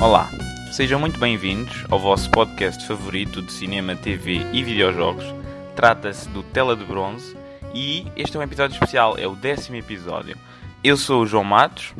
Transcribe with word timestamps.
Olá, 0.00 0.30
sejam 0.72 0.98
muito 0.98 1.18
bem-vindos 1.18 1.84
ao 1.90 1.98
vosso 1.98 2.30
podcast 2.30 2.86
favorito 2.86 3.42
de 3.42 3.52
cinema, 3.52 3.94
TV 3.94 4.40
e 4.52 4.62
videojogos. 4.62 5.24
Trata-se 5.76 6.28
do 6.30 6.42
Tela 6.42 6.74
de 6.76 6.84
Bronze 6.84 7.36
e 7.74 8.06
este 8.16 8.36
é 8.36 8.40
um 8.40 8.42
episódio 8.42 8.74
especial, 8.74 9.16
é 9.18 9.26
o 9.26 9.34
décimo 9.34 9.76
episódio. 9.76 10.36
Eu 10.82 10.96
sou 10.96 11.22
o 11.22 11.26
João 11.26 11.44
Matos 11.44 11.94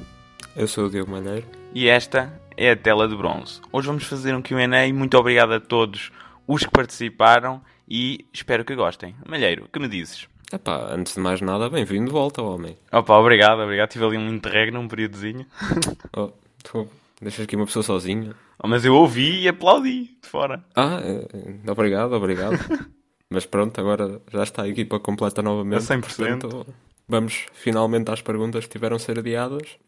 Eu 0.56 0.66
sou 0.66 0.86
o 0.86 0.90
Diogo 0.90 1.10
Malheiro. 1.10 1.46
e 1.74 1.88
esta 1.88 2.32
é 2.56 2.70
a 2.70 2.76
Tela 2.76 3.06
de 3.08 3.16
Bronze. 3.16 3.60
Hoje 3.72 3.86
vamos 3.86 4.04
fazer 4.04 4.34
um 4.34 4.42
Q&A, 4.42 4.92
muito 4.92 5.16
obrigado 5.18 5.52
a 5.52 5.60
todos 5.60 6.10
os 6.46 6.64
que 6.64 6.70
participaram 6.70 7.60
e 7.88 8.26
espero 8.32 8.64
que 8.64 8.74
gostem. 8.74 9.14
Malheiro, 9.28 9.68
que 9.72 9.78
me 9.78 9.88
dizes? 9.88 10.26
Epá, 10.52 10.88
antes 10.92 11.14
de 11.14 11.20
mais 11.20 11.40
nada, 11.40 11.70
bem-vindo 11.70 12.06
de 12.06 12.12
volta, 12.12 12.42
homem. 12.42 12.76
Opa, 12.90 13.16
obrigado, 13.16 13.60
obrigado. 13.60 13.90
Tive 13.90 14.04
ali 14.04 14.18
um 14.18 14.28
interregno, 14.32 14.80
um 14.80 14.88
períodozinho. 14.88 15.46
Oh, 16.16 16.32
tu 16.64 16.88
deixas 17.20 17.44
aqui 17.44 17.56
uma 17.56 17.66
pessoa 17.66 17.82
sozinha. 17.82 18.34
Oh, 18.62 18.68
mas 18.68 18.84
eu 18.84 18.94
ouvi 18.94 19.42
e 19.42 19.48
aplaudi 19.48 20.18
de 20.22 20.28
fora. 20.28 20.64
Ah, 20.74 21.00
eh, 21.02 21.26
eh, 21.32 21.70
obrigado, 21.70 22.12
obrigado. 22.12 22.56
Mas 23.32 23.46
pronto, 23.46 23.80
agora 23.80 24.20
já 24.32 24.42
está 24.42 24.62
a 24.62 24.68
equipa 24.68 24.98
completa 24.98 25.40
novamente. 25.40 25.92
A 25.92 25.96
100%. 25.96 26.00
portanto, 26.00 26.66
vamos 27.08 27.46
finalmente 27.52 28.10
às 28.10 28.20
perguntas 28.20 28.64
que 28.64 28.72
tiveram 28.72 28.96
a 28.96 28.98
ser 28.98 29.20
adiadas. 29.20 29.78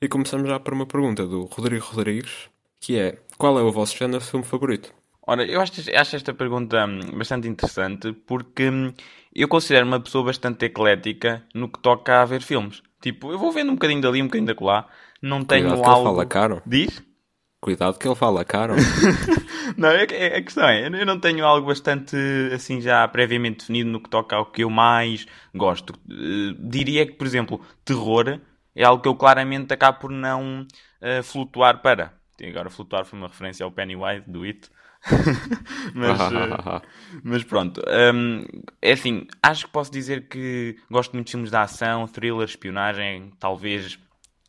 E 0.00 0.08
começamos 0.08 0.48
já 0.48 0.58
por 0.58 0.72
uma 0.72 0.86
pergunta 0.86 1.26
do 1.26 1.44
Rodrigo 1.44 1.84
Rodrigues, 1.84 2.48
que 2.80 2.98
é, 2.98 3.18
qual 3.36 3.58
é 3.58 3.62
o 3.62 3.70
vosso 3.70 3.98
género 3.98 4.20
de 4.20 4.30
filme 4.30 4.46
favorito? 4.46 4.94
Ora, 5.26 5.44
eu 5.44 5.60
acho, 5.60 5.72
acho 5.94 6.16
esta 6.16 6.32
pergunta 6.32 6.86
hum, 6.86 7.18
bastante 7.18 7.46
interessante 7.46 8.12
porque 8.12 8.70
hum, 8.70 8.92
eu 9.34 9.46
considero 9.46 9.86
uma 9.86 10.00
pessoa 10.00 10.24
bastante 10.24 10.64
eclética 10.64 11.44
no 11.54 11.68
que 11.68 11.78
toca 11.80 12.22
a 12.22 12.24
ver 12.24 12.42
filmes. 12.42 12.82
Tipo, 13.00 13.30
eu 13.30 13.38
vou 13.38 13.52
vendo 13.52 13.70
um 13.70 13.74
bocadinho 13.74 14.00
dali, 14.00 14.22
um 14.22 14.26
bocadinho 14.26 14.54
da 14.54 14.64
lá. 14.64 14.88
Não 15.22 15.44
tenho 15.44 15.62
Cuidado 15.68 15.82
que 15.82 15.88
ele 15.88 15.96
algo... 15.96 16.04
fala 16.04 16.26
caro. 16.26 16.62
Diz? 16.66 17.02
Cuidado 17.60 17.98
que 17.98 18.08
ele 18.08 18.14
fala 18.14 18.44
caro. 18.44 18.74
Não, 19.76 19.90
é, 19.90 20.04
é- 20.10 20.38
a 20.38 20.42
questão 20.42 20.66
é, 20.68 20.86
eu 20.86 21.06
não 21.06 21.20
tenho 21.20 21.44
algo 21.44 21.68
bastante 21.68 22.16
assim 22.52 22.80
já 22.80 23.06
previamente 23.06 23.60
definido 23.60 23.90
no 23.90 24.00
que 24.00 24.08
toca 24.10 24.34
ao 24.34 24.46
que 24.46 24.64
eu 24.64 24.70
mais 24.70 25.26
gosto. 25.54 25.94
Eh, 26.10 26.54
diria 26.58 27.06
que, 27.06 27.12
por 27.12 27.26
exemplo, 27.26 27.60
terror 27.84 28.40
é 28.74 28.84
algo 28.84 29.02
que 29.02 29.08
eu 29.08 29.14
claramente 29.14 29.72
acabo 29.72 30.00
por 30.00 30.10
não 30.10 30.66
eh, 31.00 31.22
flutuar 31.22 31.82
para. 31.82 32.14
Agora, 32.42 32.70
flutuar 32.70 33.04
foi 33.04 33.18
uma 33.18 33.28
referência 33.28 33.62
ao 33.64 33.70
Pennywise 33.70 34.24
do 34.28 34.42
It. 34.42 34.70
Mas, 35.94 36.20
eh, 36.20 36.82
mas 37.24 37.42
pronto, 37.44 37.80
hum, 38.14 38.44
é 38.82 38.92
assim, 38.92 39.26
acho 39.42 39.64
que 39.66 39.72
posso 39.72 39.90
dizer 39.90 40.28
que 40.28 40.76
gosto 40.90 41.12
muito 41.14 41.26
de 41.26 41.32
filmes 41.32 41.50
de 41.50 41.56
ação, 41.56 42.06
thriller, 42.06 42.44
espionagem, 42.44 43.32
talvez 43.38 43.98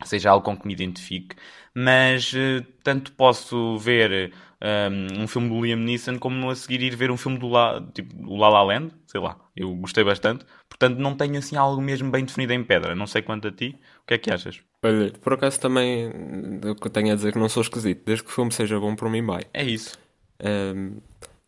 seja 0.07 0.30
algo 0.31 0.44
com 0.44 0.57
que 0.57 0.67
me 0.67 0.73
identifique, 0.73 1.35
mas 1.73 2.33
eh, 2.35 2.66
tanto 2.83 3.11
posso 3.13 3.77
ver 3.77 4.33
hum, 4.61 5.23
um 5.23 5.27
filme 5.27 5.49
do 5.49 5.61
Liam 5.63 5.77
Neeson 5.77 6.19
como 6.19 6.49
a 6.49 6.55
seguir 6.55 6.81
ir 6.81 6.95
ver 6.95 7.11
um 7.11 7.17
filme 7.17 7.38
do 7.38 7.47
La, 7.49 7.81
tipo, 7.93 8.13
La 8.38 8.49
La 8.49 8.63
Land, 8.63 8.93
sei 9.08 9.19
lá, 9.21 9.38
eu 9.55 9.73
gostei 9.75 10.03
bastante, 10.03 10.45
portanto 10.69 10.97
não 10.97 11.16
tenho 11.16 11.38
assim 11.38 11.55
algo 11.55 11.81
mesmo 11.81 12.11
bem 12.11 12.25
definido 12.25 12.53
em 12.53 12.63
pedra, 12.63 12.95
não 12.95 13.08
sei 13.08 13.21
quanto 13.21 13.47
a 13.47 13.52
ti, 13.52 13.77
o 14.03 14.08
que 14.08 14.13
é 14.16 14.17
que 14.17 14.31
achas? 14.31 14.61
Olha, 14.83 15.11
por 15.21 15.33
acaso 15.33 15.59
também, 15.59 16.09
o 16.65 16.75
que 16.75 16.88
eu 16.88 16.91
tenho 16.91 17.11
a 17.11 17.15
dizer 17.15 17.31
que 17.31 17.38
não 17.39 17.47
sou 17.47 17.61
esquisito. 17.61 18.03
Desde 18.03 18.23
que 18.23 18.31
o 18.31 18.33
filme 18.33 18.52
seja 18.52 18.80
bom, 18.80 18.95
por 18.95 19.09
mim 19.11 19.23
vai. 19.23 19.43
É 19.53 19.63
isso. 19.63 19.95
Ahm, 20.43 20.97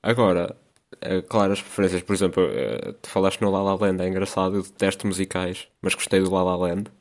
agora, 0.03 0.55
eh, 1.01 1.21
claro, 1.23 1.53
as 1.53 1.61
preferências, 1.61 2.03
por 2.03 2.13
exemplo, 2.13 2.43
eh, 2.51 2.93
tu 3.01 3.09
falaste 3.09 3.41
no 3.41 3.49
La 3.51 3.61
La 3.63 3.75
Land, 3.75 4.03
é 4.03 4.07
engraçado, 4.07 4.55
eu 4.57 4.61
detesto 4.63 5.07
musicais, 5.07 5.67
mas 5.81 5.95
gostei 5.95 6.19
do 6.21 6.31
La 6.31 6.43
La 6.43 6.55
Land, 6.55 6.91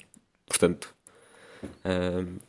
portanto, 0.46 0.94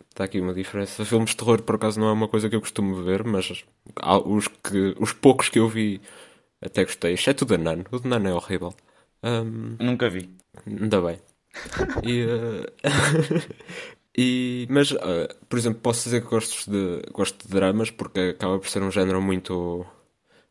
está 0.10 0.24
aqui 0.24 0.40
uma 0.40 0.54
diferença. 0.54 1.04
Filmes 1.06 1.32
de 1.32 1.38
terror, 1.38 1.62
por 1.62 1.76
acaso, 1.76 2.00
não 2.00 2.08
é 2.08 2.12
uma 2.12 2.28
coisa 2.28 2.50
que 2.50 2.56
eu 2.56 2.62
costumo 2.62 3.04
ver, 3.04 3.24
mas 3.24 3.64
os, 4.26 4.48
que, 4.48 4.96
os 5.00 5.14
poucos 5.14 5.50
que 5.50 5.60
eu 5.60 5.68
vi 5.68 6.02
até 6.62 6.84
gostei, 6.84 7.14
exceto 7.14 7.44
o 7.44 7.48
da 7.48 7.58
Nan, 7.58 7.84
o 7.92 8.00
da 8.00 8.20
Nan 8.20 8.30
é 8.30 8.34
horrível. 8.34 8.74
Ahm, 9.22 9.76
Nunca 9.80 10.10
vi. 10.10 10.30
Ainda 10.66 11.02
bem. 11.02 11.20
E, 12.04 12.22
eh, 12.22 12.66
e- 14.18 14.68
mas, 14.70 14.92
eh, 14.92 15.36
por 15.48 15.58
exemplo, 15.60 15.80
posso 15.82 16.04
dizer 16.06 16.22
que 16.22 16.28
gosto 16.28 16.70
de, 16.72 17.02
gosto 17.12 17.46
de 17.48 17.54
dramas 17.54 17.92
porque 17.92 18.34
acaba 18.36 18.58
por 18.60 18.68
ser 18.70 18.82
um 18.82 18.90
género 18.92 19.22
muito 19.22 19.86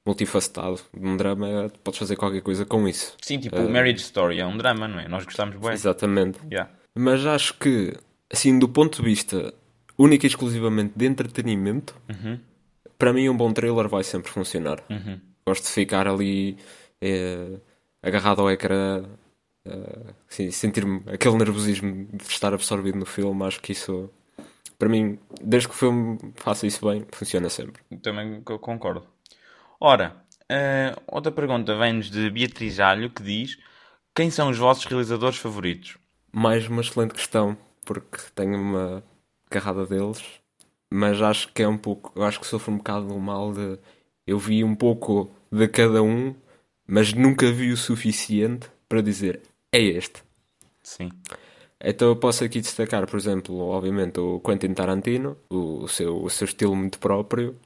multifacetado. 0.07 0.81
Um 0.97 1.17
drama, 1.17 1.71
podes 1.83 1.99
fazer 1.99 2.17
qualquer 2.17 2.43
coisa 2.43 2.65
com 2.65 2.87
isso. 2.89 3.17
Sim, 3.21 3.39
tipo, 3.39 3.57
o 3.57 3.71
Marriage 3.71 4.03
Story 4.03 4.41
é 4.41 4.47
um 4.47 4.57
drama, 4.57 4.87
não 4.89 5.01
é? 5.01 5.09
Nós 5.09 5.25
gostamos 5.25 5.57
bem. 5.57 5.73
Exatamente. 5.73 6.39
Yeah. 6.51 6.71
Mas 6.95 7.25
acho 7.27 7.55
que, 7.55 7.95
assim, 8.33 8.59
do 8.59 8.69
ponto 8.69 8.99
de 9.03 9.05
vista 9.09 9.53
único 9.99 10.25
e 10.25 10.29
exclusivamente 10.29 10.93
de 10.97 11.07
entretenimento, 11.07 11.95
para 12.99 13.13
mim 13.13 13.29
um 13.29 13.37
bom 13.37 13.53
trailer 13.53 13.89
vai 13.89 14.03
sempre 14.05 14.31
funcionar. 14.31 14.83
Gosto 15.47 15.65
de 15.65 15.71
ficar 15.71 16.07
ali 16.09 16.57
eh, 17.01 17.59
agarrado 18.03 18.41
ao 18.41 18.51
ecrã, 18.51 19.05
eh, 19.67 20.15
assim, 20.31 20.51
sentir-me 20.51 21.03
aquele 21.07 21.37
nervosismo 21.37 22.07
de 22.13 22.25
estar 22.25 22.55
absorvido 22.55 22.99
no 22.99 23.07
filme. 23.07 23.45
Acho 23.45 23.61
que 23.61 23.73
isso, 23.73 24.09
para 24.79 24.89
mim, 24.89 25.19
desde 25.43 25.69
que 25.69 25.75
o 25.75 25.79
filme 25.79 26.19
faça 26.37 26.67
isso 26.67 26.87
bem, 26.89 27.05
funciona 27.13 27.49
sempre. 27.49 27.83
Também 28.03 28.41
co- 28.43 28.59
concordo. 28.59 29.05
Ora, 29.81 30.17
eh, 30.49 30.95
outra 31.09 31.33
pergunta 31.33 31.77
vem-nos 31.77 32.09
de 32.11 32.31
Beatriz 32.31 32.79
Alho 32.79 33.11
que 33.11 33.23
diz: 33.23 33.59
Quem 34.15 34.31
são 34.31 34.49
os 34.49 34.59
vossos 34.59 34.85
realizadores 34.85 35.39
favoritos? 35.39 35.99
Mais 36.33 36.67
uma 36.69 36.81
excelente 36.83 37.15
questão, 37.15 37.57
porque 37.85 38.19
tenho 38.35 38.57
uma 38.57 39.03
carrada 39.51 39.87
deles, 39.87 40.23
mas 40.91 41.21
acho 41.21 41.53
que 41.53 41.63
é 41.63 41.69
um 41.69 41.79
pouco, 41.79 42.13
eu 42.17 42.25
acho 42.25 42.41
que 42.41 42.47
sofro 42.47 42.73
um 42.73 42.79
bocado 42.79 43.09
do 43.09 43.19
mal 43.19 43.53
de 43.53 43.79
eu 44.27 44.39
vi 44.39 44.65
um 44.65 44.75
pouco 44.75 45.31
de 45.51 45.69
cada 45.69 46.03
um, 46.03 46.35
mas 46.87 47.13
nunca 47.13 47.51
vi 47.51 47.73
o 47.73 47.77
suficiente 47.77 48.69
para 48.89 49.03
dizer 49.03 49.41
é 49.73 49.81
este. 49.81 50.23
Sim. 50.83 51.11
Então 51.81 52.09
eu 52.09 52.17
posso 52.17 52.45
aqui 52.45 52.61
destacar, 52.61 53.07
por 53.07 53.19
exemplo, 53.19 53.57
obviamente 53.59 54.21
o 54.21 54.41
Quentin 54.41 54.73
Tarantino, 54.75 55.37
o, 55.51 55.89
seu, 55.89 56.23
o 56.23 56.31
seu 56.31 56.45
estilo 56.47 56.77
muito 56.77 56.99
próprio, 56.99 57.57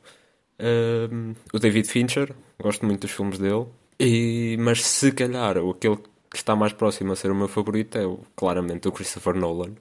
Ahm, 0.59 1.35
o 1.53 1.59
David 1.59 1.87
Fincher, 1.89 2.35
gosto 2.59 2.87
muito 2.87 3.03
dos 3.03 3.11
filmes 3.11 3.39
dele, 3.39 3.67
e, 4.01 4.57
mas 4.59 4.83
se 4.85 5.13
calhar 5.13 5.59
o 5.59 5.71
aquele 5.71 5.97
que 6.31 6.37
está 6.37 6.57
mais 6.57 6.73
próximo 6.73 7.13
a 7.13 7.17
ser 7.17 7.31
o 7.31 7.35
meu 7.35 7.49
favorito 7.49 7.99
é 7.99 8.07
o, 8.07 8.21
claramente 8.35 8.89
o 8.89 8.93
Christopher 8.93 9.35
Nolan, 9.35 9.75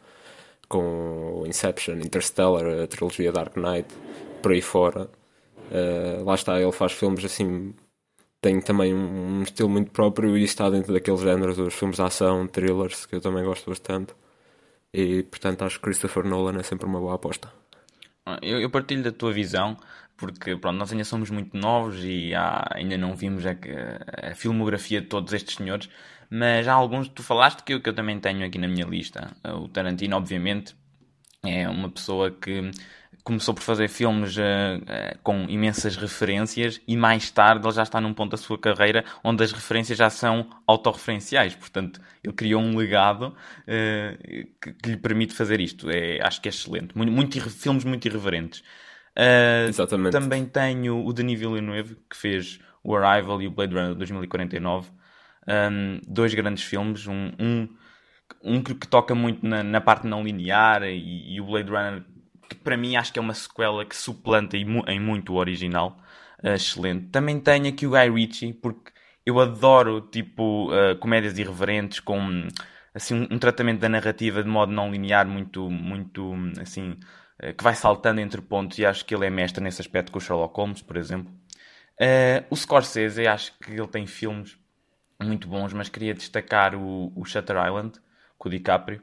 com 0.68 1.44
Inception, 1.48 1.96
Interstellar, 2.00 2.66
a 2.84 2.88
trilogia 2.88 3.32
Dark 3.32 3.56
Knight, 3.58 3.88
por 4.42 4.52
aí 4.52 4.62
fora. 4.62 5.10
Ah, 5.72 6.24
lá 6.24 6.36
está, 6.36 6.60
ele 6.62 6.72
faz 6.72 6.94
filmes 6.94 7.26
assim 7.26 7.74
tem 8.42 8.62
também 8.62 8.94
um, 8.94 9.40
um 9.40 9.44
estilo 9.44 9.70
muito 9.70 9.92
próprio 9.92 10.38
e 10.38 10.44
está 10.44 10.70
dentro 10.70 10.94
daqueles 10.94 11.22
géneros 11.22 11.58
dos 11.58 11.74
filmes 11.76 11.98
de 11.98 12.04
ação, 12.04 12.48
thrillers, 12.48 13.06
que 13.06 13.16
eu 13.16 13.22
também 13.22 13.44
gosto 13.46 13.70
bastante. 13.70 14.14
E 14.94 15.24
portanto 15.24 15.64
acho 15.66 15.78
que 15.80 15.84
Christopher 15.86 16.26
Nolan 16.26 16.60
é 16.60 16.64
sempre 16.64 16.86
uma 16.88 17.00
boa 17.00 17.16
aposta. 17.16 17.52
Eu, 18.42 18.60
eu 18.62 18.70
partilho 18.72 19.04
da 19.04 19.12
tua 19.12 19.32
visão, 19.32 19.78
porque 20.18 20.56
pronto, 20.58 20.78
nós 20.78 20.92
ainda 20.92 21.04
somos 21.04 21.30
muito 21.30 21.56
novos 21.56 22.04
e 22.04 22.34
há- 22.34 22.68
ainda 22.74 22.98
não 22.98 23.16
vimos 23.16 23.46
a, 23.46 23.52
a 24.32 24.36
filmografia 24.36 25.02
de 25.02 25.08
todos 25.08 25.32
estes 25.34 25.56
senhores, 25.56 25.90
mas 26.30 26.68
há 26.68 26.74
alguns 26.74 27.08
que 27.08 27.14
tu 27.16 27.24
falaste 27.24 27.64
que 27.64 27.74
eu, 27.74 27.82
que 27.82 27.90
eu 27.90 27.94
também 27.94 28.20
tenho 28.20 28.46
aqui 28.46 28.58
na 28.58 28.68
minha 28.68 28.86
lista. 28.86 29.36
O 29.44 29.68
Tarantino, 29.68 30.16
obviamente, 30.16 30.76
é 31.44 31.68
uma 31.70 31.90
pessoa 31.90 32.32
que 32.32 32.72
começou 33.26 33.56
por 33.56 33.64
fazer 33.64 33.90
filmes 33.90 34.38
eh, 34.38 34.80
eh, 34.88 35.18
com 35.24 35.46
imensas 35.50 35.96
referências 35.96 36.80
e 36.88 36.96
mais 36.96 37.32
tarde 37.32 37.66
ele 37.66 37.74
já 37.74 37.82
está 37.82 38.00
num 38.00 38.14
ponto 38.14 38.32
da 38.32 38.38
sua 38.38 38.56
carreira 38.56 39.04
onde 39.24 39.44
as 39.44 39.52
referências 39.52 39.98
já 39.98 40.12
são 40.12 40.48
autorreferenciais. 40.68 41.56
Portanto, 41.56 42.00
ele 42.24 42.34
criou 42.34 42.62
um 42.62 42.78
legado 42.78 43.36
eh, 43.66 44.46
que, 44.62 44.74
que 44.74 44.90
lhe 44.92 44.98
permite 44.98 45.34
fazer 45.34 45.60
isto. 45.60 45.90
É, 45.90 46.20
acho 46.22 46.40
que 46.40 46.48
é 46.48 46.52
excelente. 46.52 46.96
Muito, 46.96 47.12
muito 47.12 47.50
filmes 47.50 47.84
muito 47.84 48.06
irreverentes. 48.08 48.64
Exatamente. 49.68 50.12
também 50.12 50.46
tenho 50.46 51.04
o 51.04 51.14
Denis 51.14 51.40
Villeneuve, 51.40 51.96
que 52.10 52.18
fez 52.18 52.60
o 52.84 52.94
Arrival 52.96 53.42
e 53.42 53.48
o 53.48 53.52
Blade 53.52 53.74
Runner 53.74 53.96
2049. 53.96 54.90
Um, 55.48 56.00
dois 56.08 56.34
grandes 56.34 56.64
filmes. 56.64 57.08
Um, 57.08 57.32
um, 57.40 57.70
um 58.44 58.64
que, 58.64 58.76
que 58.76 58.88
toca 58.88 59.14
muito 59.14 59.46
na, 59.46 59.64
na 59.64 59.82
parte 59.82 60.08
não 60.08 60.24
linear 60.24 60.84
e, 60.84 61.36
e 61.36 61.42
o 61.42 61.46
Blade 61.46 61.70
Runner, 61.70 62.04
que 62.50 62.56
para 62.56 62.78
mim 62.78 62.96
acho 62.96 63.14
que 63.14 63.20
é 63.20 63.22
uma 63.22 63.34
sequela 63.34 63.86
que 63.86 63.96
suplanta 63.96 64.58
em, 64.58 64.66
em 64.88 65.00
muito 65.00 65.34
o 65.34 65.38
original. 65.38 65.98
Uh, 66.44 66.50
excelente. 66.50 67.08
Também 67.08 67.40
tenho 67.40 67.68
aqui 67.68 67.88
o 67.88 67.92
Guy 67.92 68.10
Ritchie, 68.10 68.54
porque 68.54 68.92
eu 69.26 69.40
adoro 69.40 70.02
tipo 70.02 70.72
uh, 70.72 70.96
comédias 70.98 71.38
irreverentes 71.38 72.00
com 72.00 72.48
assim 72.94 73.16
um, 73.16 73.36
um 73.36 73.40
tratamento 73.40 73.80
da 73.80 73.90
narrativa 73.90 74.44
de 74.44 74.50
modo 74.50 74.72
não 74.72 74.92
linear 74.92 75.28
muito 75.28 75.70
muito 75.70 76.34
assim 76.62 76.98
eh, 77.40 77.54
que 77.54 77.64
vai 77.64 77.76
saltando 77.76 78.22
entre 78.22 78.42
pontos 78.42 78.78
e 78.78 78.86
acho 78.86 79.06
que 79.06 79.14
ele 79.14 79.26
é 79.26 79.30
mestre 79.30 79.64
nesse 79.64 79.82
aspecto 79.82 80.12
com 80.12 80.18
o 80.20 80.22
Sherlock 80.22 80.56
Holmes, 80.58 80.82
por 80.82 80.98
exemplo. 80.98 81.34
Eh, 82.00 82.44
o 82.50 82.56
Scorsese, 82.56 83.28
acho 83.28 83.58
que 83.60 83.72
ele 83.74 83.88
tem 83.88 84.06
filmes 84.08 84.58
muito 85.22 85.48
bons, 85.48 85.74
mas 85.74 85.90
queria 85.90 86.14
destacar 86.14 86.76
o, 86.76 87.12
o 87.16 87.26
Shutter 87.26 87.56
Island 87.58 87.94
com 88.38 88.50
o 88.50 88.52
DiCaprio. 88.52 89.02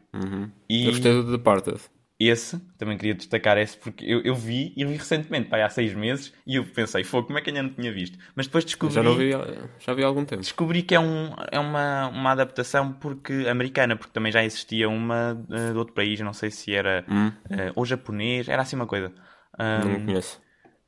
E, 0.69 0.87
Eu 0.87 0.91
gostei 0.93 1.13
do 1.13 1.31
Departed. 1.31 1.81
esse, 2.19 2.59
também 2.79 2.97
queria 2.97 3.15
destacar 3.15 3.59
esse, 3.59 3.77
porque 3.77 4.05
eu, 4.05 4.21
eu 4.23 4.35
vi, 4.35 4.73
e 4.77 4.85
vi 4.85 4.95
recentemente, 4.97 5.49
pá, 5.49 5.65
há 5.65 5.69
seis 5.69 5.95
meses, 5.95 6.33
e 6.47 6.57
eu 6.57 6.65
pensei, 6.65 7.03
foi 7.03 7.23
como 7.25 7.39
é 7.39 7.41
que 7.41 7.51
ainda 7.51 7.63
não 7.63 7.71
tinha 7.71 7.93
visto? 7.93 8.19
Mas 8.35 8.47
depois 8.47 8.65
descobri... 8.65 8.95
Já, 8.95 9.03
não 9.03 9.15
vi, 9.17 9.31
já 9.79 9.95
vi 9.95 10.05
há 10.05 10.07
algum 10.07 10.25
tempo. 10.25 10.43
Descobri 10.43 10.83
que 10.83 10.95
é, 10.95 11.01
um, 11.01 11.35
é 11.51 11.59
uma, 11.59 12.09
uma 12.09 12.31
adaptação 12.33 12.93
porque 12.93 13.47
americana, 13.49 13.97
porque 13.97 14.13
também 14.13 14.31
já 14.31 14.45
existia 14.45 14.89
uma 14.89 15.33
uh, 15.49 15.73
de 15.73 15.79
outro 15.79 15.95
país, 15.95 16.21
não 16.21 16.33
sei 16.33 16.51
se 16.51 16.75
era... 16.75 17.05
Hum. 17.09 17.29
Uh, 17.29 17.73
ou 17.75 17.85
japonês, 17.85 18.49
era 18.49 18.63
assim 18.63 18.77
uma 18.77 18.87
coisa. 18.87 19.13
Não 19.59 20.07
conheço. 20.07 20.41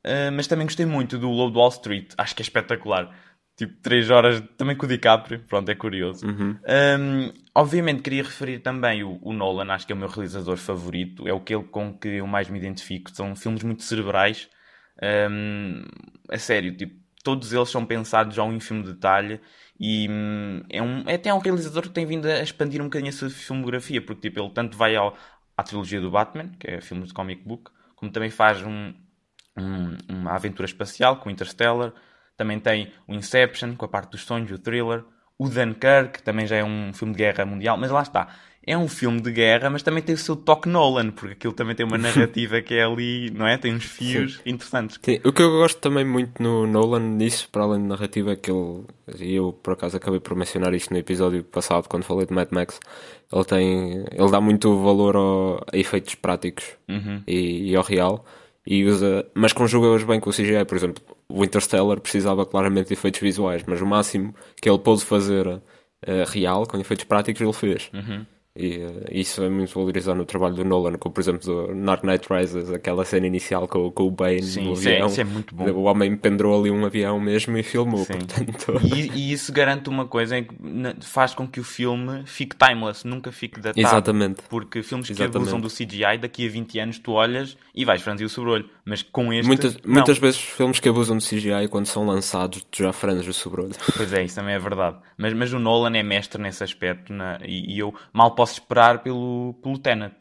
Uh, 0.05 0.31
mas 0.33 0.47
também 0.47 0.67
gostei 0.67 0.85
muito 0.85 1.17
do 1.17 1.29
Low 1.29 1.51
Wall 1.51 1.69
Street, 1.69 2.13
acho 2.17 2.35
que 2.35 2.41
é 2.41 2.45
espetacular. 2.45 3.11
Tipo, 3.57 3.73
3 3.81 4.09
horas 4.09 4.43
também 4.57 4.75
com 4.75 4.85
o 4.85 4.89
DiCaprio, 4.89 5.39
pronto, 5.47 5.69
é 5.69 5.75
curioso. 5.75 6.27
Uhum. 6.27 6.57
Um, 6.99 7.33
obviamente 7.53 8.01
queria 8.01 8.23
referir 8.23 8.59
também 8.59 9.01
o, 9.01 9.17
o, 9.21 9.31
Nolan, 9.31 9.71
acho 9.71 9.87
que 9.87 9.93
é 9.93 9.95
o 9.95 9.97
meu 9.99 10.09
realizador 10.09 10.57
favorito, 10.57 11.25
é 11.25 11.31
aquele 11.31 11.63
com 11.63 11.97
que 11.97 12.09
eu 12.09 12.27
mais 12.27 12.49
me 12.49 12.59
identifico. 12.59 13.09
São 13.15 13.33
filmes 13.33 13.63
muito 13.63 13.83
cerebrais, 13.83 14.49
um, 15.31 15.85
a 16.29 16.37
sério, 16.37 16.75
tipo, 16.75 16.99
todos 17.23 17.53
eles 17.53 17.69
são 17.69 17.85
pensados 17.85 18.37
ao 18.37 18.51
ínfimo 18.51 18.83
detalhe 18.83 19.39
e 19.79 20.07
um, 20.09 20.61
é, 20.69 20.81
um, 20.81 21.03
é 21.07 21.15
até 21.15 21.33
um 21.33 21.39
realizador 21.39 21.83
que 21.83 21.89
tem 21.89 22.05
vindo 22.05 22.25
a 22.25 22.41
expandir 22.41 22.81
um 22.81 22.85
bocadinho 22.85 23.09
a 23.09 23.13
sua 23.13 23.29
filmografia, 23.29 24.01
porque 24.01 24.29
tipo, 24.29 24.41
ele 24.41 24.51
tanto 24.53 24.77
vai 24.77 24.97
ao, 24.97 25.17
à 25.55 25.63
trilogia 25.63 26.01
do 26.01 26.11
Batman, 26.11 26.51
que 26.59 26.67
é 26.67 26.81
filmes 26.81 27.07
de 27.07 27.13
comic 27.13 27.41
book, 27.47 27.71
como 27.95 28.11
também 28.11 28.29
faz 28.29 28.61
um, 28.61 28.93
uma 30.09 30.33
aventura 30.33 30.65
espacial 30.65 31.17
com 31.17 31.29
Interstellar 31.29 31.93
também 32.37 32.59
tem 32.59 32.91
o 33.07 33.13
Inception, 33.13 33.75
com 33.75 33.85
a 33.85 33.87
parte 33.87 34.11
dos 34.11 34.21
sonhos, 34.23 34.51
o 34.51 34.59
thriller. 34.59 35.03
O 35.37 35.49
Dunkirk, 35.49 36.23
também 36.23 36.47
já 36.47 36.55
é 36.55 36.63
um 36.63 36.93
filme 36.93 37.13
de 37.13 37.17
guerra 37.17 37.45
mundial. 37.45 37.77
Mas 37.77 37.91
lá 37.91 38.01
está. 38.01 38.29
É 38.67 38.75
um 38.75 38.87
filme 38.87 39.21
de 39.21 39.31
guerra, 39.31 39.69
mas 39.69 39.83
também 39.83 40.01
tem 40.01 40.15
o 40.15 40.17
seu 40.17 40.35
toque 40.35 40.67
Nolan, 40.67 41.11
porque 41.11 41.33
aquilo 41.33 41.53
também 41.53 41.75
tem 41.75 41.85
uma 41.85 41.99
narrativa 41.99 42.59
que 42.61 42.73
é 42.73 42.83
ali, 42.83 43.29
não 43.29 43.45
é? 43.45 43.57
Tem 43.57 43.71
uns 43.71 43.85
fios 43.85 44.37
Sim. 44.37 44.41
interessantes. 44.47 44.99
Sim. 45.01 45.19
O 45.23 45.31
que 45.31 45.43
eu 45.43 45.51
gosto 45.51 45.79
também 45.79 46.03
muito 46.03 46.41
no 46.41 46.65
Nolan 46.65 46.99
nisso, 46.99 47.47
para 47.51 47.63
além 47.63 47.81
da 47.81 47.89
narrativa, 47.89 48.31
é 48.31 48.35
que 48.35 48.49
ele, 48.49 48.85
e 49.19 49.35
eu 49.35 49.53
por 49.53 49.73
acaso 49.73 49.97
acabei 49.97 50.19
por 50.19 50.35
mencionar 50.35 50.73
isto 50.73 50.91
no 50.91 50.97
episódio 50.97 51.43
passado, 51.43 51.87
quando 51.87 52.03
falei 52.05 52.25
de 52.25 52.33
Mad 52.33 52.47
Max, 52.49 52.79
ele 53.31 53.45
tem, 53.45 54.05
ele 54.11 54.31
dá 54.31 54.41
muito 54.41 54.81
valor 54.81 55.15
ao, 55.15 55.65
a 55.71 55.77
efeitos 55.77 56.15
práticos 56.15 56.65
uhum. 56.89 57.21
e, 57.27 57.71
e 57.71 57.75
ao 57.75 57.83
real 57.83 58.25
e 58.65 58.83
usa, 58.85 59.25
mas 59.33 59.53
conjuga-os 59.53 60.03
bem 60.03 60.19
com 60.19 60.29
o 60.29 60.33
CGI. 60.33 60.65
Por 60.65 60.75
exemplo, 60.75 61.03
o 61.29 61.43
Interstellar 61.43 61.99
precisava 61.99 62.45
claramente 62.45 62.87
de 62.87 62.93
efeitos 62.93 63.19
visuais, 63.19 63.63
mas 63.67 63.81
o 63.81 63.85
máximo 63.85 64.33
que 64.59 64.69
ele 64.69 64.79
pôde 64.79 65.03
fazer 65.05 65.47
uh, 65.47 65.61
real, 66.27 66.65
com 66.65 66.77
efeitos 66.77 67.05
práticos, 67.05 67.41
ele 67.41 67.53
fez. 67.53 67.89
Uhum. 67.93 68.25
E 68.57 68.77
uh, 68.77 69.03
isso 69.11 69.43
é 69.43 69.49
muito 69.49 69.73
valorizado 69.73 70.17
no 70.17 70.23
trabalho 70.25 70.55
do 70.55 70.63
Nolan, 70.63 70.93
como 70.97 71.13
por 71.13 71.19
exemplo 71.19 71.45
do 71.45 71.75
Dark 71.85 72.03
Knight 72.05 72.25
Rises, 72.31 72.71
aquela 72.71 73.03
cena 73.03 73.27
inicial 73.27 73.67
com, 73.67 73.91
com 73.91 74.03
o 74.03 74.11
Bane 74.11 74.41
Sim, 74.43 74.65
no 74.67 74.73
isso 74.73 74.87
é- 74.87 74.93
avião. 74.93 75.07
É, 75.07 75.09
isso 75.11 75.21
é 75.21 75.23
muito 75.25 75.53
bom. 75.53 75.69
O 75.71 75.83
homem 75.83 76.15
pendurou 76.15 76.57
ali 76.61 76.71
um 76.71 76.85
avião 76.85 77.19
mesmo 77.19 77.57
e 77.57 77.63
filmou, 77.63 78.05
Sim. 78.05 78.13
portanto... 78.13 78.79
E, 78.95 79.09
e, 79.11 79.33
isso 79.33 79.51
garante 79.51 79.89
uma 79.89 80.05
coisa, 80.07 80.37
é 80.37 80.43
que 80.43 80.55
faz 81.01 81.33
com 81.33 81.45
que 81.45 81.59
o 81.59 81.63
filme 81.65 82.23
fique 82.25 82.55
timeless, 82.55 83.05
nunca 83.05 83.29
fique 83.31 83.59
datado. 83.59 83.79
Exatamente. 83.79 84.41
Porque 84.49 84.81
filmes 84.81 85.07
que 85.07 85.13
Exatamente. 85.13 85.37
abusam 85.37 85.59
do 85.59 85.67
CGI, 85.67 86.17
daqui 86.21 86.47
a 86.47 86.49
20 86.49 86.79
anos 86.79 86.99
tu 86.99 87.11
olhas 87.11 87.57
e 87.75 87.83
vais 87.83 88.01
franzir 88.01 88.25
o 88.25 88.29
sobrolho. 88.29 88.69
Mas 88.85 89.01
com 89.01 89.33
este, 89.33 89.47
Muitas, 89.47 89.77
não. 89.83 89.95
muitas 89.95 90.17
vezes 90.17 90.39
filmes 90.39 90.79
que 90.79 90.87
abusam 90.87 91.17
de 91.17 91.25
CGI, 91.27 91.67
quando 91.69 91.87
são 91.87 92.05
lançados, 92.05 92.63
tu 92.71 92.83
já 92.83 92.93
franzes 92.93 93.27
o 93.27 93.33
sobrolho. 93.33 93.71
Pois 93.97 94.13
é, 94.13 94.23
isso 94.23 94.35
também 94.35 94.53
é 94.53 94.59
verdade. 94.59 94.97
Mas, 95.17 95.33
mas 95.33 95.51
o 95.51 95.59
Nolan 95.59 95.97
é 95.97 96.03
mestre 96.03 96.41
nesse 96.41 96.63
aspecto 96.63 97.11
na- 97.11 97.39
e, 97.43 97.75
e 97.75 97.79
eu 97.79 97.93
mal 98.13 98.35
posso 98.35 98.44
esperar 98.53 99.01
pelo, 99.03 99.53
pelo 99.61 99.77
Tenet. 99.77 100.15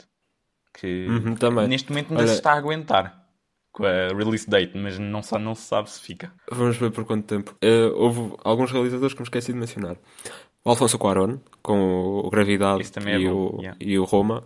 Que 0.78 1.06
Uhum, 1.08 1.34
também. 1.36 1.68
neste 1.68 1.90
momento 1.90 2.10
ainda 2.10 2.22
Olha- 2.22 2.28
se 2.32 2.34
está 2.38 2.52
a 2.52 2.56
aguentar 2.58 3.24
com 3.72 3.84
a 3.84 4.08
release 4.08 4.48
date, 4.48 4.76
mas 4.76 4.98
não, 4.98 5.22
sa- 5.22 5.38
não 5.38 5.54
se 5.54 5.62
sabe 5.62 5.90
se 5.90 6.00
fica. 6.00 6.32
Vamos 6.50 6.76
ver 6.76 6.90
por 6.90 7.04
quanto 7.04 7.26
tempo. 7.26 7.56
Eh, 7.60 7.86
houve 7.94 8.34
alguns 8.44 8.70
realizadores 8.72 9.14
que 9.14 9.20
me 9.20 9.24
esqueci 9.24 9.52
de 9.52 9.58
mencionar. 9.58 9.96
O 10.64 10.70
Alfonso 10.70 10.98
Cuarón, 10.98 11.38
com 11.62 12.20
o 12.24 12.30
Gravidade 12.30 12.82
é 13.06 13.18
e, 13.18 13.28
o, 13.28 13.58
yeah. 13.60 13.76
e 13.80 13.98
o 13.98 14.04
Roma, 14.04 14.42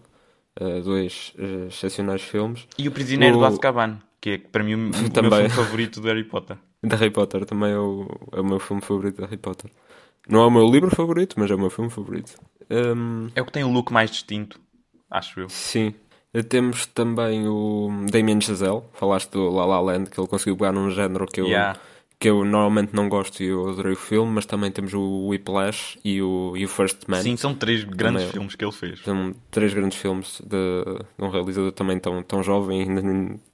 eh, 0.61 0.81
dois 0.81 1.33
eh, 1.39 1.67
excepcionais 1.69 2.23
filmes. 2.23 2.67
E 2.77 2.89
o 2.89 2.93
Prisioneiro 2.93 3.37
O- 3.37 3.41
do 3.41 3.47
Azkaban, 3.47 3.99
que 4.21 4.31
é 4.31 4.39
para 4.39 4.63
mim 4.65 4.75
o, 4.75 4.79
meu 4.79 4.93
filme 5.33 5.49
favorito 5.49 6.01
do 6.01 6.09
Harry 6.09 6.25
Potter. 6.25 6.59
De 6.83 6.95
Harry 6.97 7.11
Potter 7.11 7.45
também 7.47 7.73
é 7.73 7.79
o, 7.79 8.07
é 8.33 8.41
o 8.41 8.45
meu 8.45 8.59
filme 8.59 8.83
favorito 8.83 9.17
de 9.17 9.23
Harry 9.23 9.37
Potter. 9.39 9.71
Não 10.29 10.41
é 10.43 10.47
o 10.47 10.51
meu 10.51 10.69
livro 10.71 10.91
favorito, 10.95 11.37
mas 11.39 11.51
é 11.51 11.55
o 11.55 11.59
meu 11.59 11.71
filme 11.71 11.91
favorito. 11.91 12.35
Hum, 12.71 13.29
É 13.35 13.41
o 13.43 13.45
que 13.47 13.53
tem 13.53 13.65
o 13.65 13.71
look 13.73 13.93
mais 13.93 14.11
distinto, 14.11 14.61
acho 15.11 15.41
eu. 15.41 15.49
sim. 15.49 15.95
Temos 16.51 16.85
também 16.87 17.49
o 17.49 17.89
Damien 18.13 18.41
Chazelle, 18.41 18.83
falaste 18.93 19.31
do 19.33 19.49
La 19.51 19.65
La 19.65 19.81
Land, 19.81 20.11
que 20.11 20.21
ele 20.21 20.29
conseguiu 20.29 20.57
pegar 20.57 20.73
num 20.73 20.91
género 20.91 21.27
que 21.27 21.41
eu, 21.41 21.47
Yeah. 21.49 21.81
que 22.21 22.29
eu 22.29 22.45
normalmente 22.45 22.95
não 22.95 23.09
gosto 23.09 23.43
e 23.43 23.47
eu 23.47 23.67
adorei 23.71 23.95
o 23.95 23.97
filme, 23.97 24.31
mas 24.33 24.45
também 24.45 24.71
temos 24.71 24.93
o 24.93 25.29
Whiplash 25.29 25.99
e 26.05 26.21
o, 26.21 26.55
e 26.55 26.65
o 26.67 26.69
First 26.69 27.09
Man. 27.09 27.23
Sim, 27.23 27.37
são 27.37 27.55
três 27.55 27.83
grandes 27.83 28.23
Também. 28.25 28.33
filmes 28.33 28.55
que 28.55 28.65
ele 28.65 28.73
fez. 28.73 29.01
São 29.01 29.35
três 29.51 29.73
grandes 29.73 29.97
filmes 29.99 30.41
de, 30.43 30.85
de 31.19 31.25
um 31.25 31.31
realizador 31.31 31.73
também 31.73 31.99
tão, 31.99 32.23
tão 32.23 32.43
jovem, 32.43 32.83
ainda 32.83 33.03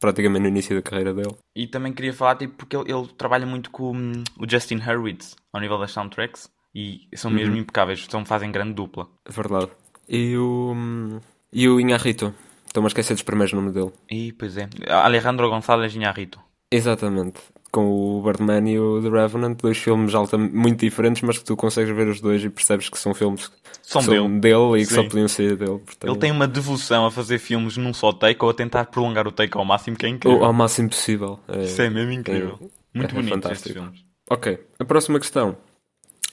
praticamente 0.00 0.42
no 0.42 0.48
início 0.48 0.74
da 0.74 0.82
carreira 0.82 1.14
dele. 1.14 1.34
E 1.54 1.68
também 1.68 1.92
queria 1.92 2.12
falar, 2.12 2.34
tipo, 2.36 2.54
porque 2.56 2.76
ele, 2.76 2.92
ele 2.92 3.06
trabalha 3.16 3.46
muito 3.46 3.70
com 3.70 3.92
hum, 3.96 4.24
o 4.36 4.50
Justin 4.50 4.78
Hurwitz 4.80 5.36
ao 5.52 5.60
nível 5.60 5.78
das 5.78 5.92
soundtracks 5.92 6.50
e 6.74 7.08
são 7.14 7.30
Uhum. 7.30 7.36
mesmo 7.36 7.56
impecáveis, 7.56 8.06
são, 8.10 8.24
fazem 8.24 8.50
grande 8.50 8.72
dupla. 8.74 9.06
É 9.24 9.30
verdade. 9.32 9.70
E 10.08 10.36
o, 10.36 10.74
e 11.52 11.68
o 11.68 11.78
Inharrito. 11.80 12.34
Estou-me 12.66 12.86
a 12.86 12.88
esquecer 12.88 13.14
dos 13.14 13.22
primeiros 13.22 13.52
nomes 13.52 13.72
dele. 13.72 13.92
E, 14.10 14.32
pois 14.32 14.56
é, 14.56 14.68
Alejandro 14.88 15.48
González 15.48 15.94
Iñárritu. 15.94 16.40
Exatamente. 16.70 17.40
Com 17.70 17.86
o 17.88 18.22
Birdman 18.22 18.68
e 18.70 18.78
o 18.78 19.00
The 19.02 19.08
Revenant, 19.08 19.56
dois 19.60 19.78
filmes 19.78 20.14
alta, 20.14 20.36
muito 20.38 20.80
diferentes, 20.80 21.22
mas 21.22 21.38
que 21.38 21.44
tu 21.44 21.56
consegues 21.56 21.94
ver 21.94 22.06
os 22.08 22.20
dois 22.20 22.42
e 22.44 22.50
percebes 22.50 22.88
que 22.88 22.98
são 22.98 23.12
filmes 23.14 23.48
que 23.48 23.54
São 23.82 24.00
são 24.02 24.38
dele. 24.40 24.82
e 24.82 24.86
que 24.86 24.92
só 24.92 25.02
Sim. 25.02 25.08
podiam 25.08 25.28
ser 25.28 25.56
dele. 25.56 25.78
Portanto, 25.78 26.10
Ele 26.10 26.18
tem 26.18 26.30
uma 26.32 26.46
devolução 26.48 27.04
a 27.06 27.10
fazer 27.10 27.38
filmes 27.38 27.76
num 27.76 27.92
só 27.92 28.12
take 28.12 28.42
ou 28.44 28.50
a 28.50 28.54
tentar 28.54 28.86
prolongar 28.86 29.26
o 29.26 29.32
take 29.32 29.56
ao 29.56 29.64
máximo, 29.64 29.96
que 29.96 30.06
é 30.06 30.08
incrível. 30.08 30.40
o- 30.40 30.44
ao 30.44 30.52
máximo 30.52 30.88
possível. 30.88 31.38
É- 31.48 31.64
Isso 31.64 31.80
é 31.82 31.90
mesmo 31.90 32.12
incrível. 32.12 32.58
Muito 32.94 33.10
é 33.10 33.14
bonito 33.14 33.34
estes 33.34 33.42
fantástico. 33.42 33.74
filmes. 33.74 34.04
Ok, 34.30 34.58
a 34.78 34.84
próxima 34.84 35.18
questão 35.18 35.56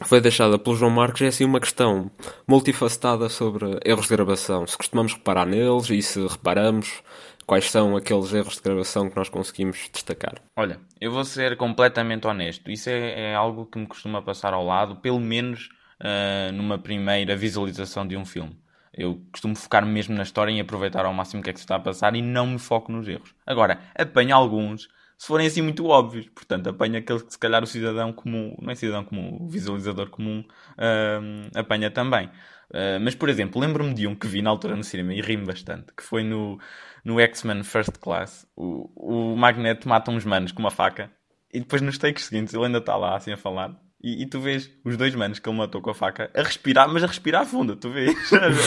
foi 0.05 0.21
deixada 0.21 0.57
pelo 0.57 0.75
João 0.75 0.91
Marcos. 0.91 1.21
É 1.21 1.27
assim 1.27 1.45
uma 1.45 1.59
questão 1.59 2.11
multifacetada 2.47 3.29
sobre 3.29 3.79
erros 3.85 4.07
de 4.07 4.15
gravação. 4.15 4.65
Se 4.67 4.77
costumamos 4.77 5.13
reparar 5.13 5.45
neles 5.45 5.89
e 5.89 6.01
se 6.01 6.25
reparamos, 6.27 7.01
quais 7.45 7.69
são 7.69 7.95
aqueles 7.97 8.33
erros 8.33 8.55
de 8.55 8.61
gravação 8.61 9.09
que 9.09 9.15
nós 9.15 9.29
conseguimos 9.29 9.89
destacar. 9.91 10.35
Olha, 10.55 10.79
eu 10.99 11.11
vou 11.11 11.23
ser 11.23 11.57
completamente 11.57 12.27
honesto. 12.27 12.71
Isso 12.71 12.89
é, 12.89 13.31
é 13.31 13.35
algo 13.35 13.65
que 13.65 13.77
me 13.77 13.87
costuma 13.87 14.21
passar 14.21 14.53
ao 14.53 14.65
lado, 14.65 14.95
pelo 14.97 15.19
menos 15.19 15.69
ah, 15.99 16.51
numa 16.51 16.79
primeira 16.79 17.35
visualização 17.35 18.07
de 18.07 18.17
um 18.17 18.25
filme. 18.25 18.57
Eu 18.93 19.21
costumo 19.31 19.55
focar 19.55 19.85
mesmo 19.85 20.15
na 20.15 20.23
história 20.23 20.51
e 20.51 20.59
aproveitar 20.59 21.05
ao 21.05 21.13
máximo 21.13 21.41
o 21.41 21.43
que 21.43 21.49
é 21.49 21.53
que 21.53 21.59
se 21.59 21.63
está 21.63 21.75
a 21.75 21.79
passar 21.79 22.15
e 22.15 22.21
não 22.21 22.47
me 22.47 22.59
foco 22.59 22.91
nos 22.91 23.07
erros. 23.07 23.33
Agora, 23.45 23.79
apanho 23.95 24.35
alguns 24.35 24.89
se 25.21 25.27
forem 25.27 25.45
assim 25.45 25.61
muito 25.61 25.85
óbvios. 25.85 26.27
Portanto, 26.29 26.67
apanho 26.67 26.97
aqueles 26.97 27.21
que 27.21 27.31
se 27.31 27.37
calhar 27.37 27.63
o 27.63 27.67
cidadão 27.67 28.11
comum, 28.11 28.57
não 28.59 28.71
é 28.71 28.75
cidadão 28.75 29.03
comum, 29.05 29.37
o 29.39 29.47
visualizador 29.47 30.09
comum 30.09 30.43
ah, 30.75 31.19
apanha 31.53 31.91
também. 31.91 32.27
Ah, 32.73 32.97
mas, 32.99 33.13
por 33.13 33.29
exemplo, 33.29 33.61
lembro-me 33.61 33.93
de 33.93 34.07
um 34.07 34.15
que 34.15 34.25
vi 34.25 34.41
na 34.41 34.49
altura 34.49 34.75
no 34.75 34.83
cinema 34.83 35.13
e 35.13 35.21
ri-me 35.21 35.45
bastante, 35.45 35.93
que 35.95 36.01
foi 36.01 36.23
no, 36.23 36.59
no 37.05 37.19
X-Men 37.19 37.63
First 37.63 37.99
Class. 37.99 38.47
O, 38.55 38.89
o 38.95 39.37
Magneto 39.37 39.87
mata 39.87 40.09
uns 40.09 40.25
manos 40.25 40.51
com 40.51 40.59
uma 40.63 40.71
faca 40.71 41.11
e 41.53 41.59
depois 41.59 41.83
nos 41.83 41.99
takes 41.99 42.25
seguintes 42.25 42.55
ele 42.55 42.65
ainda 42.65 42.79
está 42.79 42.95
lá 42.95 43.15
assim 43.15 43.31
a 43.31 43.37
falar. 43.37 43.79
E, 44.03 44.23
e 44.23 44.25
tu 44.25 44.39
vês 44.39 44.69
os 44.83 44.97
dois 44.97 45.13
manos 45.13 45.37
que 45.39 45.47
ele 45.47 45.57
matou 45.57 45.79
com 45.81 45.91
a 45.91 45.93
faca 45.93 46.31
a 46.33 46.41
respirar, 46.41 46.89
mas 46.89 47.03
a 47.03 47.07
respirar 47.07 47.45
fundo, 47.45 47.75
tu 47.75 47.91
vês? 47.91 48.15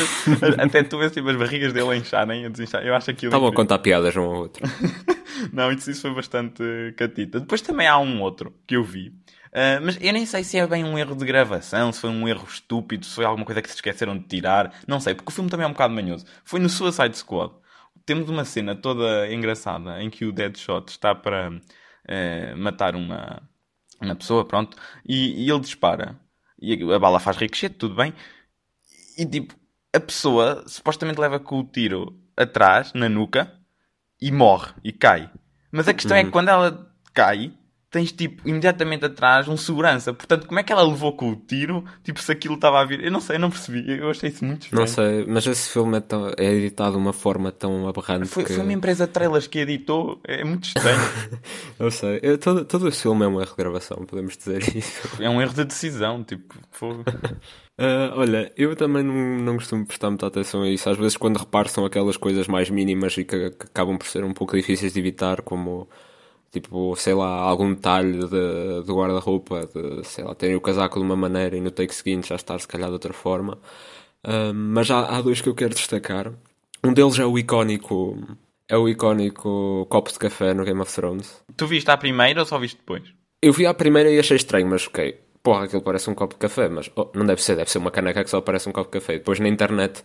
Até 0.59 0.83
tu 0.85 0.99
vês 0.99 1.11
tipo, 1.13 1.29
as 1.29 1.37
barrigas 1.37 1.73
dele 1.73 1.91
a 1.91 1.97
incharem, 1.97 2.47
a 2.47 2.49
desinchar. 2.49 2.87
Eu 2.87 2.95
acho 2.95 3.11
aquilo 3.11 3.31
Estavam 3.31 3.49
a 3.49 3.51
incrível. 3.51 3.65
contar 3.65 3.79
piadas 3.81 4.17
um 4.17 4.23
ao 4.23 4.35
outro. 4.35 4.65
Não, 5.53 5.73
isso, 5.73 5.91
isso 5.91 6.03
foi 6.03 6.15
bastante 6.15 6.63
catita. 6.97 7.41
Depois 7.41 7.61
também 7.61 7.87
há 7.89 7.99
um 7.99 8.23
outro 8.23 8.55
que 8.67 8.77
eu 8.77 8.85
vi. 8.85 9.13
Ah, 9.53 9.81
mas 9.83 9.97
eu 10.01 10.13
nem 10.13 10.27
sei 10.27 10.43
se 10.43 10.59
é 10.59 10.67
bem 10.67 10.85
um 10.85 10.99
erro 10.99 11.15
de 11.15 11.25
gravação, 11.25 11.93
se 11.93 12.01
foi 12.01 12.11
um 12.11 12.27
erro 12.29 12.45
estúpido, 12.49 13.07
se 13.07 13.15
foi 13.15 13.25
alguma 13.25 13.45
coisa 13.47 13.63
que 13.63 13.69
se 13.69 13.77
esqueceram 13.77 14.19
de 14.19 14.25
tirar. 14.25 14.73
Não 14.87 14.99
sei, 15.01 15.15
porque 15.15 15.31
o 15.31 15.33
filme 15.35 15.49
também 15.49 15.65
é 15.65 15.69
um 15.69 15.73
bocado 15.73 15.95
manhoso. 15.95 16.25
Foi 16.45 16.59
no 16.61 16.69
Suicide 16.69 17.17
Squad. 17.17 17.53
Temos 18.05 18.29
uma 18.29 18.45
cena 18.45 18.75
toda 18.75 19.33
engraçada 19.33 20.03
em 20.03 20.11
que 20.11 20.25
o 20.25 20.33
Deadshot 20.33 20.91
está 20.91 21.15
para 21.15 21.53
eh, 22.07 22.55
matar 22.57 22.95
uma, 22.97 23.43
uma 24.01 24.15
pessoa, 24.15 24.45
pronto, 24.45 24.77
e, 25.07 25.45
e 25.45 25.51
ele 25.51 25.61
dispara. 25.61 26.19
E 26.61 26.73
a 26.93 26.99
bala 26.99 27.21
faz 27.21 27.37
ricochete, 27.37 27.77
tudo 27.77 27.95
bem. 27.95 28.15
E 29.19 29.27
tipo, 29.27 29.55
a 29.93 30.01
pessoa 30.01 30.65
supostamente 30.67 31.21
leva 31.21 31.39
com 31.39 31.61
o 31.61 31.65
tiro 31.65 32.19
atrás, 32.37 32.93
na 32.93 33.09
nuca, 33.09 33.53
e 34.21 34.31
morre, 34.33 34.73
e 34.83 34.93
cai. 34.93 35.31
Mas 35.71 35.89
a 35.89 35.95
questão 35.95 36.17
é 36.17 36.25
que 36.25 36.31
quando 36.31 36.49
ela 36.49 36.93
cai, 37.13 37.53
tens 37.95 38.11
tipo 38.11 38.43
imediatamente 38.45 39.05
atrás 39.05 39.47
um 39.47 39.57
segurança. 39.57 40.13
Portanto, 40.13 40.49
como 40.49 40.59
é 40.59 40.65
que 40.65 40.73
ela 40.73 40.83
levou 40.83 41.13
com 41.13 41.31
o 41.31 41.37
tiro? 41.37 41.85
Tipo, 42.03 42.21
se 42.21 42.33
aquilo 42.33 42.57
estava 42.57 42.81
a 42.81 42.85
vir. 42.85 43.05
Eu 43.05 43.13
não 43.13 43.21
sei, 43.21 43.37
eu 43.37 43.41
não 43.41 43.51
percebi. 43.51 43.89
Eu 43.89 44.11
achei 44.11 44.31
isso 44.31 44.45
muito 44.45 44.65
estranho. 44.65 44.81
Não 44.81 44.87
sei, 44.89 45.25
mas 45.29 45.47
esse 45.47 45.71
filme 45.71 45.99
é, 45.99 46.01
tão, 46.01 46.33
é 46.37 46.53
editado 46.53 46.93
de 46.93 46.99
uma 46.99 47.13
forma 47.13 47.53
tão 47.53 47.87
aberrante. 47.87 48.27
Foi, 48.27 48.43
que... 48.43 48.53
foi 48.53 48.65
uma 48.65 48.73
empresa 48.73 49.07
de 49.07 49.13
trailers 49.13 49.47
que 49.47 49.61
editou. 49.61 50.21
É 50.25 50.43
muito 50.43 50.65
estranho. 50.65 50.99
eu 51.79 51.89
sei. 51.93 52.19
Eu, 52.21 52.37
todo, 52.37 52.65
todo 52.65 52.89
esse 52.89 53.01
filme 53.03 53.25
é 53.25 53.29
uma 53.29 53.45
regravação, 53.45 53.99
podemos 54.05 54.37
dizer 54.37 54.77
isso. 54.77 55.23
é 55.23 55.31
um 55.31 55.41
erro 55.41 55.55
de 55.55 55.65
decisão. 55.65 56.25
Tipo, 56.25 56.53
foi... 56.73 56.95
Uh, 56.95 57.05
olha, 58.19 58.53
eu 58.57 58.75
também 58.75 59.05
não, 59.05 59.39
não 59.39 59.55
costumo 59.55 59.87
prestar 59.87 60.11
muita 60.11 60.27
atenção 60.27 60.63
a 60.63 60.69
isso. 60.69 60.91
Às 60.91 60.99
vezes, 60.99 61.17
quando 61.17 61.37
reparo, 61.37 61.69
são 61.69 61.85
aquelas 61.85 62.17
coisas 62.17 62.49
mais 62.49 62.69
mínimas 62.69 63.17
e 63.17 63.25
que, 63.25 63.51
que 63.51 63.67
acabam 63.67 63.97
por 63.97 64.09
ser 64.09 64.25
um 64.25 64.35
pouco 64.35 64.57
difíceis 64.57 64.93
de 64.93 64.99
evitar, 64.99 65.43
como 65.43 65.89
tipo, 66.61 66.95
sei 66.97 67.15
lá, 67.15 67.29
algum 67.29 67.75
detalhe 67.75 68.19
de, 68.19 68.83
do 68.87 68.97
guarda-roupa, 68.97 69.69
de, 69.75 70.05
sei 70.07 70.25
lá, 70.25 70.35
terem 70.35 70.57
o 70.57 70.61
casaco 70.61 70.99
de 70.99 71.05
uma 71.05 71.17
maneira 71.17 71.57
e 71.57 71.61
no 71.61 71.71
take 71.71 71.95
seguinte 71.95 72.29
já 72.29 72.37
estar 72.37 72.59
se 72.59 72.69
calhar 72.69 72.89
de 72.89 72.95
outra 72.95 73.13
forma. 73.13 73.59
Uh, 74.25 74.55
mas 74.55 74.91
há, 74.91 75.17
há 75.17 75.21
dois 75.21 75.41
que 75.41 75.49
eu 75.49 75.55
quero 75.55 75.75
destacar. 75.75 76.33
Um 76.83 76.93
deles 76.93 77.19
é 77.19 77.27
o 77.27 77.39
icónico. 77.39 78.17
É 78.69 78.77
o 78.77 78.89
icónico 78.89 79.87
copo 79.91 80.11
de 80.11 80.19
café 80.19 80.55
no 80.55 80.65
Game 80.65 80.81
of 80.81 80.95
Thrones. 80.95 81.43
Tu 81.57 81.67
viste 81.67 81.91
a 81.91 81.97
primeira 81.97 82.41
ou 82.41 82.47
só 82.47 82.59
viste 82.59 82.79
depois? 82.79 83.03
Eu 83.43 83.53
vi 83.53 83.67
a 83.67 83.75
primeira 83.75 84.11
e 84.11 84.19
achei 84.19 84.37
estranho, 84.37 84.67
mas 84.67 84.87
ok 84.87 85.25
porra, 85.45 85.67
aquilo 85.67 85.83
parece 85.83 86.09
um 86.09 86.15
copo 86.15 86.35
de 86.35 86.41
café, 86.41 86.71
mas 86.71 86.91
oh, 86.97 87.11
não 87.15 87.27
deve 87.27 87.43
ser, 87.43 87.55
deve 87.55 87.71
ser 87.71 87.77
uma 87.77 87.91
caneca 87.91 88.25
que 88.25 88.31
só 88.31 88.41
parece 88.41 88.67
um 88.67 88.73
copo 88.73 88.91
de 88.91 88.99
café. 88.99 89.19
Depois 89.19 89.39
na 89.39 89.47
internet, 89.47 90.03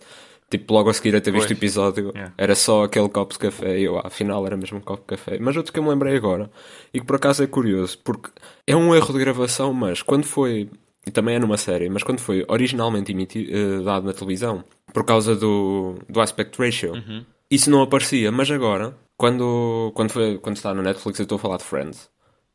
tipo, 0.50 0.74
logo 0.74 0.90
a 0.90 0.94
seguir 0.94 1.14
a 1.14 1.20
ter 1.20 1.30
visto 1.30 1.50
o 1.50 1.52
episódio, 1.52 2.10
yeah. 2.14 2.34
era 2.36 2.54
só 2.56 2.84
aquele 2.84 3.08
copo 3.08 3.32
de 3.32 3.38
café 3.38 3.78
e 3.78 3.84
eu, 3.84 3.96
ah, 3.98 4.02
afinal, 4.06 4.44
era 4.44 4.56
mesmo 4.56 4.78
um 4.78 4.80
copo 4.80 5.02
de 5.02 5.16
café. 5.16 5.38
Mas 5.38 5.56
outro 5.56 5.72
que 5.72 5.78
eu 5.78 5.82
me 5.82 5.88
lembrei 5.88 6.16
agora, 6.16 6.50
e 6.92 7.00
que 7.00 7.06
por 7.06 7.16
acaso 7.16 7.42
é 7.42 7.46
curioso, 7.46 7.96
porque 8.04 8.30
é 8.66 8.74
um 8.74 8.94
erro 8.94 9.12
de 9.12 9.18
gravação, 9.20 9.72
mas 9.72 10.02
quando 10.02 10.24
foi, 10.24 10.68
e 11.06 11.10
também 11.10 11.36
é 11.36 11.38
numa 11.38 11.56
série, 11.56 11.88
mas 11.88 12.02
quando 12.02 12.18
foi 12.18 12.44
originalmente 12.48 13.12
emitido, 13.12 13.50
uh, 13.52 13.84
dado 13.84 14.06
na 14.06 14.12
televisão, 14.12 14.64
por 14.92 15.04
causa 15.04 15.36
do, 15.36 15.94
do 16.08 16.20
aspect 16.20 16.60
ratio, 16.60 16.94
uhum. 16.94 17.24
isso 17.48 17.70
não 17.70 17.82
aparecia, 17.82 18.32
mas 18.32 18.50
agora, 18.50 18.96
quando, 19.16 19.92
quando, 19.94 20.10
foi, 20.10 20.36
quando 20.38 20.56
está 20.56 20.74
no 20.74 20.82
Netflix, 20.82 21.20
eu 21.20 21.22
estou 21.22 21.36
a 21.36 21.38
falar 21.38 21.58
de 21.58 21.64
Friends, 21.64 22.10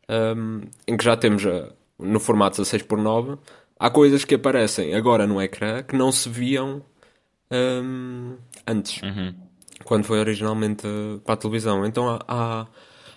um, 0.10 0.62
em 0.86 0.98
que 0.98 1.04
já 1.04 1.16
temos 1.16 1.46
a 1.46 1.70
no 1.98 2.20
formato 2.20 2.58
16 2.58 2.84
por 2.84 2.98
9 2.98 3.38
há 3.80 3.90
coisas 3.90 4.26
que 4.26 4.36
aparecem 4.36 4.96
agora 4.96 5.26
no 5.26 5.42
ecrã 5.42 5.84
que 5.84 5.96
não 5.96 6.12
se 6.12 6.30
viam 6.30 6.82
um, 7.52 8.38
antes, 8.68 9.02
uhum. 9.02 9.36
quando 9.84 10.06
foi 10.06 10.20
originalmente 10.20 10.84
para 11.24 11.34
a 11.34 11.38
televisão. 11.38 11.86
Então 11.86 12.10
há, 12.10 12.20
há, 12.28 12.68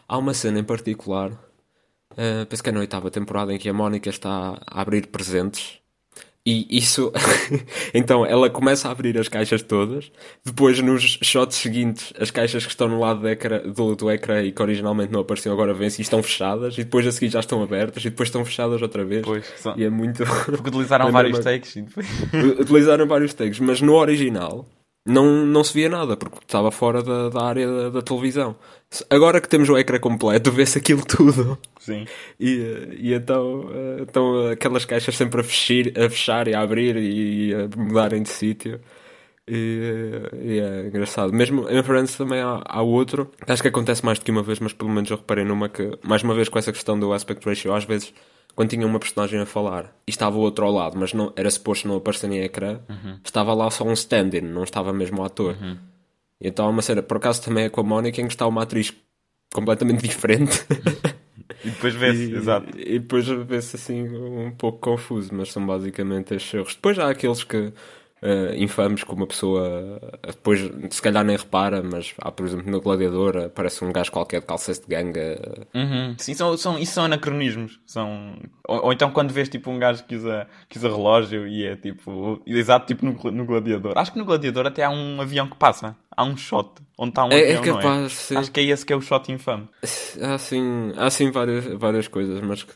há 0.06 0.18
uma 0.18 0.34
cena 0.34 0.58
em 0.58 0.64
particular, 0.64 1.30
uh, 1.32 2.46
penso 2.48 2.62
que 2.62 2.68
é 2.68 2.72
na 2.72 2.80
oitava 2.80 3.10
temporada, 3.10 3.52
em 3.52 3.58
que 3.58 3.68
a 3.68 3.74
Mónica 3.74 4.10
está 4.10 4.60
a 4.66 4.80
abrir 4.80 5.08
presentes 5.08 5.80
e 6.48 6.78
isso. 6.78 7.12
então 7.92 8.24
ela 8.24 8.48
começa 8.48 8.88
a 8.88 8.90
abrir 8.90 9.18
as 9.18 9.28
caixas 9.28 9.60
todas. 9.60 10.10
Depois, 10.42 10.80
nos 10.80 11.18
shots 11.20 11.56
seguintes, 11.56 12.12
as 12.18 12.30
caixas 12.30 12.64
que 12.64 12.70
estão 12.70 12.88
no 12.88 12.98
lado 12.98 13.20
do 13.20 13.28
ecrã, 13.28 13.60
do, 13.60 13.94
do 13.94 14.10
ecrã 14.10 14.42
e 14.42 14.50
que 14.50 14.62
originalmente 14.62 15.12
não 15.12 15.20
apareciam 15.20 15.52
agora 15.52 15.74
vêm-se 15.74 16.00
e 16.00 16.02
estão 16.02 16.22
fechadas. 16.22 16.74
E 16.78 16.84
depois 16.84 17.06
a 17.06 17.12
seguir 17.12 17.28
já 17.28 17.40
estão 17.40 17.62
abertas 17.62 18.02
e 18.02 18.08
depois 18.08 18.28
estão 18.28 18.42
fechadas 18.46 18.80
outra 18.80 19.04
vez. 19.04 19.26
Pois, 19.26 19.44
só... 19.58 19.74
E 19.76 19.84
é 19.84 19.90
muito. 19.90 20.24
Porque 20.24 20.68
utilizaram 20.70 21.10
vários 21.12 21.38
takes. 21.40 21.76
utilizaram 22.58 23.06
vários 23.06 23.34
takes, 23.34 23.60
mas 23.60 23.82
no 23.82 23.94
original 23.94 24.66
não, 25.08 25.46
não 25.46 25.64
se 25.64 25.72
via 25.72 25.88
nada, 25.88 26.16
porque 26.16 26.36
estava 26.42 26.70
fora 26.70 27.02
da, 27.02 27.30
da 27.30 27.42
área 27.42 27.66
da, 27.66 27.88
da, 27.88 28.02
televisão. 28.02 28.54
Agora 29.08 29.40
que 29.40 29.48
temos 29.48 29.68
o 29.68 29.78
ecrã 29.78 29.98
completo, 29.98 30.52
vê-se 30.52 30.78
aquilo 30.78 31.02
tudo. 31.04 31.58
Sim. 31.80 32.06
E, 32.38 32.96
e 32.98 33.14
então, 33.14 33.70
então 34.00 34.48
aquelas 34.48 34.84
caixas 34.84 35.16
sempre 35.16 35.40
a 35.40 35.44
fechar, 35.44 35.90
a 35.98 36.10
fechar 36.10 36.48
e 36.48 36.54
a 36.54 36.60
abrir 36.60 36.96
e, 36.96 37.54
a 37.54 37.68
mudarem 37.76 38.22
de 38.22 38.28
sítio. 38.28 38.78
E, 39.46 40.22
e, 40.42 40.60
é 40.60 40.86
engraçado. 40.88 41.32
Mesmo 41.32 41.66
em 41.70 41.82
Friends 41.82 42.14
também 42.14 42.40
há, 42.40 42.62
há 42.62 42.82
outro. 42.82 43.30
Acho 43.46 43.62
que 43.62 43.68
acontece 43.68 44.04
mais 44.04 44.18
do 44.18 44.24
que 44.26 44.30
uma 44.30 44.42
vez, 44.42 44.60
mas 44.60 44.74
pelo 44.74 44.90
menos 44.90 45.10
eu 45.10 45.16
reparei 45.16 45.44
numa 45.44 45.70
que, 45.70 45.98
mais 46.02 46.22
uma 46.22 46.34
vez 46.34 46.50
com 46.50 46.58
essa 46.58 46.70
questão 46.70 47.00
do 47.00 47.14
aspect 47.14 47.48
ratio, 47.48 47.72
às 47.72 47.84
vezes 47.84 48.12
quando 48.58 48.70
tinha 48.70 48.84
uma 48.84 48.98
personagem 48.98 49.38
a 49.38 49.46
falar 49.46 49.94
e 50.04 50.10
estava 50.10 50.36
o 50.36 50.40
outro 50.40 50.66
ao 50.66 50.72
lado, 50.72 50.98
mas 50.98 51.12
não 51.12 51.32
era 51.36 51.48
suposto 51.48 51.86
não 51.86 51.94
aparecer 51.94 52.28
em 52.28 52.40
ecrã, 52.40 52.80
uhum. 52.88 53.20
estava 53.24 53.54
lá 53.54 53.70
só 53.70 53.84
um 53.84 53.92
stand-in, 53.92 54.40
não 54.40 54.64
estava 54.64 54.92
mesmo 54.92 55.22
o 55.22 55.24
ator. 55.24 55.56
Uhum. 55.62 55.76
Então 56.40 56.66
há 56.66 56.68
uma 56.68 56.82
cena, 56.82 57.00
por 57.00 57.18
acaso 57.18 57.40
também 57.40 57.66
é 57.66 57.68
com 57.68 57.80
a 57.82 57.84
Mónica, 57.84 58.20
em 58.20 58.26
que 58.26 58.32
está 58.32 58.48
uma 58.48 58.64
atriz 58.64 58.92
completamente 59.54 60.02
diferente. 60.10 60.66
e 61.64 61.70
depois 61.70 61.94
vê-se, 61.94 62.34
exato. 62.34 62.76
E 62.76 62.98
depois 62.98 63.28
vê-se 63.28 63.76
assim 63.76 64.08
um 64.08 64.50
pouco 64.50 64.80
confuso, 64.80 65.32
mas 65.32 65.52
são 65.52 65.64
basicamente 65.64 66.34
estes 66.34 66.52
erros. 66.52 66.74
Depois 66.74 66.98
há 66.98 67.10
aqueles 67.10 67.44
que 67.44 67.72
uh, 68.22 68.54
infames 68.56 69.04
que 69.04 69.12
uma 69.12 69.26
pessoa 69.26 70.00
depois 70.26 70.60
se 70.90 71.02
calhar 71.02 71.24
nem 71.24 71.36
repara, 71.36 71.82
mas 71.82 72.14
há, 72.20 72.30
por 72.30 72.46
exemplo, 72.46 72.70
no 72.70 72.80
Gladiador 72.80 73.36
aparece 73.36 73.84
um 73.84 73.92
gajo 73.92 74.12
qualquer 74.12 74.40
de 74.40 74.46
calças 74.46 74.78
de 74.78 74.86
ganga. 74.86 75.66
Uhum. 75.74 76.14
Sim, 76.18 76.34
são, 76.34 76.56
são, 76.56 76.78
isso 76.78 76.92
são 76.92 77.04
anacronismos. 77.04 77.80
São... 77.86 78.36
Ou, 78.66 78.86
ou, 78.86 78.92
então 78.92 79.10
quando 79.10 79.32
vês 79.32 79.48
tipo 79.48 79.70
um 79.70 79.78
gajo 79.78 80.04
que 80.04 80.16
usa, 80.16 80.46
que 80.68 80.78
usa 80.78 80.88
relógio 80.88 81.46
e 81.46 81.66
é 81.66 81.76
tipo. 81.76 82.40
Exato, 82.46 82.86
tipo 82.86 83.04
no, 83.04 83.12
no 83.30 83.44
Gladiador. 83.44 83.96
Acho 83.96 84.12
que 84.12 84.18
no 84.18 84.24
Gladiador 84.24 84.66
até 84.66 84.84
há 84.84 84.90
um 84.90 85.20
avião 85.20 85.48
que 85.48 85.56
passa. 85.56 85.96
Há 86.18 86.24
um 86.24 86.36
shot 86.36 86.82
onde 86.98 87.10
está 87.10 87.24
um 87.24 87.30
é, 87.30 87.56
avião. 87.56 87.62
É 87.62 87.80
capaz, 87.80 88.32
é? 88.32 88.36
Acho 88.38 88.50
que 88.50 88.58
é 88.58 88.64
esse 88.64 88.84
que 88.84 88.92
é 88.92 88.96
o 88.96 89.00
shot 89.00 89.30
infame. 89.30 89.68
Há 90.20 90.36
sim, 90.36 90.92
há 90.96 91.08
sim 91.08 91.30
várias, 91.30 91.64
várias 91.64 92.08
coisas, 92.08 92.40
mas 92.40 92.66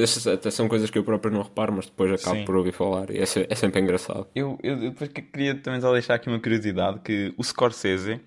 essas 0.00 0.24
até 0.28 0.52
são 0.52 0.68
coisas 0.68 0.88
que 0.88 0.96
eu 0.96 1.02
próprio 1.02 1.32
não 1.32 1.42
reparo, 1.42 1.72
mas 1.72 1.86
depois 1.86 2.12
acabo 2.12 2.36
sim. 2.36 2.44
por 2.44 2.54
ouvir 2.54 2.70
falar 2.70 3.10
e 3.10 3.18
é, 3.18 3.22
é 3.22 3.54
sempre 3.56 3.80
engraçado. 3.80 4.28
Eu, 4.36 4.56
eu 4.62 4.78
depois 4.78 5.10
queria 5.10 5.56
também 5.56 5.80
só 5.80 5.92
deixar 5.92 6.14
aqui 6.14 6.28
uma 6.28 6.38
curiosidade 6.38 7.00
que 7.00 7.34
o 7.36 7.42
Scorsese 7.42 8.20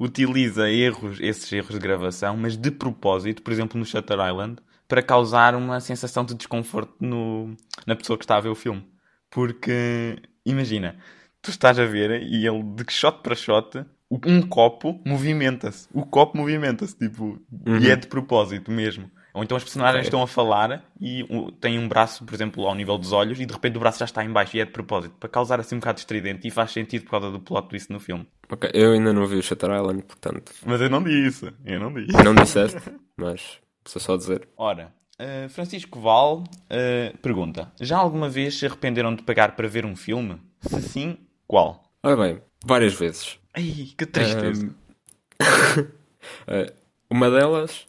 utiliza 0.00 0.70
erros, 0.70 1.18
esses 1.20 1.52
erros 1.52 1.74
de 1.74 1.78
gravação, 1.78 2.34
mas 2.36 2.56
de 2.56 2.70
propósito, 2.70 3.42
por 3.42 3.52
exemplo 3.52 3.78
no 3.78 3.84
Shutter 3.84 4.18
Island, 4.26 4.56
para 4.88 5.02
causar 5.02 5.54
uma 5.54 5.80
sensação 5.80 6.24
de 6.24 6.34
desconforto 6.34 6.94
no, 6.98 7.54
na 7.86 7.94
pessoa 7.94 8.18
que 8.18 8.24
está 8.24 8.36
a 8.36 8.40
ver 8.40 8.48
o 8.48 8.54
filme. 8.54 8.82
Porque, 9.30 10.16
imagina, 10.46 10.96
tu 11.42 11.50
estás 11.50 11.78
a 11.78 11.84
ver 11.84 12.22
e 12.22 12.46
ele, 12.46 12.62
de 12.62 12.84
shot 12.90 13.18
para 13.22 13.34
shot, 13.34 13.84
um 14.26 14.42
copo 14.42 15.00
movimenta-se. 15.04 15.88
O 15.92 16.04
copo 16.04 16.36
movimenta-se, 16.36 16.96
tipo, 16.96 17.40
uhum. 17.66 17.78
e 17.78 17.90
é 17.90 17.96
de 17.96 18.06
propósito 18.06 18.70
mesmo. 18.70 19.10
Ou 19.34 19.42
então 19.42 19.56
as 19.56 19.64
personagens 19.64 20.06
okay. 20.06 20.06
estão 20.06 20.22
a 20.22 20.28
falar 20.28 20.84
e 21.00 21.26
têm 21.60 21.76
um 21.76 21.88
braço, 21.88 22.24
por 22.24 22.32
exemplo, 22.32 22.64
ao 22.66 22.74
nível 22.74 22.96
dos 22.96 23.10
olhos 23.12 23.40
e 23.40 23.44
de 23.44 23.52
repente 23.52 23.76
o 23.76 23.80
braço 23.80 23.98
já 23.98 24.04
está 24.04 24.24
em 24.24 24.30
baixo 24.30 24.56
e 24.56 24.60
é 24.60 24.64
de 24.64 24.70
propósito, 24.70 25.16
para 25.18 25.28
causar 25.28 25.58
assim 25.58 25.74
um 25.74 25.80
bocado 25.80 25.98
estridente 25.98 26.46
e 26.46 26.52
faz 26.52 26.70
sentido 26.70 27.02
por 27.04 27.10
causa 27.10 27.32
do 27.32 27.40
plot 27.40 27.68
twist 27.68 27.92
no 27.92 27.98
filme. 27.98 28.24
Ok, 28.48 28.70
eu 28.72 28.92
ainda 28.92 29.12
não 29.12 29.26
vi 29.26 29.34
o 29.34 29.42
Shutter 29.42 29.70
Island, 29.70 30.04
portanto... 30.04 30.52
Mas 30.64 30.80
eu 30.80 30.88
não 30.88 31.02
disse, 31.02 31.52
eu 31.64 31.80
não 31.80 31.92
disse. 31.92 32.22
Não 32.22 32.32
disseste, 32.32 32.80
mas 33.18 33.58
preciso 33.82 34.04
só 34.04 34.16
dizer. 34.16 34.48
Ora, 34.56 34.94
uh, 35.18 35.48
Francisco 35.48 35.98
Val 35.98 36.44
uh, 36.44 37.18
pergunta, 37.18 37.72
já 37.80 37.98
alguma 37.98 38.28
vez 38.28 38.56
se 38.56 38.66
arrependeram 38.66 39.16
de 39.16 39.24
pagar 39.24 39.56
para 39.56 39.66
ver 39.66 39.84
um 39.84 39.96
filme? 39.96 40.40
Se 40.60 40.80
sim, 40.80 41.18
qual? 41.44 41.82
Ora 42.04 42.16
bem, 42.16 42.40
várias 42.64 42.94
vezes. 42.94 43.36
Ai, 43.54 43.88
que 43.96 44.06
tristeza. 44.06 44.74
Uh, 45.38 46.72
uma 47.10 47.30
delas 47.30 47.86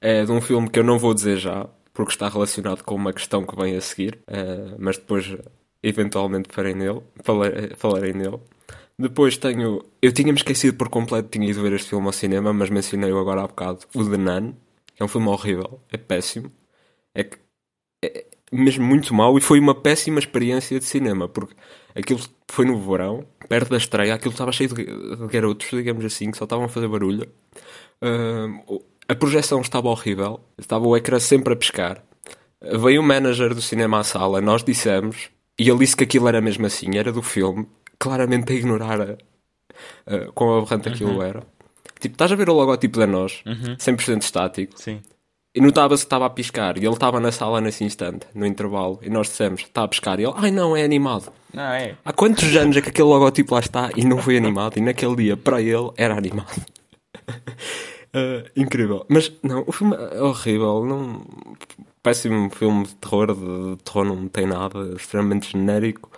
é 0.00 0.24
de 0.24 0.32
um 0.32 0.40
filme 0.40 0.68
que 0.68 0.78
eu 0.78 0.84
não 0.84 0.98
vou 0.98 1.14
dizer 1.14 1.38
já, 1.38 1.68
porque 1.92 2.12
está 2.12 2.28
relacionado 2.28 2.82
com 2.82 2.94
uma 2.94 3.12
questão 3.12 3.44
que 3.44 3.56
vem 3.56 3.76
a 3.76 3.80
seguir, 3.80 4.18
uh, 4.28 4.76
mas 4.78 4.98
depois 4.98 5.36
eventualmente 5.82 6.48
farei 6.52 6.74
nele, 6.74 7.02
falarei, 7.22 7.70
falarei 7.76 8.12
nele. 8.12 8.38
Depois 8.98 9.36
tenho. 9.38 9.84
Eu 10.02 10.12
tinha-me 10.12 10.38
esquecido 10.38 10.76
por 10.76 10.88
completo, 10.88 11.28
tinha 11.28 11.48
ido 11.48 11.62
ver 11.62 11.72
este 11.72 11.90
filme 11.90 12.06
ao 12.06 12.12
cinema, 12.12 12.52
mas 12.52 12.68
mencionei-o 12.68 13.18
agora 13.18 13.42
há 13.42 13.46
bocado. 13.46 13.80
O 13.94 14.04
The 14.04 14.16
Nun. 14.16 14.54
É 14.98 15.04
um 15.04 15.08
filme 15.08 15.28
horrível, 15.28 15.80
é 15.90 15.96
péssimo. 15.96 16.50
É, 17.14 17.30
é 18.04 18.26
mesmo 18.52 18.84
muito 18.84 19.14
mau 19.14 19.36
e 19.36 19.40
foi 19.40 19.60
uma 19.60 19.74
péssima 19.74 20.18
experiência 20.18 20.78
de 20.78 20.84
cinema, 20.84 21.28
porque 21.28 21.54
aquilo 21.94 22.20
foi 22.46 22.64
no 22.64 22.78
verão, 22.78 23.24
perto 23.48 23.70
da 23.70 23.76
estreia, 23.76 24.14
aquilo 24.14 24.32
estava 24.32 24.52
cheio 24.52 24.74
de, 24.74 24.84
garotos, 25.26 25.68
digamos 25.70 26.04
assim, 26.04 26.30
que 26.30 26.38
só 26.38 26.44
estavam 26.44 26.64
a 26.64 26.68
fazer 26.68 26.88
barulho. 26.88 27.28
Uh, 28.02 28.82
a 29.08 29.14
projeção 29.14 29.60
estava 29.60 29.88
horrível, 29.88 30.40
estava 30.58 30.86
o 30.86 30.96
ecrã 30.96 31.18
sempre 31.18 31.52
a 31.52 31.56
pescar. 31.56 32.02
Veio 32.60 33.00
o 33.00 33.04
manager 33.04 33.54
do 33.54 33.62
cinema 33.62 34.00
à 34.00 34.04
sala, 34.04 34.40
nós 34.40 34.64
dissemos, 34.64 35.30
e 35.58 35.68
ele 35.68 35.78
disse 35.78 35.96
que 35.96 36.04
aquilo 36.04 36.28
era 36.28 36.40
mesmo 36.40 36.66
assim, 36.66 36.96
era 36.96 37.12
do 37.12 37.22
filme, 37.22 37.66
claramente 37.98 38.52
a 38.52 38.56
ignorar 38.56 39.00
a, 39.00 39.16
a, 40.06 40.32
quão 40.32 40.58
aberrante 40.58 40.88
uhum. 40.88 40.94
aquilo 40.94 41.22
era. 41.22 41.42
Tipo, 42.00 42.14
estás 42.14 42.30
a 42.30 42.36
ver 42.36 42.48
o 42.48 42.54
logotipo 42.54 42.98
da 42.98 43.06
nós, 43.06 43.42
uhum. 43.44 43.76
100% 43.76 44.22
estático. 44.22 44.80
Sim. 44.80 45.00
E 45.58 45.60
notava-se 45.60 46.04
que 46.04 46.06
estava 46.06 46.26
a 46.26 46.30
piscar. 46.30 46.78
E 46.78 46.86
ele 46.86 46.94
estava 46.94 47.18
na 47.18 47.32
sala 47.32 47.60
nesse 47.60 47.82
instante, 47.82 48.26
no 48.32 48.46
intervalo. 48.46 49.00
E 49.02 49.10
nós 49.10 49.26
dissemos, 49.26 49.62
está 49.62 49.82
a 49.82 49.88
piscar. 49.88 50.20
E 50.20 50.22
ele, 50.22 50.32
ai 50.36 50.52
não, 50.52 50.76
é 50.76 50.84
animado. 50.84 51.32
Não, 51.52 51.64
é. 51.64 51.96
Há 52.04 52.12
quantos 52.12 52.54
anos 52.54 52.76
é 52.76 52.80
que 52.80 52.90
aquele 52.90 53.08
logotipo 53.08 53.54
lá 53.54 53.60
está 53.60 53.90
e 53.96 54.04
não 54.04 54.18
foi 54.18 54.36
animado? 54.36 54.78
E 54.78 54.80
naquele 54.80 55.16
dia, 55.16 55.36
para 55.36 55.60
ele, 55.60 55.90
era 55.96 56.16
animado. 56.16 56.64
Uh, 57.28 58.48
incrível. 58.54 59.04
Mas 59.08 59.32
não, 59.42 59.64
o 59.66 59.72
filme 59.72 59.96
é 59.96 60.22
horrível. 60.22 60.84
Não... 60.84 61.26
Péssimo 62.04 62.50
filme 62.50 62.86
de 62.86 62.94
terror. 62.94 63.34
De, 63.34 63.76
de 63.76 63.82
terror 63.82 64.04
não 64.04 64.28
tem 64.28 64.46
nada. 64.46 64.94
Extremamente 64.94 65.50
genérico. 65.50 66.08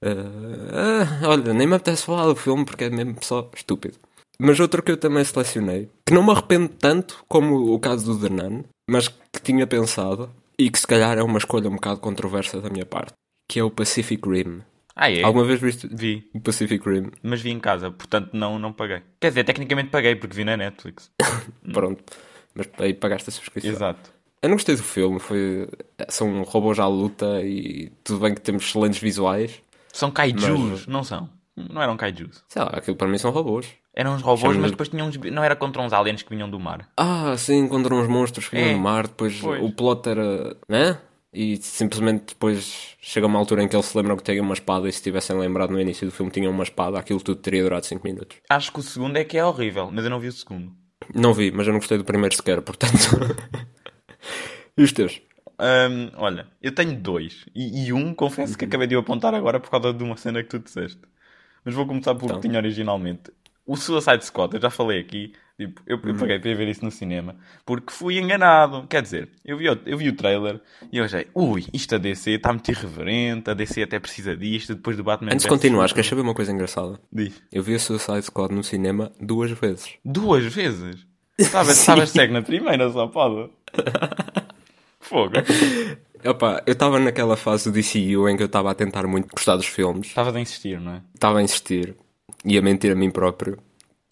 Uh, 0.00 1.24
uh, 1.24 1.28
olha, 1.28 1.52
nem 1.52 1.66
me 1.66 1.74
apetece 1.74 2.04
falar 2.04 2.26
do 2.26 2.36
filme 2.36 2.64
porque 2.64 2.84
é 2.84 2.90
mesmo 2.90 3.16
só 3.20 3.50
estúpido. 3.52 3.98
Mas 4.38 4.60
outro 4.60 4.82
que 4.82 4.92
eu 4.92 4.96
também 4.96 5.24
selecionei, 5.24 5.88
que 6.04 6.12
não 6.12 6.22
me 6.22 6.30
arrependo 6.30 6.68
tanto 6.68 7.24
como 7.26 7.72
o 7.74 7.80
caso 7.80 8.14
do 8.14 8.30
Nun, 8.30 8.64
mas 8.88 9.08
que 9.08 9.40
tinha 9.42 9.66
pensado, 9.66 10.30
e 10.58 10.70
que 10.70 10.78
se 10.78 10.86
calhar 10.86 11.18
é 11.18 11.22
uma 11.22 11.38
escolha 11.38 11.68
um 11.68 11.74
bocado 11.74 12.00
controversa 12.00 12.60
da 12.60 12.70
minha 12.70 12.86
parte, 12.86 13.12
que 13.48 13.58
é 13.58 13.64
o 13.64 13.70
Pacific 13.70 14.28
Rim. 14.28 14.62
Ah, 14.94 15.10
é? 15.10 15.22
Alguma 15.22 15.44
vez 15.44 15.60
viste 15.60 15.86
Vi, 15.92 16.28
o 16.32 16.40
Pacific 16.40 16.88
Rim? 16.88 17.10
mas 17.22 17.42
vi 17.42 17.50
em 17.50 17.60
casa, 17.60 17.90
portanto 17.90 18.30
não, 18.32 18.58
não 18.58 18.72
paguei. 18.72 19.02
Quer 19.20 19.28
dizer, 19.28 19.44
tecnicamente 19.44 19.90
paguei 19.90 20.16
porque 20.16 20.34
vi 20.34 20.44
na 20.44 20.56
Netflix. 20.56 21.10
Pronto. 21.72 22.02
Mas 22.54 22.68
aí 22.78 22.94
pagaste 22.94 23.28
a 23.28 23.32
subscrição. 23.32 23.70
Exato. 23.70 24.10
Eu 24.40 24.48
não 24.48 24.56
gostei 24.56 24.76
do 24.76 24.82
filme, 24.82 25.18
foi... 25.18 25.68
são 26.08 26.42
robôs 26.42 26.78
à 26.78 26.86
luta 26.86 27.42
e 27.42 27.90
tudo 28.02 28.20
bem 28.20 28.34
que 28.34 28.40
temos 28.40 28.64
excelentes 28.64 28.98
visuais. 28.98 29.60
São 29.92 30.10
kaijus, 30.10 30.86
não 30.86 31.02
são? 31.02 31.28
Não 31.54 31.82
eram 31.82 31.96
kaijus. 31.96 32.44
Sei 32.48 32.62
lá, 32.62 32.68
aquilo 32.68 32.96
para 32.96 33.08
mim 33.08 33.18
são 33.18 33.30
robôs. 33.30 33.66
Eram 33.98 34.14
uns 34.14 34.20
robôs, 34.22 34.56
mas 34.58 34.70
depois 34.70 34.90
tinham 34.90 35.08
uns... 35.08 35.16
Não 35.16 35.42
era 35.42 35.56
contra 35.56 35.80
uns 35.80 35.92
aliens 35.94 36.22
que 36.22 36.28
vinham 36.28 36.50
do 36.50 36.60
mar. 36.60 36.86
Ah, 36.98 37.34
sim, 37.38 37.66
contra 37.66 37.94
uns 37.94 38.06
monstros 38.06 38.46
que 38.48 38.54
vinham 38.54 38.68
É, 38.70 38.72
no 38.74 38.78
mar, 38.78 39.06
depois 39.06 39.40
pois. 39.40 39.62
o 39.62 39.72
plot 39.72 40.06
era. 40.08 40.54
né? 40.68 40.98
E 41.32 41.56
simplesmente 41.56 42.26
depois 42.34 42.94
chega 43.00 43.26
uma 43.26 43.38
altura 43.38 43.62
em 43.62 43.68
que 43.68 43.74
eles 43.74 43.86
se 43.86 43.96
lembram 43.96 44.16
que 44.16 44.22
têm 44.22 44.38
uma 44.40 44.52
espada 44.54 44.86
e 44.88 44.92
se 44.92 45.02
tivessem 45.02 45.36
lembrado 45.38 45.70
no 45.70 45.80
início 45.80 46.06
do 46.06 46.12
filme 46.12 46.30
tinham 46.30 46.52
uma 46.52 46.62
espada, 46.62 46.98
aquilo 46.98 47.20
tudo 47.20 47.40
teria 47.40 47.62
durado 47.62 47.84
5 47.86 48.06
minutos. 48.06 48.36
Acho 48.50 48.70
que 48.72 48.80
o 48.80 48.82
segundo 48.82 49.16
é 49.16 49.24
que 49.24 49.36
é 49.38 49.44
horrível, 49.44 49.90
mas 49.90 50.04
eu 50.04 50.10
não 50.10 50.20
vi 50.20 50.28
o 50.28 50.32
segundo. 50.32 50.72
Não 51.14 51.32
vi, 51.34 51.50
mas 51.50 51.66
eu 51.66 51.72
não 51.72 51.78
gostei 51.80 51.96
do 51.98 52.04
primeiro 52.04 52.34
sequer, 52.34 52.60
portanto. 52.62 52.94
e 54.76 54.82
os 54.82 54.92
teus? 54.92 55.20
Hum, 55.58 56.10
olha, 56.16 56.46
eu 56.62 56.72
tenho 56.74 56.94
dois. 56.94 57.46
E, 57.54 57.86
e 57.86 57.92
um, 57.92 58.12
confesso 58.14 58.56
que 58.58 58.64
acabei 58.64 58.86
de 58.86 58.96
o 58.96 59.00
apontar 59.00 59.34
agora 59.34 59.58
por 59.60 59.70
causa 59.70 59.92
de 59.92 60.02
uma 60.04 60.16
cena 60.16 60.42
que 60.42 60.48
tu 60.50 60.58
disseste. 60.58 61.00
Mas 61.64 61.74
vou 61.74 61.86
começar 61.86 62.14
pelo 62.14 62.26
Então. 62.26 62.40
que 62.40 62.48
tinha 62.48 62.58
originalmente. 62.58 63.30
O 63.66 63.76
Suicide 63.76 64.24
Squad, 64.24 64.54
eu 64.54 64.60
já 64.60 64.70
falei 64.70 65.00
aqui. 65.00 65.32
Tipo, 65.58 65.80
eu, 65.86 65.98
eu 66.04 66.14
paguei 66.14 66.38
para 66.38 66.54
ver 66.54 66.68
isso 66.68 66.84
no 66.84 66.90
cinema. 66.90 67.34
Porque 67.64 67.90
fui 67.92 68.18
enganado. 68.18 68.86
Quer 68.88 69.02
dizer, 69.02 69.30
eu 69.44 69.56
vi, 69.56 69.68
o- 69.70 69.80
eu 69.86 69.96
vi 69.98 70.08
o 70.10 70.14
trailer 70.14 70.60
e 70.92 70.98
eu 70.98 71.04
achei, 71.04 71.26
ui, 71.34 71.64
isto 71.72 71.94
a 71.94 71.98
DC 71.98 72.32
está 72.32 72.52
muito 72.52 72.70
irreverente. 72.70 73.50
A 73.50 73.54
DC 73.54 73.82
até 73.82 73.98
precisa 73.98 74.36
disto. 74.36 74.74
Depois 74.74 74.96
do 74.96 75.02
Batman. 75.02 75.32
Antes 75.32 75.44
de 75.44 75.48
continuar, 75.48 75.88
queres 75.92 76.06
saber 76.06 76.20
uma 76.20 76.34
coisa 76.34 76.52
engraçada? 76.52 77.00
Diz. 77.10 77.42
Eu 77.50 77.62
vi 77.62 77.74
a 77.74 77.78
Suicide 77.78 78.22
Squad 78.22 78.54
no 78.54 78.62
cinema 78.62 79.10
duas 79.20 79.50
vezes. 79.50 79.94
Duas 80.04 80.44
vezes? 80.44 81.06
Estavas 81.38 81.78
estavas 81.78 82.10
cego 82.10 82.32
na 82.34 82.42
primeira, 82.42 82.90
só 82.90 83.06
pode. 83.08 83.50
Fogo. 85.00 85.34
Opa, 86.24 86.62
eu 86.66 86.72
estava 86.72 86.98
naquela 86.98 87.36
fase 87.36 87.70
do 87.70 87.72
DCU 87.78 88.28
em 88.28 88.36
que 88.36 88.42
eu 88.42 88.46
estava 88.46 88.70
a 88.70 88.74
tentar 88.74 89.06
muito 89.06 89.28
gostar 89.34 89.54
dos 89.56 89.66
filmes, 89.66 90.08
Estavas 90.08 90.34
a 90.34 90.40
insistir, 90.40 90.80
não 90.80 90.92
é? 90.94 91.02
estava 91.14 91.38
a 91.38 91.42
insistir 91.42 91.94
e 92.46 92.56
a 92.56 92.62
mentir 92.62 92.92
a 92.92 92.94
mim 92.94 93.10
próprio. 93.10 93.58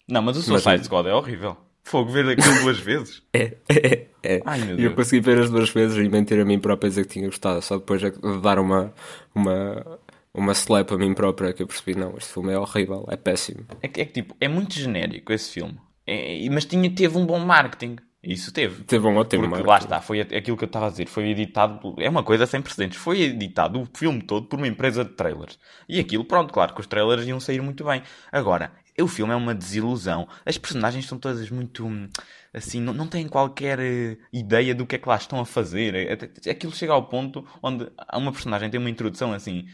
Não, 0.07 0.21
mas 0.21 0.37
o 0.37 0.41
Suicide 0.43 0.83
Squad 0.85 1.07
é 1.09 1.13
horrível. 1.13 1.57
Fogo, 1.83 2.11
ver 2.11 2.27
aquilo 2.29 2.61
duas 2.61 2.79
vezes. 2.79 3.21
É, 3.33 3.57
é, 3.69 4.07
é. 4.23 4.41
Ai, 4.45 4.59
meu 4.59 4.69
E 4.69 4.71
eu 4.71 4.77
Deus. 4.89 4.95
consegui 4.95 5.21
ver 5.21 5.39
as 5.39 5.49
duas 5.51 5.69
vezes 5.69 5.97
e 6.03 6.09
mentir 6.09 6.39
a 6.39 6.45
mim 6.45 6.59
próprio 6.59 6.87
a 6.87 6.89
dizer 6.89 7.05
que 7.05 7.13
tinha 7.13 7.27
gostado. 7.27 7.61
Só 7.61 7.77
depois 7.77 8.03
é 8.03 8.09
de 8.09 8.41
dar 8.41 8.57
uma, 8.59 8.91
uma, 9.35 9.99
uma 10.33 10.51
slap 10.53 10.91
a 10.91 10.97
mim 10.97 11.13
própria 11.13 11.53
que 11.53 11.61
eu 11.63 11.67
percebi: 11.67 11.95
não, 11.99 12.15
este 12.17 12.33
filme 12.33 12.51
é 12.53 12.57
horrível, 12.57 13.05
é 13.09 13.15
péssimo. 13.15 13.65
É 13.81 13.87
que, 13.87 14.01
é 14.01 14.05
que, 14.05 14.13
tipo, 14.13 14.35
é 14.41 14.47
muito 14.47 14.73
genérico 14.73 15.31
esse 15.31 15.51
filme. 15.51 15.77
É- 16.07 16.47
mas 16.51 16.65
tinha, 16.65 16.89
teve 16.89 17.17
um 17.17 17.25
bom 17.25 17.39
marketing. 17.39 17.97
Isso 18.25 18.51
teve. 18.51 18.83
Teve 18.85 19.05
um 19.05 19.15
ótimo 19.17 19.47
Porque 19.47 19.67
lá 19.67 19.77
está, 19.77 20.01
foi 20.01 20.19
aquilo 20.21 20.57
que 20.57 20.63
eu 20.63 20.67
estava 20.67 20.87
a 20.87 20.89
dizer. 20.89 21.05
Foi 21.07 21.29
editado. 21.29 21.93
É 21.99 22.09
uma 22.09 22.23
coisa 22.23 22.45
sem 22.47 22.61
precedentes. 22.61 22.97
Foi 22.97 23.21
editado 23.21 23.79
o 23.81 23.87
filme 23.95 24.21
todo 24.21 24.47
por 24.47 24.57
uma 24.57 24.67
empresa 24.67 25.05
de 25.05 25.11
trailers. 25.11 25.59
E 25.87 25.99
aquilo, 25.99 26.25
pronto, 26.25 26.51
claro 26.51 26.73
que 26.73 26.81
os 26.81 26.87
trailers 26.87 27.27
iam 27.27 27.39
sair 27.39 27.61
muito 27.61 27.83
bem. 27.85 28.01
Agora, 28.31 28.71
o 28.99 29.07
filme 29.07 29.31
é 29.31 29.35
uma 29.35 29.53
desilusão. 29.53 30.27
As 30.45 30.57
personagens 30.57 31.05
são 31.05 31.19
todas 31.19 31.49
muito. 31.51 31.85
hum, 31.85 32.09
Assim, 32.53 32.79
não, 32.79 32.93
não 32.93 33.05
têm 33.05 33.27
qualquer 33.27 33.77
eh, 33.79 34.17
ideia 34.31 34.73
do 34.73 34.85
que 34.87 34.95
é 34.95 34.97
que 34.97 35.09
lá 35.09 35.17
estão 35.17 35.39
a 35.41 35.45
fazer. 35.45 35.93
É- 35.93 36.13
é- 36.13 36.51
Aquilo 36.51 36.73
chega 36.73 36.93
ao 36.93 37.03
ponto 37.07 37.45
onde 37.61 37.85
uma 38.13 38.31
personagem 38.31 38.69
tem 38.69 38.79
uma 38.79 38.89
introdução 38.89 39.33
assim. 39.33 39.65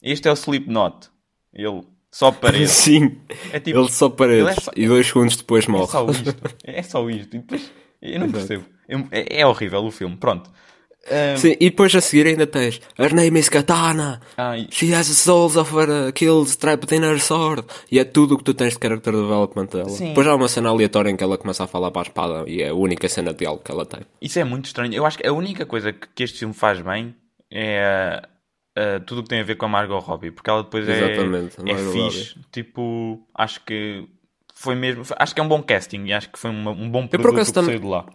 Este 0.00 0.28
é 0.28 0.30
o 0.30 0.34
Slipknot. 0.34 1.08
Ele 1.52 1.82
só 2.12 2.30
parede. 2.30 2.68
Sim, 2.70 3.20
É 3.52 3.58
tipo, 3.58 3.78
ele 3.80 3.90
só 3.90 4.08
paredes 4.08 4.42
ele 4.46 4.50
é 4.50 4.54
só- 4.60 4.70
e 4.76 4.86
dois 4.86 5.06
segundos 5.08 5.36
depois 5.36 5.66
é 5.66 5.70
morre. 5.72 5.86
só 5.88 6.08
isto. 6.08 6.36
É 6.62 6.82
só 6.82 7.10
isto. 7.10 7.34
E 7.36 7.38
depois, 7.40 7.72
eu 8.02 8.18
não 8.20 8.26
Exato. 8.26 8.32
percebo. 8.46 8.64
Eu- 8.88 9.06
É, 9.10 9.40
é 9.40 9.46
horrível 9.46 9.84
o 9.84 9.90
filme. 9.90 10.16
Pronto. 10.16 10.50
Ah, 11.10 11.36
Sim, 11.38 11.52
e 11.58 11.70
depois 11.70 11.94
a 11.94 12.02
seguir 12.02 12.26
ainda 12.26 12.46
tens 12.46 12.82
Her 12.98 13.14
name 13.14 13.38
is 13.40 13.48
Katana. 13.48 14.20
ah, 14.36 14.58
e- 14.58 14.68
She 14.70 14.92
has 14.92 15.08
the 15.08 15.14
souls 15.14 15.56
of 15.56 15.74
her 15.74 15.88
uh, 16.08 16.12
kills 16.12 16.54
trapped 16.56 16.94
in 16.94 17.02
her 17.02 17.18
sword. 17.18 17.64
E 17.90 17.98
é 17.98 18.04
tudo 18.04 18.34
o 18.34 18.38
que 18.38 18.44
tu 18.44 18.52
tens 18.52 18.74
de 18.74 18.78
character 18.80 19.12
development 19.14 19.66
dela. 19.68 19.88
Sim. 19.88 20.08
Depois 20.08 20.26
há 20.26 20.34
uma 20.34 20.48
cena 20.48 20.68
aleatória 20.68 21.08
em 21.10 21.16
que 21.16 21.24
ela 21.24 21.38
começa 21.38 21.64
a 21.64 21.66
falar 21.66 21.90
para 21.92 22.02
a 22.02 22.08
espada 22.08 22.44
e 22.50 22.60
é 22.62 22.68
a 22.68 22.74
única 22.74 23.08
cena 23.08 23.32
de 23.32 23.38
diálogo 23.38 23.62
que 23.64 23.70
ela 23.70 23.86
tem. 23.86 24.00
Isso 24.20 24.38
é 24.38 24.44
muito 24.44 24.66
estranho. 24.66 24.92
Eu 24.92 25.06
acho 25.06 25.16
que 25.18 25.26
a 25.26 25.32
única 25.32 25.64
coisa 25.64 25.92
que, 25.92 26.22
este 26.22 26.40
filme 26.40 26.52
faz 26.52 26.80
bem 26.82 27.14
é 27.50 28.20
ah, 28.76 29.00
tudo 29.06 29.20
o 29.20 29.22
que 29.22 29.30
tem 29.30 29.40
a 29.40 29.44
ver 29.44 29.54
com 29.56 29.64
a 29.64 29.68
Margot 29.68 29.98
Robbie. 30.00 30.30
Porque 30.30 30.50
ela 30.50 30.62
depois 30.62 30.86
é, 30.88 30.98
Exatamente, 31.14 31.56
é 31.60 31.72
Margot 31.72 31.92
fixe. 32.10 32.34
Tipo, 32.52 33.26
acho 33.34 33.64
que 33.64 34.04
foi 34.60 34.74
mesmo. 34.74 35.04
Acho 35.18 35.34
que 35.34 35.40
é 35.40 35.44
um 35.44 35.48
bom 35.48 35.62
casting 35.62 36.04
e 36.06 36.12
acho 36.12 36.30
que 36.30 36.38
foi 36.38 36.50
uma- 36.50 36.72
um 36.72 36.90
bom 36.90 37.06
produto 37.06 37.44
que 37.46 37.52
também- 37.52 37.70
saiu 37.70 37.80
de 37.80 37.86
lá. 37.86 38.06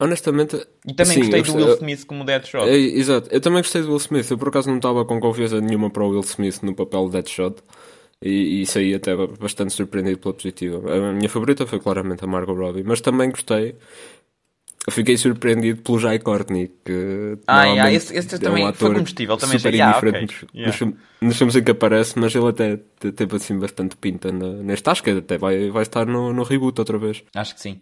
Honestamente, 0.00 0.56
E 0.86 0.92
também 0.92 1.14
sim, 1.14 1.20
gostei 1.30 1.42
do 1.42 1.54
Will 1.54 1.74
Smith 1.76 2.04
como 2.06 2.24
Deadshot. 2.24 2.68
É, 2.68 2.74
exato, 2.76 3.28
eu 3.30 3.40
também 3.40 3.60
gostei 3.62 3.80
do 3.82 3.88
Will 3.88 3.96
Smith. 3.98 4.28
Eu 4.30 4.36
por 4.38 4.48
acaso 4.48 4.68
não 4.68 4.76
estava 4.76 5.04
com 5.04 5.20
confiança 5.20 5.60
nenhuma 5.60 5.88
para 5.90 6.02
o 6.02 6.10
Will 6.10 6.20
Smith 6.20 6.60
no 6.62 6.74
papel 6.74 7.04
de 7.06 7.12
Deadshot. 7.12 7.56
E, 8.22 8.62
e 8.62 8.66
saí 8.66 8.94
até 8.94 9.14
bastante 9.38 9.72
surpreendido 9.74 10.18
pela 10.18 10.32
positiva. 10.32 10.78
A 10.94 11.12
minha 11.12 11.28
favorita 11.28 11.66
foi 11.66 11.78
claramente 11.78 12.24
a 12.24 12.26
Margot 12.26 12.54
Robbie, 12.54 12.82
mas 12.82 13.00
também 13.02 13.30
gostei. 13.30 13.76
Eu 14.86 14.92
fiquei 14.92 15.16
surpreendido 15.16 15.80
pelo 15.82 15.98
Jai 15.98 16.18
Courtney, 16.18 16.68
que 16.84 17.38
Ah, 17.46 17.64
yeah, 17.64 17.90
esse- 17.92 18.14
esse 18.14 18.34
é 18.34 18.38
também 18.38 18.64
um 18.68 18.72
foi 18.74 18.88
ator 18.88 18.94
combustível, 18.96 19.36
também 19.38 19.58
super 19.58 19.72
yeah, 19.74 19.96
indiferente 19.98 20.24
ok, 20.24 20.42
nos, 20.42 20.54
yeah. 20.54 20.96
nos 21.22 21.36
filmes- 21.36 21.56
em 21.56 21.64
que 21.64 21.70
aparece, 21.70 22.18
mas 22.18 22.34
ele 22.34 22.48
até 22.48 22.76
te- 23.00 23.12
teve 23.12 23.36
assim 23.36 23.58
bastante 23.58 23.96
pinta 23.96 24.30
na- 24.30 24.62
neste. 24.62 24.88
Acho 24.90 25.02
que 25.02 25.10
até 25.10 25.38
vai, 25.38 25.70
vai 25.70 25.82
estar 25.82 26.04
no, 26.04 26.32
no 26.34 26.42
reboot 26.42 26.78
outra 26.78 26.98
vez. 26.98 27.22
Acho 27.34 27.54
que 27.54 27.60
sim. 27.62 27.80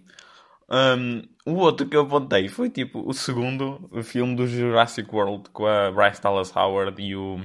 Um, 0.70 1.22
o 1.44 1.56
outro 1.56 1.86
que 1.86 1.96
eu 1.96 2.02
apontei 2.02 2.48
foi 2.48 2.70
tipo 2.70 3.02
o 3.06 3.12
segundo 3.12 3.90
filme 4.04 4.36
do 4.36 4.46
Jurassic 4.46 5.12
World 5.12 5.50
com 5.52 5.66
a 5.66 5.90
Bryce 5.90 6.22
Dallas 6.22 6.54
Howard 6.56 7.02
e 7.02 7.16
o 7.16 7.38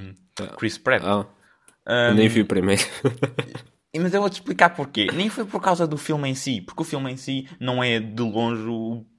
Chris 0.58 0.78
Pratt. 0.78 1.02
Ah, 1.04 1.26
Um, 1.90 2.10
eu 2.10 2.14
nem 2.16 2.28
vi 2.28 2.42
o 2.42 2.46
primeiro. 2.46 2.84
Mas 3.96 4.14
eu 4.14 4.22
vou-te 4.22 4.34
explicar 4.34 4.70
porquê. 4.72 5.08
Nem 5.14 5.30
foi 5.30 5.46
por 5.46 5.62
causa 5.62 5.88
do 5.88 5.98
filme 5.98 6.30
em 6.30 6.36
si, 6.36 6.62
porque 6.62 6.82
o 6.82 6.86
filme 6.86 7.12
em 7.12 7.18
si 7.18 7.48
não 7.60 7.84
é 7.84 8.00
de 8.00 8.22
longe 8.22 8.70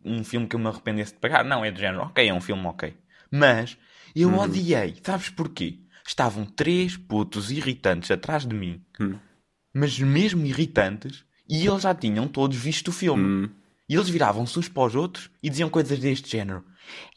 um 0.05 0.23
filme 0.23 0.47
que 0.47 0.57
eu 0.57 0.61
me 0.61 0.69
arrependesse 0.69 1.15
de 1.15 1.19
pagar. 1.19 1.45
Não, 1.45 1.65
é 1.65 1.71
de 1.71 1.81
género, 1.81 2.05
ok, 2.05 2.29
é 2.29 2.33
um 2.33 2.41
filme 2.41 2.65
ok. 2.67 2.97
Mas 3.31 3.77
eu 4.15 4.35
odiei. 4.35 4.97
Sabes 5.03 5.31
porquê? 5.31 5.81
Estavam 6.07 6.45
três 6.45 6.97
putos 6.97 7.51
irritantes 7.51 8.11
atrás 8.11 8.47
de 8.47 8.55
mim, 8.55 8.83
mas 9.75 9.99
mesmo 9.99 10.47
irritantes, 10.47 11.25
e 11.49 11.67
eles 11.67 11.83
já 11.83 11.95
tinham 11.95 12.27
todos 12.27 12.57
visto 12.57 12.89
o 12.89 12.93
filme. 12.93 13.47
Hum. 13.47 13.51
E 13.89 13.95
eles 13.95 14.09
viravam-se 14.09 14.59
uns 14.59 14.69
para 14.69 14.83
os 14.83 14.95
outros 14.95 15.31
e 15.43 15.49
diziam 15.49 15.71
coisas 15.71 15.99
deste 15.99 16.31
género. 16.31 16.63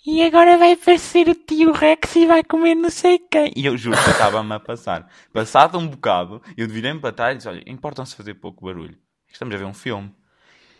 E 0.05 0.23
agora 0.23 0.57
vai 0.57 0.71
aparecer 0.73 1.27
o 1.27 1.36
tio 1.36 1.71
Rex 1.71 2.15
e 2.15 2.25
vai 2.25 2.43
comer 2.43 2.75
não 2.75 2.89
sei 2.89 3.19
quem. 3.19 3.51
E 3.55 3.65
eu 3.65 3.77
juro 3.77 3.95
que 4.01 4.10
estava-me 4.10 4.53
a 4.53 4.60
passar. 4.60 5.07
Passado 5.31 5.77
um 5.77 5.88
bocado, 5.88 6.41
eu 6.57 6.67
virei-me 6.67 6.99
para 6.99 7.12
trás 7.12 7.34
e 7.34 7.38
disse, 7.38 7.47
olha, 7.49 7.63
importam-se 7.67 8.15
fazer 8.15 8.34
pouco 8.36 8.65
barulho. 8.65 8.97
Estamos 9.31 9.53
a 9.53 9.57
ver 9.57 9.65
um 9.65 9.73
filme. 9.73 10.12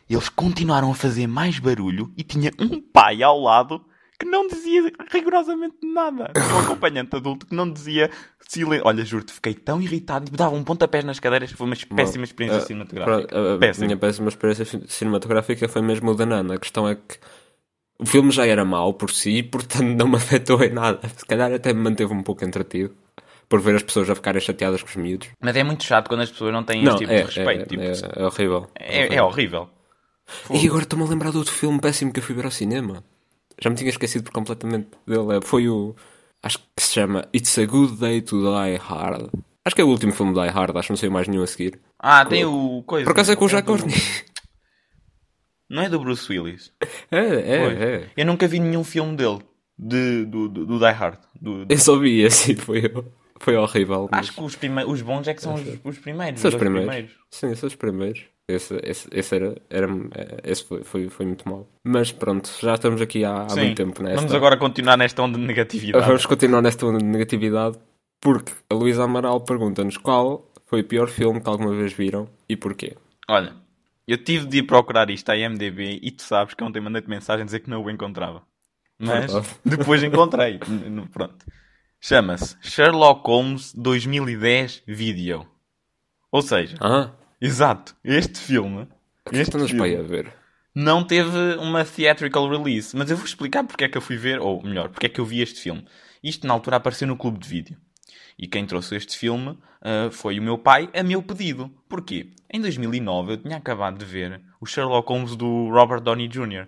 E 0.10 0.14
eles 0.14 0.28
continuaram 0.28 0.92
a 0.92 0.96
fazer 0.96 1.28
mais 1.28 1.60
barulho 1.60 2.12
e 2.18 2.24
tinha 2.24 2.52
um 2.60 2.82
pai 2.82 3.22
ao 3.24 3.40
lado 3.40 3.86
que 4.20 4.26
não 4.26 4.46
dizia 4.48 4.92
rigorosamente 5.12 5.78
nada. 5.84 6.32
Um 6.36 6.60
acompanhante 6.60 7.16
adulto 7.16 7.46
que 7.48 7.56
não 7.56 7.72
dizia 7.72 8.10
silêncio. 8.48 8.86
Olha, 8.86 9.04
juro-te, 9.06 9.32
fiquei 9.34 9.54
tão 9.54 9.82
irritado 9.82 10.28
e 10.28 10.36
dava 10.36 10.54
um 10.56 10.64
pontapés 10.64 11.04
nas 11.06 11.20
cadeiras. 11.20 11.52
Foi 11.52 11.66
uma 11.66 11.76
péssima 11.96 12.24
experiência 12.24 12.60
Ah, 12.62 12.66
cinematográfica. 12.66 13.28
pronto, 13.30 13.36
a- 13.36 13.56
a 13.56 13.58
Péssima. 13.58 13.86
minha 13.88 13.98
péssima 13.98 14.30
experiência 14.30 14.66
fi- 14.66 14.84
cinematográfica 14.88 15.68
foi 15.70 15.82
mesmo 15.82 16.12
o 16.12 16.16
da 16.16 16.26
Nana. 16.26 16.56
A 16.56 16.60
questão 16.60 16.88
é 16.88 16.96
que 16.96 17.18
o 18.02 18.06
filme 18.06 18.32
já 18.32 18.46
era 18.46 18.66
mau 18.66 18.94
por 18.94 19.12
si, 19.12 19.42
portanto 19.52 19.84
não 19.96 20.08
me 20.08 20.18
afetou 20.18 20.62
em 20.64 20.72
nada. 20.72 21.00
Se 21.16 21.26
calhar 21.26 21.52
até 21.54 21.74
me 21.74 21.82
manteve 21.82 22.14
um 22.14 22.24
pouco 22.24 22.44
entretido 22.44 22.94
por 23.48 23.60
ver 23.62 23.76
as 23.76 23.84
pessoas 23.84 24.10
a 24.10 24.16
ficarem 24.16 24.42
chateadas 24.42 24.82
com 24.82 24.90
os 24.90 24.96
miúdos. 24.96 25.28
Mas 25.42 25.56
é 25.56 25.64
muito 25.64 25.84
chato 25.84 26.08
quando 26.08 26.22
as 26.22 26.32
pessoas 26.32 26.54
não 26.54 26.64
têm 26.64 26.84
Não, 26.84 26.92
esse 26.96 27.00
tipo 27.00 27.12
é, 27.12 27.18
de 27.18 27.24
respeito. 27.24 27.62
é, 27.62 27.66
tipo, 27.66 27.82
é, 27.82 28.22
é 28.22 28.26
horrível. 28.26 28.68
é, 28.80 29.16
é 29.16 29.22
horrível. 29.24 29.70
E 30.50 30.66
agora 30.68 30.84
estou-me 30.84 31.06
a 31.06 31.10
lembrar 31.10 31.32
de 31.32 31.38
outro 31.38 31.54
filme 31.54 31.80
péssimo 31.82 32.14
que 32.14 32.20
eu 32.20 32.24
fui 32.24 32.34
ver 32.34 32.46
ao 32.46 32.52
cinema. 32.52 33.04
Já 33.62 33.70
me 33.70 33.76
tinha 33.76 33.90
esquecido 33.90 34.24
por 34.24 34.32
completamente 34.32 34.88
dele. 35.06 35.38
É, 35.38 35.42
Foi 35.42 35.68
o. 35.68 35.94
Acho 36.42 36.58
que 36.60 36.66
se 36.82 36.94
chama 36.94 37.28
It's 37.36 37.58
a 37.60 37.66
Good 37.66 37.98
Day 37.98 38.22
to 38.22 38.38
Die 38.40 38.78
Hard. 38.78 39.30
Acho 39.66 39.76
que 39.76 39.82
é 39.82 39.86
o 39.86 39.90
último 39.90 40.12
filme 40.14 40.34
de 40.34 40.42
Die 40.42 40.48
Hard, 40.50 40.76
acho 40.78 40.88
que 40.88 40.92
não 40.94 40.98
sei 40.98 41.10
mais 41.10 41.28
nenhum 41.28 41.44
a 41.44 41.48
seguir. 41.48 41.80
Ah, 42.00 42.26
tem 42.26 42.46
o 42.46 42.82
coisa. 42.88 43.04
Por 43.06 43.12
acaso 43.12 43.32
é 43.34 43.36
com 43.36 43.46
o 43.46 43.48
Jack 43.50 43.64
do- 43.64 43.68
Courtney. 43.74 43.94
Não 45.72 45.82
é 45.84 45.90
do 45.90 46.00
Bruce 46.00 46.32
Willis. 46.32 46.72
É, 47.10 47.18
é, 47.56 47.66
Pois. 47.66 47.82
é. 47.82 48.08
Eu 48.18 48.26
nunca 48.26 48.48
vi 48.48 48.60
nenhum 48.60 48.84
filme 48.84 49.16
dele. 49.16 49.40
De, 49.78 50.26
do, 50.26 50.48
do, 50.48 50.66
do 50.66 50.78
Die 50.80 50.92
Hard. 50.92 51.18
Do- 51.42 51.66
do- 51.66 51.74
Eu 51.74 51.78
só 51.80 51.98
vi 51.98 52.22
esse 52.22 52.52
e 52.52 52.56
foi, 52.56 52.84
foi 53.40 53.56
horrível. 53.56 54.08
mas- 54.12 54.20
Acho 54.28 54.34
que 54.34 54.44
os, 54.44 54.56
prime... 54.56 54.84
os 54.86 55.02
bons 55.02 55.28
é 55.28 55.34
que 55.34 55.42
são 55.42 55.56
os, 55.56 55.62
os 55.84 55.98
primeiros. 55.98 56.40
São 56.40 56.50
os 56.50 56.56
dois 56.56 56.70
primeiros. 56.72 57.12
Sim, 57.32 57.56
são 57.56 57.68
os 57.68 57.76
primeiros. 57.76 58.26
Esse, 58.48 58.80
esse, 58.84 59.08
esse, 59.14 59.36
era, 59.36 59.56
era, 59.70 59.88
esse 60.44 60.64
foi, 60.66 60.84
foi, 60.84 61.10
foi 61.10 61.26
muito 61.26 61.48
mau. 61.48 61.68
Mas 61.86 62.12
pronto, 62.12 62.50
já 62.62 62.74
estamos 62.76 63.02
aqui 63.02 63.24
há, 63.24 63.44
há 63.44 63.50
Sim. 63.50 63.62
muito 63.62 63.78
tempo 63.78 64.04
nesta. 64.04 64.18
Vamos 64.18 64.34
agora 64.36 64.58
continuar 64.58 64.98
nesta 64.98 65.22
onda 65.24 65.40
de 65.40 65.46
negatividade. 65.46 66.06
Vamos 66.06 66.26
continuar 66.26 66.62
nesta 66.62 66.86
onda 66.86 66.98
de 67.00 67.06
negatividade 67.06 67.78
porque 68.20 68.52
a 68.70 68.76
Luísa 68.76 69.04
Amaral 69.06 69.40
pergunta-nos 69.42 69.96
qual 69.98 70.52
foi 70.66 70.82
o 70.82 70.84
pior 70.84 71.08
filme 71.08 71.40
que 71.42 71.50
alguma 71.50 71.74
vez 71.74 71.94
viram 71.94 72.28
e 72.50 72.56
porquê. 72.58 72.96
Olha, 73.30 73.54
eu 74.08 74.18
tive 74.18 74.46
de 74.48 74.58
ir 74.60 74.64
procurar 74.64 75.10
isto 75.10 75.30
à 75.30 75.38
IMDB 75.38 76.00
e 76.02 76.12
tu 76.12 76.24
sabes 76.24 76.54
que 76.54 76.64
ontem 76.64 76.82
mandei-te 76.82 77.10
mensagem 77.10 77.46
dizer 77.46 77.60
que 77.60 77.70
não 77.70 77.84
o 77.84 77.90
encontrava. 77.90 78.44
Mas 79.00 79.32
depois 79.66 80.04
encontrei. 80.04 80.60
Pronto. 81.12 81.46
Chama-se 82.00 82.58
Sherlock 82.62 83.28
Holmes 83.28 83.74
2010 83.76 84.84
Video. 84.88 85.48
Ou 86.32 86.42
seja, 86.42 86.78
Ah, 86.80 87.12
exato, 87.40 87.96
este 88.04 88.40
filme, 88.40 88.88
este 89.32 89.52
para 89.52 89.62
aí 89.62 89.66
a 89.66 89.68
filme 89.98 90.04
ver. 90.04 90.34
não 90.74 91.04
teve 91.04 91.38
uma 91.60 91.84
theatrical 91.86 92.50
release. 92.50 92.96
Mas 92.96 93.12
eu 93.12 93.18
vou 93.18 93.26
explicar 93.26 93.64
porque 93.64 93.84
é 93.84 93.90
que 93.90 93.98
eu 93.98 94.02
fui 94.02 94.18
ver, 94.18 94.40
ou 94.40 94.64
melhor, 94.64 94.90
porque 94.90 95.06
é 95.08 95.10
que 95.10 95.20
eu 95.20 95.26
vi 95.26 95.42
este 95.42 95.60
filme. 95.60 95.86
Isto 96.24 96.48
na 96.48 96.54
altura 96.54 96.78
apareceu 96.78 97.08
no 97.08 97.18
clube 97.18 97.38
de 97.40 97.48
vídeo. 97.50 97.78
E 98.42 98.48
quem 98.48 98.66
trouxe 98.66 98.96
este 98.96 99.16
filme 99.16 99.56
ah, 99.82 100.10
foi 100.12 100.40
o 100.40 100.42
meu 100.42 100.58
pai 100.58 100.90
a 100.94 101.04
meu 101.04 101.22
pedido. 101.22 101.70
Porquê? 101.88 102.32
Em 102.52 102.60
2009 102.60 103.34
eu 103.34 103.38
tinha 103.38 103.58
acabado 103.58 104.00
de 104.00 104.06
ver 104.06 104.42
o 104.60 104.66
Sherlock 104.66 105.08
Holmes 105.08 105.36
do 105.36 105.70
Robert 105.70 106.02
Downey 106.02 106.28
Jr. 106.28 106.68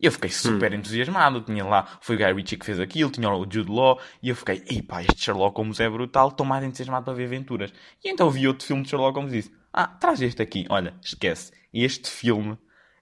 E 0.00 0.06
eu 0.06 0.12
fiquei 0.12 0.30
super 0.30 0.72
entusiasmado. 0.72 1.40
Tinha 1.40 1.64
lá, 1.64 1.98
foi 2.00 2.16
o 2.16 2.18
Guy 2.18 2.32
Ritchie 2.32 2.56
que 2.58 2.66
fez 2.66 2.80
aquilo, 2.80 3.10
tinha 3.10 3.30
o 3.30 3.46
Jude 3.48 3.70
Law. 3.70 4.00
E 4.22 4.28
eu 4.28 4.36
fiquei, 4.36 4.62
ei 4.66 4.82
pá, 4.82 5.02
este 5.02 5.22
Sherlock 5.22 5.56
Holmes 5.56 5.80
é 5.80 5.88
brutal, 5.88 6.28
estou 6.28 6.44
mais 6.44 6.64
entusiasmado 6.64 7.04
para 7.04 7.14
ver 7.14 7.24
aventuras. 7.24 7.72
E 8.04 8.10
então 8.10 8.28
vi 8.28 8.46
outro 8.46 8.66
filme 8.66 8.82
de 8.82 8.90
Sherlock 8.90 9.16
Holmes 9.16 9.32
e 9.32 9.36
disse, 9.36 9.52
ah, 9.72 9.86
traz 9.86 10.20
este 10.20 10.42
aqui. 10.42 10.66
Olha, 10.68 10.94
esquece. 11.00 11.52
Este 11.72 12.10
filme 12.10 12.58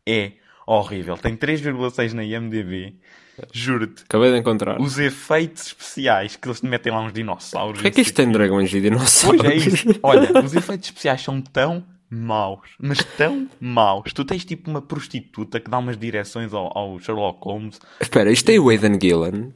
é 0.07 0.33
horrível. 0.66 1.16
Tem 1.16 1.37
3,6 1.37 2.12
na 2.12 2.25
IMDB. 2.25 3.01
Juro-te. 3.53 4.03
Acabei 4.05 4.31
de 4.31 4.38
encontrar. 4.38 4.81
Os 4.81 4.99
efeitos 4.99 5.66
especiais 5.68 6.37
que 6.37 6.47
eles 6.47 6.61
te 6.61 6.66
metem 6.66 6.92
lá 6.92 7.01
uns 7.01 7.12
dinossauros. 7.12 7.75
Porquê 7.75 7.88
é 7.88 7.90
que 7.90 8.01
isto 8.03 8.14
tem 8.14 8.31
dragões 8.31 8.73
e 8.73 8.81
dinossauros? 8.81 9.40
Pois 9.40 9.53
é 9.53 9.57
isso. 9.57 9.87
Olha, 10.03 10.45
os 10.45 10.55
efeitos 10.55 10.88
especiais 10.88 11.23
são 11.23 11.40
tão 11.40 11.85
maus, 12.11 12.68
mas 12.79 12.99
tão 13.16 13.49
maus. 13.59 14.12
Tu 14.12 14.25
tens 14.25 14.45
tipo 14.45 14.71
uma 14.71 14.83
prostituta 14.83 15.59
que 15.59 15.71
dá 15.71 15.79
umas 15.79 15.97
direções 15.97 16.53
ao, 16.53 16.77
ao 16.77 16.99
Sherlock 16.99 17.38
Holmes. 17.42 17.81
Espera, 18.01 18.31
isto 18.31 18.51
é 18.51 18.59
o 18.59 18.68
Aidan 18.68 18.99
Gillen? 19.01 19.53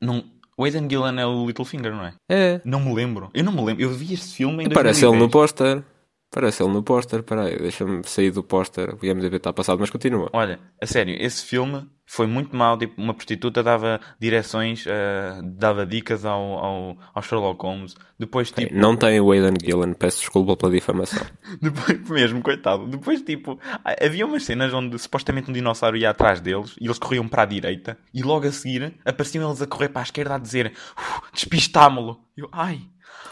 Não... 0.00 0.24
O 0.56 0.64
Aidan 0.64 0.88
Gillen 0.88 1.20
é 1.20 1.26
o 1.26 1.46
Littlefinger, 1.46 1.92
não 1.94 2.04
é? 2.04 2.14
É. 2.28 2.60
Não 2.64 2.80
me 2.80 2.92
lembro. 2.92 3.30
Eu 3.32 3.44
não 3.44 3.52
me 3.52 3.62
lembro. 3.62 3.82
Eu 3.82 3.90
vi 3.90 4.14
este 4.14 4.34
filme 4.34 4.64
em 4.64 4.68
Parece 4.70 5.04
ele 5.04 5.16
2010. 5.16 5.22
no 5.22 5.30
póster. 5.30 5.84
Parece 6.30 6.62
ele 6.62 6.72
no 6.72 6.82
póster. 6.82 7.22
Peraí, 7.22 7.56
deixa-me 7.58 8.02
sair 8.04 8.30
do 8.30 8.42
póster. 8.42 8.94
O 9.00 9.04
IMDB 9.04 9.36
está 9.36 9.52
passado, 9.52 9.78
mas 9.78 9.90
continua. 9.90 10.28
Olha, 10.32 10.60
a 10.80 10.86
sério, 10.86 11.16
esse 11.18 11.44
filme 11.44 11.88
foi 12.04 12.26
muito 12.26 12.54
mau. 12.54 12.76
Tipo, 12.76 13.00
uma 13.00 13.14
prostituta 13.14 13.62
dava 13.62 13.98
direções, 14.20 14.84
ah, 14.86 15.40
dava 15.42 15.86
dicas 15.86 16.26
ao, 16.26 16.40
ao, 16.58 16.98
ao 17.14 17.22
Sherlock 17.22 17.62
Holmes. 17.62 17.94
Depois, 18.18 18.50
tipo, 18.50 18.74
Não 18.74 18.94
tem 18.94 19.18
o 19.20 19.30
Aidan 19.32 19.54
Gillen, 19.62 19.94
peço 19.94 20.20
desculpa 20.20 20.54
pela 20.54 20.72
difamação. 20.72 21.24
Depois, 21.62 22.10
mesmo, 22.10 22.42
coitado. 22.42 22.86
Depois, 22.86 23.22
tipo, 23.22 23.58
havia 23.98 24.26
umas 24.26 24.44
cenas 24.44 24.72
onde 24.74 24.98
supostamente 24.98 25.50
um 25.50 25.54
dinossauro 25.54 25.96
ia 25.96 26.10
atrás 26.10 26.40
deles 26.40 26.76
e 26.78 26.84
eles 26.86 26.98
corriam 26.98 27.26
para 27.26 27.42
a 27.42 27.46
direita 27.46 27.96
e 28.12 28.22
logo 28.22 28.46
a 28.46 28.52
seguir 28.52 28.94
apareciam 29.04 29.48
eles 29.48 29.62
a 29.62 29.66
correr 29.66 29.88
para 29.88 30.02
a 30.02 30.04
esquerda 30.04 30.34
a 30.34 30.38
dizer 30.38 30.72
"Uf, 30.96 31.20
despistámo-lo. 31.32 32.20
Eu, 32.36 32.48
ai, 32.52 32.80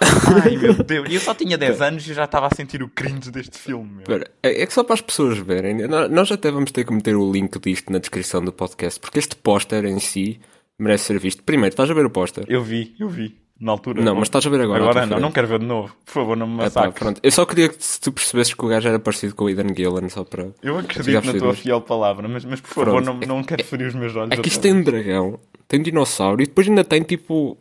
ai 0.44 0.56
meu 0.56 0.74
Deus. 0.74 1.08
E 1.10 1.14
eu 1.14 1.20
só 1.20 1.34
tinha 1.34 1.56
10 1.56 1.80
anos 1.80 2.06
e 2.06 2.10
eu 2.10 2.14
já 2.16 2.24
estava 2.24 2.46
a 2.46 2.50
sentir 2.54 2.82
o 2.82 2.88
cringe 2.88 3.30
deste 3.30 3.58
filme. 3.58 4.00
Espera, 4.00 4.30
É 4.42 4.62
é 4.62 4.66
que 4.66 4.72
só 4.72 4.82
para 4.84 4.94
as 4.94 5.00
pessoas 5.00 5.38
verem, 5.38 5.86
nó- 5.88 6.08
nós 6.08 6.30
até 6.30 6.50
vamos 6.50 6.70
ter 6.72 6.84
que 6.84 6.92
meter 6.92 7.16
o 7.16 7.30
link 7.30 7.58
disto 7.58 7.92
na 7.92 7.98
descrição 7.98 8.44
do 8.44 8.52
podcast, 8.52 9.00
porque 9.00 9.18
este 9.18 9.36
póster 9.36 9.84
em 9.86 9.98
si 9.98 10.40
merece 10.78 11.04
ser 11.04 11.18
visto. 11.18 11.42
Primeiro, 11.42 11.72
estás 11.72 11.90
a 11.90 11.94
ver 11.94 12.04
o 12.04 12.10
póster? 12.10 12.44
Eu 12.48 12.62
vi, 12.62 12.94
eu 12.98 13.08
vi. 13.08 13.36
Na 13.58 13.72
altura. 13.72 14.02
Não, 14.02 14.14
mas 14.14 14.24
estás 14.24 14.46
a 14.46 14.50
ver 14.50 14.60
agora. 14.60 14.82
Agora 14.84 15.06
não, 15.06 15.18
não 15.18 15.32
quero 15.32 15.46
ver 15.46 15.60
de 15.60 15.64
novo. 15.64 15.96
Por 16.04 16.12
favor, 16.12 16.36
não 16.36 16.46
me 16.46 16.56
massacres. 16.56 16.92
pronto. 16.94 17.20
Eu 17.22 17.30
só 17.32 17.46
queria 17.46 17.70
que 17.70 17.82
se 17.82 17.98
tu 17.98 18.12
percebesses 18.12 18.52
que 18.52 18.62
o 18.62 18.68
gajo 18.68 18.86
era 18.86 18.98
parecido 18.98 19.34
com 19.34 19.44
o 19.44 19.46
Aidan 19.46 19.74
Gillen, 19.74 20.10
só 20.10 20.24
para. 20.24 20.48
Eu 20.62 20.76
acredito 20.78 21.24
na 21.24 21.32
tua 21.32 21.54
fiel 21.54 21.80
palavra, 21.80 22.28
mas, 22.28 22.44
mas 22.44 22.60
por 22.60 22.68
favor, 22.68 23.02
Pronto. 23.02 23.26
não, 23.26 23.36
não 23.38 23.42
quero 23.42 23.64
ferir 23.64 23.86
os 23.88 23.94
meus 23.94 24.14
olhos. 24.14 24.32
É 24.32 24.42
que 24.42 24.48
isto 24.48 24.60
tem 24.60 24.74
um 24.74 24.82
dragão, 24.82 25.40
tem 25.66 25.80
um 25.80 25.82
dinossauro 25.82 26.42
e 26.42 26.46
depois 26.46 26.68
ainda 26.68 26.84
tem 26.84 27.02
tipo 27.02 27.56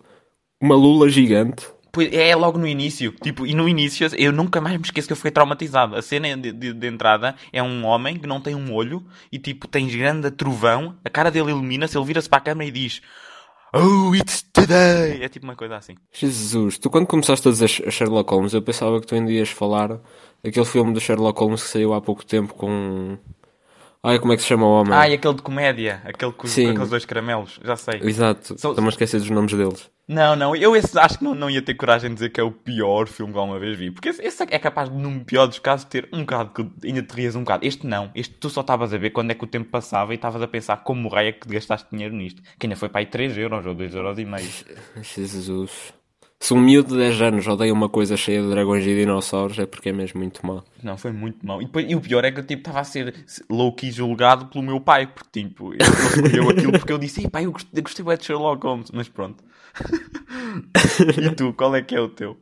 uma 0.60 0.76
lula 0.76 1.08
gigante. 1.08 1.65
É 2.02 2.36
logo 2.36 2.58
no 2.58 2.68
início, 2.68 3.14
tipo, 3.24 3.46
e 3.46 3.54
no 3.54 3.68
início 3.68 4.08
eu 4.18 4.32
nunca 4.32 4.60
mais 4.62 4.76
me 4.78 4.84
esqueço 4.84 5.08
que 5.08 5.14
eu 5.14 5.18
fiquei 5.18 5.32
traumatizado. 5.32 5.96
A 5.96 6.02
cena 6.02 6.36
de, 6.38 6.52
de- 6.52 6.74
de 6.74 6.88
entrada 6.88 7.36
é 7.54 7.62
um 7.62 7.86
homem 7.86 8.18
que 8.18 8.28
não 8.28 8.40
tem 8.42 8.56
um 8.56 8.74
olho 8.74 9.04
e 9.32 9.38
tipo, 9.40 9.68
tem 9.68 9.88
grande 9.88 10.30
trovão, 10.32 10.96
a 11.04 11.10
cara 11.10 11.30
dele 11.32 11.52
ilumina-se, 11.52 11.98
ele 11.98 12.06
vira-se 12.06 12.30
para 12.30 12.38
a 12.40 12.42
câmera 12.42 12.68
e 12.68 12.72
diz 12.72 13.02
Oh, 13.74 14.16
it's 14.16 14.42
today! 14.54 15.22
É 15.22 15.28
tipo 15.28 15.46
uma 15.46 15.56
coisa 15.56 15.76
assim. 15.76 15.96
Jesus, 16.14 16.78
tu 16.78 16.90
quando 16.90 17.08
começaste 17.08 17.46
a 17.48 17.52
dizer 17.52 17.68
Sherlock 17.68 18.32
Holmes, 18.32 18.54
eu 18.54 18.62
pensava 18.62 19.02
que 19.02 19.08
tu 19.08 19.16
ainda 19.16 19.32
ias 19.32 19.50
falar 19.50 20.00
daquele 20.44 20.66
filme 20.66 20.94
do 20.94 21.00
Sherlock 21.02 21.38
Holmes 21.40 21.62
que 21.64 21.70
saiu 21.70 21.94
há 21.94 22.00
pouco 22.02 22.26
tempo 22.26 22.54
com. 22.54 23.18
Ai, 24.06 24.20
como 24.20 24.34
é 24.34 24.36
que 24.36 24.41
se 24.41 24.48
chama 24.48 24.65
o 24.65 24.70
homem? 24.82 24.94
Ah, 24.94 25.10
e 25.10 25.13
aquele 25.13 25.34
de 25.34 25.41
comédia, 25.41 26.02
aquele 26.06 26.32
com, 26.32 26.48
com 26.48 26.70
aqueles 26.70 26.89
dois 26.89 27.06
caramelos, 27.06 27.60
já 27.63 27.76
sei. 27.76 28.00
Exato, 28.04 28.48
Só- 28.60 28.70
estou-me 28.70 28.86
a 28.88 28.89
esquecer 28.89 29.20
dos 29.20 29.30
nomes 29.30 29.52
deles. 29.54 29.89
Não, 30.08 30.36
não, 30.36 30.56
eu 30.56 30.76
esse 30.76 30.98
acho 31.00 31.18
que 31.18 31.24
não, 31.24 31.34
não 31.34 31.50
ia 31.50 31.63
ter 31.63 31.74
coragem 31.74 32.10
de 32.12 32.13
dizer 32.15 32.30
que 32.30 32.39
é 32.39 32.44
o 32.44 32.52
pior 32.52 33.08
filme 33.08 33.34
que 33.34 33.39
alguma 33.39 33.58
vez 33.58 33.76
vi. 33.76 33.89
Porque 33.89 34.10
esse, 34.10 34.22
esse 34.22 34.44
é 34.44 34.60
capaz, 34.60 34.88
de, 34.88 34.96
num 34.96 35.24
pior 35.24 35.48
dos 35.48 35.58
casos, 35.58 35.86
ter 35.86 36.08
um 36.13 36.20
bocado 36.20 36.52
que 36.52 36.88
ainda 36.88 37.02
te 37.02 37.12
rias 37.15 37.36
um 37.36 37.39
bocado. 37.39 37.65
Este 37.65 37.88
não, 37.88 38.12
este 38.13 38.36
tu 38.36 38.48
só 38.48 38.62
estavas 38.62 38.94
a 38.94 38.98
ver 39.00 39.10
quando 39.10 39.32
é 39.32 39.34
que 39.34 39.44
o 39.44 39.48
tempo 39.48 39.68
passava 39.72 40.13
e 40.13 40.15
estavas 40.15 40.41
a 40.44 40.48
pensar 40.48 40.78
como 40.78 41.10
raio 41.10 41.30
é 41.30 41.32
que 41.32 41.50
gastaste 41.50 41.88
dinheiro 41.91 42.13
nisto. 42.15 42.44
Que 42.60 42.68
ainda 42.68 42.76
foi 42.76 42.88
para 42.89 43.00
aí 43.00 43.08
3 43.08 43.36
euros 43.36 43.65
ou 43.65 43.74
2 43.74 43.96
euros 43.96 44.20
e 44.20 44.26
meio. 44.26 44.48
Jesus. 45.02 45.91
Se 46.39 46.54
um 46.54 46.60
miúdo 46.60 46.89
de 46.89 46.98
10 46.98 47.21
anos 47.21 47.48
odeia 47.48 47.74
uma 47.74 47.89
coisa 47.89 48.15
cheia 48.17 48.41
de 48.41 48.50
dragões 48.50 48.86
e 48.86 48.93
dinossauros 48.93 49.58
é 49.58 49.65
porque 49.65 49.89
é 49.89 49.93
mesmo 49.93 50.19
muito 50.19 50.45
má. 50.45 50.63
Não, 50.84 50.98
foi 50.98 51.12
muito 51.12 51.45
mau. 51.45 51.62
E, 51.62 51.65
depois- 51.65 51.89
e 51.89 51.95
o 51.95 52.02
pior 52.02 52.24
é 52.26 52.32
que 52.32 52.39
eu 52.39 52.45
tipo, 52.45 52.62
estava 52.62 52.82
a 52.82 52.84
ser 52.84 53.15
low-key 53.50 53.89
julgado 53.91 54.45
pelo 54.48 54.63
meu 54.63 54.80
pai. 54.80 55.08
Porque 55.08 55.43
tipo, 55.43 55.74
ele 55.74 55.82
escolheu 55.84 56.50
aquilo 56.52 56.71
porque 56.74 56.93
eu 56.93 56.98
disse, 56.98 57.28
pai, 57.30 57.45
eu 57.45 57.52
gostei, 57.52 57.80
eu 57.80 57.84
gostei 57.84 58.06
de 58.17 58.26
Sherlock 58.26 58.63
Holmes. 58.65 58.91
Mas 58.93 59.08
pronto. 59.10 59.43
e 61.21 61.36
tu, 61.36 61.54
qual 61.54 61.76
é 61.76 61.82
que 61.82 61.95
é 61.95 62.02
o 62.02 62.10
teu? 62.10 62.38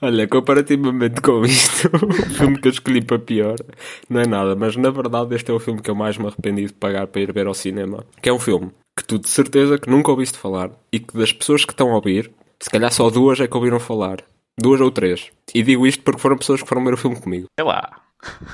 Olha, 0.00 0.26
comparativamente 0.26 1.20
com 1.20 1.44
isto, 1.44 1.88
o 1.94 2.12
filme 2.34 2.58
que 2.58 2.68
eu 2.68 2.72
escolhi 2.72 3.02
para 3.04 3.18
pior 3.18 3.56
não 4.08 4.20
é 4.20 4.26
nada, 4.26 4.56
mas 4.56 4.74
na 4.76 4.90
verdade 4.90 5.34
este 5.36 5.50
é 5.50 5.54
o 5.54 5.60
filme 5.60 5.80
que 5.80 5.90
eu 5.90 5.94
mais 5.94 6.16
me 6.18 6.26
arrependi 6.26 6.66
de 6.66 6.72
pagar 6.72 7.06
para 7.06 7.20
ir 7.20 7.32
ver 7.32 7.46
ao 7.46 7.54
cinema. 7.54 8.04
Que 8.20 8.28
é 8.30 8.32
um 8.32 8.38
filme 8.38 8.72
que 8.96 9.04
tu 9.04 9.18
de 9.18 9.28
certeza 9.28 9.78
que 9.78 9.88
nunca 9.88 10.10
ouviste 10.10 10.36
falar 10.38 10.70
e 10.92 10.98
que 10.98 11.16
das 11.16 11.32
pessoas 11.32 11.64
que 11.64 11.72
estão 11.72 11.92
a 11.92 11.94
ouvir, 11.94 12.32
se 12.62 12.70
calhar 12.70 12.92
só 12.92 13.10
duas 13.10 13.40
é 13.40 13.46
que 13.46 13.56
ouviram 13.56 13.80
falar. 13.80 14.22
Duas 14.58 14.80
ou 14.80 14.90
três. 14.90 15.30
E 15.54 15.62
digo 15.62 15.86
isto 15.86 16.02
porque 16.02 16.20
foram 16.20 16.36
pessoas 16.38 16.62
que 16.62 16.68
foram 16.68 16.84
ver 16.84 16.94
o 16.94 16.96
filme 16.96 17.20
comigo. 17.20 17.46
Sei 17.58 17.66
lá. 17.66 18.00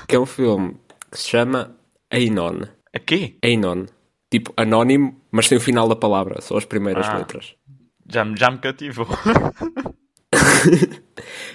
Que 0.07 0.15
é 0.15 0.19
um 0.19 0.25
filme 0.25 0.75
que 1.11 1.19
se 1.19 1.29
chama 1.29 1.75
Anon. 2.11 2.63
A 2.93 2.99
quê? 2.99 3.35
Anon. 3.43 3.85
Tipo 4.31 4.53
anónimo, 4.57 5.15
mas 5.31 5.47
sem 5.47 5.57
o 5.57 5.61
final 5.61 5.87
da 5.87 5.95
palavra, 5.95 6.41
só 6.41 6.57
as 6.57 6.65
primeiras 6.65 7.07
Ah. 7.07 7.17
letras. 7.17 7.55
Já, 8.07 8.23
me- 8.25 8.37
já 8.37 8.49
me 8.49 8.57
cativou. 8.59 9.07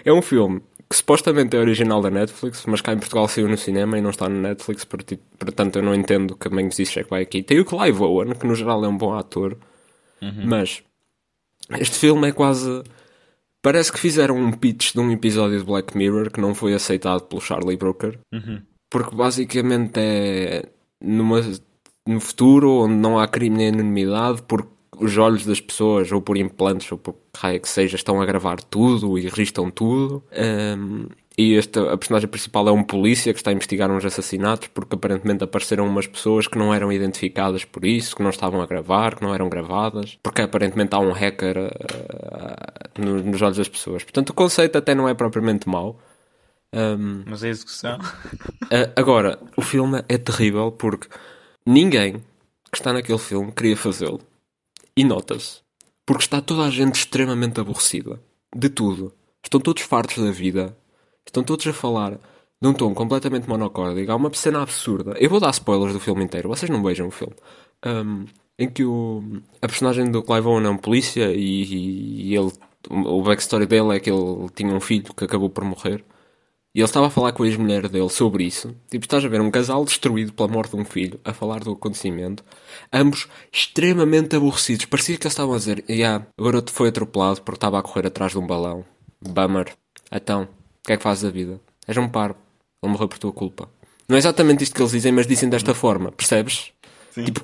É 0.05 0.13
um 0.13 0.23
filme 0.23 0.61
que 0.89 0.97
supostamente 0.97 1.57
é 1.57 1.61
original 1.61 2.01
da 2.03 2.11
Netflix, 2.11 2.65
mas 2.67 2.81
cá 2.81 2.93
em 2.93 2.99
Portugal 2.99 3.27
saiu 3.29 3.49
no 3.49 3.57
cinema 3.57 3.99
e 3.99 4.03
não 4.03 4.11
está 4.11 4.29
no 4.29 4.41
Netflix, 4.41 4.85
por- 4.85 5.03
portanto 5.39 5.77
eu 5.77 5.83
não 5.83 5.95
entendo 5.95 6.35
que 6.37 6.49
caminhos 6.49 6.79
isso 6.79 6.99
é 6.99 7.05
que 7.05 7.11
vai 7.11 7.23
aqui. 7.23 7.43
Tem 7.43 7.59
o 7.59 7.65
Clive 7.65 8.03
Owen, 8.03 8.35
que 8.35 8.47
no 8.47 8.55
geral 8.55 8.85
é 8.85 8.89
um 8.89 8.97
bom 8.97 9.15
ator, 9.15 9.57
mas 10.47 10.83
este 11.79 11.99
filme 11.99 12.29
é 12.29 12.33
quase. 12.33 12.83
Parece 13.63 13.91
que 13.91 13.99
fizeram 13.99 14.37
um 14.37 14.53
pitch 14.53 14.93
de 14.93 15.01
um 15.01 15.11
episódio 15.11 15.59
de 15.59 15.65
Black 15.65 15.97
Mirror 15.97 16.31
que 16.31 16.41
não 16.41 16.55
foi 16.55 16.75
aceitado 16.75 17.23
pelo 17.23 17.41
Charlie 17.41 17.77
Brooker, 17.79 18.19
porque 18.91 19.17
basicamente 19.17 19.99
é 19.99 20.69
numa, 21.03 21.41
no 22.07 22.21
futuro 22.21 22.71
onde 22.85 22.95
não 22.95 23.19
há 23.19 23.27
crime 23.27 23.57
nem 23.57 23.69
anonimidade, 23.69 24.43
porque 24.43 24.69
os 24.99 25.17
olhos 25.19 25.45
das 25.45 25.61
pessoas, 25.61 26.13
ou 26.13 26.21
por 26.23 26.37
implantes, 26.37 26.91
ou 26.93 26.99
por 26.99 27.17
raio 27.37 27.61
que 27.61 27.69
seja, 27.69 27.97
estão 27.97 28.21
a 28.21 28.27
gravar 28.27 28.61
tudo 28.61 29.19
e 29.19 29.23
registram 29.23 29.71
tudo. 29.71 30.23
Ahm, 30.33 31.09
e 31.37 31.57
esta, 31.57 31.93
a 31.93 31.99
personagem 31.99 32.29
principal 32.29 32.69
é 32.69 32.73
um 32.73 32.83
polícia 32.85 33.33
que 33.33 33.41
está 33.41 33.51
a 33.51 33.53
investigar 33.53 33.91
uns 33.91 34.05
assassinatos 34.05 34.69
porque 34.69 34.95
aparentemente 34.95 35.43
apareceram 35.43 35.87
umas 35.87 36.07
pessoas 36.07 36.47
que 36.47 36.57
não 36.57 36.73
eram 36.73 36.93
identificadas 36.93 37.65
por 37.65 37.85
isso, 37.85 38.15
que 38.15 38.23
não 38.23 38.31
estavam 38.31 38.61
a 38.63 38.67
gravar, 38.67 39.17
que 39.17 39.23
não 39.23 39.35
eram 39.35 39.49
gravadas, 39.49 40.17
porque 40.23 40.43
aparentemente 40.43 40.95
há 40.95 40.99
um 41.01 41.13
hacker 41.13 41.57
ah, 42.33 42.89
no- 42.99 43.23
nos 43.23 43.43
olhos 43.43 43.57
das 43.59 43.69
pessoas. 43.69 44.05
Portanto, 44.05 44.31
o 44.31 44.35
conceito 44.35 44.79
até 44.79 44.95
não 44.95 45.09
é 45.09 45.15
propriamente 45.15 45.69
mau. 45.69 45.99
Um, 46.73 47.23
Mas 47.27 47.43
a 47.45 47.49
execução. 47.49 47.99
Uh, 47.99 48.91
agora, 48.97 49.39
o 49.57 49.63
filme 49.63 50.05
é 50.09 50.19
terrível 50.19 50.73
porque 50.73 51.09
ninguém 51.67 52.15
que 52.71 52.79
está 52.79 52.93
naquele 52.93 53.19
filme 53.19 53.53
queria 53.53 53.77
fazê-lo. 53.77 54.21
E 54.97 55.05
nota-se. 55.05 55.63
Porque 56.07 56.23
está 56.23 56.41
toda 56.41 56.65
a 56.65 56.71
gente 56.71 56.97
extremamente 56.97 57.61
aborrecida. 57.61 58.21
De 58.55 58.69
tudo. 58.69 59.13
Estão 59.43 59.61
todos 59.61 59.83
fartos 59.83 60.23
da 60.23 60.31
vida. 60.31 60.77
Estão 61.27 61.43
todos 61.43 61.67
a 61.67 61.73
falar 61.73 62.19
de 62.61 62.69
um 62.69 62.73
tom 62.73 62.95
completamente 62.95 63.49
monocórdico. 63.49 64.11
Há 64.11 64.17
uma 64.17 64.33
cena 64.33 64.63
absurda. 64.63 65.15
Eu 65.19 65.29
vou 65.29 65.41
dar 65.41 65.51
spoilers 65.51 65.93
do 65.93 66.01
filme 66.01 66.25
inteiro. 66.25 66.49
Vocês 66.49 66.71
não 66.71 66.83
vejam 66.83 67.09
o 67.09 67.11
filme. 67.11 67.35
Um, 67.85 68.25
em 68.59 68.69
que 68.69 68.85
o, 68.85 69.23
a 69.61 69.67
personagem 69.67 70.11
do 70.11 70.23
Clive 70.23 70.47
Owen 70.47 70.67
é 70.67 70.71
um 70.71 70.77
polícia 70.77 71.33
e, 71.33 72.31
e 72.31 72.37
ele, 72.37 72.53
o 72.89 73.23
backstory 73.23 73.67
dele 73.67 73.97
é 73.97 74.01
que 74.01 74.11
ele 74.11 74.49
tinha 74.55 74.73
um 74.73 74.81
filho 74.81 75.13
que 75.15 75.25
acabou 75.25 75.51
por 75.51 75.65
morrer. 75.65 76.05
E 76.75 76.81
ele 76.81 76.87
estava 76.87 77.07
a 77.07 77.11
falar 77.11 77.33
com 77.33 77.45
a 77.45 77.47
ex-mulher 77.47 77.89
dele 77.89 78.09
sobre 78.09 78.45
isso. 78.45 78.75
Tipo, 78.91 79.05
estás 79.05 79.25
a 79.25 79.29
ver 79.29 79.41
um 79.41 79.51
casal 79.51 79.85
destruído 79.85 80.33
pela 80.33 80.49
morte 80.49 80.75
de 80.75 80.83
um 80.83 80.85
filho, 80.85 81.21
a 81.25 81.33
falar 81.33 81.61
do 81.61 81.71
acontecimento. 81.73 82.45
Ambos 82.93 83.29
extremamente 83.53 84.35
aborrecidos. 84.35 84.87
Parecia 84.87 85.17
que 85.17 85.25
eles 85.25 85.33
estavam 85.33 85.55
a 85.55 85.59
dizer: 85.59 85.85
yeah, 85.89 86.27
agora 86.37 86.61
te 86.61 86.73
foi 86.73 86.89
atropelado 86.89 87.43
porque 87.43 87.59
estava 87.59 87.79
a 87.79 87.83
correr 87.83 88.09
atrás 88.09 88.33
de 88.33 88.39
um 88.39 88.47
balão. 88.47 88.85
Bummer. 89.21 89.73
Então, 90.11 90.43
o 90.43 90.64
que 90.85 90.93
é 90.93 90.97
que 90.97 91.03
fazes 91.03 91.23
da 91.25 91.31
vida? 91.31 91.61
És 91.87 91.97
um 91.97 92.09
par. 92.09 92.37
Ele 92.83 92.93
morreu 92.93 93.09
por 93.09 93.19
tua 93.19 93.33
culpa. 93.33 93.69
Não 94.09 94.17
é 94.17 94.19
exatamente 94.19 94.63
isto 94.63 94.75
que 94.75 94.83
eles 94.83 94.93
dizem, 94.93 95.13
mas 95.13 95.27
dizem 95.27 95.49
desta 95.49 95.75
forma. 95.75 96.13
Percebes? 96.13 96.73
Sim. 97.11 97.25
Tipo, 97.25 97.41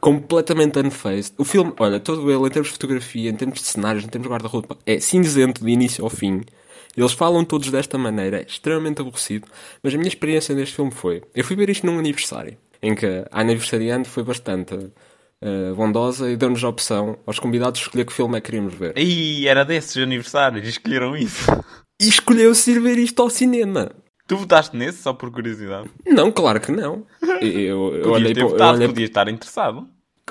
completamente 0.00 0.78
unfazed. 0.78 1.34
O 1.36 1.44
filme, 1.44 1.72
olha, 1.78 1.98
todo 1.98 2.30
ele, 2.30 2.46
em 2.46 2.50
termos 2.50 2.68
de 2.68 2.72
fotografia, 2.74 3.30
em 3.30 3.34
termos 3.34 3.60
de 3.60 3.66
cenários, 3.66 4.04
em 4.04 4.08
termos 4.08 4.28
de 4.28 4.32
guarda-roupa, 4.32 4.78
é 4.86 5.00
cinzento 5.00 5.64
de 5.64 5.70
início 5.70 6.04
ao 6.04 6.10
fim. 6.10 6.42
Eles 6.96 7.12
falam 7.12 7.44
todos 7.44 7.70
desta 7.70 7.98
maneira, 7.98 8.40
é 8.40 8.46
extremamente 8.46 9.00
aborrecido. 9.00 9.48
Mas 9.82 9.92
a 9.94 9.96
minha 9.96 10.08
experiência 10.08 10.54
neste 10.54 10.76
filme 10.76 10.92
foi: 10.92 11.22
eu 11.34 11.42
fui 11.42 11.56
ver 11.56 11.68
isto 11.68 11.84
num 11.84 11.98
aniversário, 11.98 12.56
em 12.80 12.94
que 12.94 13.06
a 13.06 13.40
aniversariante 13.40 14.08
foi 14.08 14.22
bastante 14.22 14.90
uh, 15.44 15.74
bondosa 15.74 16.30
e 16.30 16.36
deu-nos 16.36 16.64
a 16.64 16.68
opção 16.68 17.18
aos 17.26 17.38
convidados 17.38 17.78
de 17.80 17.86
escolher 17.86 18.04
que 18.06 18.12
filme 18.12 18.36
é 18.38 18.40
que 18.40 18.46
queríamos 18.46 18.74
ver. 18.74 18.96
E 18.98 19.46
era 19.46 19.64
desses 19.64 19.96
aniversários, 20.02 20.66
escolheram 20.66 21.16
isso. 21.16 21.46
E 22.02 22.08
escolheu-se 22.08 22.72
ir 22.72 22.80
ver 22.80 22.98
isto 22.98 23.22
ao 23.22 23.30
cinema. 23.30 23.88
Tu 24.26 24.36
votaste 24.36 24.76
nesse 24.76 25.00
só 25.00 25.12
por 25.12 25.30
curiosidade? 25.30 25.88
Não, 26.04 26.32
claro 26.32 26.60
que 26.60 26.72
não. 26.72 27.06
Eu, 27.40 27.94
eu 27.94 28.10
olhei 28.10 28.34
ter 28.34 28.40
para- 28.40 28.42
eu 28.42 28.48
votado, 28.50 28.76
olhei- 28.78 28.88
podias 28.88 29.10
estar 29.10 29.28
interessado. 29.28 29.86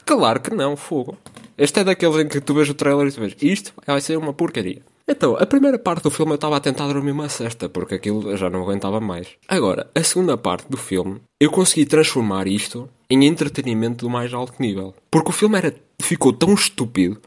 Claro 0.06 0.42
que 0.42 0.54
não, 0.54 0.76
fogo. 0.76 1.18
Este 1.58 1.80
é 1.80 1.84
daqueles 1.86 2.18
em 2.18 2.28
que 2.28 2.42
tu 2.42 2.54
vês 2.54 2.70
o 2.70 2.74
trailer 2.74 3.08
e 3.08 3.12
tu 3.14 3.22
vês 3.22 3.36
isto 3.42 3.72
vai 3.88 4.02
ser 4.02 4.18
uma 4.18 4.34
porcaria. 4.34 4.82
Então, 5.08 5.38
a 5.38 5.46
primeira 5.46 5.80
parte 5.80 6.04
do 6.04 6.12
filme 6.12 6.34
eu 6.34 6.36
estava 6.36 6.58
a 6.58 6.60
tentar 6.60 6.88
dormir 6.88 7.12
uma 7.12 7.30
cesta, 7.30 7.70
porque 7.70 7.96
aquilo 7.96 8.30
eu 8.30 8.36
já 8.38 8.50
não 8.50 8.62
aguentava 8.62 9.00
mais. 9.00 9.28
Agora, 9.48 9.90
a 9.96 10.04
segunda 10.04 10.38
parte 10.38 10.68
do 10.70 10.78
filme, 10.78 11.22
eu 11.40 11.50
consegui 11.50 11.86
transformar 11.86 12.46
isto 12.48 12.90
em 13.14 13.26
entretenimento 13.26 14.06
do 14.06 14.10
mais 14.10 14.34
alto 14.34 14.54
nível. 14.60 14.94
Porque 15.12 15.30
o 15.30 15.34
filme 15.34 15.58
era, 15.58 15.74
ficou 16.02 16.34
tão 16.34 16.54
estúpido 16.54 17.22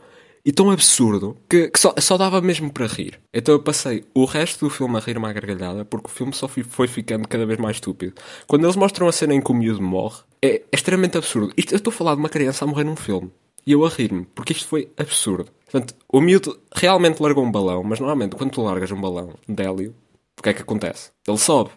e 0.45 0.53
tão 0.53 0.71
absurdo 0.71 1.37
que, 1.49 1.69
que 1.71 1.79
só, 1.79 1.93
só 1.99 2.17
dava 2.17 2.41
mesmo 2.41 2.73
para 2.73 2.87
rir. 2.87 3.19
Então 3.35 3.55
eu 3.55 3.61
passei 3.63 4.05
o 4.15 4.25
resto 4.25 4.65
do 4.67 4.71
filme 4.71 4.97
a 4.97 5.01
rir-me 5.01 5.27
à 5.27 5.33
gargalhada, 5.33 5.85
porque 5.85 6.07
o 6.07 6.11
filme 6.11 6.33
só 6.33 6.47
fi- 6.49 6.63
foi 6.63 6.87
ficando 6.87 7.27
cada 7.29 7.45
vez 7.47 7.59
mais 7.59 7.77
estúpido. 7.77 8.15
Quando 8.47 8.65
eles 8.65 8.77
mostram 8.77 9.09
a 9.09 9.13
cena 9.13 9.35
em 9.35 9.41
que 9.41 9.51
o 9.51 9.55
miúdo 9.55 9.83
morre, 9.83 10.23
é, 10.43 10.49
é 10.57 10.63
extremamente 10.73 11.17
absurdo. 11.19 11.53
Isto, 11.57 11.73
eu 11.73 11.77
estou 11.79 11.91
a 11.91 11.95
falar 11.95 12.15
de 12.15 12.21
uma 12.21 12.29
criança 12.29 12.65
a 12.65 12.69
morrer 12.69 12.85
num 12.85 12.97
filme. 12.97 13.31
E 13.67 13.73
eu 13.73 13.85
a 13.85 13.89
rir-me, 13.89 14.25
porque 14.35 14.53
isto 14.53 14.69
foi 14.69 14.89
absurdo. 14.97 15.51
Portanto, 15.69 15.95
o 16.13 16.21
miúdo 16.21 16.57
realmente 16.73 17.21
largou 17.21 17.45
um 17.45 17.51
balão, 17.51 17.83
mas 17.83 17.99
normalmente 17.99 18.37
quando 18.37 18.53
tu 18.53 18.63
largas 18.63 18.93
um 18.93 19.01
balão 19.01 19.35
de 19.49 19.61
hélio, 19.65 19.93
o 20.39 20.43
que 20.43 20.51
é 20.51 20.53
que 20.55 20.63
acontece? 20.63 21.11
Ele 21.27 21.39
sobe. 21.39 21.71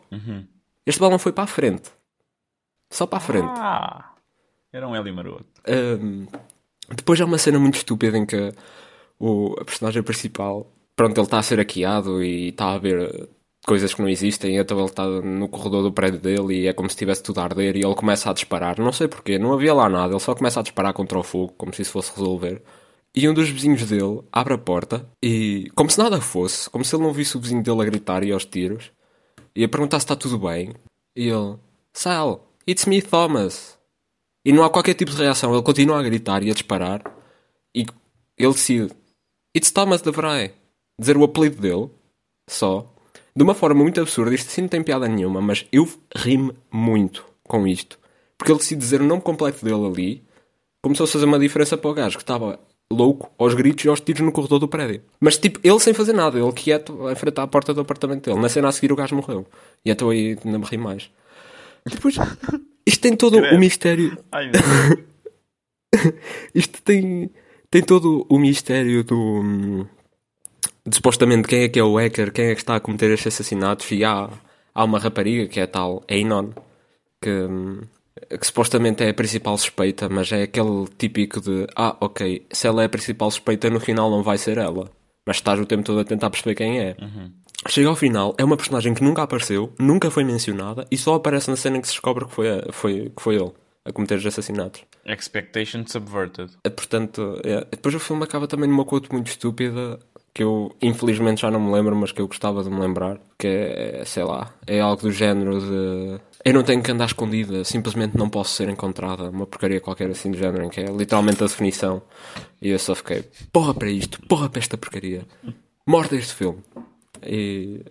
Este 0.85 0.99
balão 0.99 1.17
foi 1.17 1.31
para 1.31 1.45
a 1.45 1.47
frente. 1.47 1.89
Só 2.89 3.06
para 3.06 3.17
a 3.17 3.21
frente. 3.21 3.52
Ah, 3.58 4.13
era 4.71 4.88
um 4.88 4.95
Hélio 4.95 5.13
Maroto. 5.13 5.45
Um, 5.67 6.28
depois 6.95 7.19
há 7.21 7.25
uma 7.25 7.38
cena 7.38 7.60
muito 7.60 7.75
estúpida 7.75 8.17
em 8.17 8.25
que 8.25 8.54
o, 9.19 9.56
a 9.60 9.65
personagem 9.65 10.02
principal, 10.02 10.71
pronto, 10.95 11.17
ele 11.17 11.25
está 11.25 11.39
a 11.39 11.43
ser 11.43 11.60
hackeado 11.60 12.23
e 12.23 12.49
está 12.49 12.73
a 12.73 12.78
ver 12.78 13.30
coisas 13.65 13.93
que 13.93 14.02
não 14.02 14.10
existem, 14.10 14.58
então 14.58 14.78
ele 14.80 14.88
está 14.88 15.06
no 15.06 15.47
corredor 15.47 15.84
do 15.84 15.91
prédio 15.91 16.19
dele 16.19 16.62
e 16.62 16.67
é 16.67 16.73
como 16.73 16.89
se 16.89 16.93
estivesse 16.95 17.21
tudo 17.21 17.39
a 17.39 17.43
arder 17.43 17.75
e 17.75 17.84
ele 17.84 17.95
começa 17.95 18.30
a 18.30 18.34
disparar. 18.34 18.80
Não 18.80 18.91
sei 18.91 19.08
porquê, 19.08 19.38
não 19.38 19.54
havia 19.54 19.73
lá 19.73 19.89
nada, 19.89 20.13
ele 20.13 20.19
só 20.19 20.34
começa 20.34 20.60
a 20.60 20.63
disparar 20.63 20.93
contra 20.93 21.19
o 21.19 21.23
fogo, 21.23 21.54
como 21.58 21.73
se 21.73 21.82
isso 21.82 21.91
fosse 21.91 22.12
resolver. 22.15 22.63
E 23.13 23.28
um 23.28 23.34
dos 23.34 23.49
vizinhos 23.49 23.84
dele 23.86 24.21
abre 24.32 24.54
a 24.54 24.58
porta 24.58 25.08
e, 25.23 25.69
como 25.75 25.89
se 25.89 25.97
nada 25.97 26.21
fosse, 26.21 26.69
como 26.69 26.86
se 26.86 26.95
ele 26.95 27.04
não 27.04 27.13
visse 27.13 27.38
o 27.38 27.39
vizinho 27.39 27.63
dele 27.63 27.82
a 27.82 27.86
gritar 27.86 28.23
e 28.23 28.32
aos 28.32 28.45
tiros, 28.45 28.91
e 29.56 29.63
a 29.63 29.69
perguntar 29.69 29.99
se 29.99 30.06
está 30.06 30.15
tudo 30.15 30.39
bem. 30.39 30.73
E 31.15 31.28
ele, 31.28 31.58
Sal, 31.91 32.48
it's 32.69 32.86
me, 32.86 33.01
Thomas. 33.01 33.77
E 34.45 34.51
não 34.53 34.63
há 34.63 34.69
qualquer 34.69 34.93
tipo 34.93 35.12
de 35.12 35.17
reação. 35.17 35.53
Ele 35.53 35.63
continua 35.63 35.99
a 35.99 36.03
gritar 36.03 36.43
e 36.43 36.51
a 36.51 36.53
disparar. 36.53 37.01
E 37.73 37.86
ele 38.38 38.53
decide: 38.53 38.91
It's 39.55 39.71
Thomas 39.71 40.01
de 40.01 40.12
Vrij. 40.12 40.53
Dizer 40.99 41.17
o 41.17 41.23
apelido 41.23 41.62
dele, 41.62 41.89
só. 42.49 42.93
De 43.36 43.43
uma 43.43 43.53
forma 43.53 43.82
muito 43.82 44.01
absurda. 44.01 44.34
Isto 44.34 44.47
assim 44.47 44.62
não 44.62 44.69
tem 44.69 44.84
piada 44.84 45.08
nenhuma, 45.08 45.41
mas 45.41 45.65
eu 45.71 45.88
ri-me 46.15 46.53
muito 46.71 47.25
com 47.43 47.65
isto. 47.67 47.97
Porque 48.38 48.51
ele 48.51 48.60
decide 48.60 48.79
dizer 48.79 49.01
o 49.01 49.05
nome 49.05 49.21
completo 49.21 49.63
dele 49.63 49.86
ali. 49.86 50.23
Começou 50.82 51.03
a 51.05 51.08
fazer 51.08 51.25
uma 51.25 51.39
diferença 51.39 51.77
para 51.77 51.89
o 51.89 51.93
gajo 51.93 52.17
que 52.17 52.23
estava 52.23 52.60
louco 52.91 53.32
aos 53.38 53.53
gritos 53.53 53.86
e 53.86 53.89
aos 53.89 53.99
tiros 53.99 54.21
no 54.21 54.32
corredor 54.32 54.60
do 54.60 54.67
prédio. 54.67 55.03
Mas 55.19 55.38
tipo, 55.38 55.60
ele 55.63 55.79
sem 55.79 55.93
fazer 55.93 56.13
nada, 56.13 56.39
ele 56.39 56.51
quieto 56.53 57.08
a 57.08 57.12
enfrentar 57.12 57.43
a 57.43 57.47
porta 57.47 57.73
do 57.73 57.82
apartamento 57.82 58.25
dele. 58.25 58.41
Na 58.41 58.49
cena 58.49 58.69
a 58.69 58.71
seguir 58.71 58.91
o 58.91 58.95
gajo 58.95 59.15
morreu. 59.15 59.45
E 59.86 59.91
então 59.91 60.10
aí 60.10 60.38
ainda 60.43 60.58
me 60.58 60.65
ri 60.65 60.77
mais. 60.77 61.12
Depois, 61.85 62.15
isto 62.85 63.01
tem 63.01 63.15
todo 63.15 63.37
Credo. 63.37 63.55
o 63.55 63.59
mistério 63.59 64.17
Ai, 64.31 64.51
isto 66.53 66.81
tem, 66.83 67.29
tem 67.69 67.83
todo 67.83 68.25
o 68.29 68.37
mistério 68.37 69.03
do. 69.03 69.17
hum, 69.17 69.85
de 70.85 70.95
supostamente 70.95 71.47
quem 71.47 71.63
é 71.63 71.69
que 71.69 71.79
é 71.79 71.83
o 71.83 71.97
hacker, 71.97 72.31
quem 72.31 72.45
é 72.45 72.55
que 72.55 72.61
está 72.61 72.75
a 72.75 72.79
cometer 72.79 73.11
estes 73.11 73.33
assassinatos. 73.33 73.91
E 73.91 74.03
há, 74.03 74.29
há 74.73 74.83
uma 74.83 74.99
rapariga 74.99 75.47
que 75.47 75.59
é 75.59 75.63
a 75.63 75.67
tal 75.67 76.03
Anon, 76.09 76.49
que, 77.21 77.29
hum, 77.29 77.81
que 78.39 78.45
supostamente 78.45 79.03
é 79.03 79.09
a 79.09 79.13
principal 79.13 79.57
suspeita, 79.57 80.09
mas 80.09 80.31
é 80.31 80.43
aquele 80.43 80.87
típico 80.97 81.41
de: 81.41 81.67
ah, 81.75 81.95
ok, 81.99 82.47
se 82.51 82.67
ela 82.67 82.81
é 82.81 82.85
a 82.85 82.89
principal 82.89 83.29
suspeita, 83.31 83.69
no 83.69 83.79
final 83.79 84.09
não 84.09 84.23
vai 84.23 84.37
ser 84.37 84.57
ela. 84.57 84.89
Mas 85.25 85.37
estás 85.37 85.59
o 85.59 85.65
tempo 85.65 85.83
todo 85.83 85.99
a 85.99 86.05
tentar 86.05 86.29
perceber 86.29 86.55
quem 86.55 86.79
é. 86.79 86.95
Chega 87.67 87.89
ao 87.89 87.95
final, 87.95 88.33
é 88.37 88.43
uma 88.43 88.55
personagem 88.57 88.93
que 88.93 89.03
nunca 89.03 89.21
apareceu, 89.23 89.73
nunca 89.77 90.09
foi 90.09 90.23
mencionada 90.23 90.85
e 90.89 90.97
só 90.97 91.15
aparece 91.15 91.49
na 91.49 91.55
cena 91.57 91.77
em 91.77 91.81
que 91.81 91.87
se 91.87 91.93
descobre 91.93 92.25
que 92.25 92.31
foi, 92.33 92.49
a- 92.49 92.71
foi, 92.71 93.11
que 93.15 93.21
foi 93.21 93.35
ele 93.35 93.51
a 93.85 93.91
cometer 93.91 94.15
os 94.15 94.25
assassinatos. 94.25 94.81
Expectation 95.05 95.83
subverted. 95.85 96.51
É, 96.63 96.69
Portanto, 96.69 97.39
é. 97.43 97.65
depois 97.71 97.93
o 97.95 97.99
filme 97.99 98.23
acaba 98.23 98.47
também 98.47 98.69
numa 98.69 98.85
quote 98.85 99.11
muito 99.11 99.27
estúpida 99.27 99.99
que 100.33 100.43
eu 100.43 100.73
infelizmente 100.81 101.41
já 101.41 101.51
não 101.51 101.59
me 101.59 101.71
lembro, 101.71 101.95
mas 101.95 102.11
que 102.11 102.21
eu 102.21 102.27
gostava 102.27 102.63
de 102.63 102.69
me 102.69 102.79
lembrar, 102.79 103.19
que 103.37 103.47
é, 103.47 104.03
sei 104.05 104.23
lá, 104.23 104.53
é 104.65 104.79
algo 104.79 105.01
do 105.01 105.11
género 105.11 105.59
de 105.59 106.19
eu 106.45 106.53
não 106.53 106.63
tenho 106.63 106.81
que 106.81 106.91
andar 106.91 107.05
escondida, 107.05 107.63
simplesmente 107.65 108.15
não 108.17 108.29
posso 108.29 108.53
ser 108.53 108.69
encontrada, 108.69 109.29
uma 109.29 109.45
porcaria 109.45 109.81
qualquer 109.81 110.09
assim 110.11 110.31
do 110.31 110.37
género, 110.37 110.63
em 110.63 110.69
que 110.69 110.79
é 110.79 110.85
literalmente 110.85 111.43
a 111.43 111.47
definição. 111.47 112.01
E 112.61 112.69
eu 112.69 112.79
só 112.79 112.95
fiquei, 112.95 113.23
porra 113.51 113.73
para 113.73 113.89
isto, 113.89 114.21
porra 114.27 114.47
para 114.49 114.59
esta 114.59 114.77
porcaria, 114.77 115.25
morta 115.85 116.15
este 116.15 116.33
filme. 116.35 116.59
E, 117.23 117.84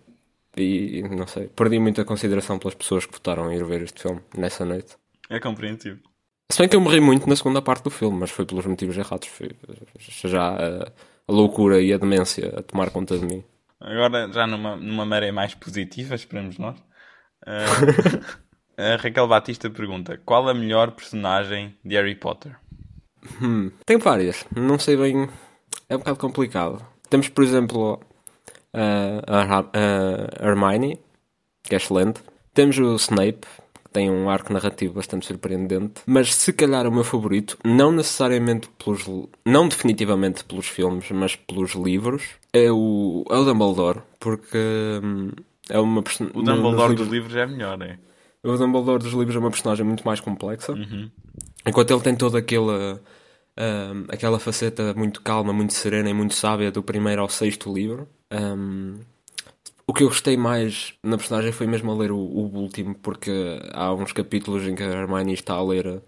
e 0.57 1.03
não 1.03 1.27
sei, 1.27 1.49
perdi 1.49 1.79
muita 1.79 2.05
consideração 2.05 2.59
pelas 2.59 2.75
pessoas 2.75 3.07
que 3.07 3.13
votaram 3.13 3.49
a 3.49 3.55
ir 3.55 3.65
ver 3.65 3.83
este 3.83 4.03
filme 4.03 4.21
nessa 4.37 4.65
noite. 4.65 4.97
É 5.31 5.39
compreensível. 5.39 5.99
Se 6.51 6.59
bem 6.59 6.69
que 6.69 6.77
eu 6.77 6.81
morri 6.81 7.01
muito 7.01 7.29
na 7.29 7.37
segunda 7.37 7.61
parte 7.61 7.85
do 7.85 7.91
filme, 7.91 8.19
mas 8.19 8.31
foi 8.31 8.47
pelos 8.47 8.65
motivos 8.65 8.97
errados. 8.97 9.29
Foi 9.29 9.51
já 10.25 10.49
a, 10.49 10.93
a 11.29 11.33
loucura 11.33 11.81
e 11.81 11.93
a 11.93 11.99
demência 11.99 12.59
a 12.59 12.63
tomar 12.63 12.91
conta 12.91 13.19
de 13.19 13.27
mim. 13.27 13.45
Agora, 13.79 14.33
já 14.33 14.47
numa, 14.47 14.77
numa 14.77 15.05
maré 15.05 15.31
mais 15.31 15.55
positiva, 15.55 16.15
esperamos 16.15 16.59
nós. 16.59 16.83
ah, 17.47 17.65
a 18.95 18.97
Raquel 18.97 19.29
Batista 19.29 19.69
pergunta: 19.69 20.19
Qual 20.25 20.49
a 20.49 20.55
melhor 20.55 20.93
personagem 20.93 21.77
de 21.85 21.95
Harry 21.97 22.15
Potter? 22.15 22.57
Hum, 23.43 23.71
tem 23.85 23.99
várias, 23.99 24.47
não 24.57 24.79
sei 24.79 24.97
bem. 24.97 25.29
É 25.89 25.97
um 25.97 25.99
bocado 25.99 26.19
complicado. 26.19 26.87
Temos, 27.11 27.29
por 27.29 27.45
exemplo, 27.45 28.01
a, 28.73 29.65
a, 29.73 30.47
Hermione, 30.47 30.99
que 31.63 31.75
é 31.75 31.79
excelente. 31.79 32.21
Temos 32.55 32.79
o 32.79 32.95
Snape, 32.97 33.47
que 33.85 33.91
tem 33.93 34.11
um 34.11 34.29
arco 34.29 34.53
narrativo 34.53 34.95
bastante 34.95 35.27
surpreendente. 35.27 36.03
Mas 36.07 36.35
se 36.35 36.53
calhar 36.53 36.87
o 36.87 36.93
meu 36.93 37.05
favorito, 37.05 37.57
não 37.65 37.93
necessariamente 37.93 38.69
pelos. 38.83 39.07
não 39.45 39.69
definitivamente 39.69 40.45
pelos 40.45 40.67
filmes, 40.67 41.11
mas 41.11 41.37
pelos 41.37 41.73
livros, 41.75 42.25
é 42.53 42.71
o, 42.71 43.25
é 43.31 43.37
o 43.37 43.45
Dumbledore, 43.45 44.01
porque. 44.19 44.59
hum, 45.03 45.31
é 45.71 45.79
uma 45.79 46.01
O 46.01 46.43
Dumbledore 46.43 46.89
livros- 46.91 46.97
dos 46.97 47.09
livros 47.09 47.37
é 47.37 47.47
melhor, 47.47 47.81
é? 47.83 47.99
o 48.43 48.57
Dumbledore 48.57 49.03
dos 49.03 49.13
livros 49.13 49.37
é 49.37 49.39
uma 49.39 49.51
personagem 49.51 49.85
muito 49.85 50.05
mais 50.07 50.21
complexa. 50.21 50.75
Enquanto 51.67 51.91
ele 51.93 52.01
tem 52.01 52.17
toda 52.17 52.39
aquela, 52.39 53.01
ahm, 53.59 54.05
aquela 54.09 54.39
faceta 54.39 54.95
muito 54.95 55.21
calma, 55.23 55.53
muito 55.53 55.75
serena 55.75 56.09
e 56.11 56.15
muito 56.15 56.35
sábia 56.35 56.71
do 56.71 56.83
primeiro 56.83 57.23
ao 57.23 57.29
sexto 57.29 57.73
livro. 57.73 58.09
Ahm, 58.31 59.01
o 59.87 59.93
que 59.95 60.03
eu 60.03 60.09
gostei 60.09 60.37
mais 60.37 60.95
na 61.03 61.17
personagem 61.17 61.53
foi 61.53 61.67
mesmo 61.67 61.91
a 61.91 61.97
ler 61.97 62.13
o, 62.13 62.19
o 62.19 62.57
último, 62.59 62.95
porque 62.95 63.33
há 63.73 63.93
uns 63.95 64.13
capítulos 64.13 64.67
em 64.67 64.75
que 64.75 64.83
a 64.83 64.87
Hermione 64.87 65.33
está 65.33 65.55
a 65.55 65.65
ler 65.65 66.03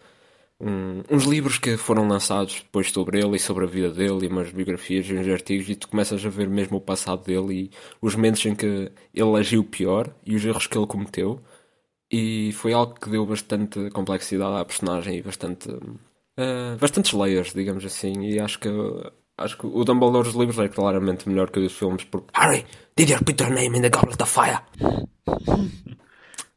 um, 0.60 1.02
uns 1.10 1.24
livros 1.24 1.58
que 1.58 1.76
foram 1.76 2.06
lançados 2.06 2.56
depois 2.62 2.90
sobre 2.90 3.18
ele 3.20 3.36
e 3.36 3.38
sobre 3.38 3.64
a 3.64 3.66
vida 3.66 3.90
dele, 3.90 4.26
e 4.26 4.28
umas 4.28 4.52
biografias 4.52 5.06
e 5.06 5.14
uns 5.14 5.26
artigos, 5.28 5.68
e 5.70 5.74
tu 5.76 5.88
começas 5.88 6.24
a 6.24 6.28
ver 6.28 6.48
mesmo 6.48 6.76
o 6.76 6.80
passado 6.80 7.24
dele 7.24 7.54
e 7.54 7.70
os 8.02 8.14
momentos 8.14 8.44
em 8.46 8.54
que 8.54 8.92
ele 9.14 9.38
agiu 9.38 9.64
pior 9.64 10.14
e 10.26 10.36
os 10.36 10.44
erros 10.44 10.66
que 10.66 10.76
ele 10.76 10.86
cometeu. 10.86 11.40
E 12.10 12.52
foi 12.54 12.72
algo 12.72 12.94
que 13.00 13.08
deu 13.10 13.24
bastante 13.24 13.90
complexidade 13.90 14.60
à 14.60 14.64
personagem 14.64 15.16
e 15.18 15.22
bastante. 15.22 15.68
Uh, 16.40 16.78
bastantes 16.78 17.12
layers, 17.12 17.52
digamos 17.52 17.84
assim, 17.84 18.12
e 18.22 18.40
acho 18.40 18.58
que 18.58 18.68
acho 19.36 19.58
que 19.58 19.66
o 19.66 19.84
Dumbledore 19.84 20.24
dos 20.24 20.34
livros 20.34 20.58
é 20.58 20.68
claramente 20.68 21.28
melhor 21.28 21.50
que 21.50 21.58
o 21.58 21.62
dos 21.62 21.76
filmes 21.76 22.04
porque 22.04 22.28
Harry, 22.34 22.64
did 22.96 23.10
you 23.10 23.18
put 23.22 23.42
your 23.42 23.52
name 23.52 23.76
in 23.76 23.82
the 23.82 23.90
goblet 23.90 24.22
of 24.22 24.32
fire? 24.32 24.60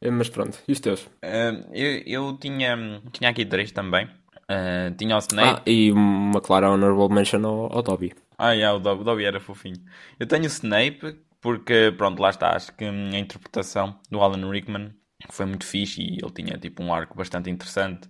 É, 0.00 0.10
mas 0.10 0.30
pronto, 0.30 0.58
e 0.66 0.72
os 0.72 0.80
teus? 0.80 1.02
Uh, 1.22 1.68
eu, 1.72 2.02
eu 2.06 2.38
tinha, 2.38 3.02
tinha 3.12 3.28
aqui 3.28 3.44
três 3.44 3.72
também. 3.72 4.06
Uh, 4.44 4.94
tinha 4.96 5.16
o 5.16 5.18
Snape. 5.18 5.60
Ah, 5.60 5.70
e 5.70 5.92
uma 5.92 6.40
clara 6.40 6.70
honorable 6.70 7.14
mention 7.14 7.44
ao, 7.46 7.70
ao 7.70 7.82
Dobby. 7.82 8.14
Ah, 8.38 8.52
yeah, 8.52 8.76
o 8.76 8.80
Dobby, 8.80 9.02
o 9.02 9.04
Dobby 9.04 9.24
era 9.24 9.40
fofinho. 9.40 9.82
Eu 10.18 10.26
tenho 10.26 10.44
o 10.44 10.46
Snape, 10.46 11.18
porque, 11.40 11.92
pronto, 11.96 12.20
lá 12.20 12.30
está. 12.30 12.54
Acho 12.56 12.74
que 12.74 12.84
a 12.84 13.18
interpretação 13.18 13.98
do 14.10 14.20
Alan 14.20 14.50
Rickman 14.50 14.94
foi 15.30 15.46
muito 15.46 15.64
fixe 15.64 16.02
e 16.02 16.18
ele 16.22 16.32
tinha 16.34 16.58
tipo 16.58 16.82
um 16.82 16.92
arco 16.92 17.16
bastante 17.16 17.48
interessante 17.48 18.08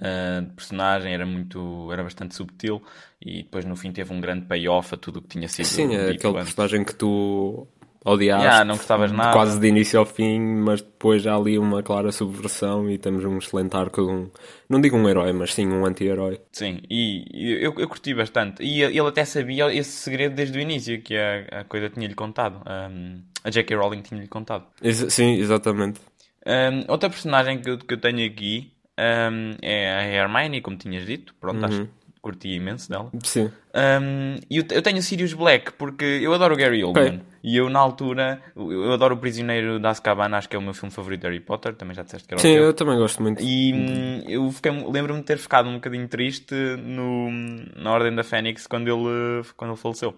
uh, 0.00 0.42
de 0.42 0.52
personagem, 0.52 1.12
era 1.12 1.26
muito, 1.26 1.90
era 1.92 2.02
bastante 2.02 2.34
subtil 2.34 2.82
e 3.20 3.42
depois 3.42 3.64
no 3.64 3.76
fim 3.76 3.92
teve 3.92 4.12
um 4.12 4.20
grande 4.20 4.46
payoff 4.46 4.94
a 4.94 4.98
tudo 4.98 5.18
o 5.18 5.22
que 5.22 5.28
tinha 5.28 5.48
sido. 5.48 5.66
Sim, 5.66 5.94
é 5.94 6.10
aquele 6.10 6.36
antes. 6.36 6.54
personagem 6.54 6.84
que 6.84 6.94
tu 6.94 7.66
odiaste 8.04 8.44
yeah, 8.44 8.64
não 8.64 8.76
gostavas 8.76 9.10
nada. 9.10 9.32
quase 9.32 9.58
de 9.58 9.66
início 9.66 9.98
ao 9.98 10.04
fim, 10.04 10.38
mas 10.38 10.82
depois 10.82 11.22
já 11.22 11.34
ali 11.34 11.58
uma 11.58 11.82
clara 11.82 12.12
subversão 12.12 12.90
e 12.90 12.98
temos 12.98 13.24
um 13.24 13.38
excelente 13.38 13.74
arco 13.74 14.02
de 14.02 14.10
um, 14.10 14.30
não 14.68 14.80
digo 14.80 14.96
um 14.96 15.08
herói, 15.08 15.32
mas 15.32 15.54
sim 15.54 15.66
um 15.66 15.86
anti-herói. 15.86 16.40
Sim, 16.52 16.82
e 16.90 17.24
eu, 17.62 17.74
eu 17.78 17.88
curti 17.88 18.12
bastante. 18.12 18.62
E 18.62 18.82
ele 18.82 19.00
até 19.00 19.24
sabia 19.24 19.74
esse 19.74 19.90
segredo 19.90 20.34
desde 20.34 20.58
o 20.58 20.60
início, 20.60 21.00
que 21.00 21.16
a, 21.16 21.60
a 21.60 21.64
coisa 21.64 21.88
tinha-lhe 21.88 22.14
contado. 22.14 22.62
Um, 22.68 23.22
a 23.42 23.50
J.K. 23.50 23.76
Rowling 23.76 24.02
tinha-lhe 24.02 24.28
contado. 24.28 24.66
Ex 24.82 25.06
sim, 25.08 25.36
exatamente. 25.36 26.00
Um, 26.46 26.84
outra 26.88 27.08
personagem 27.08 27.58
que 27.58 27.70
eu, 27.70 27.78
que 27.78 27.94
eu 27.94 28.00
tenho 28.00 28.26
aqui 28.26 28.73
um, 28.98 29.56
é 29.62 29.92
a 29.92 30.02
Hermione, 30.04 30.60
como 30.60 30.76
tinhas 30.76 31.04
dito. 31.06 31.34
Pronto, 31.40 31.58
uhum. 31.58 31.64
acho 31.64 31.88
curti 32.24 32.48
imenso 32.54 32.88
dela. 32.88 33.10
Sim. 33.22 33.50
Um, 33.74 34.36
e 34.48 34.56
eu, 34.56 34.64
eu, 34.70 34.80
tenho 34.80 35.02
Sirius 35.02 35.34
Black, 35.34 35.72
porque 35.72 36.04
eu 36.04 36.32
adoro 36.32 36.54
o 36.54 36.56
Gary 36.56 36.82
Oldman. 36.82 37.06
Okay. 37.06 37.20
E 37.42 37.54
eu, 37.54 37.68
na 37.68 37.78
altura, 37.78 38.40
eu 38.56 38.90
adoro 38.94 39.14
O 39.14 39.18
Prisioneiro 39.18 39.78
da 39.78 39.90
Azkaban, 39.90 40.34
acho 40.34 40.48
que 40.48 40.56
é 40.56 40.58
o 40.58 40.62
meu 40.62 40.72
filme 40.72 40.90
favorito 40.90 41.20
de 41.20 41.26
Harry 41.26 41.40
Potter. 41.40 41.74
Também 41.74 41.94
já 41.94 42.02
disseste 42.02 42.26
que 42.26 42.32
era 42.32 42.40
Sim, 42.40 42.48
o 42.48 42.52
Sim, 42.52 42.58
eu 42.64 42.72
também 42.72 42.96
gosto 42.96 43.22
muito. 43.22 43.42
E 43.42 43.74
hum, 43.74 44.22
eu 44.26 44.90
lembro-me 44.90 45.20
de 45.20 45.26
ter 45.26 45.36
ficado 45.36 45.68
um 45.68 45.74
bocadinho 45.74 46.08
triste 46.08 46.54
no, 46.54 47.30
na 47.76 47.92
Ordem 47.92 48.14
da 48.14 48.24
Fênix 48.24 48.66
quando 48.66 48.88
ele, 48.88 49.44
quando 49.54 49.72
ele 49.72 49.80
faleceu. 49.80 50.16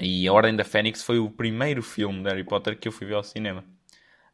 E 0.00 0.26
A 0.26 0.32
Ordem 0.32 0.56
da 0.56 0.64
Fênix 0.64 1.02
foi 1.02 1.18
o 1.18 1.28
primeiro 1.28 1.82
filme 1.82 2.22
de 2.22 2.30
Harry 2.30 2.44
Potter 2.44 2.78
que 2.78 2.88
eu 2.88 2.92
fui 2.92 3.06
ver 3.06 3.14
ao 3.14 3.22
cinema. 3.22 3.62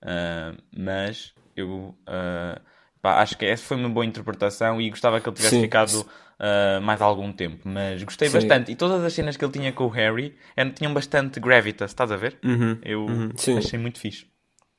Uh, 0.02 0.56
mas 0.76 1.34
eu 1.56 1.96
uh, 2.08 2.60
pá, 3.02 3.20
acho 3.20 3.36
que 3.36 3.44
essa 3.44 3.64
foi 3.64 3.76
uma 3.76 3.88
boa 3.88 4.06
interpretação 4.06 4.80
e 4.80 4.88
gostava 4.88 5.20
que 5.20 5.28
ele 5.28 5.36
tivesse 5.36 5.56
Sim. 5.56 5.62
ficado 5.62 6.06
uh, 6.38 6.80
mais 6.80 7.02
algum 7.02 7.32
tempo, 7.32 7.68
mas 7.68 8.02
gostei 8.04 8.28
Sim. 8.28 8.38
bastante. 8.38 8.70
E 8.70 8.76
todas 8.76 9.02
as 9.04 9.12
cenas 9.12 9.36
que 9.36 9.44
ele 9.44 9.52
tinha 9.52 9.72
com 9.72 9.84
o 9.84 9.88
Harry 9.88 10.34
eram, 10.56 10.70
tinham 10.70 10.94
bastante 10.94 11.40
gravitas, 11.40 11.90
estás 11.90 12.12
a 12.12 12.16
ver? 12.16 12.38
Uhum. 12.44 12.78
Eu 12.82 13.00
uhum. 13.00 13.58
achei 13.58 13.78
muito 13.78 13.98
fixe. 13.98 14.26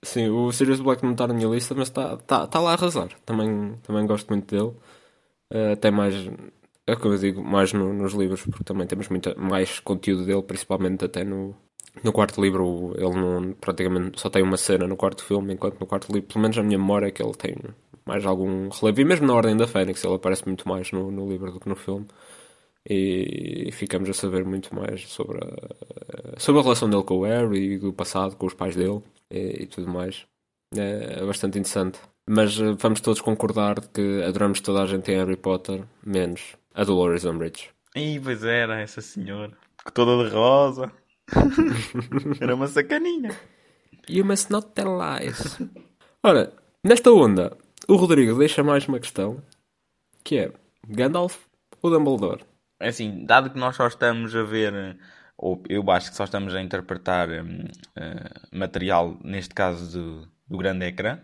Sim, 0.02 0.30
o 0.30 0.52
Sirius 0.52 0.80
Black 0.80 1.04
não 1.04 1.12
está 1.12 1.28
na 1.28 1.34
minha 1.34 1.48
lista, 1.48 1.76
mas 1.76 1.90
está 1.90 2.18
tá, 2.18 2.48
tá 2.48 2.60
lá 2.60 2.72
a 2.72 2.74
arrasar. 2.74 3.10
Também, 3.26 3.78
também 3.84 4.06
gosto 4.08 4.28
muito 4.30 4.54
dele. 4.54 4.74
Uh, 5.54 5.74
até 5.74 5.92
mais, 5.92 6.16
é 6.88 6.96
como 6.96 7.14
eu 7.14 7.18
digo, 7.18 7.44
mais 7.44 7.74
no, 7.74 7.94
nos 7.94 8.14
livros, 8.14 8.42
porque 8.42 8.64
também 8.64 8.88
temos 8.88 9.10
muito 9.10 9.38
mais 9.40 9.80
conteúdo 9.80 10.26
dele, 10.26 10.44
principalmente 10.44 11.06
até 11.06 11.24
no, 11.24 11.56
no 12.04 12.12
quarto 12.12 12.42
livro. 12.42 12.94
Ele 12.98 13.16
não, 13.16 13.54
praticamente 13.54 14.20
só 14.20 14.30
tem 14.30 14.44
uma 14.44 14.58
cena 14.58 14.88
no 14.88 14.98
quarto 14.98 15.24
filme, 15.24 15.54
enquanto 15.54 15.80
no 15.80 15.86
quarto 15.86 16.12
livro, 16.12 16.28
pelo 16.28 16.42
menos 16.42 16.58
a 16.58 16.64
minha 16.64 16.78
memória, 16.78 17.08
é 17.08 17.12
que 17.12 17.24
ele 17.24 17.34
tem 17.34 17.56
mais 18.06 18.26
algum 18.26 18.70
relevo. 18.70 19.02
E 19.02 19.06
mesmo 19.06 19.28
na 19.28 19.34
Ordem 19.34 19.58
da 19.58 19.68
Fênix, 19.68 20.04
ele 20.04 20.16
aparece 20.16 20.46
muito 20.46 20.68
mais 20.68 20.92
no, 20.92 21.12
no 21.12 21.30
livro 21.30 21.52
do 21.52 21.60
que 21.60 21.70
no 21.70 21.76
filme. 21.76 22.08
E 22.90 23.70
ficamos 23.72 24.10
a 24.10 24.14
saber 24.14 24.44
muito 24.44 24.76
mais 24.76 25.08
sobre 25.08 25.38
a, 25.38 26.40
sobre 26.40 26.60
a 26.60 26.64
relação 26.64 26.90
dele 26.90 27.04
com 27.04 27.20
o 27.20 27.24
Harry 27.24 27.74
e 27.74 27.78
do 27.78 27.94
passado, 27.94 28.36
com 28.36 28.46
os 28.46 28.54
pais 28.54 28.76
dele 28.76 29.02
e, 29.32 29.64
e 29.64 29.68
tudo 29.68 29.90
mais. 29.90 30.26
É, 30.76 31.20
é, 31.20 31.26
bastante 31.26 31.60
interessante. 31.60 32.00
Mas 32.28 32.58
uh, 32.60 32.76
vamos 32.76 33.02
todos 33.02 33.22
concordar 33.22 33.80
que 33.90 34.24
adoramos 34.24 34.60
toda 34.62 34.84
a 34.84 34.86
gente 34.86 35.12
em 35.12 35.18
Harry 35.18 35.38
Potter, 35.38 35.84
menos 36.06 36.56
a 36.74 36.84
Dolores 36.84 37.26
Umbridge. 37.26 37.70
Ih, 37.96 38.20
pois 38.20 38.44
era, 38.44 38.82
essa 38.82 39.02
senhora. 39.02 39.52
Toda 39.94 40.28
de 40.28 40.36
rosa. 40.36 40.92
era 42.42 42.56
uma 42.56 42.68
sacaninha. 42.68 43.38
You 44.10 44.26
must 44.26 44.52
not 44.52 44.70
tell 44.74 44.98
lies. 44.98 45.60
Ora, 46.24 46.54
nesta 46.84 47.12
onda, 47.12 47.56
o 47.88 47.96
Rodrigo 47.96 48.38
deixa 48.38 48.64
mais 48.64 48.88
uma 48.88 49.00
questão, 49.00 49.42
que 50.24 50.38
é 50.38 50.52
Gandalf 50.88 51.38
ou 51.82 51.90
Dumbledore? 51.90 52.44
É 52.80 52.90
assim, 52.90 53.26
dado 53.26 53.50
que 53.50 53.58
nós 53.58 53.76
só 53.76 53.88
estamos 53.88 54.36
a 54.36 54.44
ver, 54.44 54.98
ou 55.38 55.62
eu 55.70 55.90
acho 55.92 56.10
que 56.10 56.18
só 56.18 56.24
estamos 56.24 56.54
a 56.54 56.62
interpretar 56.62 57.30
uh, 57.30 58.58
material, 58.58 59.18
neste 59.24 59.54
caso 59.54 59.92
do, 59.98 60.28
do 60.48 60.58
grande 60.58 60.86
ecrã, 60.86 61.20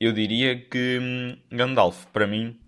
eu 0.00 0.12
diria 0.12 0.60
que 0.60 0.98
um, 1.00 1.56
Gandalf, 1.56 2.06
para 2.12 2.26
mim, 2.26 2.58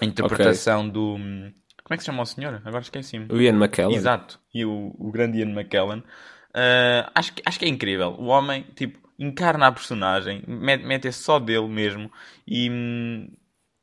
a 0.00 0.04
interpretação 0.04 0.80
okay. 0.80 0.92
do... 0.92 1.14
Um, 1.16 1.52
como 1.82 1.94
é 1.94 1.96
que 1.96 2.02
se 2.02 2.06
chama 2.06 2.22
o 2.22 2.26
senhor? 2.26 2.60
Agora 2.64 2.82
esqueci-me. 2.82 3.32
O 3.32 3.40
Ian 3.40 3.56
McKellen. 3.56 3.96
Exato. 3.96 4.38
E 4.52 4.64
o, 4.64 4.94
o 4.98 5.10
grande 5.10 5.38
Ian 5.38 5.52
McKellen. 5.52 6.02
Uh, 6.50 7.10
acho, 7.14 7.32
que, 7.32 7.42
acho 7.44 7.58
que 7.58 7.64
é 7.64 7.68
incrível. 7.68 8.14
O 8.18 8.26
homem, 8.26 8.66
tipo, 8.74 8.98
encarna 9.18 9.66
a 9.66 9.72
personagem, 9.72 10.42
mete 10.46 11.12
só 11.12 11.38
dele 11.38 11.68
mesmo 11.68 12.10
e 12.46 12.70
hum, 12.70 13.28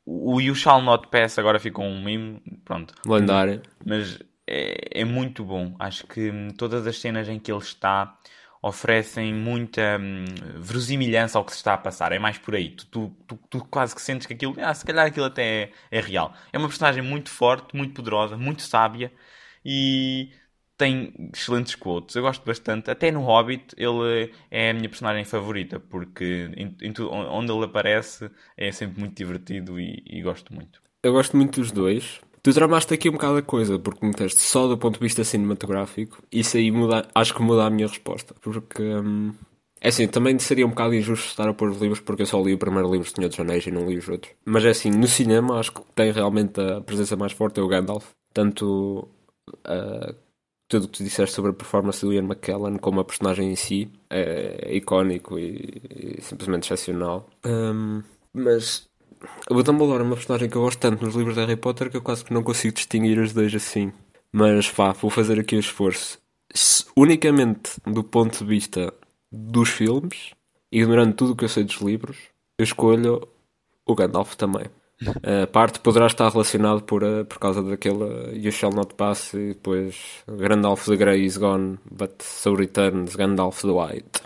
o 0.05 0.39
You 0.39 0.55
Shall 0.55 0.81
Not 0.81 1.07
Pass 1.07 1.37
agora 1.37 1.59
ficou 1.59 1.85
um 1.85 2.01
meme, 2.01 2.41
pronto. 2.63 2.93
Lendário. 3.05 3.61
Mas 3.85 4.19
é, 4.47 5.01
é 5.01 5.05
muito 5.05 5.43
bom. 5.43 5.75
Acho 5.79 6.07
que 6.07 6.31
hum, 6.31 6.49
todas 6.49 6.87
as 6.87 6.99
cenas 6.99 7.27
em 7.27 7.39
que 7.39 7.51
ele 7.51 7.59
está 7.59 8.17
oferecem 8.61 9.31
muita 9.33 9.99
hum, 9.99 10.25
verosimilhança 10.57 11.37
ao 11.37 11.45
que 11.45 11.51
se 11.51 11.57
está 11.57 11.73
a 11.73 11.77
passar. 11.77 12.11
É 12.11 12.19
mais 12.19 12.37
por 12.37 12.55
aí. 12.55 12.69
Tu, 12.69 12.85
tu, 12.87 13.09
tu, 13.27 13.39
tu 13.49 13.65
quase 13.65 13.93
que 13.93 14.01
sentes 14.01 14.25
que 14.25 14.33
aquilo, 14.33 14.55
ah, 14.59 14.73
se 14.73 14.85
calhar 14.85 15.05
aquilo 15.05 15.25
até 15.25 15.43
é, 15.43 15.71
é 15.91 15.99
real. 15.99 16.33
É 16.51 16.57
uma 16.57 16.67
personagem 16.67 17.03
muito 17.03 17.29
forte, 17.29 17.75
muito 17.75 17.93
poderosa, 17.93 18.37
muito 18.37 18.63
sábia 18.63 19.11
e 19.63 20.31
tem 20.77 21.13
excelentes 21.33 21.75
quotes. 21.75 22.15
Eu 22.15 22.23
gosto 22.23 22.45
bastante. 22.45 22.91
Até 22.91 23.11
no 23.11 23.21
Hobbit, 23.21 23.75
ele 23.77 24.31
é 24.51 24.71
a 24.71 24.73
minha 24.73 24.89
personagem 24.89 25.23
favorita, 25.23 25.79
porque 25.79 26.49
em, 26.55 26.75
em 26.81 26.91
tudo, 26.91 27.11
onde 27.11 27.51
ele 27.51 27.65
aparece 27.65 28.29
é 28.57 28.71
sempre 28.71 28.99
muito 28.99 29.15
divertido 29.15 29.79
e, 29.79 30.03
e, 30.05 30.21
gosto 30.21 30.53
muito. 30.53 30.81
Eu 31.03 31.13
gosto 31.13 31.35
muito 31.37 31.59
dos 31.59 31.71
dois. 31.71 32.19
Tu 32.43 32.53
tramaste 32.53 32.93
aqui 32.93 33.09
um 33.09 33.13
bocado 33.13 33.37
a 33.37 33.41
coisa, 33.41 33.79
porque 33.79 34.05
me 34.05 34.13
teste 34.13 34.41
só 34.41 34.67
do 34.67 34.77
ponto 34.77 34.95
de 34.95 35.05
vista 35.05 35.23
cinematográfico. 35.23 36.21
Isso 36.31 36.57
aí 36.57 36.69
muda, 36.71 37.07
acho 37.15 37.33
que 37.33 37.41
muda 37.41 37.65
a 37.65 37.69
minha 37.69 37.87
resposta. 37.87 38.35
Porque. 38.39 38.83
Hum, 38.83 39.33
é 39.81 39.89
assim, 39.89 40.07
também 40.07 40.37
seria 40.39 40.65
um 40.65 40.69
bocado 40.69 40.95
injusto 40.95 41.27
estar 41.27 41.47
a 41.47 41.53
pôr 41.53 41.69
os 41.69 41.79
livros 41.79 41.99
porque 41.99 42.23
eu 42.23 42.25
só 42.25 42.41
li 42.41 42.53
o 42.53 42.57
primeiro 42.57 42.91
livro 42.91 43.07
do 43.07 43.15
Senhor 43.15 43.29
dos 43.29 43.39
Anéis 43.39 43.67
e 43.67 43.71
não 43.71 43.87
li 43.87 43.97
os 43.97 44.07
outros. 44.07 44.33
Mas 44.43 44.65
é 44.65 44.69
assim, 44.69 44.89
no 44.89 45.07
cinema 45.07 45.59
acho 45.59 45.73
que 45.73 45.81
tem 45.93 46.11
realmente 46.11 46.59
a 46.59 46.81
presença 46.81 47.15
mais 47.15 47.33
forte 47.33 47.59
é 47.59 47.63
o 47.63 47.67
Gandalf. 47.67 48.11
Tanto 48.33 49.07
uh, 49.49 50.24
tudo 50.75 50.85
o 50.85 50.87
que 50.89 50.97
tu 50.97 51.03
disseste 51.03 51.35
sobre 51.35 51.51
a 51.51 51.53
performance 51.53 52.05
do 52.05 52.13
Ian 52.13 52.23
McKellen 52.23 52.77
como 52.77 52.99
a 52.99 53.05
personagem 53.05 53.51
em 53.51 53.55
si 53.55 53.89
é, 54.09 54.75
icónico 54.75 55.39
e, 55.39 55.81
e 55.89 56.21
simplesmente 56.21 56.63
excepcional. 56.63 57.29
Um, 57.45 58.03
mas 58.33 58.87
o 59.49 59.63
Dumbledore 59.63 60.01
é 60.01 60.03
uma 60.03 60.15
personagem 60.15 60.49
que 60.49 60.55
eu 60.55 60.61
gosto 60.61 60.79
tanto 60.79 61.03
nos 61.03 61.15
livros 61.15 61.35
de 61.35 61.41
Harry 61.41 61.55
Potter 61.55 61.89
que 61.89 61.97
eu 61.97 62.01
quase 62.01 62.23
que 62.23 62.33
não 62.33 62.43
consigo 62.43 62.75
distinguir 62.75 63.17
os 63.19 63.33
dois 63.33 63.53
assim. 63.55 63.91
Mas 64.31 64.67
vá, 64.67 64.91
vou 64.91 65.09
fazer 65.09 65.39
aqui 65.39 65.55
o 65.55 65.59
esforço. 65.59 66.19
Unicamente 66.95 67.71
do 67.85 68.03
ponto 68.03 68.37
de 68.37 68.45
vista 68.45 68.93
dos 69.31 69.69
filmes, 69.69 70.31
ignorando 70.71 71.13
tudo 71.13 71.33
o 71.33 71.35
que 71.35 71.45
eu 71.45 71.49
sei 71.49 71.63
dos 71.63 71.77
livros, 71.77 72.17
eu 72.57 72.63
escolho 72.63 73.27
o 73.85 73.95
Gandalf 73.95 74.35
também. 74.35 74.65
A 75.23 75.47
parte 75.47 75.79
poderá 75.79 76.07
estar 76.07 76.29
relacionado 76.31 76.81
por, 76.83 77.03
uh, 77.03 77.25
por 77.25 77.37
causa 77.37 77.61
daquele 77.61 78.37
You 78.37 78.51
Shall 78.51 78.71
Not 78.71 78.93
Pass 78.95 79.33
e 79.33 79.49
depois 79.49 80.23
Gandalf 80.27 80.85
the 80.85 80.95
Grey 80.95 81.25
is 81.25 81.37
gone, 81.37 81.77
but 81.91 82.21
so 82.21 82.53
returns 82.55 83.15
Gandalf 83.15 83.61
the 83.61 83.67
White. 83.71 84.21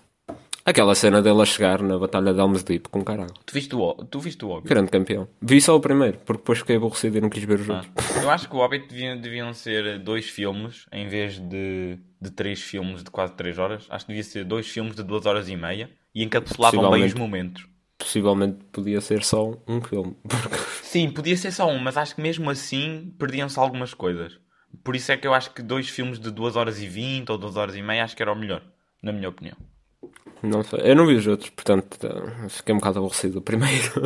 Aquela 0.66 0.94
cena 0.94 1.20
dele 1.20 1.42
a 1.42 1.46
chegar 1.46 1.82
na 1.82 1.98
Batalha 1.98 2.32
de 2.32 2.40
Helm's 2.40 2.62
Deep 2.62 2.90
com 2.90 3.04
caralho. 3.04 3.34
Tu 3.44 3.54
viste 3.54 3.76
o, 3.76 3.94
tu 4.06 4.20
viste 4.20 4.46
o 4.46 4.50
Hobbit? 4.50 4.68
Grande 4.70 4.92
campeão. 4.92 5.28
Vi 5.42 5.60
só 5.60 5.76
o 5.76 5.80
primeiro, 5.80 6.20
porque 6.20 6.42
depois 6.42 6.60
fiquei 6.60 6.76
aborrecido 6.76 7.18
e 7.18 7.22
não 7.22 7.30
quis 7.30 7.44
ver 7.44 7.60
os 7.62 7.70
Ah, 7.72 7.78
outros. 7.78 8.16
eu 8.24 8.30
acho 8.30 8.48
que 8.48 8.56
o 8.56 8.60
Hobbit 8.60 8.88
deviam, 8.88 9.18
deviam 9.20 9.52
ser 9.56 9.98
dois 9.98 10.30
filmes 10.30 10.86
em 10.92 11.08
vez 11.08 11.40
de, 11.40 11.98
de 12.22 12.30
três 12.30 12.62
filmes 12.62 13.04
de 13.04 13.10
quase 13.10 13.34
três 13.34 13.58
horas. 13.58 13.88
Acho 13.90 14.06
que 14.06 14.12
devia 14.12 14.24
ser 14.24 14.44
dois 14.46 14.68
filmes 14.68 14.96
de 14.96 15.02
duas 15.02 15.26
horas 15.26 15.50
e 15.50 15.56
meia 15.56 15.90
e 16.14 16.24
encapsulavam 16.24 16.92
bem 16.92 17.04
os 17.06 17.16
momentos. 17.16 17.66
Possivelmente 18.00 18.64
podia 18.72 19.02
ser 19.02 19.24
só 19.24 19.52
um 19.68 19.82
filme. 19.82 20.16
Porque 20.28 20.58
Sim, 20.82 21.12
podia 21.12 21.38
ser 21.38 21.52
só 21.52 21.70
um, 21.70 21.78
mas 21.78 21.98
acho 21.98 22.16
que 22.16 22.22
mesmo 22.22 22.50
assim 22.50 23.14
perdiam-se 23.20 23.60
algumas 23.60 23.94
coisas. 23.94 24.40
Por 24.84 24.96
isso 24.96 25.12
é 25.12 25.18
que 25.18 25.28
eu 25.28 25.34
acho 25.34 25.54
que 25.54 25.62
dois 25.62 25.90
filmes 25.90 26.20
de 26.20 26.32
2 26.32 26.56
horas 26.56 26.82
e 26.82 26.88
20 26.88 27.32
ou 27.32 27.38
2 27.38 27.58
horas 27.58 27.76
e 27.76 27.82
meia 27.82 28.04
acho 28.04 28.16
que 28.16 28.24
era 28.24 28.32
o 28.32 28.36
melhor, 28.36 28.64
na 29.04 29.12
minha 29.12 29.30
opinião. 29.30 29.58
não 30.42 30.64
sei. 30.64 30.80
Eu 30.84 30.96
não 30.96 31.06
vi 31.06 31.16
os 31.16 31.28
outros, 31.28 31.50
portanto 31.50 32.00
eh, 32.04 32.50
fiquei 32.50 32.74
um 32.74 32.78
bocado 32.78 33.00
aborrecido 33.00 33.36
do 33.36 33.42
primeiro. 33.42 34.06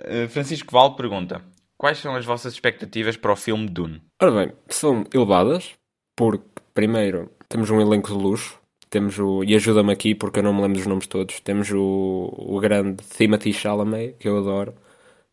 Uh, 0.00 0.28
Francisco 0.30 0.70
Val 0.70 0.94
pergunta: 0.94 1.42
Quais 1.76 1.98
são 1.98 2.14
as 2.14 2.24
vossas 2.24 2.52
expectativas 2.52 3.16
para 3.16 3.32
o 3.32 3.36
filme 3.36 3.68
Dune? 3.68 4.02
Ora 4.20 4.32
bem, 4.32 4.52
são 4.68 5.04
elevadas, 5.12 5.74
porque 6.14 6.44
primeiro 6.74 7.30
temos 7.48 7.70
um 7.70 7.80
elenco 7.80 8.08
de 8.08 8.14
luxo. 8.14 8.58
Temos 8.88 9.18
o. 9.18 9.42
E 9.44 9.54
ajuda-me 9.54 9.92
aqui 9.92 10.14
porque 10.14 10.38
eu 10.38 10.42
não 10.42 10.54
me 10.54 10.62
lembro 10.62 10.78
dos 10.78 10.86
nomes 10.86 11.06
todos. 11.06 11.40
Temos 11.40 11.70
o, 11.70 12.32
o 12.36 12.60
grande 12.60 13.02
Timothy 13.16 13.52
Chalamet, 13.52 14.16
que 14.18 14.28
eu 14.28 14.38
adoro. 14.38 14.74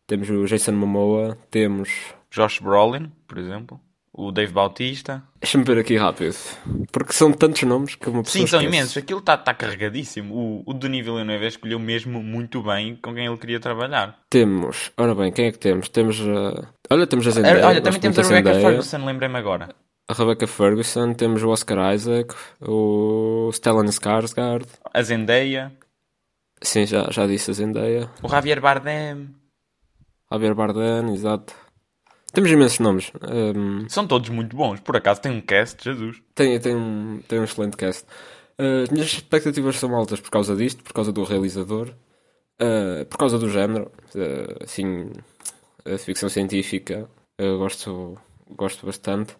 Temos 0.06 0.28
o 0.28 0.44
Jason 0.44 0.72
Momoa. 0.72 1.38
Temos. 1.50 1.90
Josh 2.30 2.58
Brolin, 2.58 3.12
por 3.28 3.38
exemplo, 3.38 3.80
o 4.12 4.32
Dave 4.32 4.52
Bautista. 4.52 5.22
Deixa-me 5.40 5.64
ver 5.64 5.78
aqui 5.78 5.96
rápido. 5.96 6.34
Porque 6.90 7.12
são 7.12 7.32
tantos 7.32 7.62
nomes 7.62 7.94
que 7.94 8.08
uma 8.08 8.22
pessoa. 8.22 8.42
Sim, 8.42 8.46
são 8.46 8.60
esquece. 8.60 8.76
imensos. 8.76 8.96
Aquilo 8.96 9.20
está 9.20 9.36
tá 9.36 9.54
carregadíssimo. 9.54 10.34
O, 10.34 10.62
o 10.66 10.74
Denis 10.74 11.04
Villeneuve 11.04 11.46
escolheu 11.46 11.78
mesmo 11.78 12.22
muito 12.22 12.62
bem 12.62 12.96
com 12.96 13.14
quem 13.14 13.26
ele 13.26 13.36
queria 13.36 13.60
trabalhar. 13.60 14.18
Temos. 14.28 14.90
Ora 14.96 15.14
bem, 15.14 15.32
quem 15.32 15.46
é 15.46 15.52
que 15.52 15.58
temos? 15.58 15.88
Temos. 15.88 16.20
a 16.20 16.66
Olha, 16.90 17.06
temos 17.06 17.26
a 17.26 17.30
Zendaya. 17.30 17.66
Olha, 17.66 17.80
também 17.80 18.00
temos 18.00 18.18
a 18.18 18.22
Rebecca. 18.22 18.60
Ferguson, 18.60 19.04
lembrei-me 19.04 19.38
agora. 19.38 19.74
A 20.08 20.12
Rebecca 20.12 20.46
Ferguson. 20.46 21.14
Temos 21.14 21.42
o 21.42 21.48
Oscar 21.48 21.94
Isaac. 21.94 22.34
O 22.60 23.50
Stellan 23.52 23.86
Skarsgård. 23.86 24.66
A 24.92 25.02
Zendaya, 25.02 25.72
Sim, 26.62 26.86
já, 26.86 27.10
já 27.10 27.26
disse 27.26 27.50
a 27.50 27.54
Zendaya. 27.54 28.10
o 28.22 28.28
Javier 28.28 28.60
Bardem. 28.60 29.34
Javier 30.32 30.54
Bardem, 30.54 31.12
exato. 31.12 31.54
Temos 32.32 32.50
imensos 32.50 32.78
nomes. 32.80 33.12
Hum, 33.56 33.86
São 33.88 34.06
todos 34.06 34.28
muito 34.30 34.56
bons. 34.56 34.80
Por 34.80 34.96
acaso 34.96 35.20
tem 35.20 35.30
um 35.32 35.40
cast, 35.40 35.84
Jesus. 35.84 36.22
tem, 36.34 36.58
tem, 36.58 36.74
um, 36.74 37.20
tem 37.28 37.38
um 37.38 37.44
excelente 37.44 37.76
cast. 37.76 38.04
Uh, 38.58 38.84
as 38.84 38.88
minhas 38.90 39.08
expectativas 39.12 39.76
são 39.78 39.94
altas 39.94 40.20
por 40.20 40.30
causa 40.30 40.56
disto, 40.56 40.82
por 40.82 40.92
causa 40.92 41.12
do 41.12 41.22
realizador, 41.24 41.90
uh, 42.60 43.04
por 43.06 43.18
causa 43.18 43.38
do 43.38 43.48
género. 43.50 43.90
Uh, 44.14 44.64
assim, 44.64 45.10
a 45.84 45.98
ficção 45.98 46.28
científica, 46.28 47.08
eu 47.38 47.58
gosto, 47.58 48.16
gosto 48.56 48.86
bastante. 48.86 49.36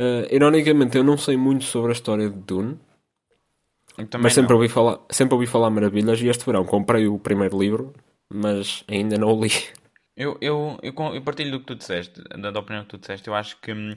Uh, 0.00 0.24
ironicamente, 0.34 0.96
eu 0.96 1.04
não 1.04 1.16
sei 1.18 1.36
muito 1.36 1.64
sobre 1.64 1.90
a 1.90 1.92
história 1.92 2.28
de 2.30 2.36
Dune, 2.40 2.78
mas 4.22 4.34
sempre 4.34 4.52
não. 4.52 4.56
ouvi, 4.56 4.68
falar, 4.68 5.00
sempre 5.10 5.34
ouvi 5.34 5.46
falar 5.46 5.70
maravilhas. 5.70 6.20
E 6.20 6.28
este 6.28 6.44
verão 6.44 6.64
comprei 6.64 7.06
o 7.06 7.18
primeiro 7.18 7.58
livro, 7.58 7.92
mas 8.32 8.84
ainda 8.88 9.16
não 9.18 9.28
o 9.32 9.44
li. 9.44 9.50
Eu, 10.16 10.38
eu, 10.40 10.78
eu, 10.82 10.92
eu 11.14 11.22
partilho 11.22 11.50
do 11.52 11.60
que 11.60 11.66
tu 11.66 11.74
disseste, 11.76 12.22
da, 12.22 12.50
da 12.50 12.60
opinião 12.60 12.82
que 12.84 12.90
tu 12.90 12.98
disseste. 12.98 13.26
Eu 13.28 13.34
acho 13.34 13.58
que, 13.60 13.72
hum, 13.72 13.96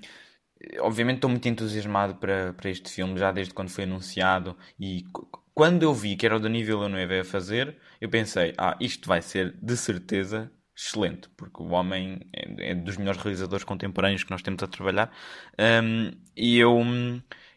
obviamente, 0.80 1.18
estou 1.18 1.30
muito 1.30 1.48
entusiasmado 1.48 2.16
para, 2.16 2.54
para 2.54 2.70
este 2.70 2.90
filme, 2.92 3.18
já 3.20 3.32
desde 3.32 3.54
quando 3.54 3.70
foi 3.70 3.84
anunciado. 3.86 4.58
E 4.80 5.04
qu- 5.14 5.28
quando 5.54 5.84
eu 5.84 5.94
vi 5.94 6.16
que 6.16 6.26
era 6.26 6.36
o 6.38 6.40
Denis 6.40 6.66
Villeneuve 6.68 7.20
a 7.20 7.26
fazer, 7.26 7.78
eu 8.02 8.10
pensei: 8.10 8.54
ah, 8.58 8.78
isto 8.80 9.08
vai 9.08 9.22
ser 9.22 9.54
de 9.62 9.78
certeza 9.78 10.52
excelente, 10.76 11.30
porque 11.38 11.62
o 11.62 11.70
homem 11.70 12.20
é, 12.34 12.72
é 12.72 12.76
dos 12.76 12.98
melhores 12.98 13.22
realizadores 13.22 13.64
contemporâneos 13.64 14.24
que 14.24 14.32
nós 14.32 14.42
temos 14.42 14.62
a 14.64 14.68
trabalhar. 14.68 15.12
Hum, 15.60 16.12
e 16.36 16.58
eu, 16.58 16.82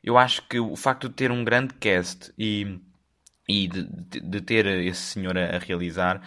eu 0.02 0.18
acho 0.18 0.46
que 0.48 0.58
o 0.60 0.76
facto 0.76 1.08
de 1.08 1.14
ter 1.14 1.30
um 1.30 1.44
grande 1.44 1.74
cast 1.74 2.32
e 2.38 2.78
e 3.48 3.68
de, 3.68 3.84
de- 3.84 4.20
de 4.20 4.40
ter 4.40 4.66
esse 4.66 5.00
senhor 5.00 5.36
a, 5.38 5.56
a 5.56 5.58
realizar 5.58 6.20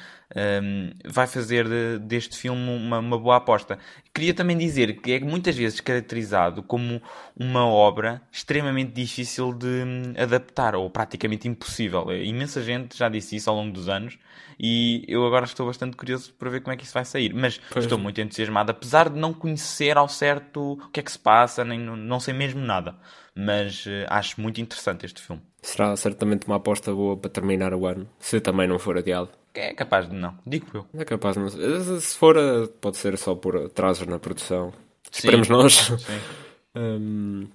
hum, 0.64 0.92
vai 1.06 1.28
fazer 1.28 1.68
de- 1.68 2.00
deste 2.00 2.38
filme 2.38 2.70
uma, 2.70 3.00
uma 3.00 3.18
boa 3.18 3.38
aposta. 3.38 3.78
Queria 4.14 4.34
também 4.34 4.58
dizer 4.58 5.02
que 5.02 5.12
é 5.14 5.20
muitas 5.20 5.56
vezes 5.56 5.80
caracterizado 5.82 6.64
como 6.64 7.02
uma 7.36 7.66
obra 7.66 8.22
extremamente 8.32 8.92
difícil 8.94 9.54
de 9.54 9.68
hum, 9.68 10.14
adaptar 10.18 10.76
ou 10.76 10.90
praticamente 10.90 11.48
impossível. 11.48 12.12
Imensa 12.12 12.62
gente 12.62 12.98
já 12.98 13.10
disse 13.10 13.36
isso 13.36 13.50
ao 13.50 13.56
longo 13.56 13.74
dos 13.74 13.90
anos 13.90 14.18
e 14.60 15.04
eu 15.08 15.26
agora 15.26 15.46
estou 15.46 15.66
bastante 15.66 15.96
curioso 15.96 16.34
para 16.34 16.50
ver 16.50 16.62
como 16.62 16.74
é 16.74 16.78
que 16.78 16.84
isso 16.84 16.94
vai 16.94 17.06
sair. 17.06 17.34
Mas 17.34 17.60
Pois. 17.70 17.86
estou 17.86 17.98
muito 17.98 18.20
entusiasmado, 18.22 18.72
apesar 18.72 19.10
de 19.10 19.20
não 19.20 19.34
conhecer 19.34 19.98
ao 19.98 20.08
certo 20.08 20.74
o 20.74 20.90
que 20.90 21.00
é 21.00 21.04
que 21.04 21.12
se 21.12 21.20
passa, 21.20 21.64
nem 21.64 21.80
não, 21.80 21.96
não 21.96 22.20
sei 22.20 22.34
mesmo 22.34 22.62
nada. 22.62 22.96
Mas 23.36 23.86
eh, 23.88 24.06
acho 24.10 24.40
muito 24.42 24.60
interessante 24.62 25.06
este 25.06 25.22
filme. 25.22 25.42
Será 25.62 25.96
certamente 25.96 26.48
uma 26.48 26.56
aposta 26.56 26.94
boa 26.94 27.18
para 27.18 27.30
terminar 27.30 27.74
o 27.74 27.86
ano, 27.86 28.08
se 28.20 28.40
também 28.40 28.68
não 28.68 28.80
for 28.80 28.98
adiado. 28.98 29.30
É 29.54 29.74
capaz 29.74 30.08
de 30.10 30.16
não, 30.16 30.38
digo 30.46 30.66
eu. 30.74 30.86
É 30.94 31.04
capaz, 31.04 31.36
não 31.36 31.50
sei. 31.50 32.00
Se 32.00 32.18
for, 32.18 32.38
eh, 32.38 32.68
pode 32.80 32.98
ser 32.98 33.18
só 33.18 33.36
por 33.36 33.58
atrasos 33.58 34.08
na 34.08 34.20
produção. 34.20 34.72
Sim. 35.12 35.28
Esperemos 35.28 35.50
nós. 35.50 35.74
Sim. 35.74 35.96
Hum, 36.76 37.48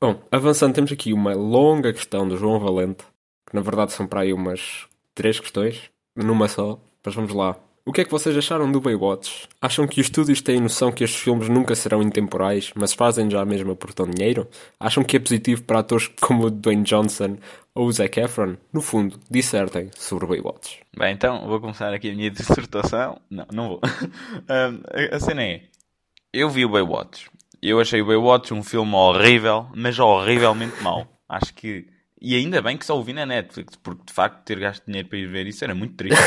Bom, 0.00 0.20
avançando, 0.30 0.74
temos 0.74 0.92
aqui 0.92 1.12
uma 1.12 1.34
longa 1.34 1.92
questão 1.92 2.26
do 2.28 2.36
João 2.36 2.58
Valente, 2.58 3.04
que 3.46 3.54
na 3.54 3.60
verdade 3.62 3.92
são 3.92 4.06
para 4.06 4.20
aí 4.20 4.32
umas 4.32 4.86
três 5.14 5.40
questões, 5.40 5.90
numa 6.14 6.48
só. 6.48 6.78
Mas 7.04 7.14
vamos 7.14 7.32
lá. 7.32 7.56
O 7.90 7.92
que 7.92 8.02
é 8.02 8.04
que 8.04 8.10
vocês 8.12 8.36
acharam 8.38 8.70
do 8.70 8.80
Baywatch? 8.80 9.48
Acham 9.60 9.84
que 9.84 10.00
os 10.00 10.06
estúdios 10.06 10.40
têm 10.40 10.60
noção 10.60 10.92
que 10.92 11.02
estes 11.02 11.20
filmes 11.20 11.48
nunca 11.48 11.74
serão 11.74 12.00
intemporais, 12.00 12.70
mas 12.76 12.92
fazem 12.92 13.28
já 13.28 13.40
a 13.40 13.44
mesma 13.44 13.74
por 13.74 13.92
tão 13.92 14.06
dinheiro? 14.08 14.46
Acham 14.78 15.02
que 15.02 15.16
é 15.16 15.18
positivo 15.18 15.64
para 15.64 15.80
atores 15.80 16.06
como 16.20 16.44
o 16.44 16.50
Dwayne 16.52 16.84
Johnson 16.84 17.36
ou 17.74 17.88
o 17.88 17.92
Zac 17.92 18.20
Efron? 18.20 18.54
No 18.72 18.80
fundo, 18.80 19.18
dissertem 19.28 19.90
sobre 19.96 20.24
Baywatch. 20.24 20.78
Bem, 20.96 21.12
então 21.14 21.48
vou 21.48 21.60
começar 21.60 21.92
aqui 21.92 22.08
a 22.12 22.14
minha 22.14 22.30
dissertação. 22.30 23.20
Não, 23.28 23.46
não 23.52 23.68
vou. 23.70 23.80
A- 24.48 25.16
a 25.16 25.18
cena 25.18 25.42
é: 25.42 25.62
eu 26.32 26.48
vi 26.48 26.64
o 26.64 26.68
Baywatch. 26.68 27.28
Eu 27.60 27.80
achei 27.80 28.00
o 28.00 28.06
Baywatch 28.06 28.54
um 28.54 28.62
filme 28.62 28.94
horrível, 28.94 29.66
mas 29.74 29.98
horrivelmente 29.98 30.80
mau. 30.80 31.08
Acho 31.28 31.52
que. 31.54 31.88
E 32.20 32.36
ainda 32.36 32.60
bem 32.60 32.76
que 32.76 32.84
só 32.84 32.98
o 32.98 33.02
vi 33.02 33.12
na 33.12 33.24
Netflix, 33.24 33.76
porque 33.76 34.02
de 34.06 34.12
facto 34.12 34.44
ter 34.44 34.58
gasto 34.58 34.84
dinheiro 34.86 35.08
para 35.08 35.18
ir 35.18 35.26
ver 35.26 35.46
isso 35.46 35.64
era 35.64 35.74
muito 35.74 35.94
triste. 35.94 36.20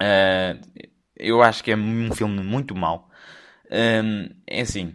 Ah, 0.00 0.56
eu 1.16 1.42
acho 1.42 1.62
que 1.62 1.70
é 1.70 1.76
um 1.76 2.12
filme 2.12 2.42
muito 2.42 2.74
mau. 2.74 3.08
Ahm, 3.70 4.28
é 4.46 4.60
assim: 4.62 4.94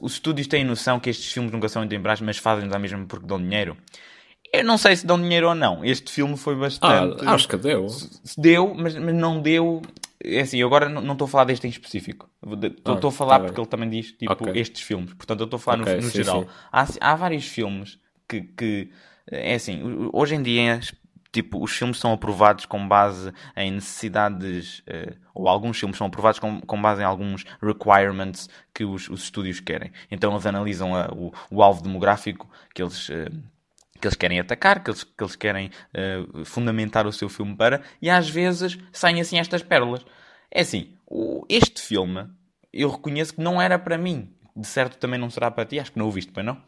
os 0.00 0.12
estúdios 0.14 0.46
têm 0.46 0.64
noção 0.64 1.00
que 1.00 1.10
estes 1.10 1.32
filmes 1.32 1.50
nunca 1.52 1.68
são 1.68 1.84
intemporais, 1.84 2.20
mas 2.20 2.38
fazem-nos 2.38 2.74
a 2.74 2.78
mesma 2.78 3.04
porque 3.06 3.26
dão 3.26 3.38
dinheiro. 3.38 3.76
Eu 4.52 4.64
não 4.64 4.76
sei 4.78 4.96
se 4.96 5.06
dão 5.06 5.20
dinheiro 5.20 5.48
ou 5.48 5.54
não. 5.54 5.84
Este 5.84 6.10
filme 6.12 6.36
foi 6.36 6.54
Ah, 6.54 6.58
bastante. 6.60 7.24
acho 7.28 7.48
que 7.48 7.56
deu. 7.56 7.88
Se 7.88 8.40
deu, 8.40 8.74
mas, 8.74 8.96
mas 8.96 9.14
não 9.14 9.40
deu. 9.40 9.80
É 10.22 10.40
assim, 10.40 10.58
eu 10.58 10.66
agora 10.66 10.88
não 10.88 11.12
estou 11.12 11.24
a 11.24 11.28
falar 11.28 11.44
deste 11.44 11.66
em 11.66 11.70
específico. 11.70 12.28
Estou 12.62 12.94
Ah, 12.96 13.08
a 13.08 13.12
falar 13.12 13.38
tá 13.38 13.44
porque 13.46 13.60
bem. 13.60 13.62
ele 13.62 13.70
também 13.70 13.88
diz 13.88 14.12
tipo 14.12 14.32
Ok. 14.32 14.52
estes 14.60 14.82
filmes. 14.82 15.12
Portanto, 15.14 15.40
eu 15.40 15.44
estou 15.44 15.56
a 15.56 15.60
falar 15.60 15.76
no- 15.78 15.82
Ok, 15.84 15.96
no, 15.96 16.02
sim, 16.02 16.22
geral. 16.24 16.42
sim. 16.42 16.48
Há, 16.72 16.86
há 17.00 17.14
vários 17.14 17.46
filmes 17.46 17.98
que, 18.28 18.40
que. 18.42 18.90
É 19.30 19.54
assim, 19.54 19.80
hoje 20.12 20.34
em 20.34 20.42
dia. 20.42 20.80
Tipo, 21.32 21.62
os 21.62 21.70
filmes 21.70 21.98
são 22.00 22.12
aprovados 22.12 22.66
com 22.66 22.88
base 22.88 23.32
em 23.56 23.70
necessidades, 23.70 24.82
eh, 24.84 25.14
ou 25.32 25.48
alguns 25.48 25.78
filmes 25.78 25.96
são 25.96 26.08
aprovados 26.08 26.40
com, 26.40 26.60
com 26.60 26.82
base 26.82 27.02
em 27.02 27.04
alguns 27.04 27.44
requirements 27.62 28.48
que 28.74 28.84
os, 28.84 29.08
os 29.08 29.22
estúdios 29.22 29.60
querem. 29.60 29.92
Então 30.10 30.32
eles 30.32 30.44
analisam 30.44 30.92
a- 30.92 31.06
o, 31.12 31.32
o 31.48 31.62
alvo 31.62 31.84
demográfico 31.84 32.50
que 32.74 32.82
eles, 32.82 33.08
eh, 33.10 33.28
que 34.00 34.08
eles 34.08 34.16
querem 34.16 34.40
atacar, 34.40 34.82
que 34.82 34.90
eles, 34.90 35.04
que 35.04 35.22
eles 35.22 35.36
querem 35.36 35.70
eh, 35.94 36.24
fundamentar 36.44 37.06
o 37.06 37.12
seu 37.12 37.28
filme 37.28 37.54
para, 37.54 37.80
e 38.02 38.10
às 38.10 38.28
vezes 38.28 38.76
saem 38.92 39.20
assim 39.20 39.38
estas 39.38 39.62
pérolas. 39.62 40.04
É 40.50 40.62
assim, 40.62 40.94
o- 41.06 41.46
este 41.48 41.80
filme, 41.80 42.26
eu 42.72 42.90
reconheço 42.90 43.34
que 43.34 43.40
não 43.40 43.62
era 43.62 43.78
para 43.78 43.96
mim. 43.96 44.34
De 44.56 44.66
certo 44.66 44.98
também 44.98 45.20
não 45.20 45.30
será 45.30 45.48
para 45.48 45.64
ti, 45.64 45.78
acho 45.78 45.92
que 45.92 45.98
não 45.98 46.08
o 46.08 46.10
viste, 46.10 46.32
pois 46.32 46.44
não? 46.44 46.60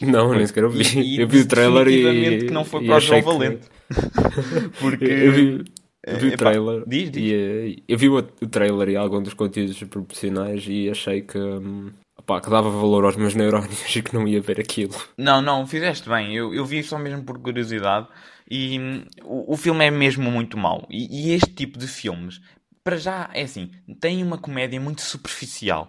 Não, 0.00 0.32
nem 0.34 0.46
sequer 0.46 0.64
eu 0.64 0.70
vi. 0.70 0.82
E- 0.98 1.16
e 1.16 1.20
eu 1.20 1.28
vi 1.28 1.40
o 1.40 1.46
trailer 1.48 1.88
e. 1.88 2.46
que 2.46 2.50
não 2.52 2.64
foi 2.64 2.84
para 2.84 2.96
o 2.96 3.00
João 3.00 3.20
que- 3.20 3.26
Valente. 3.26 3.68
Porque... 4.80 5.04
Eu 5.04 5.32
vi, 5.32 5.64
eu 6.04 6.18
vi 6.18 6.26
o 6.26 6.28
Epá, 6.28 6.36
trailer. 6.36 6.84
diz, 6.86 7.10
diz. 7.10 7.22
E, 7.22 7.34
eh, 7.34 7.82
eu 7.86 7.98
vi 7.98 8.08
o, 8.08 8.16
o 8.16 8.22
trailer 8.48 8.88
e 8.88 8.96
algum 8.96 9.22
dos 9.22 9.34
conteúdos 9.34 9.80
proporcionais 9.84 10.64
e 10.66 10.88
achei 10.90 11.20
que, 11.22 11.38
hum, 11.38 11.92
opá, 12.18 12.40
que 12.40 12.50
dava 12.50 12.70
valor 12.70 13.04
aos 13.04 13.16
meus 13.16 13.34
neurónios 13.34 13.84
e 13.94 14.02
que 14.02 14.14
não 14.14 14.26
ia 14.26 14.40
ver 14.40 14.58
aquilo. 14.60 14.94
Não, 15.16 15.40
não, 15.42 15.66
fizeste 15.66 16.08
bem. 16.08 16.34
Eu, 16.34 16.52
eu 16.54 16.64
vi 16.64 16.82
só 16.82 16.98
mesmo 16.98 17.22
por 17.24 17.38
curiosidade. 17.38 18.08
E 18.50 18.78
hum, 18.78 19.04
o, 19.24 19.52
o 19.54 19.56
filme 19.56 19.84
é 19.84 19.90
mesmo 19.90 20.30
muito 20.30 20.56
mau. 20.56 20.86
E, 20.90 21.28
e 21.30 21.34
este 21.34 21.50
tipo 21.54 21.78
de 21.78 21.86
filmes, 21.86 22.40
para 22.82 22.96
já, 22.96 23.30
é 23.32 23.42
assim, 23.42 23.70
tem 24.00 24.22
uma 24.22 24.38
comédia 24.38 24.80
muito 24.80 25.02
superficial. 25.02 25.88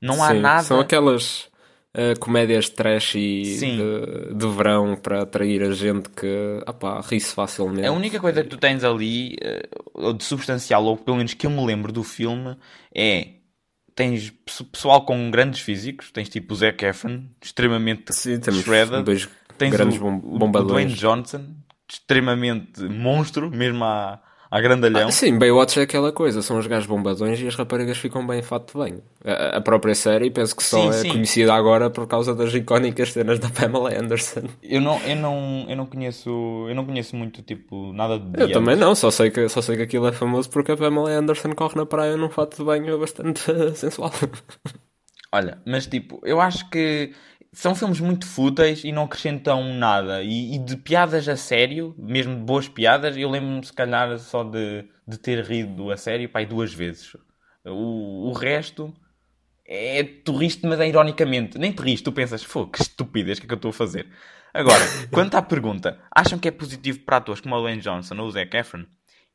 Não 0.00 0.22
há 0.22 0.28
Sim, 0.30 0.40
nada. 0.40 0.62
São 0.64 0.80
aquelas. 0.80 1.48
Uh, 1.94 2.18
comédias 2.20 2.68
trash 2.68 3.14
e 3.16 3.42
de, 3.58 4.34
de 4.34 4.46
verão 4.48 4.96
para 4.96 5.22
atrair 5.22 5.62
a 5.62 5.72
gente 5.72 6.08
que 6.10 6.62
opá, 6.66 7.00
ri-se 7.00 7.34
facilmente. 7.34 7.86
A 7.86 7.92
única 7.92 8.18
coisa 8.20 8.42
que 8.42 8.48
tu 8.48 8.56
tens 8.58 8.84
ali, 8.84 9.36
eh, 9.40 9.68
de 10.16 10.24
substancial, 10.24 10.84
ou 10.84 10.96
pelo 10.96 11.16
menos 11.18 11.34
que 11.34 11.46
eu 11.46 11.50
me 11.50 11.64
lembro 11.64 11.92
do 11.92 12.02
filme, 12.02 12.56
é. 12.94 13.28
Tens 13.94 14.30
pe- 14.30 14.64
pessoal 14.72 15.04
com 15.04 15.30
grandes 15.30 15.60
físicos, 15.60 16.10
tens 16.10 16.28
tipo 16.30 16.54
o 16.54 16.56
Zac 16.56 16.82
Efron, 16.82 17.24
extremamente 17.42 18.12
Sim, 18.14 18.40
shredded. 18.42 19.02
dois 19.04 19.28
Tens 19.58 19.70
grandes 19.70 20.00
o, 20.00 20.06
o-. 20.06 20.64
Dwayne 20.66 20.94
Johnson, 20.94 21.44
extremamente 21.86 22.82
monstro, 22.84 23.50
mesmo 23.50 23.84
à, 23.84 24.18
à 24.52 24.60
grandalhão. 24.60 25.08
Ah, 25.08 25.10
sim, 25.10 25.38
Baywatch 25.38 25.80
é 25.80 25.82
aquela 25.84 26.12
coisa, 26.12 26.42
são 26.42 26.58
os 26.58 26.66
gajos 26.66 26.86
bombadões 26.86 27.40
e 27.40 27.46
as 27.48 27.54
raparigas 27.56 27.98
ficam 27.98 28.26
bem 28.26 28.40
em 28.40 28.42
fato 28.42 28.72
de 28.72 28.78
banho. 28.78 29.02
A, 29.24 29.56
a 29.56 29.60
própria 29.60 29.94
série 29.94 30.30
penso 30.30 30.54
que 30.54 30.62
só 30.62 30.76
Sim, 30.82 30.88
é 30.92 30.92
sim. 30.92 31.08
conhecida 31.10 31.54
agora 31.54 31.90
por 31.90 32.06
causa 32.06 32.34
das 32.34 32.52
icónicas 32.54 33.12
cenas 33.12 33.38
da 33.38 33.48
Pamela 33.48 33.98
Anderson. 33.98 34.42
Eu 34.62 34.80
não, 34.80 35.00
eu 35.00 35.16
não, 35.16 35.66
eu 35.68 35.76
não 35.76 35.86
conheço, 35.86 36.30
eu 36.68 36.74
não 36.74 36.84
conheço 36.84 37.16
muito 37.16 37.42
tipo 37.42 37.92
nada 37.94 38.18
de 38.18 38.40
Eu 38.42 38.52
também 38.52 38.76
não, 38.76 38.94
só 38.94 39.10
sei, 39.10 39.30
que, 39.30 39.48
só 39.48 39.62
sei 39.62 39.76
que 39.76 39.82
aquilo 39.82 40.06
é 40.06 40.12
famoso 40.12 40.50
porque 40.50 40.72
a 40.72 40.76
Pamela 40.76 41.10
Anderson 41.10 41.52
corre 41.54 41.76
na 41.76 41.86
praia 41.86 42.16
num 42.16 42.30
fato 42.30 42.58
de 42.58 42.64
banho 42.64 42.98
bastante 42.98 43.40
sensual. 43.74 44.12
Olha, 45.34 45.62
mas 45.66 45.86
tipo, 45.86 46.20
eu 46.24 46.40
acho 46.40 46.68
que 46.68 47.14
são 47.52 47.74
filmes 47.74 48.00
muito 48.00 48.26
fúteis 48.26 48.82
e 48.82 48.90
não 48.90 49.04
acrescentam 49.04 49.74
nada. 49.74 50.22
E, 50.22 50.54
e 50.54 50.58
de 50.58 50.76
piadas 50.76 51.28
a 51.28 51.36
sério, 51.36 51.94
mesmo 51.98 52.34
de 52.34 52.42
boas 52.42 52.68
piadas, 52.68 53.16
eu 53.16 53.28
lembro-me 53.28 53.64
se 53.64 53.72
calhar 53.72 54.18
só 54.18 54.42
de, 54.42 54.86
de 55.06 55.18
ter 55.18 55.44
rido 55.44 55.90
a 55.90 55.96
sério, 55.96 56.28
pai, 56.28 56.46
duas 56.46 56.72
vezes. 56.72 57.14
O, 57.64 58.30
o 58.30 58.32
resto 58.32 58.92
é 59.66 60.02
tu 60.02 60.36
riste, 60.36 60.66
mas 60.66 60.80
é 60.80 60.88
ironicamente. 60.88 61.58
Nem 61.58 61.72
te 61.72 62.02
tu 62.02 62.12
pensas, 62.12 62.44
pô, 62.44 62.66
que 62.66 62.80
estupidez, 62.80 63.38
que 63.38 63.44
é 63.44 63.48
que 63.48 63.54
eu 63.54 63.56
estou 63.56 63.70
a 63.70 63.74
fazer? 63.74 64.06
Agora, 64.54 64.84
quanto 65.10 65.34
à 65.36 65.42
pergunta, 65.42 65.98
acham 66.10 66.38
que 66.38 66.48
é 66.48 66.50
positivo 66.50 67.00
para 67.00 67.18
atores 67.18 67.40
como 67.40 67.54
o 67.54 67.62
Wayne 67.62 67.80
Johnson 67.80 68.16
ou 68.18 68.26
o 68.26 68.30
Zac 68.30 68.54
Efron? 68.56 68.84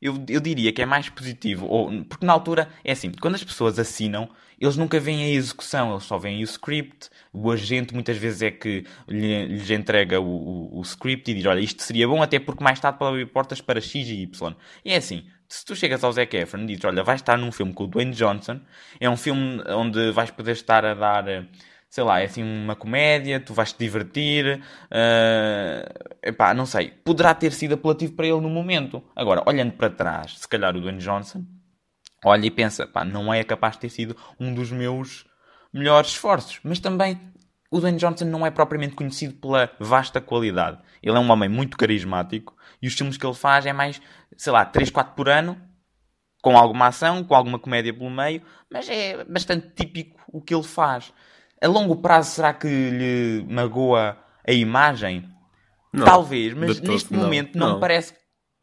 Eu, 0.00 0.14
eu 0.28 0.40
diria 0.40 0.72
que 0.72 0.80
é 0.80 0.86
mais 0.86 1.08
positivo, 1.08 1.66
ou, 1.66 2.04
porque 2.04 2.24
na 2.24 2.32
altura, 2.32 2.68
é 2.84 2.92
assim, 2.92 3.10
quando 3.10 3.34
as 3.34 3.42
pessoas 3.42 3.78
assinam, 3.80 4.28
eles 4.60 4.76
nunca 4.76 5.00
veem 5.00 5.24
a 5.24 5.28
execução, 5.30 5.90
eles 5.92 6.04
só 6.04 6.16
veem 6.16 6.40
o 6.40 6.44
script, 6.44 7.10
o 7.32 7.50
agente 7.50 7.92
muitas 7.92 8.16
vezes 8.16 8.42
é 8.42 8.50
que 8.50 8.84
lhe- 9.08 9.46
lhes 9.46 9.70
entrega 9.70 10.20
o, 10.20 10.24
o- 10.24 10.78
o 10.78 10.82
script 10.82 11.28
e 11.30 11.34
diz, 11.34 11.46
olha, 11.46 11.58
isto 11.60 11.82
seria 11.82 12.06
bom 12.06 12.22
até 12.22 12.38
porque 12.38 12.62
mais 12.62 12.78
tarde 12.78 12.96
pode 12.98 13.10
abrir 13.10 13.26
portas 13.26 13.60
para 13.60 13.80
X 13.80 14.06
e 14.08 14.22
Y. 14.22 14.54
E 14.84 14.92
é 14.92 14.96
assim, 14.96 15.26
se 15.48 15.64
tu 15.64 15.74
chegas 15.74 16.04
ao 16.04 16.12
Zac 16.12 16.36
Efron 16.36 16.60
e 16.62 16.66
dizes, 16.66 16.84
olha, 16.84 17.02
vais 17.02 17.20
estar 17.20 17.36
num 17.36 17.50
filme 17.50 17.72
com 17.72 17.84
o 17.84 17.86
Dwayne 17.88 18.12
Johnson, 18.12 18.60
é 19.00 19.10
um 19.10 19.16
filme 19.16 19.62
onde 19.68 20.12
vais 20.12 20.30
poder 20.30 20.52
estar 20.52 20.84
a 20.84 20.94
dar... 20.94 21.24
sei 21.88 22.04
lá, 22.04 22.20
é 22.20 22.24
assim 22.24 22.42
uma 22.42 22.76
comédia, 22.76 23.40
tu 23.40 23.54
vais 23.54 23.72
te 23.72 23.78
divertir, 23.78 24.62
eh, 24.90 25.88
epá, 26.22 26.52
não 26.52 26.66
sei, 26.66 26.90
poderá 26.90 27.34
ter 27.34 27.52
sido 27.52 27.74
apelativo 27.74 28.12
para 28.14 28.26
ele 28.26 28.40
no 28.40 28.50
momento. 28.50 29.02
Agora, 29.16 29.42
olhando 29.46 29.72
para 29.72 29.90
trás, 29.90 30.38
se 30.38 30.48
calhar 30.48 30.76
o 30.76 30.80
Dwayne 30.80 30.98
Johnson, 30.98 31.44
olha 32.24 32.46
e 32.46 32.50
pensa, 32.50 32.86
pá, 32.86 33.04
não 33.04 33.32
é 33.32 33.42
capaz 33.42 33.74
de 33.74 33.80
ter 33.80 33.90
sido 33.90 34.16
um 34.38 34.52
dos 34.54 34.70
meus 34.70 35.26
melhores 35.72 36.10
esforços, 36.10 36.60
mas 36.62 36.78
também 36.78 37.18
o 37.70 37.80
Dwayne 37.80 37.98
Johnson 37.98 38.24
não 38.26 38.46
é 38.46 38.50
propriamente 38.50 38.94
conhecido 38.94 39.34
pela 39.34 39.70
vasta 39.78 40.20
qualidade. 40.20 40.78
Ele 41.02 41.16
é 41.16 41.20
um 41.20 41.30
homem 41.30 41.48
muito 41.48 41.76
carismático 41.76 42.56
e 42.82 42.86
os 42.86 42.94
filmes 42.94 43.16
que 43.16 43.26
ele 43.26 43.34
faz 43.34 43.66
é 43.66 43.72
mais, 43.72 44.00
sei 44.36 44.52
lá, 44.52 44.64
3, 44.64 44.90
4 44.90 45.14
por 45.14 45.28
ano, 45.28 45.60
com 46.42 46.56
alguma 46.56 46.86
ação, 46.86 47.24
com 47.24 47.34
alguma 47.34 47.58
comédia 47.58 47.92
pelo 47.92 48.10
meio, 48.10 48.42
mas 48.70 48.88
é 48.88 49.24
bastante 49.24 49.68
típico 49.74 50.20
o 50.28 50.40
que 50.40 50.54
ele 50.54 50.62
faz. 50.62 51.12
A 51.62 51.66
longo 51.68 51.96
prazo, 51.96 52.30
será 52.30 52.52
que 52.54 52.66
lhe 52.68 53.46
magoa 53.48 54.16
a 54.46 54.52
imagem? 54.52 55.24
Não, 55.92 56.04
Talvez, 56.04 56.54
mas 56.54 56.76
de 56.76 56.82
todo 56.82 56.92
neste 56.92 57.12
não. 57.12 57.20
momento 57.22 57.58
não, 57.58 57.66
Não. 57.68 57.74
Me 57.76 57.80
parece, 57.80 58.12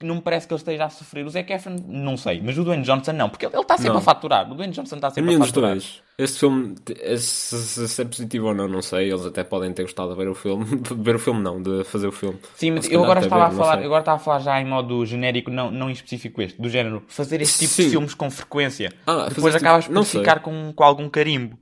não 0.03 0.15
me 0.15 0.21
parece 0.21 0.47
que 0.47 0.53
ele 0.53 0.59
esteja 0.59 0.85
a 0.85 0.89
sofrer. 0.89 1.25
O 1.25 1.29
Zac 1.29 1.51
Efron, 1.51 1.75
não 1.87 2.15
sei, 2.15 2.39
mas 2.41 2.57
o 2.57 2.63
Dwayne 2.63 2.83
Johnson 2.83 3.13
não, 3.13 3.29
porque 3.29 3.45
ele 3.45 3.53
ele 3.55 3.61
está 3.63 3.75
sempre 3.77 3.93
Não. 3.93 3.97
a 3.97 4.01
faturar. 4.01 4.49
O 4.49 4.55
Dwayne 4.55 4.73
Johnson 4.73 4.95
está 4.95 5.09
sempre 5.09 5.33
a 5.33 5.37
dos 5.37 5.47
faturar. 5.47 5.71
dois. 5.71 6.01
Este 6.17 6.39
filme, 6.39 6.75
se, 7.17 8.01
é 8.01 8.05
positivo 8.05 8.47
ou 8.47 8.53
não, 8.53 8.67
não 8.67 8.81
sei. 8.81 9.09
Eles 9.11 9.25
até 9.25 9.43
podem 9.43 9.73
ter 9.73 9.83
gostado 9.83 10.11
de 10.11 10.15
ver 10.17 10.29
o 10.29 10.35
filme. 10.35 10.63
De 10.79 10.93
ver 10.93 11.15
o 11.15 11.19
filme, 11.19 11.41
não, 11.41 11.61
de 11.61 11.83
fazer 11.83 12.07
o 12.07 12.11
filme. 12.11 12.37
Sim, 12.55 12.71
mas 12.71 12.89
eu 12.89 13.03
agora 13.03 13.19
estava, 13.21 13.45
a 13.45 13.49
ver, 13.49 13.55
falar, 13.57 13.79
agora 13.79 13.99
estava 14.01 14.15
a 14.17 14.19
falar 14.19 14.39
já 14.39 14.61
em 14.61 14.65
modo 14.65 15.05
genérico, 15.05 15.51
não, 15.51 15.69
não 15.71 15.89
em 15.89 15.93
específico 15.93 16.41
este, 16.41 16.61
do 16.61 16.69
género. 16.69 17.03
Fazer 17.07 17.41
este 17.41 17.59
tipo 17.59 17.75
de 17.75 17.83
Sim. 17.83 17.89
filmes 17.89 18.13
com 18.13 18.29
frequência. 18.31 18.93
Ah, 19.05 19.27
Depois 19.29 19.53
tipo- 19.55 19.65
acabas 19.65 19.87
por 19.87 19.93
não 19.93 20.03
sei. 20.03 20.21
ficar 20.21 20.39
com, 20.39 20.71
com 20.73 20.83
algum 20.83 21.09
carimbo. 21.09 21.57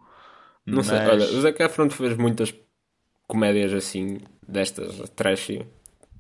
Não 0.66 0.84
sei, 0.84 0.98
Mas- 1.00 1.10
olha, 1.10 1.26
o 1.38 1.42
Zac 1.42 1.62
Efron 1.62 1.90
fez 1.90 2.16
muitas 2.18 2.54
comédias 3.28 3.74
assim, 3.74 4.20
destas, 4.48 5.10
trashy. 5.16 5.66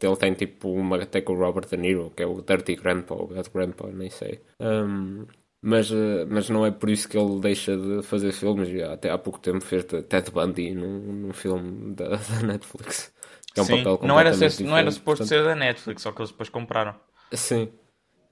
Ele 0.01 0.17
tem 0.17 0.33
tipo 0.33 0.69
uma 0.69 1.01
até 1.01 1.21
com 1.21 1.31
o 1.33 1.37
Robert 1.39 1.65
De 1.69 1.77
Niro, 1.77 2.11
que 2.15 2.23
é 2.23 2.27
o 2.27 2.41
Dirty 2.41 2.75
Grandpa, 2.75 3.13
ou 3.15 3.27
Bad 3.27 3.49
Grandpa, 3.53 3.87
nem 3.87 4.09
sei. 4.09 4.41
Um, 4.59 5.25
mas, 5.61 5.89
eh, 5.91 6.25
mas 6.29 6.49
não 6.49 6.65
é 6.65 6.71
por 6.71 6.89
isso 6.89 7.07
que 7.07 7.17
ele 7.17 7.39
deixa 7.39 7.77
de 7.77 8.03
fazer 8.03 8.33
filmes. 8.33 8.67
Até 8.83 9.09
há 9.09 9.17
pouco 9.17 9.39
tempo 9.39 9.61
fez 9.61 9.85
Ted 9.85 10.29
Bundy 10.29 10.73
num, 10.73 10.99
num 10.99 11.31
filme 11.33 11.95
da, 11.95 12.09
da 12.17 12.41
Netflix. 12.45 13.13
Que 13.53 13.61
é 13.61 13.63
um 13.63 13.65
Sim, 13.65 13.77
papel 13.83 14.05
não 14.07 14.19
era, 14.19 14.33
ser- 14.33 14.63
não 14.65 14.75
era 14.77 14.91
suposto 14.91 15.19
portanto- 15.23 15.29
ser 15.29 15.43
da 15.45 15.55
Netflix, 15.55 16.01
só 16.01 16.11
que 16.11 16.19
eles 16.19 16.31
depois 16.31 16.49
compraram. 16.49 16.95
Sim, 17.31 17.69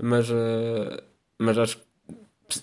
mas, 0.01 0.29
eh, 0.29 1.03
mas 1.39 1.57
acho 1.57 1.77
que 1.77 1.83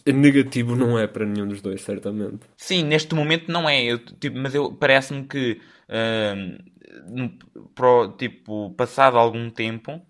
negativo 0.07 0.76
não 0.76 0.99
é 0.99 1.07
para 1.07 1.24
nenhum 1.26 1.47
dos 1.49 1.61
dois, 1.61 1.80
certamente. 1.82 2.47
Sim, 2.57 2.84
neste 2.84 3.14
momento 3.14 3.51
não 3.51 3.68
é. 3.68 3.82
Eu, 3.82 3.99
tipo, 3.99 4.36
mas 4.39 4.53
parece-me 4.78 5.24
que 5.26 5.61
pro- 7.74 8.12
tipo, 8.16 8.70
passado 8.76 9.18
algum 9.18 9.51
tempo, 9.51 10.01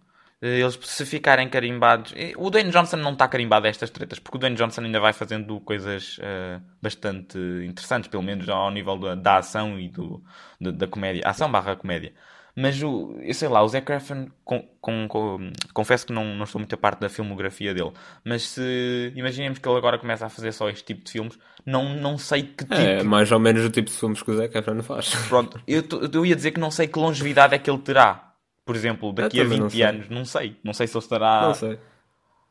eh, 0.40 0.60
eles 0.60 0.78
se 0.82 1.04
ficarem 1.06 1.48
carimbados. 1.48 2.12
eh, 2.16 2.32
O 2.36 2.50
Dwayne 2.50 2.70
Johnson 2.70 2.96
não 2.98 3.12
está 3.12 3.28
carimbado 3.28 3.66
a 3.66 3.70
estas 3.70 3.90
tretas, 3.90 4.18
porque 4.18 4.36
o 4.36 4.40
Dwayne 4.40 4.56
Johnson 4.56 4.82
ainda 4.82 5.00
vai 5.00 5.12
fazendo 5.12 5.60
coisas 5.60 6.16
eh, 6.20 6.60
bastante 6.82 7.38
interessantes, 7.66 8.08
pelo 8.08 8.22
menos 8.22 8.48
ao 8.48 8.70
nível 8.70 8.96
da, 8.98 9.14
da 9.14 9.36
ação 9.38 9.78
e 9.78 9.88
do, 9.88 10.22
da, 10.60 10.70
da 10.70 10.86
comédia. 10.86 11.22
Ação 11.24 11.50
barra 11.50 11.76
comédia. 11.76 12.12
Mas 12.60 12.82
o, 12.82 13.14
eu 13.20 13.32
sei 13.34 13.46
lá, 13.48 13.62
o 13.62 13.68
Zac 13.68 13.88
Efron, 13.92 14.26
com, 14.44 14.60
com- 14.80 15.06
com- 15.06 15.52
confesso 15.72 16.04
que 16.06 16.12
não, 16.12 16.24
não 16.34 16.42
estou 16.42 16.58
muito 16.58 16.74
a 16.74 16.78
parte 16.78 16.98
da 17.00 17.08
filmografia 17.08 17.72
dele, 17.72 17.92
mas 18.24 18.48
se 18.48 19.12
imaginemos 19.14 19.60
que 19.60 19.68
ele 19.68 19.78
agora 19.78 19.96
começa 19.96 20.26
a 20.26 20.28
fazer 20.28 20.50
só 20.52 20.68
este 20.68 20.82
tipo 20.84 21.04
de 21.04 21.12
filmes, 21.12 21.38
não, 21.64 21.94
não 21.94 22.18
sei 22.18 22.42
que 22.42 22.64
tipo 22.64 22.74
É 22.74 23.02
mais 23.04 23.30
ou 23.30 23.38
menos 23.38 23.64
o 23.64 23.70
tipo 23.70 23.88
de 23.88 23.96
filmes 23.96 24.20
que 24.22 24.30
o 24.32 24.36
Zac 24.36 24.58
Efron 24.58 24.82
faz. 24.82 25.14
Pronto, 25.28 25.60
eu, 25.68 25.84
eu 26.12 26.26
ia 26.26 26.34
dizer 26.34 26.50
que 26.50 26.58
não 26.58 26.70
sei 26.72 26.88
que 26.88 26.98
longevidade 26.98 27.54
é 27.54 27.58
que 27.58 27.70
ele 27.70 27.78
terá. 27.78 28.32
Por 28.64 28.74
exemplo, 28.74 29.12
daqui 29.12 29.40
a 29.40 29.44
também 29.44 29.62
20 29.68 29.78
não 29.80 29.88
anos, 29.88 30.08
não 30.10 30.24
sei. 30.24 30.56
Não 30.64 30.74
sei 30.74 30.86
se 30.88 30.96
ele 30.96 31.04
estará. 31.04 31.42
Não 31.42 31.54
sei. 31.54 31.78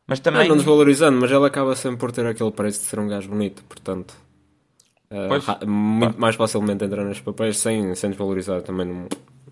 Mas 0.07 0.19
Não, 0.19 0.23
também. 0.23 0.47
não 0.47 0.55
desvalorizando, 0.55 1.19
mas 1.19 1.29
ele 1.29 1.45
acaba 1.45 1.75
sempre 1.75 1.99
por 1.99 2.13
ter 2.13 2.25
aquele 2.25 2.51
preço 2.51 2.79
de 2.79 2.85
ser 2.85 2.97
um 2.97 3.07
gajo 3.09 3.27
bonito, 3.29 3.61
portanto. 3.65 4.15
ra- 5.11 5.59
muito 5.65 6.19
mais 6.19 6.35
facilmente 6.35 6.83
entrar 6.85 7.03
nos 7.03 7.19
papéis 7.19 7.57
sem, 7.57 7.93
sem 7.93 8.09
desvalorizar 8.11 8.61
também. 8.61 8.85
Não, 8.87 9.07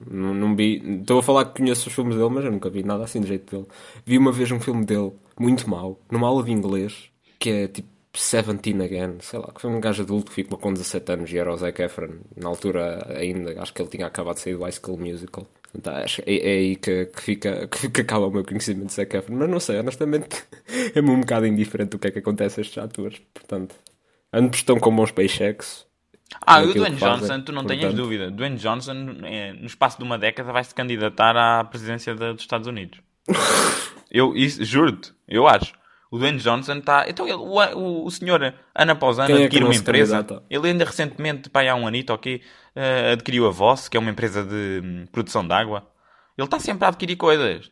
não, 0.10 0.34
não 0.34 0.56
vi. 0.56 0.82
Estou 1.02 1.20
a 1.20 1.24
falar 1.24 1.46
que 1.46 1.62
conheço 1.62 1.88
os 1.88 1.96
filmes 1.96 2.16
dele, 2.16 2.30
mas 2.30 2.46
eu 2.46 2.52
nunca 2.52 2.70
vi 2.70 2.84
nada 2.84 3.04
assim 3.04 3.22
do 3.22 3.28
jeito 3.28 3.56
dele. 3.56 3.68
Vi 4.06 4.18
uma 4.18 4.32
vez 4.32 4.52
um 4.52 4.60
filme 4.60 4.86
dele, 4.86 5.12
muito 5.40 5.70
mau, 5.70 6.00
numa 6.12 6.28
aula 6.28 6.44
de 6.44 6.52
inglês, 6.52 7.10
que 7.40 7.50
é 7.50 7.68
tipo 7.68 7.96
Seventeen 8.18 8.82
Again, 8.82 9.18
sei 9.20 9.40
lá, 9.40 9.52
que 9.52 9.62
foi 9.62 9.70
um 9.70 9.80
gajo 9.80 10.04
adulto 10.04 10.32
que 10.32 10.36
ficou 10.36 10.58
com 10.58 10.74
17 10.74 11.12
anos 11.12 11.32
e 11.32 11.38
era 11.38 11.54
o 11.54 11.58
Zac 11.58 11.82
Efron. 11.82 12.20
Na 12.36 12.50
altura 12.50 13.06
ainda, 13.18 13.62
acho 13.62 13.74
que 13.74 13.82
ele 13.82 13.90
tinha 13.90 14.08
acabado 14.08 14.36
de 14.36 14.42
sair 14.42 14.56
do 14.56 14.64
High 14.64 14.72
School 14.72 14.98
Musical. 14.98 15.46
Portanto, 15.72 15.96
acho 15.98 16.22
é, 16.26 16.36
é 16.36 16.52
aí 16.58 16.76
que, 16.78 17.08
que 17.08 17.22
fica, 17.22 17.68
que, 17.68 17.90
que 17.90 18.02
acaba 18.02 18.28
o 18.28 18.32
meu 18.32 18.46
conhecimento 18.46 18.88
de 18.88 18.94
Zac 18.94 19.16
Efron. 19.16 19.36
Mas 19.36 19.50
não 19.50 19.60
sei, 19.60 19.80
honestamente, 19.80 20.44
é-me 20.96 21.10
um 21.10 21.20
bocado 21.20 21.46
indiferente 21.46 21.92
do 21.92 22.00
que 22.00 22.08
é 22.08 22.12
que 22.12 22.20
acontece 22.20 22.60
a 22.60 22.62
estes 22.62 22.78
atores. 22.78 23.22
Portanto, 23.34 23.76
ambos 24.34 24.58
estão 24.58 24.80
com 24.80 24.96
bons 24.96 25.12
paychecks. 25.12 25.85
Ah, 26.46 26.58
o 26.58 26.68
naquilo 26.68 26.74
Dwayne 26.76 26.96
que 26.96 27.02
fazem, 27.02 27.28
Johnson, 27.28 27.42
tu 27.42 27.52
não 27.52 27.66
tenhas 27.66 27.86
portanto. 27.86 28.02
dúvida. 28.02 28.32
Dwayne 28.32 28.58
Johnson, 28.58 29.18
é, 29.24 29.54
no 29.54 29.66
espaço 29.66 29.98
de 29.98 30.04
uma 30.04 30.18
década, 30.18 30.52
vai 30.52 30.64
se 30.64 30.74
candidatar 30.74 31.36
à 31.38 31.64
presidência 31.64 32.16
dos 32.16 32.42
Estados 32.42 32.68
Unidos. 32.68 33.00
eu 34.12 34.34
juro-te, 34.60 35.14
eu 35.28 35.48
acho. 35.48 35.74
O 36.12 36.18
Dwayne 36.18 36.38
Johnson 36.38 36.78
está. 36.78 37.10
Então, 37.10 37.28
ele, 37.28 37.36
o, 37.36 37.78
o, 37.78 38.06
o 38.06 38.12
senhor, 38.12 38.54
ano 38.74 38.92
após 38.92 39.20
ano, 39.20 39.28
Quem 39.28 39.42
é 39.42 39.46
adquire 39.46 39.64
não 39.64 39.72
uma 39.72 39.76
empresa. 39.76 40.18
candidata? 40.18 40.44
Ele 40.50 40.68
ainda 40.70 40.86
recentemente, 40.86 41.50
pá, 41.50 41.70
há 41.70 41.76
um 41.76 41.88
anito, 41.88 42.14
ok, 42.14 42.42
eh, 42.76 43.12
adquiriu 43.14 43.48
a 43.48 43.52
Voss, 43.52 43.90
que 43.90 43.98
é 43.98 44.00
uma 44.00 44.12
empresa 44.12 44.44
de 44.44 44.82
hum, 44.84 45.06
produção 45.12 45.46
de 45.46 45.54
água. 45.54 45.88
Ele 46.38 46.46
está 46.46 46.60
sempre 46.60 46.86
a 46.86 46.90
adquirir 46.90 47.16
coisas. 47.16 47.72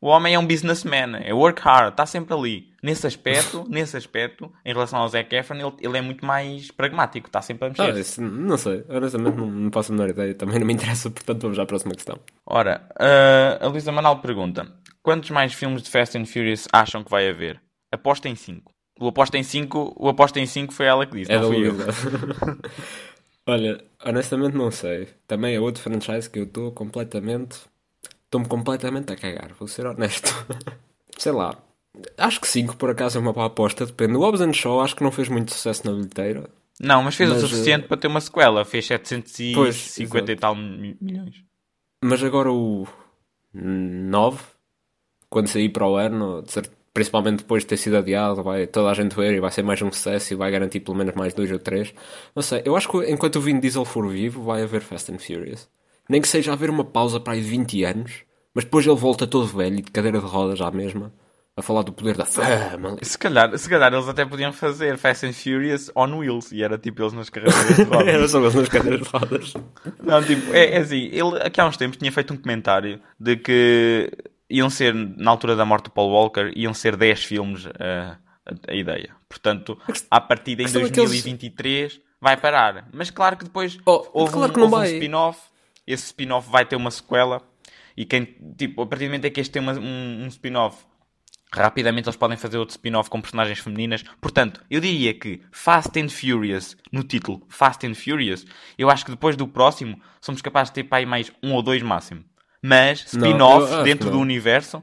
O 0.00 0.08
homem 0.08 0.34
é 0.34 0.38
um 0.38 0.46
businessman, 0.46 1.16
é 1.22 1.32
work 1.32 1.62
hard, 1.62 1.92
está 1.92 2.04
sempre 2.04 2.34
ali. 2.34 2.68
Nesse 2.82 3.06
aspecto, 3.06 3.64
nesse 3.70 3.96
aspecto, 3.96 4.52
em 4.64 4.72
relação 4.72 4.98
ao 4.98 5.08
Zac 5.08 5.34
Efron, 5.34 5.54
ele, 5.56 5.72
ele 5.80 5.96
é 5.96 6.00
muito 6.02 6.26
mais 6.26 6.70
pragmático, 6.70 7.26
está 7.28 7.40
sempre 7.40 7.64
a 7.64 7.68
Ah, 7.68 7.70
mexer. 7.86 7.98
isso, 8.00 8.20
não 8.20 8.58
sei, 8.58 8.84
honestamente 8.88 9.36
não, 9.36 9.46
não 9.46 9.70
faço 9.72 9.92
a 9.92 9.94
menor 9.96 10.10
ideia, 10.10 10.34
também 10.34 10.58
não 10.58 10.66
me 10.66 10.74
interessa, 10.74 11.10
portanto 11.10 11.40
vamos 11.42 11.58
à 11.58 11.64
próxima 11.64 11.94
questão. 11.94 12.18
Ora, 12.44 12.86
eh, 13.00 13.58
a 13.62 13.66
Luísa 13.68 13.90
Manal 13.92 14.18
pergunta: 14.20 14.70
quantos 15.02 15.30
mais 15.30 15.54
filmes 15.54 15.82
de 15.82 15.88
Fast 15.90 16.18
and 16.18 16.26
Furious 16.26 16.68
acham 16.70 17.02
que 17.02 17.10
vai 17.10 17.28
haver? 17.30 17.58
Aposta 17.90 18.28
em 18.28 18.34
5. 18.34 18.70
O 19.00 19.08
aposta 19.08 19.38
em 19.38 19.42
5, 19.42 19.94
o 19.98 20.08
aposta 20.08 20.38
em 20.38 20.46
5 20.46 20.72
foi 20.74 20.86
ela 20.86 21.06
que 21.06 21.16
disse, 21.16 21.32
É 21.32 21.38
não 21.40 21.48
fui 21.48 21.66
eu. 21.66 21.74
Olha, 23.46 23.82
honestamente 24.04 24.56
não 24.56 24.70
sei. 24.70 25.08
Também 25.26 25.54
é 25.54 25.60
outro 25.60 25.82
franchise 25.82 26.28
que 26.30 26.38
eu 26.38 26.44
estou 26.44 26.72
completamente. 26.72 27.58
Estou-me 28.34 28.48
completamente 28.48 29.12
a 29.12 29.16
cagar, 29.16 29.52
vou 29.56 29.68
ser 29.68 29.86
honesto. 29.86 30.28
sei 31.16 31.30
lá. 31.30 31.56
Acho 32.18 32.40
que 32.40 32.48
5 32.48 32.76
por 32.76 32.90
acaso 32.90 33.16
é 33.16 33.20
uma 33.20 33.32
boa 33.32 33.46
aposta, 33.46 33.86
depende. 33.86 34.16
O 34.16 34.18
Hobbs 34.22 34.40
and 34.40 34.52
Shaw 34.52 34.80
acho 34.80 34.96
que 34.96 35.04
não 35.04 35.12
fez 35.12 35.28
muito 35.28 35.52
sucesso 35.52 35.86
na 35.86 35.92
bilheteira. 35.96 36.50
Não, 36.80 37.00
mas 37.04 37.14
fez 37.14 37.30
Mas, 37.30 37.44
o 37.44 37.46
suficiente 37.46 37.84
eh, 37.84 37.86
para 37.86 37.96
ter 37.96 38.08
uma 38.08 38.20
sequela. 38.20 38.64
Fez 38.64 38.86
750 38.86 39.54
Pois, 39.54 40.28
e 40.28 40.36
tal 40.36 40.56
mi- 40.56 40.96
milhões. 41.00 41.44
Mas 42.02 42.24
agora 42.24 42.50
o 42.50 42.88
9, 43.54 44.42
quando 45.30 45.46
sair 45.46 45.68
para 45.68 45.86
o 45.86 45.94
ano, 45.94 46.42
principalmente 46.92 47.38
depois 47.38 47.62
de 47.62 47.68
ter 47.68 47.76
sido 47.76 47.96
adiado, 47.98 48.42
vai 48.42 48.66
toda 48.66 48.90
a 48.90 48.94
gente 48.94 49.14
ver 49.14 49.32
e 49.32 49.38
vai 49.38 49.52
ser 49.52 49.62
mais 49.62 49.80
um 49.80 49.92
sucesso 49.92 50.32
e 50.32 50.36
vai 50.36 50.50
garantir 50.50 50.80
pelo 50.80 50.96
menos 50.96 51.14
mais 51.14 51.32
dois 51.32 51.52
ou 51.52 51.60
três. 51.60 51.94
Não 52.34 52.42
sei, 52.42 52.62
eu 52.64 52.74
acho 52.74 52.88
que 52.88 52.98
enquanto 53.08 53.36
o 53.36 53.40
Vin 53.40 53.60
Diesel 53.60 53.84
for 53.84 54.08
vivo, 54.08 54.42
vai 54.42 54.64
haver 54.64 54.80
Fast 54.80 55.12
and 55.12 55.18
Furious. 55.20 55.68
Nem 56.08 56.20
que 56.20 56.28
seja 56.28 56.52
haver 56.52 56.70
uma 56.70 56.84
pausa 56.84 57.18
para 57.20 57.32
aí 57.34 57.40
de 57.40 57.48
20 57.48 57.84
anos, 57.84 58.12
mas 58.54 58.64
depois 58.64 58.86
ele 58.86 58.96
volta 58.96 59.26
todo 59.26 59.46
velho 59.46 59.78
e 59.78 59.82
de 59.82 59.90
cadeira 59.90 60.18
de 60.20 60.24
rodas 60.26 60.60
à 60.60 60.70
mesma, 60.70 61.12
a 61.56 61.62
falar 61.62 61.82
do 61.82 61.92
poder 61.92 62.16
da 62.16 62.24
fama. 62.26 62.96
Se 63.02 63.16
calhar, 63.16 63.56
se 63.56 63.68
calhar 63.68 63.92
eles 63.92 64.08
até 64.08 64.24
podiam 64.26 64.52
fazer 64.52 64.98
Fast 64.98 65.24
and 65.26 65.32
Furious 65.32 65.90
on 65.94 66.18
wheels 66.18 66.50
e 66.52 66.62
era 66.62 66.76
tipo 66.76 67.00
eles 67.02 67.12
nas 67.12 67.30
carreiras 67.30 67.76
de 67.76 67.82
rodas. 67.84 68.08
Era 68.08 68.28
só 68.28 68.40
eles 68.40 68.54
nas 68.54 68.68
cadeiras 68.68 69.00
de 69.02 69.08
rodas. 69.08 69.54
Não, 70.02 70.22
tipo, 70.22 70.52
é, 70.52 70.72
é 70.74 70.78
assim, 70.78 71.08
ele 71.12 71.40
aqui 71.42 71.60
há 71.60 71.66
uns 71.66 71.76
tempos 71.76 71.96
tinha 71.96 72.10
feito 72.12 72.34
um 72.34 72.36
comentário 72.36 73.00
de 73.18 73.36
que 73.36 74.10
iam 74.50 74.68
ser, 74.68 74.92
na 74.94 75.30
altura 75.30 75.56
da 75.56 75.64
morte 75.64 75.84
do 75.84 75.90
Paul 75.90 76.10
Walker, 76.10 76.52
iam 76.54 76.74
ser 76.74 76.96
10 76.96 77.24
filmes 77.24 77.66
eh, 77.78 78.16
a, 78.46 78.72
a 78.72 78.74
ideia. 78.74 79.10
Portanto, 79.28 79.78
à 80.10 80.20
partida 80.20 80.62
em 80.62 80.64
questão 80.66 80.82
é 80.82 80.90
que 80.90 81.00
eles- 81.00 81.10
2023 81.10 82.00
vai 82.20 82.36
parar. 82.36 82.88
Mas 82.92 83.10
claro 83.10 83.36
que 83.36 83.44
depois 83.44 83.78
Oh, 83.86 84.06
houve, 84.12 84.32
claro 84.32 84.52
um, 84.60 84.76
um 84.76 84.84
spin-off, 84.84 85.38
esse 85.86 86.06
spin-off 86.06 86.50
vai 86.50 86.64
ter 86.64 86.76
uma 86.76 86.90
sequela 86.90 87.42
e 87.96 88.04
quem, 88.04 88.24
tipo, 88.56 88.82
a 88.82 88.86
partir 88.86 89.04
do 89.04 89.08
momento 89.08 89.24
em 89.26 89.30
que 89.30 89.40
este 89.40 89.52
tem 89.52 89.62
uma- 89.62 89.78
um, 89.78 90.24
um 90.24 90.26
spin-off 90.28 90.84
Rapidamente 91.56 92.08
eles 92.08 92.16
podem 92.16 92.36
fazer 92.36 92.58
outro 92.58 92.72
spin-off 92.72 93.08
com 93.08 93.20
personagens 93.20 93.60
femininas. 93.60 94.02
Portanto, 94.20 94.60
eu 94.68 94.80
diria 94.80 95.14
que 95.14 95.40
Fast 95.52 95.96
and 96.00 96.08
Furious, 96.08 96.76
no 96.90 97.04
título 97.04 97.46
Fast 97.48 97.86
and 97.86 97.94
Furious, 97.94 98.44
eu 98.76 98.90
acho 98.90 99.04
que 99.04 99.12
depois 99.12 99.36
do 99.36 99.46
próximo 99.46 100.00
somos 100.20 100.42
capazes 100.42 100.70
de 100.72 100.74
ter 100.74 100.84
para 100.84 100.98
aí 100.98 101.06
mais 101.06 101.30
um 101.40 101.52
ou 101.52 101.62
dois 101.62 101.80
máximo. 101.80 102.24
Mas 102.60 103.04
spin-offs 103.06 103.70
acho 103.72 103.84
dentro 103.84 104.10
do 104.10 104.18
universo, 104.18 104.82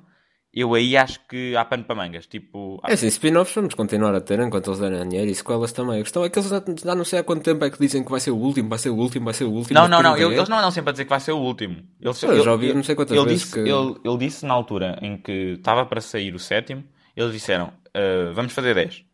eu 0.53 0.73
aí 0.73 0.97
acho 0.97 1.19
que 1.27 1.55
há 1.55 1.63
pano 1.63 1.83
para 1.83 1.95
mangas. 1.95 2.27
Tipo, 2.27 2.79
É 2.85 2.93
assim, 2.93 3.07
spin-offs 3.07 3.55
vamos 3.55 3.73
continuar 3.73 4.13
a 4.15 4.21
ter 4.21 4.39
enquanto 4.39 4.67
eles 4.69 4.79
derem 4.79 5.07
dinheiro 5.07 5.29
e 5.31 5.35
sequelas 5.35 5.71
também. 5.71 5.99
A 5.99 6.03
questão 6.03 6.23
é 6.25 6.29
que 6.29 6.37
eles 6.39 6.49
já, 6.49 6.95
não 6.95 7.05
sei 7.05 7.19
há 7.19 7.23
quanto 7.23 7.43
tempo 7.43 7.63
é 7.63 7.69
que 7.69 7.79
dizem 7.79 8.03
que 8.03 8.11
vai 8.11 8.19
ser 8.19 8.31
o 8.31 8.37
último, 8.37 8.69
vai 8.69 8.79
ser 8.79 8.89
o 8.89 8.95
último, 8.95 9.25
vai 9.25 9.33
ser 9.33 9.45
o 9.45 9.51
último. 9.51 9.79
Não, 9.79 9.87
não, 9.87 10.01
não. 10.03 10.17
eu-. 10.17 10.31
Eles 10.31 10.49
não 10.49 10.57
andam 10.57 10.71
sempre 10.71 10.89
a 10.89 10.91
dizer 10.93 11.03
que 11.05 11.09
vai 11.09 11.19
ser 11.19 11.31
o 11.31 11.37
último. 11.39 11.75
Ele, 11.99 12.13
Eu 12.21 12.43
já 12.43 12.51
ouvi 12.51 12.73
não 12.73 12.83
sei 12.83 12.95
quantas 12.95 13.15
ele 13.17 13.25
vezes 13.25 13.41
disse, 13.43 13.53
que- 13.53 13.59
ele, 13.69 13.95
ele 14.03 14.17
disse 14.17 14.45
na 14.45 14.53
altura 14.53 14.97
em 15.01 15.17
que 15.17 15.53
estava 15.57 15.85
para 15.85 16.01
sair 16.01 16.33
o 16.35 16.39
sétimo, 16.39 16.83
eles 17.15 17.31
disseram, 17.31 17.71
"Ah, 17.93 18.31
vamos 18.33 18.51
fazer 18.53 18.75
10. 18.75 19.05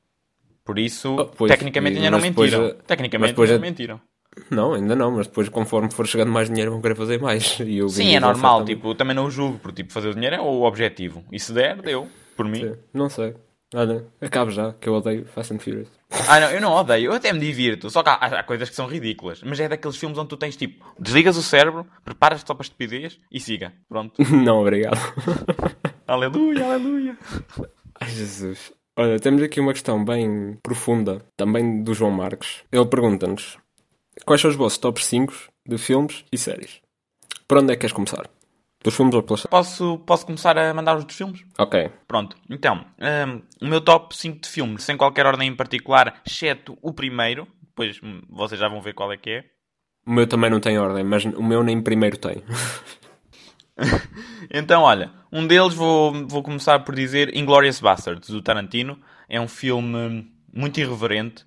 Por 0.66 0.78
isso, 0.80 1.16
Oh, 1.18 1.26
pois, 1.26 1.50
tecnicamente 1.52 1.98
ainda 1.98 2.12
não 2.12 2.20
mentiram. 2.20 2.66
eh, 2.66 2.76
Tecnicamente 2.86 3.32
depois 3.32 3.50
ainda 3.50 3.66
eh, 3.66 3.70
mentiram. 3.70 4.02
Não, 4.50 4.74
ainda 4.74 4.96
não, 4.96 5.12
mas 5.12 5.28
depois 5.28 5.50
conforme 5.50 5.92
for 5.92 6.08
chegando 6.08 6.32
mais 6.32 6.50
dinheiro 6.50 6.72
vão 6.72 6.82
querer 6.82 6.96
fazer 6.96 7.20
mais. 7.20 7.60
E 7.60 7.78
eu 7.78 7.90
Sim, 7.90 8.16
é 8.16 8.20
normal. 8.20 8.64
Tipo, 8.66 8.96
também 8.96 9.16
não 9.16 9.26
o 9.26 9.32
julgo, 9.32 9.60
porque 9.60 9.84
tipo, 9.84 9.94
fazer 9.94 10.10
o 10.10 10.14
dinheiro 10.14 10.36
é 10.36 10.40
o 10.42 10.64
objetivo. 10.64 11.24
E 11.32 11.40
se 11.40 11.54
der, 11.54 11.82
deu. 11.82 12.08
Por 12.36 12.46
mim. 12.46 12.76
Não 12.94 13.10
sei. 13.10 13.36
Olha, 13.76 14.06
acabe 14.22 14.52
já, 14.52 14.74
que 14.74 14.88
eu 14.88 14.94
odeio 14.94 15.26
Fast 15.26 15.54
and 15.54 15.60
Furious. 15.60 15.90
Ah, 16.30 16.40
não, 16.40 16.52
eu 16.52 16.62
não 16.62 16.72
odeio. 16.72 17.12
Eu 17.12 17.14
até 17.16 17.34
me 17.34 17.40
divirto. 17.40 17.90
Só 17.90 18.02
que 18.02 18.10
há, 18.10 18.14
há 18.14 18.44
coisas 18.44 18.70
que 18.70 18.76
são 18.76 18.88
ridículas. 18.88 19.42
Mas 19.44 19.60
é 19.60 19.68
daqueles 19.68 19.98
filmes 19.98 20.18
onde 20.18 20.30
tu 20.30 20.38
tens 20.38 20.56
tipo, 20.56 20.86
desligas 20.98 21.36
o 21.36 21.44
cérebro, 21.44 21.86
preparas-te 22.06 22.48
só 22.48 22.54
para 22.54 22.64
estupidez 22.64 23.20
e 23.30 23.40
siga. 23.40 23.74
Pronto. 23.90 24.14
não, 24.32 24.62
obrigado. 24.62 24.98
aleluia, 26.08 26.66
aleluia. 26.66 27.18
Ai, 28.00 28.10
Jesus. 28.10 28.72
Olha, 28.96 29.20
temos 29.20 29.44
aqui 29.44 29.60
uma 29.60 29.74
questão 29.74 30.04
bem 30.04 30.58
profunda, 30.64 31.22
também 31.36 31.84
do 31.84 31.94
João 31.94 32.12
Marques. 32.12 32.64
Ele 32.72 32.86
pergunta-nos: 32.86 33.58
Quais 34.26 34.42
são 34.42 34.50
os 34.50 34.56
vossos 34.56 34.78
top 34.78 35.04
5 35.04 35.34
de 35.68 35.78
filmes 35.78 36.26
e 36.32 36.38
séries? 36.38 36.82
Por 37.48 37.58
onde 37.58 37.72
é 37.72 37.76
que 37.76 37.82
queres 37.82 37.94
começar? 37.94 38.30
Dos 38.84 38.96
filmes 38.96 39.16
ou 39.16 39.24
pelas 39.24 39.42
séries? 39.42 39.52
Posso, 39.52 39.98
posso 40.00 40.26
começar 40.26 40.58
a 40.58 40.74
mandar 40.74 40.98
os 40.98 41.06
dos 41.06 41.16
filmes? 41.16 41.44
Ok. 41.58 41.90
Pronto, 42.08 42.38
então, 42.50 42.86
hum, 43.00 43.42
o 43.62 43.68
meu 43.68 43.82
top 43.82 44.16
5 44.16 44.42
de 44.42 44.50
filmes, 44.50 44.84
sem 44.84 44.98
qualquer 44.98 45.26
ordem 45.26 45.50
em 45.50 45.56
particular, 45.56 46.22
exceto 46.26 46.78
o 46.82 46.94
primeiro, 46.94 47.48
depois 47.62 48.00
hum, 48.04 48.22
vocês 48.30 48.60
já 48.60 48.68
vão 48.68 48.82
ver 48.82 48.94
qual 48.94 49.12
é 49.12 49.18
que 49.18 49.30
é. 49.30 49.46
O 50.06 50.12
meu 50.12 50.28
também 50.28 50.50
não 50.50 50.60
tem 50.60 50.78
ordem, 50.80 51.04
mas 51.04 51.26
o 51.26 51.44
meu 51.44 51.64
nem 51.64 51.82
primeiro 51.82 52.18
tem. 52.18 52.44
Então, 54.50 54.84
olha, 54.84 55.12
um 55.32 55.46
deles 55.46 55.74
vou, 55.74 56.28
vou 56.28 56.42
começar 56.42 56.80
por 56.80 56.96
dizer 56.96 57.36
Inglourious 57.36 57.80
Basterds, 57.80 58.30
do 58.30 58.42
Tarantino. 58.42 59.00
É 59.30 59.40
um 59.40 59.48
filme 59.48 60.32
muito 60.54 60.80
irreverente, 60.80 61.46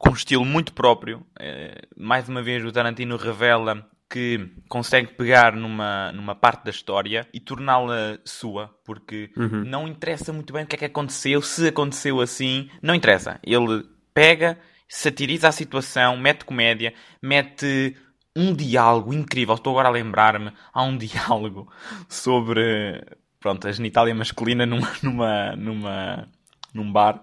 com 0.00 0.10
um 0.10 0.14
estilo 0.14 0.46
muito 0.46 0.72
próprio. 0.72 1.24
Eh, 1.38 1.82
mais 1.94 2.26
uma 2.26 2.42
vez, 2.42 2.64
o 2.64 2.72
Tarantino 2.72 3.18
revela 3.18 3.86
que 4.08 4.50
consegue 4.66 5.08
pegar 5.08 5.54
numa, 5.54 6.10
numa 6.12 6.34
parte 6.34 6.64
da 6.64 6.70
história 6.70 7.28
e 7.34 7.38
torná-la 7.38 8.18
sua, 8.24 8.74
porque 8.84 9.30
não 9.36 9.86
interessa 9.86 10.32
muito 10.32 10.52
bem 10.52 10.64
o 10.64 10.66
que 10.66 10.74
é 10.74 10.78
que 10.78 10.84
aconteceu, 10.86 11.40
se 11.42 11.68
aconteceu 11.68 12.20
assim, 12.20 12.68
não 12.82 12.94
interessa. 12.94 13.38
Ele 13.44 13.84
pega, 14.12 14.58
satiriza 14.88 15.48
a 15.48 15.52
situação, 15.52 16.16
mete 16.16 16.46
comédia, 16.46 16.92
mete 17.22 17.94
um 18.34 18.54
diálogo 18.54 19.12
incrível. 19.12 19.54
Estou 19.54 19.74
agora 19.74 19.88
a 19.88 19.92
lembrar-me, 19.92 20.50
há 20.72 20.82
um 20.82 20.96
diálogo 20.98 21.70
sobre 22.08 23.04
pronto, 23.38 23.68
a 23.68 23.72
genitália 23.72 24.14
masculina 24.14 24.64
numa, 24.64 24.90
numa, 25.02 25.56
numa, 25.56 26.28
num 26.72 26.90
bar. 26.90 27.22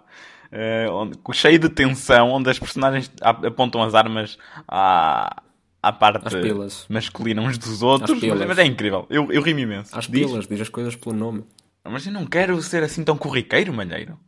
Onde- 0.91 1.17
cheio 1.33 1.59
de 1.59 1.69
tensão, 1.69 2.29
onde 2.31 2.49
as 2.49 2.59
personagens 2.59 3.11
ap- 3.21 3.45
apontam 3.45 3.81
as 3.83 3.93
armas 3.93 4.37
à, 4.67 5.41
à 5.81 5.91
parte 5.91 6.25
masculina 6.89 7.41
uns 7.41 7.57
dos 7.57 7.81
outros, 7.81 8.21
mas, 8.21 8.47
mas 8.47 8.57
é 8.59 8.65
incrível. 8.65 9.05
Eu, 9.09 9.31
eu 9.31 9.41
rimo 9.41 9.59
imenso. 9.59 9.97
Às 9.97 10.07
Diz. 10.07 10.25
pilas, 10.25 10.47
diz 10.47 10.61
as 10.61 10.69
coisas 10.69 10.95
pelo 10.95 11.15
nome. 11.15 11.43
Mas 11.83 12.05
eu 12.05 12.11
não 12.11 12.25
quero 12.25 12.61
ser 12.61 12.83
assim 12.83 13.03
tão 13.03 13.17
corriqueiro, 13.17 13.73
malheiro. 13.73 14.19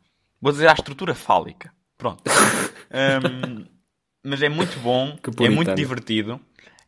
Vou 0.42 0.52
dizer 0.52 0.70
à 0.70 0.74
estrutura 0.74 1.14
fálica. 1.14 1.72
Pronto. 1.98 2.24
Hum, 2.92 3.66
mas 4.26 4.42
é 4.42 4.50
muito 4.50 4.80
bom, 4.80 5.16
é 5.46 5.50
muito 5.50 5.76
divertido 5.76 6.42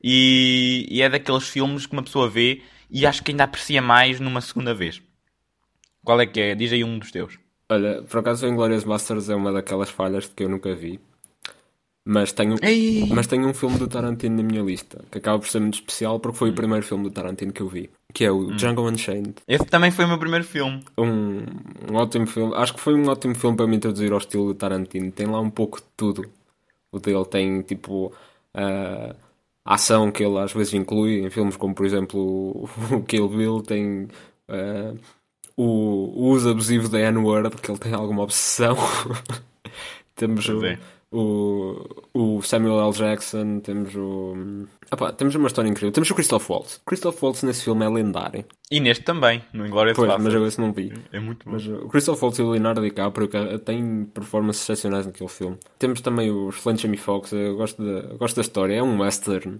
e, 0.03 0.87
e 0.89 0.99
é 1.03 1.07
daqueles 1.07 1.47
filmes 1.47 1.85
que 1.85 1.93
uma 1.93 2.01
pessoa 2.01 2.27
vê 2.27 2.63
e 2.89 3.05
acho 3.05 3.23
que 3.23 3.29
ainda 3.29 3.43
aprecia 3.43 3.83
mais 3.83 4.19
numa 4.19 4.41
segunda 4.41 4.73
vez. 4.73 4.99
Qual 6.03 6.19
é 6.19 6.25
que 6.25 6.39
é? 6.41 6.55
Diz 6.55 6.73
aí 6.73 6.83
um 6.83 6.97
dos 6.97 7.11
teus. 7.11 7.37
Olha, 7.71 8.03
por 8.03 8.19
acaso 8.19 8.45
o 8.45 8.49
Inglourious 8.49 8.83
Basterds 8.83 9.29
é 9.29 9.35
uma 9.35 9.53
daquelas 9.53 9.89
falhas 9.89 10.27
que 10.27 10.43
eu 10.43 10.49
nunca 10.49 10.75
vi. 10.75 10.99
Mas 12.03 12.33
tenho, 12.33 12.57
Ei! 12.61 13.07
mas 13.13 13.27
tenho 13.27 13.47
um 13.47 13.53
filme 13.53 13.77
do 13.77 13.87
Tarantino 13.87 14.35
na 14.37 14.43
minha 14.43 14.61
lista, 14.61 15.05
que 15.09 15.19
acaba 15.19 15.39
por 15.39 15.47
ser 15.47 15.61
muito 15.61 15.75
especial 15.75 16.19
porque 16.19 16.37
foi 16.37 16.49
o 16.49 16.53
primeiro 16.53 16.83
filme 16.83 17.03
do 17.03 17.11
Tarantino 17.11 17.53
que 17.53 17.61
eu 17.61 17.69
vi, 17.69 17.89
que 18.11 18.25
é 18.25 18.31
o 18.31 18.51
Django 18.55 18.81
Unchained. 18.89 19.35
Esse 19.47 19.65
também 19.65 19.91
foi 19.91 20.03
o 20.03 20.07
meu 20.07 20.17
primeiro 20.17 20.43
filme. 20.43 20.83
Um, 20.97 21.45
um 21.89 21.95
ótimo 21.95 22.27
filme, 22.27 22.53
acho 22.55 22.73
que 22.73 22.79
foi 22.79 22.95
um 22.95 23.07
ótimo 23.07 23.35
filme 23.35 23.55
para 23.55 23.67
me 23.67 23.77
introduzir 23.77 24.11
ao 24.11 24.17
estilo 24.17 24.47
do 24.47 24.55
Tarantino. 24.55 25.11
Tem 25.11 25.27
lá 25.27 25.39
um 25.39 25.51
pouco 25.51 25.77
de 25.79 25.85
tudo. 25.95 26.29
O 26.91 26.99
dele 26.99 27.25
tem 27.25 27.61
tipo 27.61 28.11
a 28.53 29.15
a 29.63 29.75
ação 29.75 30.11
que 30.11 30.23
ele 30.23 30.37
às 30.39 30.51
vezes 30.53 30.73
inclui 30.73 31.19
em 31.19 31.29
filmes 31.29 31.55
como 31.55 31.73
por 31.73 31.85
exemplo 31.85 32.19
o, 32.19 32.69
o 32.95 33.03
Kill 33.03 33.29
Bill, 33.29 33.61
tem 33.61 34.07
ah, 34.47 34.93
o, 35.55 35.63
o 35.63 36.29
uso 36.29 36.49
abusivo 36.49 36.89
da 36.89 36.99
N-word, 36.99 37.55
que 37.57 37.71
ele 37.71 37.79
tem 37.79 37.93
alguma 37.93 38.23
obsessão. 38.23 38.75
temos 40.15 40.47
o, 40.47 40.65
é. 40.65 40.79
o, 41.11 42.03
o 42.13 42.41
Samuel 42.41 42.79
L. 42.81 42.91
Jackson, 42.91 43.59
temos 43.59 43.95
o. 43.95 44.67
Epá, 44.91 45.11
temos 45.11 45.35
uma 45.35 45.47
história 45.47 45.69
incrível. 45.69 45.91
Temos 45.91 46.09
o 46.09 46.15
Christoph 46.15 46.49
Waltz. 46.49 46.81
Christoph 46.85 47.21
Waltz 47.21 47.43
nesse 47.43 47.63
filme 47.63 47.85
é 47.85 47.89
lendário. 47.89 48.45
E 48.69 48.79
neste 48.79 49.03
também, 49.03 49.43
no 49.53 49.65
Inglourious 49.65 49.95
Pois, 49.95 50.21
mas 50.21 50.33
eu 50.33 50.45
esse 50.45 50.59
não 50.59 50.73
vi. 50.73 50.93
É 51.11 51.19
muito 51.19 51.45
bom. 51.45 51.51
Mas 51.51 51.67
o 51.67 51.87
Christoph 51.87 52.21
Waltz 52.21 52.39
e 52.39 52.41
o 52.41 52.51
Leonardo 52.51 52.81
DiCaprio 52.81 53.29
têm 53.59 54.05
performances 54.05 54.63
excepcionais 54.63 55.05
naquele 55.05 55.29
filme. 55.29 55.57
Temos 55.79 56.01
também 56.01 56.29
o 56.31 56.49
excelente 56.49 56.83
Jamie 56.83 56.97
Foxx, 56.97 57.31
eu 57.33 57.55
gosto 57.55 57.83
da, 57.83 58.09
eu 58.09 58.17
gosto 58.17 58.35
da 58.35 58.41
história, 58.41 58.75
é 58.75 58.83
um 58.83 58.99
western. 59.01 59.59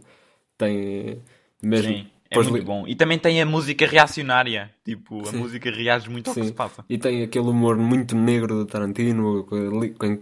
Tem 0.58 1.22
mesmo. 1.62 1.94
Sim, 1.94 2.08
é 2.32 2.36
Depois 2.36 2.48
muito 2.48 2.62
li- 2.62 2.66
bom. 2.66 2.88
E 2.88 2.96
também 2.96 3.20
tem 3.20 3.42
a 3.42 3.46
música 3.46 3.86
reacionária. 3.86 4.72
Tipo, 4.86 5.22
a 5.22 5.26
Sim. 5.26 5.38
música 5.38 5.70
reage 5.70 6.10
muito 6.10 6.30
ao 6.30 6.34
que 6.34 6.42
Sim. 6.42 6.48
se 6.48 6.54
passa. 6.54 6.86
E 6.90 6.98
tem 6.98 7.24
aquele 7.24 7.46
humor 7.50 7.76
muito 7.78 8.16
negro 8.16 8.56
do 8.56 8.66
Tarantino, 8.66 9.46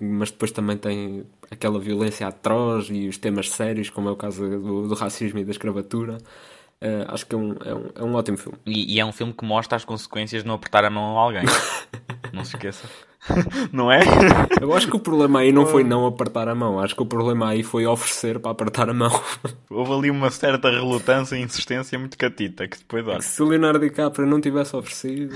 mas 0.01 0.31
depois 0.31 0.51
também 0.51 0.75
tem 0.75 1.23
aquela 1.51 1.79
violência 1.79 2.27
atroz 2.27 2.89
e 2.89 3.07
os 3.07 3.17
temas 3.19 3.49
sérios, 3.51 3.89
como 3.91 4.09
é 4.09 4.11
o 4.11 4.15
caso 4.15 4.41
do, 4.49 4.87
do 4.87 4.95
racismo 4.95 5.37
e 5.39 5.45
da 5.45 5.51
escravatura. 5.51 6.17
Uh, 6.81 7.05
acho 7.13 7.25
que 7.27 7.35
é 7.35 7.37
um, 7.37 7.51
é, 7.63 7.73
um, 7.75 7.89
é 7.95 8.03
um 8.03 8.15
ótimo 8.15 8.37
filme. 8.37 8.57
E, 8.65 8.95
e 8.95 8.99
é 8.99 9.05
um 9.05 9.11
filme 9.11 9.31
que 9.33 9.45
mostra 9.45 9.75
as 9.75 9.85
consequências 9.85 10.41
de 10.41 10.47
não 10.47 10.55
apertar 10.55 10.83
a 10.85 10.89
mão 10.89 11.17
a 11.17 11.21
alguém. 11.21 11.43
não 12.33 12.43
se 12.43 12.55
esqueça. 12.55 12.87
não 13.71 13.91
é? 13.91 13.99
Eu 14.61 14.73
acho 14.73 14.87
que 14.87 14.95
o 14.95 14.99
problema 14.99 15.39
aí 15.39 15.51
não 15.51 15.65
foi 15.65 15.83
não 15.83 16.05
apertar 16.05 16.47
a 16.47 16.55
mão, 16.55 16.79
acho 16.79 16.95
que 16.95 17.01
o 17.01 17.05
problema 17.05 17.49
aí 17.49 17.63
foi 17.63 17.85
oferecer 17.85 18.39
para 18.39 18.51
apertar 18.51 18.89
a 18.89 18.93
mão. 18.93 19.11
Houve 19.69 19.93
ali 19.93 20.11
uma 20.11 20.29
certa 20.29 20.69
relutância 20.69 21.35
e 21.35 21.41
insistência 21.41 21.97
muito 21.97 22.17
catita, 22.17 22.67
que 22.67 22.77
depois 22.77 23.07
olha. 23.07 23.21
Se 23.21 23.41
o 23.41 23.45
Leonardo 23.45 23.79
DiCaprio 23.79 24.27
não 24.27 24.41
tivesse 24.41 24.75
oferecido. 24.75 25.33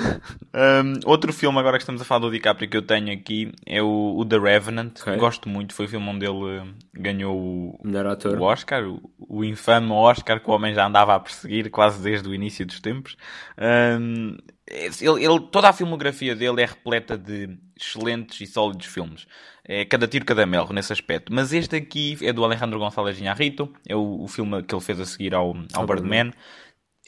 Um, 0.53 0.99
outro 1.05 1.33
filme, 1.33 1.57
agora 1.59 1.77
que 1.77 1.83
estamos 1.83 2.01
a 2.01 2.05
falar 2.05 2.21
do 2.21 2.31
DiCaprio, 2.31 2.69
que 2.69 2.77
eu 2.77 2.81
tenho 2.81 3.13
aqui 3.13 3.51
é 3.65 3.81
o, 3.81 4.15
o 4.17 4.25
The 4.25 4.37
Revenant. 4.37 4.99
Ok. 5.01 5.17
Gosto 5.17 5.49
muito, 5.49 5.73
foi 5.73 5.85
o 5.85 5.89
filme 5.89 6.07
onde 6.07 6.25
ele 6.25 6.57
eh, 6.57 6.63
ganhou 6.93 7.37
o, 7.37 7.79
Melhor 7.83 8.07
ator. 8.07 8.37
o 8.37 8.43
Oscar, 8.43 8.83
o, 8.87 9.01
o 9.17 9.43
infame 9.43 9.91
Oscar 9.91 10.39
que 10.39 10.49
o 10.49 10.53
homem 10.53 10.73
já 10.73 10.85
andava 10.85 11.15
a 11.15 11.19
perseguir 11.19 11.69
quase 11.69 12.01
desde 12.01 12.27
o 12.27 12.33
início 12.33 12.65
dos 12.65 12.79
tempos. 12.79 13.15
Um, 13.57 14.37
ele, 14.67 15.23
ele- 15.25 15.39
toda 15.51 15.69
a 15.69 15.73
filmografia 15.73 16.35
dele 16.35 16.61
é 16.61 16.65
repleta 16.65 17.17
de 17.17 17.57
excelentes 17.79 18.39
e 18.41 18.47
sólidos 18.51 18.85
filmes. 18.87 19.27
É 19.65 19.85
cada 19.85 20.07
tiro, 20.07 20.25
cada 20.25 20.45
mel 20.45 20.67
nesse 20.71 20.91
aspecto. 20.91 21.33
Mas 21.33 21.53
este 21.53 21.75
aqui 21.75 22.17
é 22.21 22.33
do 22.33 22.43
Alejandro 22.43 22.79
González 22.79 23.17
Iñárritu. 23.19 23.73
É 23.87 23.95
o, 23.95 24.23
o 24.23 24.27
filme 24.27 24.61
que 24.63 24.73
ele 24.75 24.81
fez 24.81 24.99
a 24.99 25.05
seguir 25.05 25.33
ao, 25.33 25.53
ao 25.73 25.85
Birdman. 25.87 26.31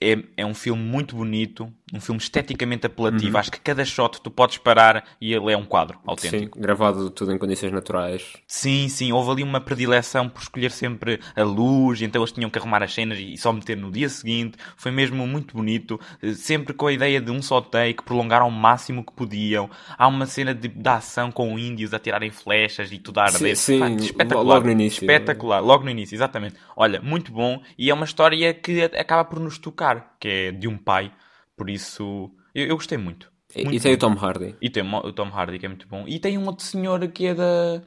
É, 0.05 0.23
é 0.37 0.45
um 0.45 0.53
filme 0.53 0.83
muito 0.83 1.15
bonito, 1.15 1.71
um 1.93 1.99
filme 1.99 2.21
esteticamente 2.21 2.85
apelativo. 2.85 3.37
Acho 3.37 3.51
que 3.51 3.59
cada 3.59 3.83
shot 3.83 4.21
tu 4.21 4.29
podes 4.29 4.57
parar 4.57 5.03
e 5.19 5.33
ele 5.33 5.51
é 5.51 5.57
um 5.57 5.65
quadro 5.65 5.97
Sim, 5.97 6.03
autêntico. 6.05 6.59
gravado 6.59 7.09
tudo 7.09 7.31
em 7.31 7.37
condições 7.37 7.71
naturais. 7.71 8.33
Sim, 8.47 8.87
sim, 8.87 9.11
houve 9.11 9.31
ali 9.31 9.43
uma 9.43 9.59
predileção 9.59 10.29
por 10.29 10.41
escolher 10.41 10.71
sempre 10.71 11.19
a 11.35 11.43
luz, 11.43 12.01
então 12.01 12.21
eles 12.21 12.31
tinham 12.31 12.49
que 12.49 12.59
arrumar 12.59 12.83
as 12.83 12.93
cenas 12.93 13.17
e 13.19 13.35
só 13.37 13.51
meter 13.51 13.77
no 13.77 13.91
dia 13.91 14.09
seguinte. 14.09 14.57
Foi 14.77 14.91
mesmo 14.91 15.25
muito 15.25 15.55
bonito, 15.55 15.99
eh, 16.21 16.33
sempre 16.33 16.73
com 16.73 16.87
a 16.87 16.93
ideia 16.93 17.19
de 17.21 17.31
um 17.31 17.41
só 17.41 17.61
take, 17.61 18.03
prolongar 18.03 18.41
ao 18.41 18.51
máximo 18.51 19.03
que 19.03 19.13
podiam. 19.13 19.69
Há 19.97 20.07
uma 20.07 20.25
cena 20.25 20.53
de, 20.53 20.67
de 20.67 20.89
ação 20.89 21.31
com 21.31 21.57
índios 21.57 21.93
a 21.93 21.99
tirarem 21.99 22.29
flechas 22.29 22.91
e 22.91 22.99
tudo 22.99 23.19
a 23.19 23.23
arder. 23.23 23.55
Sim, 23.55 23.79
sim, 23.79 23.95
espetacular. 23.97 24.43
logo 24.43 24.65
no 24.65 24.71
início. 24.71 25.03
Espetacular, 25.03 25.59
logo 25.61 25.83
no 25.83 25.89
início, 25.89 26.15
exatamente. 26.15 26.55
Olha, 26.75 27.01
muito 27.01 27.31
bom 27.31 27.61
e 27.77 27.89
é 27.89 27.93
uma 27.93 28.05
história 28.05 28.53
que 28.53 28.83
acaba 28.83 29.23
por 29.23 29.39
nos 29.39 29.57
tocar, 29.57 29.94
que 30.19 30.27
é 30.27 30.51
de 30.51 30.67
um 30.67 30.77
pai, 30.77 31.11
por 31.57 31.69
isso 31.69 32.31
eu, 32.53 32.67
eu 32.67 32.75
gostei 32.75 32.97
muito. 32.97 33.31
E, 33.55 33.63
Muito 33.63 33.77
e 33.77 33.79
tem 33.79 33.93
o. 33.93 33.97
Tom 33.97 34.13
Hardy. 34.13 34.55
E 34.59 34.69
tem 34.69 34.83
o 34.83 35.13
Tom 35.13 35.29
Hardy, 35.29 35.57
que 35.59 35.65
é 35.65 35.69
muito 35.69 35.87
bom. 35.87 36.03
E 36.07 36.19
tem 36.19 36.37
um 36.37 36.45
outro 36.45 36.65
senhor 36.65 37.07
que 37.07 37.27
é 37.27 37.33
da. 37.33 37.81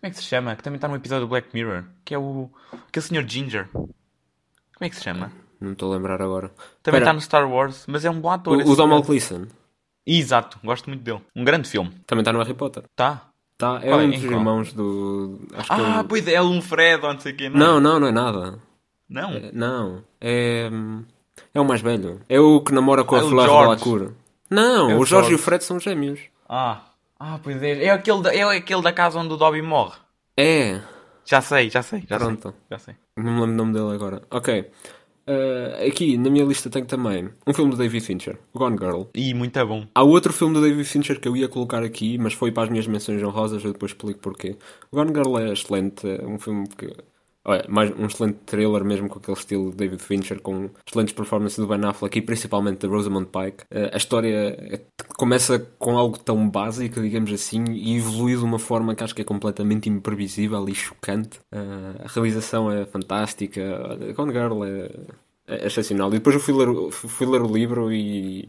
Como 0.00 0.02
é 0.02 0.10
que 0.10 0.16
se 0.16 0.24
chama? 0.24 0.56
Que 0.56 0.62
também 0.62 0.76
está 0.76 0.88
no 0.88 0.96
episódio 0.96 1.26
do 1.26 1.28
Black 1.30 1.48
Mirror. 1.54 1.84
Que 2.04 2.14
é 2.14 2.18
o. 2.18 2.50
Aquele 2.88 3.04
senhor 3.06 3.28
Ginger. 3.28 3.68
Como 3.70 3.88
é 4.80 4.88
que 4.88 4.96
se 4.96 5.02
chama? 5.04 5.30
Não 5.60 5.72
estou 5.72 5.92
a 5.92 5.96
lembrar 5.96 6.20
agora. 6.20 6.50
Também 6.82 7.00
está 7.00 7.12
no 7.12 7.20
Star 7.20 7.48
Wars, 7.48 7.84
mas 7.86 8.04
é 8.04 8.10
um 8.10 8.20
bom 8.20 8.30
ator. 8.30 8.56
o. 8.58 8.74
Donald 8.76 9.06
Gleason 9.06 9.46
Exato, 10.04 10.58
gosto 10.64 10.88
muito 10.90 11.02
dele. 11.02 11.20
Um 11.36 11.44
grande 11.44 11.68
filme. 11.68 11.90
também 12.06 12.22
está 12.22 12.32
no 12.32 12.40
Harry 12.40 12.54
Potter. 12.54 12.82
Tá? 12.96 13.28
Tá, 13.56 13.78
é 13.82 13.88
Qual 13.88 14.00
é? 14.00 14.04
um 14.04 14.10
dos 14.10 14.24
irmãos 14.24 14.72
do. 14.72 15.38
Acho 15.54 15.68
que 15.68 15.80
é 15.80 15.84
Ah, 15.84 16.00
o... 16.00 16.04
pois 16.04 16.26
é, 16.26 16.42
um 16.42 16.60
Fred 16.60 17.04
ou 17.06 17.12
não 17.12 17.20
sei 17.20 17.32
o 17.32 17.36
quê. 17.36 17.48
Não, 17.48 17.78
não, 17.80 18.00
não 18.00 18.08
é 18.08 18.12
nada. 18.12 18.58
Não? 19.08 19.30
É- 19.30 19.52
Não, 19.52 20.02
é. 20.20 20.68
É 21.54 21.60
o 21.60 21.64
mais 21.64 21.80
velho. 21.80 22.20
É 22.28 22.40
o 22.40 22.60
que 22.60 22.72
namora 22.74 23.04
com 23.04 23.16
É 23.16 23.20
a 23.20 23.22
George. 23.22 23.46
Delacour. 23.46 24.12
Não, 24.50 24.90
É 24.90 24.94
o 24.96 24.98
o 25.00 25.06
Jorge 25.06 25.32
e 25.32 25.34
o. 25.34 25.38
Fred 25.38 25.62
são 25.64 25.78
gêmeos. 25.80 26.20
Ah. 26.48 26.82
Ah, 27.18 27.38
pois 27.42 27.62
é. 27.62 27.84
É 27.84 27.90
aquele 27.90 28.22
da, 28.22 28.34
é 28.34 28.42
aquele 28.42 28.82
da 28.82 28.92
casa 28.92 29.18
onde 29.18 29.32
o 29.32 29.36
Dobby 29.36 29.62
morre. 29.62 29.96
É, 30.36 30.80
Já 31.24 31.40
sei, 31.40 31.70
já 31.70 31.82
sei. 31.82 32.02
Já 32.08 32.18
Pronto. 32.18 32.42
sei. 32.50 32.52
Já 32.70 32.78
sei. 32.78 32.94
não 33.16 33.24
me 33.24 33.30
lembro 33.40 33.52
o 33.52 33.56
nome 33.56 33.72
dele 33.72 33.94
agora. 33.94 34.22
Ok. 34.30 34.70
Uh, 35.26 35.88
aqui 35.88 36.18
na 36.18 36.28
minha 36.28 36.44
lista 36.44 36.68
tenho 36.68 36.84
também 36.84 37.30
um 37.46 37.54
filme 37.54 37.70
do 37.70 37.78
David 37.78 38.04
Fincher, 38.04 38.38
Gone 38.54 38.76
Girl. 38.76 39.04
E 39.14 39.32
muito 39.32 39.64
bom. 39.66 39.86
Há 39.94 40.02
outro 40.02 40.34
filme 40.34 40.52
do 40.52 40.60
David 40.60 40.84
Fincher 40.84 41.18
que 41.18 41.26
eu 41.26 41.34
ia 41.34 41.48
colocar 41.48 41.82
aqui, 41.82 42.18
mas 42.18 42.34
foi 42.34 42.52
para 42.52 42.64
as 42.64 42.68
minhas 42.68 42.86
menções 42.86 43.22
honrosas, 43.22 43.64
eu 43.64 43.72
depois 43.72 43.92
explico 43.92 44.20
porquê. 44.20 44.58
O 44.92 44.96
Gone 44.96 45.12
Girl 45.14 45.38
é 45.38 45.50
excelente, 45.50 46.06
é 46.06 46.26
um 46.26 46.38
filme 46.38 46.68
que. 46.76 46.94
Olha, 47.46 47.64
mais 47.68 47.90
um 47.98 48.06
excelente 48.06 48.38
thriller 48.46 48.82
mesmo 48.84 49.06
com 49.06 49.18
aquele 49.18 49.36
estilo 49.36 49.70
de 49.70 49.76
David 49.76 50.02
Fincher, 50.02 50.40
com 50.40 50.70
excelentes 50.86 51.12
performances 51.12 51.58
do 51.58 51.66
Ben 51.66 51.84
Affleck 51.84 52.18
e 52.18 52.22
principalmente 52.22 52.78
da 52.78 52.88
Rosamund 52.88 53.26
Pike. 53.26 53.64
Eh, 53.70 53.90
a 53.92 53.96
história 53.98 54.56
é- 54.58 54.80
começa 55.18 55.58
com 55.78 55.98
algo 55.98 56.18
tão 56.18 56.48
básico, 56.48 57.02
digamos 57.02 57.30
assim, 57.32 57.62
e 57.70 57.96
evolui 57.98 58.34
de 58.36 58.42
uma 58.42 58.58
forma 58.58 58.94
que 58.94 59.04
acho 59.04 59.14
que 59.14 59.20
é 59.20 59.24
completamente 59.24 59.90
imprevisível 59.90 60.66
e 60.68 60.74
chocante. 60.74 61.38
Eh, 61.52 62.02
a 62.04 62.08
realização 62.08 62.70
é 62.72 62.86
fantástica, 62.86 63.60
olha, 63.90 64.12
Gone 64.14 64.32
Girl 64.32 64.64
é, 64.64 64.90
é 65.46 65.66
excepcional. 65.66 66.08
E 66.08 66.12
depois 66.14 66.34
eu 66.36 66.40
fui 66.40 66.54
ler, 66.54 66.90
fui 66.92 67.26
ler 67.26 67.42
o 67.42 67.46
livro 67.52 67.92
e, 67.92 68.48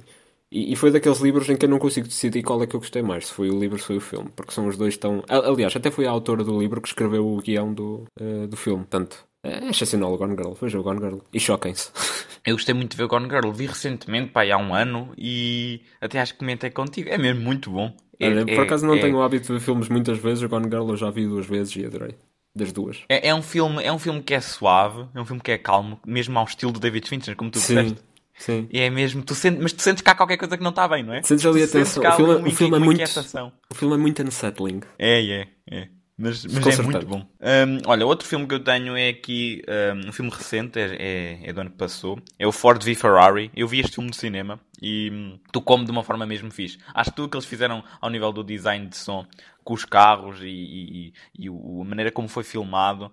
e, 0.51 0.71
e 0.73 0.75
foi 0.75 0.91
daqueles 0.91 1.19
livros 1.19 1.49
em 1.49 1.55
que 1.57 1.65
eu 1.65 1.69
não 1.69 1.79
consigo 1.79 2.07
decidir 2.07 2.43
qual 2.43 2.61
é 2.63 2.67
que 2.67 2.75
eu 2.75 2.79
gostei 2.79 3.01
mais, 3.01 3.27
se 3.27 3.33
foi 3.33 3.49
o 3.49 3.59
livro 3.59 3.75
ou 3.75 3.79
se 3.79 3.85
foi 3.87 3.97
o 3.97 4.01
filme, 4.01 4.29
porque 4.35 4.51
são 4.51 4.67
os 4.67 4.77
dois 4.77 4.97
tão. 4.97 5.23
Aliás, 5.27 5.75
até 5.75 5.91
foi 5.91 6.05
a 6.05 6.11
autora 6.11 6.43
do 6.43 6.59
livro 6.59 6.81
que 6.81 6.87
escreveu 6.87 7.27
o 7.27 7.37
guião 7.41 7.73
do, 7.73 8.05
eh, 8.19 8.47
do 8.47 8.55
filme, 8.57 8.83
portanto. 8.83 9.25
É 9.43 9.69
excepcional 9.69 10.11
o 10.11 10.17
Gone 10.17 10.35
Girl, 10.35 10.53
veja 10.53 10.79
o 10.79 10.83
Gone 10.83 10.99
Girl. 10.99 11.19
E 11.31 11.39
choquem-se. 11.39 11.91
Eu 12.45 12.55
gostei 12.55 12.73
muito 12.75 12.91
de 12.91 12.97
ver 12.97 13.03
o 13.03 13.07
Gone 13.07 13.29
Girl. 13.29 13.51
Vi 13.51 13.65
recentemente, 13.67 14.31
pá, 14.31 14.43
há 14.43 14.57
um 14.57 14.73
ano 14.73 15.13
e 15.17 15.81
até 16.01 16.19
acho 16.19 16.33
que 16.33 16.39
comentei 16.39 16.69
contigo. 16.69 17.09
É 17.09 17.17
mesmo 17.17 17.41
muito 17.41 17.69
bom. 17.71 17.95
É, 18.19 18.27
Olha, 18.27 18.41
é- 18.41 18.45
por 18.45 18.63
acaso 18.63 18.85
não 18.85 18.95
é- 18.95 18.99
tenho 18.99 19.17
o 19.17 19.21
hábito 19.21 19.47
de 19.47 19.53
ver 19.53 19.59
filmes 19.59 19.89
muitas 19.89 20.17
vezes, 20.17 20.43
o 20.43 20.49
Gone 20.49 20.65
Girl 20.65 20.89
eu 20.89 20.97
já 20.97 21.09
vi 21.11 21.27
duas 21.27 21.45
vezes 21.45 21.75
e 21.75 21.85
adorei. 21.85 22.15
Das 22.55 22.71
duas. 22.71 23.03
É, 23.09 23.29
é 23.29 23.35
um 23.35 23.41
filme, 23.41 23.83
é 23.83 23.91
um 23.91 23.99
filme 23.99 24.21
que 24.23 24.33
é 24.33 24.39
suave, 24.39 25.05
é 25.13 25.19
um 25.19 25.25
filme 25.25 25.41
que 25.41 25.51
é 25.51 25.57
calmo, 25.57 25.99
mesmo 26.07 26.39
ao 26.39 26.45
estilo 26.45 26.71
do 26.71 26.79
David 26.79 27.07
Fincher, 27.09 27.35
como 27.35 27.51
tu 27.51 27.59
Sim, 27.59 27.75
disseste. 27.75 28.01
Sim. 28.37 28.67
E 28.71 28.79
é 28.79 28.89
mesmo, 28.89 29.23
tu 29.23 29.33
sentes, 29.35 29.61
mas 29.61 29.73
tu 29.73 29.81
sentes 29.81 30.01
cá 30.01 30.13
qualquer 30.15 30.37
coisa 30.37 30.57
que 30.57 30.63
não 30.63 30.69
está 30.71 30.87
bem, 30.87 31.03
não 31.03 31.13
é? 31.13 31.21
Sentes 31.23 31.45
ali 31.45 31.61
Tu 31.61 31.69
a 31.69 31.79
tensão. 31.79 32.03
O 32.03 32.11
filme- 32.15 32.33
ali 32.33 32.49
o 32.51 32.55
filme 32.55 32.75
é 32.75 32.79
muito-. 32.79 33.51
O 33.69 33.75
filme 33.75 33.95
é 33.95 33.97
muito 33.97 34.23
unsettling. 34.23 34.81
É, 34.99 35.23
é, 35.25 35.47
é. 35.71 35.87
Mas, 36.17 36.45
mas 36.45 36.53
é 36.53 36.59
Desconcertante. 36.59 37.05
muito 37.05 37.07
bom. 37.07 37.27
Hum, 37.41 37.79
olha, 37.87 38.05
outro 38.05 38.25
filme 38.25 38.47
que 38.47 38.53
eu 38.55 38.63
tenho 38.63 38.95
é 38.95 39.09
aqui, 39.09 39.61
hum, 39.67 40.07
um 40.07 40.11
filme 40.13 40.31
recente, 40.31 40.79
é, 40.79 40.95
é, 40.97 41.49
é 41.49 41.51
do 41.53 41.59
ano 41.59 41.69
que 41.71 41.75
passou. 41.75 42.17
É 42.39 42.47
o 42.47 42.53
Ford 42.53 42.81
v 42.81 42.95
Ferrari. 42.95 43.51
Eu 43.53 43.67
vi 43.67 43.81
este 43.81 43.95
filme 43.95 44.07
no 44.09 44.15
cinema 44.15 44.57
e 44.81 45.09
hum, 45.11 45.37
tocou-me 45.51 45.83
de 45.83 45.91
uma 45.91 46.03
forma 46.05 46.25
mesmo 46.25 46.49
fixe. 46.51 46.77
Acho 46.93 47.09
que 47.09 47.17
tudo 47.17 47.27
que 47.29 47.35
eles 47.35 47.45
fizeram 47.45 47.83
ao 47.99 48.09
nível 48.09 48.31
do 48.31 48.45
design 48.45 48.87
de 48.87 48.95
som, 48.95 49.25
com 49.61 49.73
os 49.73 49.83
carros 49.83 50.39
e, 50.41 50.45
e- 50.47 51.13
e- 51.37 51.45
e 51.45 51.47
a 51.49 51.83
maneira 51.83 52.09
como 52.11 52.29
foi 52.29 52.45
filmado, 52.45 53.11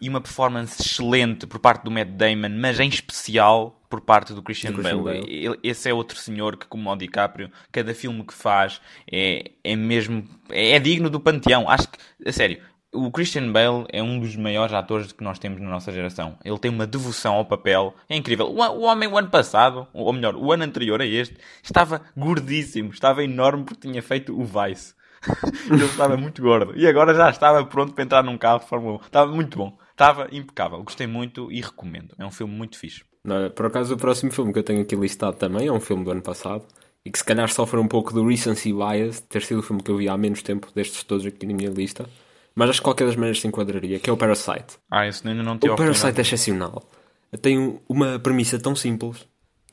e 0.00 0.08
uma 0.08 0.20
performance 0.20 0.80
excelente 0.80 1.46
por 1.46 1.58
parte 1.58 1.84
do 1.84 1.90
Matt 1.90 2.08
Damon, 2.08 2.50
mas 2.58 2.78
em 2.80 2.88
especial 2.88 3.80
por 3.88 4.00
parte 4.00 4.32
do 4.32 4.42
Christian, 4.42 4.70
Do 4.70 4.78
Christian 4.78 5.02
Bale. 5.02 5.20
Bale. 5.20 5.60
Esse 5.64 5.90
é 5.90 5.94
outro 5.94 6.16
senhor 6.16 6.56
que, 6.56 6.66
como 6.66 6.90
o 6.90 6.96
DiCaprio, 6.96 7.50
cada 7.72 7.92
filme 7.92 8.24
que 8.24 8.32
faz 8.32 8.80
é, 9.10 9.50
é 9.64 9.74
mesmo. 9.74 10.24
É, 10.48 10.72
é 10.72 10.78
digno 10.78 11.10
do 11.10 11.18
panteão. 11.18 11.68
Acho 11.68 11.88
que, 11.88 11.98
a 12.24 12.32
sério, 12.32 12.60
o 12.92 13.10
Christian 13.10 13.50
Bale 13.50 13.86
é 13.92 14.02
um 14.02 14.18
dos 14.20 14.36
maiores 14.36 14.72
atores 14.72 15.12
que 15.12 15.24
nós 15.24 15.38
temos 15.38 15.60
na 15.60 15.68
nossa 15.68 15.92
geração. 15.92 16.38
Ele 16.44 16.58
tem 16.58 16.70
uma 16.70 16.86
devoção 16.86 17.34
ao 17.34 17.44
papel. 17.44 17.94
É 18.08 18.16
incrível. 18.16 18.46
O, 18.46 18.58
o 18.58 18.82
homem, 18.82 19.08
o 19.08 19.18
ano 19.18 19.28
passado, 19.28 19.88
ou 19.92 20.12
melhor, 20.12 20.36
o 20.36 20.52
ano 20.52 20.64
anterior 20.64 21.00
a 21.00 21.06
este, 21.06 21.36
estava 21.62 22.02
gordíssimo, 22.16 22.90
estava 22.90 23.24
enorme 23.24 23.64
porque 23.64 23.88
tinha 23.88 24.02
feito 24.02 24.38
o 24.38 24.44
Vice. 24.44 24.94
Ele 25.70 25.84
estava 25.84 26.16
muito 26.16 26.40
gordo. 26.42 26.72
E 26.76 26.86
agora 26.86 27.14
já 27.14 27.30
estava 27.30 27.64
pronto 27.64 27.92
para 27.92 28.04
entrar 28.04 28.22
num 28.24 28.38
carro 28.38 28.60
de 28.60 28.66
Fórmula 28.66 28.98
1. 28.98 29.06
Estava 29.06 29.32
muito 29.32 29.58
bom. 29.58 29.76
Estava 29.90 30.28
impecável. 30.32 30.82
Gostei 30.82 31.06
muito 31.06 31.50
e 31.52 31.60
recomendo. 31.60 32.14
É 32.18 32.24
um 32.24 32.30
filme 32.30 32.54
muito 32.54 32.78
fixe. 32.78 33.02
Não, 33.24 33.50
por 33.50 33.66
acaso, 33.66 33.94
o 33.94 33.98
próximo 33.98 34.32
filme 34.32 34.52
que 34.52 34.58
eu 34.58 34.62
tenho 34.62 34.80
aqui 34.80 34.96
listado 34.96 35.36
também 35.36 35.66
é 35.66 35.72
um 35.72 35.80
filme 35.80 36.02
do 36.04 36.10
ano 36.10 36.22
passado 36.22 36.64
e 37.04 37.10
que 37.10 37.18
se 37.18 37.24
calhar 37.24 37.48
sofre 37.50 37.78
um 37.78 37.86
pouco 37.86 38.12
do 38.14 38.26
recency 38.26 38.72
bias, 38.72 39.16
de 39.16 39.22
ter 39.22 39.42
sido 39.42 39.60
o 39.60 39.62
filme 39.62 39.82
que 39.82 39.90
eu 39.90 39.96
vi 39.96 40.08
há 40.08 40.16
menos 40.16 40.42
tempo 40.42 40.68
destes 40.74 41.02
todos 41.04 41.26
aqui 41.26 41.46
na 41.46 41.54
minha 41.54 41.68
lista, 41.70 42.06
mas 42.54 42.70
acho 42.70 42.80
que 42.80 42.84
qualquer 42.84 43.06
das 43.06 43.16
maneiras 43.16 43.40
se 43.40 43.46
enquadraria, 43.46 43.98
que 43.98 44.08
é 44.08 44.12
o 44.12 44.16
Parasite. 44.16 44.78
Ah, 44.90 45.06
esse 45.06 45.26
ainda 45.28 45.42
não 45.42 45.56
O. 45.56 45.76
Parasite 45.76 46.18
é 46.18 46.22
excepcional. 46.22 46.82
Tem 47.42 47.58
um- 47.58 47.78
uma 47.88 48.18
premissa 48.18 48.58
tão 48.58 48.74
simples, 48.74 49.26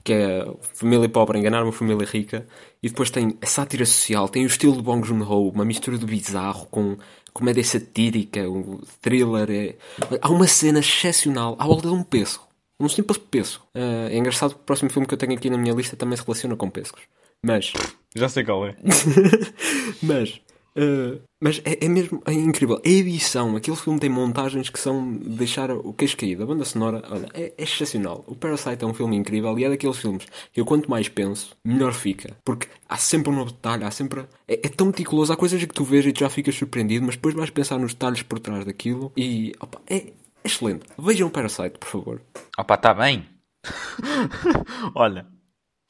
que 0.08 0.14
é 0.14 0.48
família 0.74 1.10
pobre 1.10 1.38
enganar 1.38 1.64
uma 1.64 1.74
família 1.74 2.08
rica, 2.08 2.48
e 2.82 2.88
depois 2.88 3.12
tem 3.12 3.38
a 3.42 3.46
sátira 3.46 3.86
social, 3.86 4.30
tem 4.30 4.46
o 4.46 4.48
estilo 4.48 4.78
de 4.78 4.82
Bong 4.82 5.06
Joon-ho, 5.06 5.50
uma 5.50 5.66
mistura 5.66 5.98
do 5.98 6.06
bizarro 6.06 6.66
com 6.68 6.98
comédia 7.34 7.62
satírica, 7.62 8.50
o 8.50 8.82
thriller. 9.02 9.52
É... 9.52 9.76
Há 10.22 10.30
uma 10.30 10.48
cena 10.48 10.80
excepcional 10.80 11.58
à 11.60 11.66
volta 11.68 11.90
de 11.90 11.94
um 11.94 12.04
pêssego. 12.04 12.48
Um 12.80 12.88
simples 12.88 13.18
pêssego. 13.18 13.66
Ah, 13.76 14.08
é 14.10 14.18
engraçado 14.18 14.52
que 14.52 14.62
o 14.62 14.64
próximo 14.64 14.90
filme 14.90 15.06
que 15.06 15.14
eu 15.14 15.18
tenho 15.18 15.34
aqui 15.34 15.50
na 15.50 15.58
minha 15.58 15.74
lista 15.74 15.98
também 15.98 16.16
se 16.16 16.24
relaciona 16.24 16.56
com 16.56 16.70
pêssegos. 16.70 17.02
Mas 17.44 17.74
Já 18.16 18.30
sei 18.30 18.46
qual 18.46 18.66
é. 18.66 18.78
mas, 20.02 20.40
eh, 20.78 21.20
mas 21.42 21.60
é, 21.66 21.86
é 21.86 21.90
mesmo 21.90 22.22
é 22.26 22.34
incrível. 22.34 22.80
A 22.86 22.88
edição, 22.88 23.56
aquele 23.56 23.76
filme 23.76 24.00
tem 24.00 24.10
montagens 24.10 24.70
que 24.70 24.80
são 24.80 25.18
de 25.18 25.30
deixar 25.30 25.72
o 25.72 25.92
queixo 25.92 26.16
caído. 26.16 26.44
A 26.44 26.46
banda 26.46 26.64
sonora, 26.64 27.04
olha, 27.10 27.28
é, 27.34 27.54
é 27.58 27.64
excepcional. 27.64 28.24
O 28.28 28.36
Parasite 28.36 28.84
é 28.84 28.88
um 28.88 28.94
filme 28.94 29.16
incrível 29.16 29.58
e 29.58 29.66
é 29.66 29.70
daqueles 29.70 29.98
filmes 29.98 30.26
que 30.54 30.62
eu 30.62 30.66
quanto 30.66 30.90
mais 30.90 31.10
penso, 31.10 31.58
melhor 31.66 31.94
fica. 31.94 32.38
Porque 32.46 32.68
há 32.88 32.98
sempre 32.98 33.32
um 33.32 33.44
detalhe, 33.44 33.84
há 33.84 33.92
sempre. 33.92 34.22
É, 34.48 34.54
é 34.54 34.70
tão 34.70 34.88
meticuloso, 34.88 35.34
há 35.34 35.38
coisas 35.38 35.60
que 35.60 35.74
tu 35.74 35.84
vês 35.84 36.06
e 36.06 36.14
tu 36.14 36.20
já 36.20 36.30
ficas 36.30 36.56
surpreendido, 36.56 37.06
mas 37.06 37.16
depois 37.16 37.34
vais 37.34 37.50
pensar 37.50 37.80
nos 37.80 37.94
detalhes 37.94 38.22
por 38.22 38.40
trás 38.40 38.64
daquilo 38.64 39.12
e 39.18 39.54
opa, 39.60 39.82
é, 39.88 39.98
é 39.98 40.14
excelente. 40.44 40.86
Vejam 40.98 41.28
o 41.28 41.32
Parasite, 41.32 41.80
por 41.80 41.90
favor. 41.90 42.22
Opa, 42.58 42.76
está 42.76 42.94
bem. 42.94 43.26
Olha, 44.94 45.26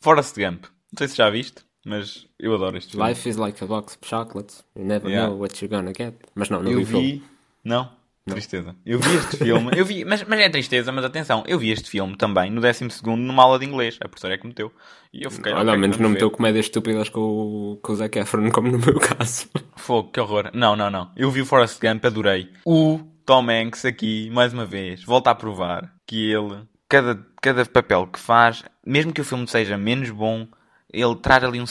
Forrest 0.02 0.36
Gump. 0.38 0.64
Não 0.64 1.00
sei 1.00 1.10
se 1.10 1.18
já 1.18 1.30
viste, 1.30 1.66
Mas 1.88 2.28
eu 2.38 2.54
adoro 2.54 2.78
este 2.78 2.92
filme. 2.92 3.08
Life 3.10 3.30
is 3.30 3.38
like 3.38 3.64
a 3.64 3.68
box 3.68 3.96
of 3.96 4.08
chocolates. 4.08 4.64
You 4.76 4.84
never 4.86 5.10
Yeah. 5.10 5.30
know 5.30 5.40
what 5.40 5.64
you're 5.64 5.74
gonna 5.74 5.94
get. 5.98 6.16
Mas 6.36 6.50
não, 6.50 6.62
não 6.62 6.72
Eu 6.72 6.84
vi 6.84 7.02
vi. 7.02 7.24
Não? 7.64 7.96
Tristeza. 8.26 8.76
Eu 8.86 9.00
vi 9.00 9.16
este 9.16 9.38
filme. 9.38 9.72
Eu 9.74 9.86
vi... 9.86 10.04
mas, 10.06 10.22
mas 10.24 10.38
é 10.42 10.50
tristeza, 10.50 10.92
mas 10.92 11.06
atenção. 11.06 11.46
Eu 11.48 11.58
vi 11.58 11.72
este 11.72 11.90
filme 11.90 12.18
também 12.18 12.52
no 12.52 12.60
12 12.60 12.86
numa 13.06 13.42
aula 13.44 13.58
de 13.58 13.66
inglês. 13.66 13.98
A 14.02 14.08
professora 14.10 14.34
é 14.34 14.38
que 14.38 14.46
meteu. 14.46 14.70
E 15.14 15.24
eu 15.24 15.32
fiquei. 15.32 15.54
Olha, 15.54 15.72
ao 15.72 15.78
menos 15.78 15.98
não 15.98 16.10
meteu 16.10 16.30
comédias 16.30 16.66
estúpidas 16.66 17.08
com, 17.08 17.22
o- 17.22 17.80
com 17.82 17.94
o 17.94 17.96
Zac 17.96 18.20
Efron, 18.20 18.52
como 18.52 18.70
no 18.70 18.80
meu 18.80 19.00
caso. 19.00 19.48
Fogo, 19.78 20.12
que 20.12 20.20
horror. 20.20 20.52
Não, 20.54 20.76
não, 20.76 20.90
não. 20.90 21.10
Eu 21.16 21.32
vi 21.32 21.40
o 21.42 21.46
Forrest 21.46 21.80
Gump, 21.82 22.04
adorei. 22.06 22.50
O 22.66 23.00
Tom 23.26 23.50
Hanks 23.50 23.86
aqui, 23.86 24.30
mais 24.32 24.54
uma 24.54 24.66
vez, 24.66 25.06
volta 25.06 25.32
a 25.32 25.36
provar 25.36 25.94
que 26.06 26.30
ele, 26.30 26.58
cada, 26.90 27.26
cada 27.42 27.66
papel 27.66 28.08
que 28.08 28.20
faz, 28.20 28.62
mesmo 28.86 29.14
que 29.14 29.22
o 29.22 29.26
filme 29.26 29.48
seja 29.48 29.78
menos 29.78 30.10
bom, 30.10 30.46
ele 30.92 31.16
traz 31.18 31.44
ali 31.44 31.60
um 31.62 31.66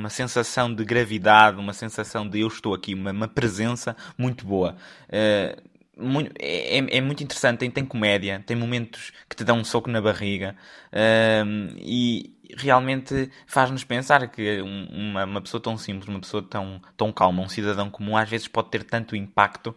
uma 0.00 0.10
sensação 0.10 0.72
de 0.74 0.84
gravidade, 0.84 1.58
uma 1.58 1.72
sensação 1.72 2.28
de 2.28 2.40
eu 2.40 2.48
estou 2.48 2.74
aqui, 2.74 2.94
uma, 2.94 3.10
uma 3.12 3.28
presença 3.28 3.96
muito 4.18 4.44
boa. 4.46 4.76
Eh, 5.08 5.56
muito- 5.96 6.32
é, 6.38 6.78
é- 6.78 6.96
é 6.98 7.00
muito 7.00 7.22
interessante, 7.22 7.58
tem, 7.60 7.70
tem 7.70 7.84
comédia, 7.84 8.42
tem 8.46 8.56
momentos 8.56 9.12
que 9.28 9.36
te 9.36 9.44
dão 9.44 9.58
um 9.58 9.64
soco 9.64 9.88
na 9.90 10.00
barriga 10.00 10.54
ehm, 10.92 11.68
e 11.78 12.36
realmente 12.58 13.30
faz-nos 13.46 13.82
pensar 13.84 14.28
que 14.28 14.60
um- 14.62 14.86
uma, 14.90 15.24
uma 15.24 15.40
pessoa 15.42 15.60
tão 15.62 15.76
simples, 15.78 16.08
uma 16.08 16.20
pessoa 16.20 16.42
tão, 16.42 16.80
tão 16.96 17.12
calma, 17.12 17.42
um 17.42 17.48
cidadão 17.48 17.90
comum, 17.90 18.16
às 18.16 18.28
vezes 18.28 18.46
pode 18.48 18.70
ter 18.70 18.84
tanto 18.84 19.16
impacto 19.16 19.74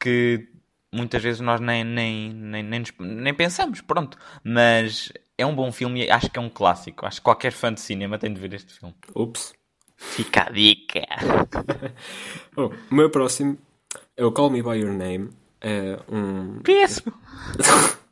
que 0.00 0.48
muitas 0.92 1.22
vezes 1.22 1.40
nós 1.40 1.60
nem, 1.60 1.84
nem, 1.84 2.32
nem, 2.32 2.62
nem, 2.62 2.82
nem 3.00 3.34
pensamos, 3.34 3.80
pronto. 3.80 4.18
Mas 4.44 5.12
é 5.38 5.44
um 5.46 5.54
bom 5.54 5.70
filme 5.72 6.04
e 6.04 6.10
acho 6.10 6.30
que 6.30 6.38
é 6.38 6.42
um 6.42 6.50
clássico. 6.50 7.06
Acho 7.06 7.20
que 7.20 7.24
qualquer 7.24 7.52
fã 7.52 7.72
de 7.72 7.80
cinema 7.80 8.18
tem 8.18 8.32
de 8.32 8.40
ver 8.40 8.54
este 8.54 8.72
filme. 8.72 8.94
Ups. 9.14 9.54
Fica 9.96 10.48
a 10.48 10.50
dica! 10.50 11.00
Oh, 12.56 12.70
o 12.90 12.94
meu 12.94 13.10
próximo 13.10 13.58
é 14.16 14.24
o 14.24 14.30
Call 14.30 14.48
Me 14.48 14.62
By 14.62 14.78
Your 14.78 14.92
Name. 14.92 15.30
É 15.60 15.98
um. 16.08 16.60
Péssimo! 16.62 17.12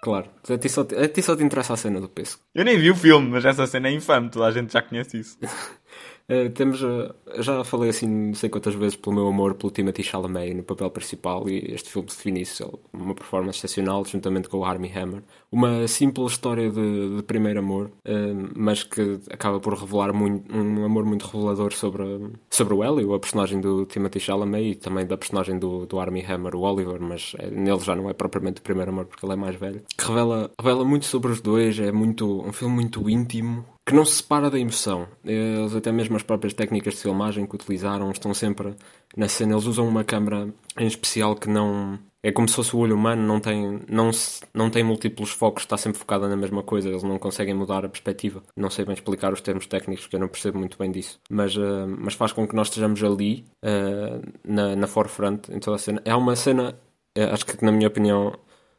Claro, 0.00 0.30
a 0.48 0.56
ti, 0.56 0.68
só 0.68 0.84
te, 0.84 0.94
a 0.94 1.08
ti 1.08 1.20
só 1.20 1.34
te 1.34 1.42
interessa 1.42 1.74
a 1.74 1.76
cena 1.76 2.00
do 2.00 2.08
pesco. 2.08 2.40
Eu 2.54 2.64
nem 2.64 2.78
vi 2.78 2.88
o 2.88 2.94
filme, 2.94 3.28
mas 3.30 3.44
essa 3.44 3.66
cena 3.66 3.88
é 3.88 3.92
infame, 3.92 4.30
toda 4.30 4.46
a 4.46 4.52
gente 4.52 4.72
já 4.72 4.80
conhece 4.80 5.18
isso. 5.18 5.36
Eh, 6.30 6.50
temos, 6.50 6.82
eh, 6.82 7.10
já 7.42 7.64
falei 7.64 7.88
assim 7.88 8.06
não 8.06 8.34
sei 8.34 8.50
quantas 8.50 8.74
vezes 8.74 8.96
pelo 8.96 9.16
meu 9.16 9.28
amor 9.28 9.54
pelo 9.54 9.70
Timothy 9.72 10.02
Chalamet 10.02 10.52
no 10.52 10.62
papel 10.62 10.90
principal 10.90 11.48
e 11.48 11.72
este 11.72 11.88
filme 11.90 12.06
define 12.06 12.42
isso, 12.42 12.64
Ele- 12.64 12.78
uma 12.92 13.14
performance 13.14 13.56
excepcional 13.58 14.04
juntamente 14.04 14.46
com 14.48 14.58
o 14.58 14.64
Armie 14.64 14.92
Hammer. 14.94 15.22
Uma 15.50 15.88
simples 15.88 16.32
história 16.32 16.68
de, 16.70 17.16
de 17.16 17.22
primeiro 17.22 17.60
amor, 17.60 17.90
eh, 18.04 18.34
mas 18.54 18.82
que 18.82 19.18
acaba 19.30 19.58
por 19.58 19.72
revelar 19.72 20.12
muito, 20.12 20.54
um 20.54 20.84
amor 20.84 21.06
muito 21.06 21.24
revelador 21.26 21.72
sobre, 21.72 22.04
sobre 22.50 22.74
o 22.74 22.84
Ellie, 22.84 23.10
a 23.14 23.18
personagem 23.18 23.58
do 23.58 23.86
Timothy 23.86 24.20
Chalamet 24.20 24.70
e 24.72 24.74
também 24.74 25.06
da 25.06 25.16
personagem 25.16 25.58
do, 25.58 25.86
do 25.86 25.98
Armie 25.98 26.26
Hammer, 26.26 26.54
o 26.54 26.60
Oliver, 26.60 27.00
mas 27.00 27.32
eh, 27.38 27.48
nele 27.50 27.80
já 27.80 27.96
não 27.96 28.10
é 28.10 28.12
propriamente 28.12 28.60
o 28.60 28.62
primeiro 28.62 28.90
amor 28.90 29.06
porque 29.06 29.24
ele 29.24 29.32
é 29.32 29.36
mais 29.36 29.56
velho. 29.56 29.82
Que 29.96 30.04
revela, 30.06 30.50
revela 30.60 30.84
muito 30.84 31.06
sobre 31.06 31.32
os 31.32 31.40
dois, 31.40 31.78
é 31.80 31.90
muito, 31.90 32.42
um 32.46 32.52
filme 32.52 32.74
muito 32.74 33.08
íntimo, 33.08 33.64
que 33.88 33.94
não 33.94 34.04
se 34.04 34.16
separa 34.16 34.50
da 34.50 34.58
emoção. 34.58 35.08
Eles, 35.24 35.74
até 35.74 35.90
mesmo 35.92 36.16
as 36.16 36.22
próprias 36.22 36.54
técnicas 36.54 36.94
de 36.94 37.00
filmagem 37.00 37.46
que 37.46 37.54
utilizaram, 37.54 38.10
estão 38.10 38.34
sempre 38.34 38.74
na 39.16 39.28
cena. 39.28 39.52
Eles 39.54 39.64
usam 39.66 39.86
uma 39.88 40.04
câmera 40.04 40.52
em 40.78 40.86
especial 40.86 41.34
que 41.34 41.48
não. 41.48 41.98
É 42.22 42.32
como 42.32 42.48
se 42.48 42.54
fosse 42.56 42.74
o 42.74 42.80
olho 42.80 42.96
humano, 42.96 43.22
não 43.22 43.38
tem, 43.40 43.80
não, 43.88 44.12
se- 44.12 44.42
não 44.52 44.68
tem 44.70 44.82
múltiplos 44.82 45.30
focos, 45.30 45.62
está 45.62 45.76
sempre 45.76 46.00
focada 46.00 46.28
na 46.28 46.36
mesma 46.36 46.64
coisa, 46.64 46.88
eles 46.88 47.04
não 47.04 47.16
conseguem 47.18 47.54
mudar 47.54 47.84
a 47.84 47.88
perspectiva. 47.88 48.42
Não 48.56 48.68
sei 48.70 48.84
bem 48.84 48.92
explicar 48.94 49.32
os 49.32 49.40
termos 49.40 49.66
técnicos, 49.68 50.06
que 50.08 50.16
eu 50.16 50.20
não 50.20 50.28
percebo 50.28 50.58
muito 50.58 50.76
bem 50.76 50.90
disso. 50.90 51.20
Mas, 51.30 51.56
eh, 51.56 51.86
mas 51.86 52.14
faz 52.14 52.32
com 52.32 52.46
que 52.46 52.56
nós 52.56 52.66
estejamos 52.68 53.02
ali, 53.04 53.44
eh, 53.62 54.20
na, 54.44 54.74
na 54.76 54.86
forefront, 54.88 55.50
em 55.52 55.60
toda 55.60 55.76
a 55.76 55.78
cena. 55.78 56.02
É 56.04 56.14
uma 56.14 56.34
cena, 56.36 56.76
eh, 57.14 57.24
acho 57.24 57.46
que 57.46 57.64
na 57.64 57.70
minha 57.72 57.86
opinião, 57.88 58.32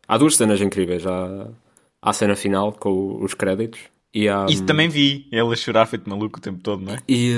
há 0.07 0.17
duas 0.17 0.35
cenas 0.35 0.59
incríveis. 0.61 1.05
Há, 1.07 1.47
há 2.01 2.09
a 2.09 2.13
cena 2.13 2.35
final 2.35 2.73
com 2.73 3.23
os 3.23 3.33
créditos. 3.33 3.79
E 4.13 4.27
há, 4.27 4.45
Isso 4.49 4.63
também 4.65 4.89
vi. 4.89 5.27
Ele 5.31 5.53
a 5.53 5.55
chorar 5.55 5.85
feito 5.85 6.09
maluco 6.09 6.39
o 6.39 6.41
tempo 6.41 6.59
todo, 6.61 6.83
não 6.83 6.93
é? 6.93 6.97
e, 7.07 7.33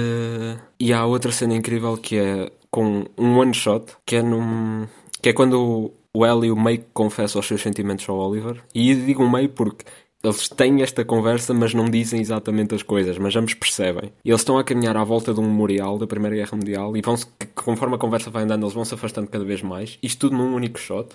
e 0.79 0.93
há 0.93 1.05
outra 1.05 1.31
cena 1.31 1.53
incrível 1.53 1.97
que 1.97 2.17
é 2.17 2.51
com 2.69 3.05
um 3.17 3.37
one 3.37 3.53
shot, 3.53 3.93
que 4.05 4.15
é 4.15 4.21
num. 4.23 4.87
que 5.21 5.29
é 5.29 5.33
quando 5.33 5.91
o 6.13 6.25
Ellie 6.25 6.47
e 6.47 6.51
o 6.51 6.55
May 6.55 6.83
confessa 6.93 7.39
os 7.39 7.45
seus 7.45 7.61
sentimentos 7.61 8.07
ao 8.07 8.17
Oliver. 8.17 8.61
E 8.73 8.93
digo 8.95 9.27
May 9.27 9.47
porque 9.47 9.85
eles 10.23 10.47
têm 10.49 10.81
esta 10.81 11.03
conversa, 11.03 11.53
mas 11.53 11.73
não 11.73 11.85
dizem 11.85 12.21
exatamente 12.21 12.75
as 12.75 12.83
coisas, 12.83 13.17
mas 13.17 13.35
ambos 13.35 13.53
percebem. 13.53 14.11
E 14.23 14.29
eles 14.29 14.41
estão 14.41 14.57
a 14.57 14.63
caminhar 14.63 14.95
à 14.95 15.03
volta 15.03 15.33
de 15.33 15.39
um 15.39 15.43
memorial 15.43 15.97
da 15.97 16.05
Primeira 16.05 16.35
Guerra 16.35 16.55
Mundial 16.55 16.95
e 16.95 17.01
vão-se, 17.01 17.25
conforme 17.55 17.95
a 17.95 17.97
conversa 17.97 18.29
vai 18.29 18.43
andando, 18.43 18.63
eles 18.63 18.73
vão 18.73 18.85
se 18.85 18.93
afastando 18.93 19.27
cada 19.27 19.43
vez 19.43 19.61
mais. 19.61 19.97
Isto 20.01 20.29
tudo 20.29 20.37
num 20.37 20.53
único 20.53 20.79
shot. 20.79 21.09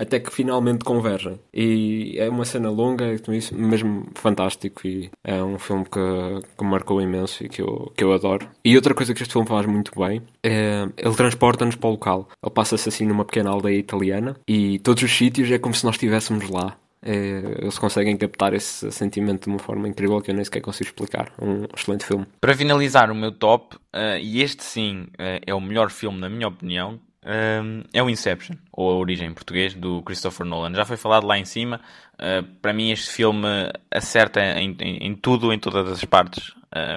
Até 0.00 0.18
que 0.18 0.32
finalmente 0.32 0.82
convergem. 0.82 1.38
E 1.52 2.14
é 2.16 2.28
uma 2.30 2.46
cena 2.46 2.70
longa, 2.70 3.04
mesmo 3.52 4.06
fantástico. 4.14 4.86
E 4.86 5.10
é 5.22 5.42
um 5.42 5.58
filme 5.58 5.84
que, 5.84 6.48
que 6.56 6.64
marcou 6.64 7.02
imenso 7.02 7.44
e 7.44 7.50
que 7.50 7.60
eu, 7.60 7.92
que 7.94 8.02
eu 8.02 8.14
adoro. 8.14 8.48
E 8.64 8.74
outra 8.76 8.94
coisa 8.94 9.12
que 9.12 9.22
este 9.22 9.32
filme 9.32 9.46
faz 9.46 9.66
muito 9.66 9.92
bem 9.94 10.22
é 10.42 10.86
ele 10.96 11.14
transporta-nos 11.14 11.76
para 11.76 11.88
o 11.88 11.92
local. 11.92 12.28
Ele 12.42 12.54
passa-se 12.54 12.88
assim 12.88 13.04
numa 13.04 13.26
pequena 13.26 13.50
aldeia 13.50 13.76
italiana 13.76 14.36
e 14.48 14.78
todos 14.78 15.02
os 15.02 15.14
sítios 15.14 15.50
é 15.50 15.58
como 15.58 15.74
se 15.74 15.84
nós 15.84 15.96
estivéssemos 15.96 16.48
lá. 16.48 16.78
É, 17.02 17.62
eles 17.62 17.78
conseguem 17.78 18.16
captar 18.16 18.52
esse 18.52 18.90
sentimento 18.92 19.44
de 19.44 19.50
uma 19.50 19.58
forma 19.58 19.88
incrível 19.88 20.20
que 20.20 20.30
eu 20.30 20.34
nem 20.34 20.44
sequer 20.44 20.60
consigo 20.60 20.88
explicar. 20.88 21.32
Um 21.40 21.64
excelente 21.74 22.04
filme. 22.04 22.26
Para 22.40 22.54
finalizar 22.54 23.10
o 23.10 23.14
meu 23.14 23.32
top, 23.32 23.76
eh, 23.92 24.20
e 24.20 24.42
este 24.42 24.62
sim 24.62 25.06
eh, 25.18 25.40
é 25.46 25.54
o 25.54 25.60
melhor 25.60 25.90
filme, 25.90 26.18
na 26.18 26.28
minha 26.28 26.48
opinião, 26.48 27.00
eh, 27.24 27.60
é 27.92 28.02
o 28.02 28.10
Inception, 28.10 28.56
ou 28.72 28.90
A 28.90 28.94
Origem 28.96 29.28
em 29.28 29.34
português, 29.34 29.74
do 29.74 30.02
Christopher 30.02 30.46
Nolan. 30.46 30.74
Já 30.74 30.84
foi 30.84 30.96
falado 30.96 31.26
lá 31.26 31.38
em 31.38 31.44
cima. 31.44 31.80
eh, 32.18 32.42
para 32.60 32.72
mim, 32.72 32.90
este 32.90 33.10
filme 33.10 33.46
acerta 33.90 34.40
em, 34.60 34.76
em- 34.80 34.98
em 35.08 35.14
tudo, 35.14 35.52
em 35.52 35.58
todas 35.58 35.90
as 35.90 36.04
partes. 36.04 36.52
Eh, 36.74 36.96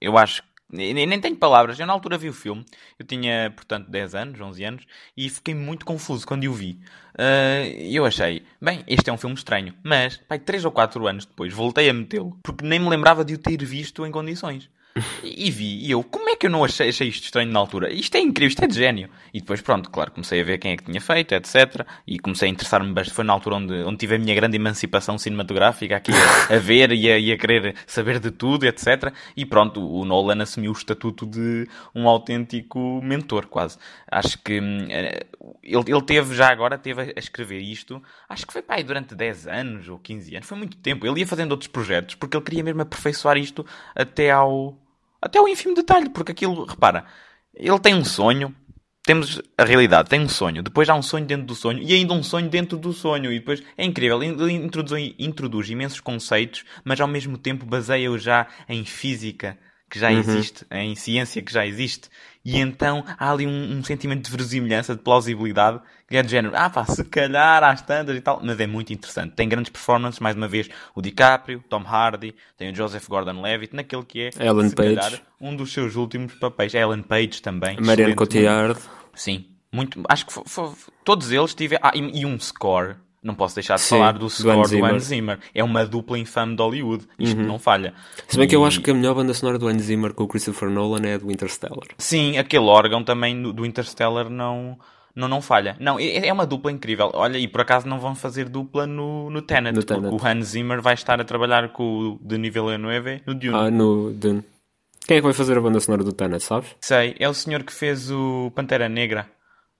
eu 0.00 0.16
acho. 0.18 0.42
Nem 0.70 1.06
nem 1.06 1.18
tenho 1.18 1.34
palavras. 1.36 1.80
Eu, 1.80 1.86
na 1.86 1.94
altura, 1.94 2.18
vi 2.18 2.28
o 2.28 2.32
filme. 2.34 2.62
Eu 2.98 3.06
tinha, 3.06 3.50
portanto, 3.56 3.90
10 3.90 4.14
anos, 4.14 4.38
11 4.38 4.62
anos, 4.64 4.84
e 5.16 5.30
fiquei 5.30 5.54
muito 5.54 5.86
confuso 5.86 6.26
quando 6.26 6.44
o 6.44 6.52
vi. 6.52 6.78
E 7.78 7.96
eu 7.96 8.04
achei, 8.04 8.42
bem, 8.60 8.84
este 8.86 9.08
é 9.08 9.12
um 9.12 9.16
filme 9.16 9.34
estranho. 9.34 9.74
Mas, 9.82 10.18
pai, 10.18 10.38
3 10.38 10.64
ou 10.66 10.70
4 10.70 11.06
anos 11.06 11.24
depois, 11.24 11.52
voltei 11.54 11.88
a 11.88 11.94
metê-lo, 11.94 12.38
porque 12.42 12.64
nem 12.66 12.78
me 12.78 12.88
lembrava 12.88 13.24
de 13.24 13.34
o 13.34 13.38
ter 13.38 13.64
visto 13.64 14.04
em 14.06 14.10
condições. 14.10 14.68
E 15.22 15.50
vi, 15.50 15.86
e 15.86 15.90
eu, 15.90 16.02
como 16.02 16.28
é 16.28 16.36
que 16.36 16.46
eu 16.46 16.50
não 16.50 16.64
achei, 16.64 16.88
achei 16.88 17.08
isto 17.08 17.24
estranho 17.24 17.50
na 17.50 17.58
altura? 17.58 17.92
Isto 17.92 18.16
é 18.16 18.20
incrível, 18.20 18.48
isto 18.48 18.64
é 18.64 18.66
de 18.66 18.74
gênio. 18.74 19.08
E 19.32 19.40
depois, 19.40 19.60
pronto, 19.60 19.90
claro, 19.90 20.10
comecei 20.10 20.40
a 20.40 20.44
ver 20.44 20.58
quem 20.58 20.72
é 20.72 20.76
que 20.76 20.84
tinha 20.84 21.00
feito, 21.00 21.34
etc. 21.34 21.86
E 22.06 22.18
comecei 22.18 22.48
a 22.48 22.52
interessar-me 22.52 22.92
bastante. 22.92 23.14
Foi 23.14 23.24
na 23.24 23.32
altura 23.32 23.56
onde, 23.56 23.74
onde 23.82 23.96
tive 23.96 24.16
a 24.16 24.18
minha 24.18 24.34
grande 24.34 24.56
emancipação 24.56 25.18
cinematográfica, 25.18 25.96
aqui 25.96 26.12
a, 26.12 26.54
a 26.56 26.58
ver 26.58 26.92
e 26.92 27.10
a, 27.10 27.18
e 27.18 27.32
a 27.32 27.36
querer 27.36 27.74
saber 27.86 28.18
de 28.18 28.30
tudo, 28.30 28.64
etc. 28.64 29.12
E 29.36 29.44
pronto, 29.44 29.80
o 29.80 30.04
Nolan 30.04 30.42
assumiu 30.42 30.70
o 30.70 30.74
estatuto 30.74 31.26
de 31.26 31.68
um 31.94 32.08
autêntico 32.08 33.00
mentor, 33.02 33.46
quase. 33.46 33.78
Acho 34.10 34.38
que 34.42 34.60
hum, 34.60 34.86
eh, 34.90 35.26
ele, 35.62 35.84
ele 35.86 36.02
teve, 36.02 36.34
já 36.34 36.48
agora, 36.50 36.78
teve 36.78 37.12
a 37.14 37.18
escrever 37.18 37.60
isto, 37.60 38.02
acho 38.28 38.46
que 38.46 38.52
foi 38.52 38.62
pá, 38.62 38.74
aí 38.74 38.82
durante 38.84 39.14
10 39.14 39.46
anos 39.46 39.88
ou 39.88 39.98
15 39.98 40.36
anos, 40.36 40.48
foi 40.48 40.58
muito 40.58 40.76
tempo. 40.78 41.06
Ele 41.06 41.20
ia 41.20 41.26
fazendo 41.26 41.52
outros 41.52 41.68
projetos, 41.68 42.14
porque 42.14 42.36
ele 42.36 42.44
queria 42.44 42.64
mesmo 42.64 42.82
aperfeiçoar 42.82 43.36
isto 43.36 43.64
até 43.94 44.30
ao, 44.30 44.78
até 45.20 45.38
ao 45.38 45.48
ínfimo 45.48 45.74
detalhe, 45.74 46.08
porque 46.10 46.32
aquilo, 46.32 46.64
repara, 46.64 47.04
ele 47.54 47.78
tem 47.78 47.94
um 47.94 48.04
sonho, 48.04 48.54
temos 49.02 49.40
a 49.56 49.64
realidade, 49.64 50.08
tem 50.08 50.20
um 50.20 50.28
sonho, 50.28 50.62
depois 50.62 50.88
há 50.88 50.94
um 50.94 51.02
sonho 51.02 51.24
dentro 51.24 51.46
do 51.46 51.54
sonho 51.54 51.82
e 51.82 51.94
ainda 51.94 52.12
um 52.12 52.22
sonho 52.22 52.48
dentro 52.48 52.76
do 52.76 52.92
sonho, 52.92 53.32
e 53.32 53.38
depois 53.38 53.62
é 53.76 53.84
incrível, 53.84 54.22
ele 54.22 54.52
introduz, 54.52 55.14
introduz 55.18 55.70
imensos 55.70 56.00
conceitos, 56.00 56.64
mas 56.84 57.00
ao 57.00 57.08
mesmo 57.08 57.38
tempo 57.38 57.64
baseia-o 57.64 58.18
já 58.18 58.46
em 58.68 58.84
física 58.84 59.58
que 59.90 59.98
já 59.98 60.12
existe, 60.12 60.66
em 60.70 60.94
ciência 60.94 61.40
que 61.40 61.52
já 61.52 61.66
existe, 61.66 62.10
e 62.50 62.58
então 62.58 63.04
há 63.18 63.30
ali 63.30 63.46
um, 63.46 63.78
um 63.78 63.84
sentimento 63.84 64.24
de 64.24 64.30
verosimilhança, 64.30 64.94
de 64.96 65.02
plausibilidade, 65.02 65.80
que 66.08 66.16
é 66.16 66.22
de 66.22 66.30
género, 66.30 66.54
ah 66.56 66.70
pá, 66.70 66.84
se 66.86 67.04
calhar 67.04 67.62
às 67.62 67.82
tantas 67.82 68.16
e 68.16 68.20
tal, 68.20 68.40
mas 68.42 68.58
é 68.58 68.66
muito 68.66 68.92
interessante. 68.92 69.34
Tem 69.34 69.48
grandes 69.48 69.70
performances, 69.70 70.20
mais 70.20 70.34
uma 70.36 70.48
vez, 70.48 70.68
o 70.94 71.02
DiCaprio, 71.02 71.62
Tom 71.68 71.82
Hardy, 71.86 72.34
tem 72.56 72.70
o 72.70 72.74
Joseph 72.74 73.06
Gordon-Levitt, 73.08 73.74
naquele 73.76 74.04
que 74.04 74.22
é, 74.22 74.30
Ellen 74.46 74.68
se 74.70 74.74
Page. 74.74 74.94
calhar, 74.94 75.20
um 75.40 75.54
dos 75.54 75.72
seus 75.72 75.96
últimos 75.96 76.34
papéis. 76.34 76.72
Ellen 76.74 77.02
Page 77.02 77.42
também. 77.42 77.76
Marianne 77.80 78.14
Cotillard. 78.14 78.80
Sim, 79.14 79.44
muito. 79.72 80.02
Acho 80.08 80.24
que 80.26 80.32
fo- 80.32 80.44
fo- 80.46 80.74
todos 81.04 81.30
eles 81.32 81.54
tiveram. 81.54 81.82
Ah, 81.84 81.92
e, 81.94 82.20
e 82.20 82.24
um 82.24 82.38
score. 82.40 82.96
Não 83.22 83.34
posso 83.34 83.54
deixar 83.56 83.74
de 83.74 83.80
Sim, 83.80 83.96
falar 83.96 84.12
do 84.12 84.30
score 84.30 84.68
do. 84.68 84.84
Hans 84.84 85.02
Zimmer. 85.04 85.38
É 85.54 85.64
uma 85.64 85.84
dupla 85.84 86.18
infame 86.18 86.54
de 86.54 86.62
Hollywood. 86.62 87.04
Isto 87.18 87.40
não 87.42 87.58
falha. 87.58 87.92
Se 88.28 88.38
bem 88.38 88.46
que 88.46 88.54
eu 88.54 88.62
E- 88.64 88.66
acho 88.68 88.80
que 88.80 88.90
a 88.90 88.94
melhor 88.94 89.14
banda 89.14 89.34
sonora 89.34 89.58
do 89.58 89.66
Hans 89.66 89.82
Zimmer 89.82 90.14
com 90.14 90.22
o 90.24 90.28
Christopher 90.28 90.70
Nolan 90.70 91.02
é 91.04 91.14
a 91.14 91.18
do 91.18 91.30
Interstellar. 91.30 91.88
Sim, 91.98 92.38
aquele 92.38 92.66
órgão 92.66 93.02
também 93.02 93.42
do, 93.52 93.66
Interstellar 93.66 94.30
não, 94.30 94.78
não, 95.16 95.26
não 95.26 95.42
falha. 95.42 95.76
Não, 95.80 95.98
é, 95.98 96.28
é 96.28 96.32
uma 96.32 96.46
dupla 96.46 96.70
incrível. 96.70 97.10
Olha, 97.12 97.38
e 97.38 97.48
por 97.48 97.60
acaso 97.62 97.88
não 97.88 97.98
vão 97.98 98.14
fazer 98.14 98.48
dupla 98.48 98.86
no, 98.86 99.28
no 99.30 99.42
Tenet, 99.42 99.74
No 99.74 99.84
porque 99.84 100.00
Tenet. 100.00 100.14
o 100.14 100.26
Hans 100.26 100.46
Zimmer 100.50 100.80
vai 100.80 100.94
estar 100.94 101.20
a 101.20 101.24
trabalhar 101.24 101.70
com 101.72 101.82
o 101.82 102.18
Denis 102.22 102.54
Villeneuve 102.54 103.20
no 103.26 103.34
Dune. 103.34 103.54
Ah, 103.54 103.68
no 103.70 104.12
Dune. 104.12 104.44
Quem 105.08 105.16
é 105.16 105.20
que 105.20 105.24
vai 105.24 105.32
fazer 105.32 105.58
a 105.58 105.60
banda 105.60 105.80
sonora 105.80 106.04
do 106.04 106.12
Tenet, 106.12 106.44
sabes? 106.44 106.68
Sei, 106.80 107.16
é 107.18 107.28
o 107.28 107.34
senhor 107.34 107.64
que 107.64 107.72
fez 107.72 108.10
o 108.12 108.52
Pantera 108.54 108.88
Negra. 108.88 109.26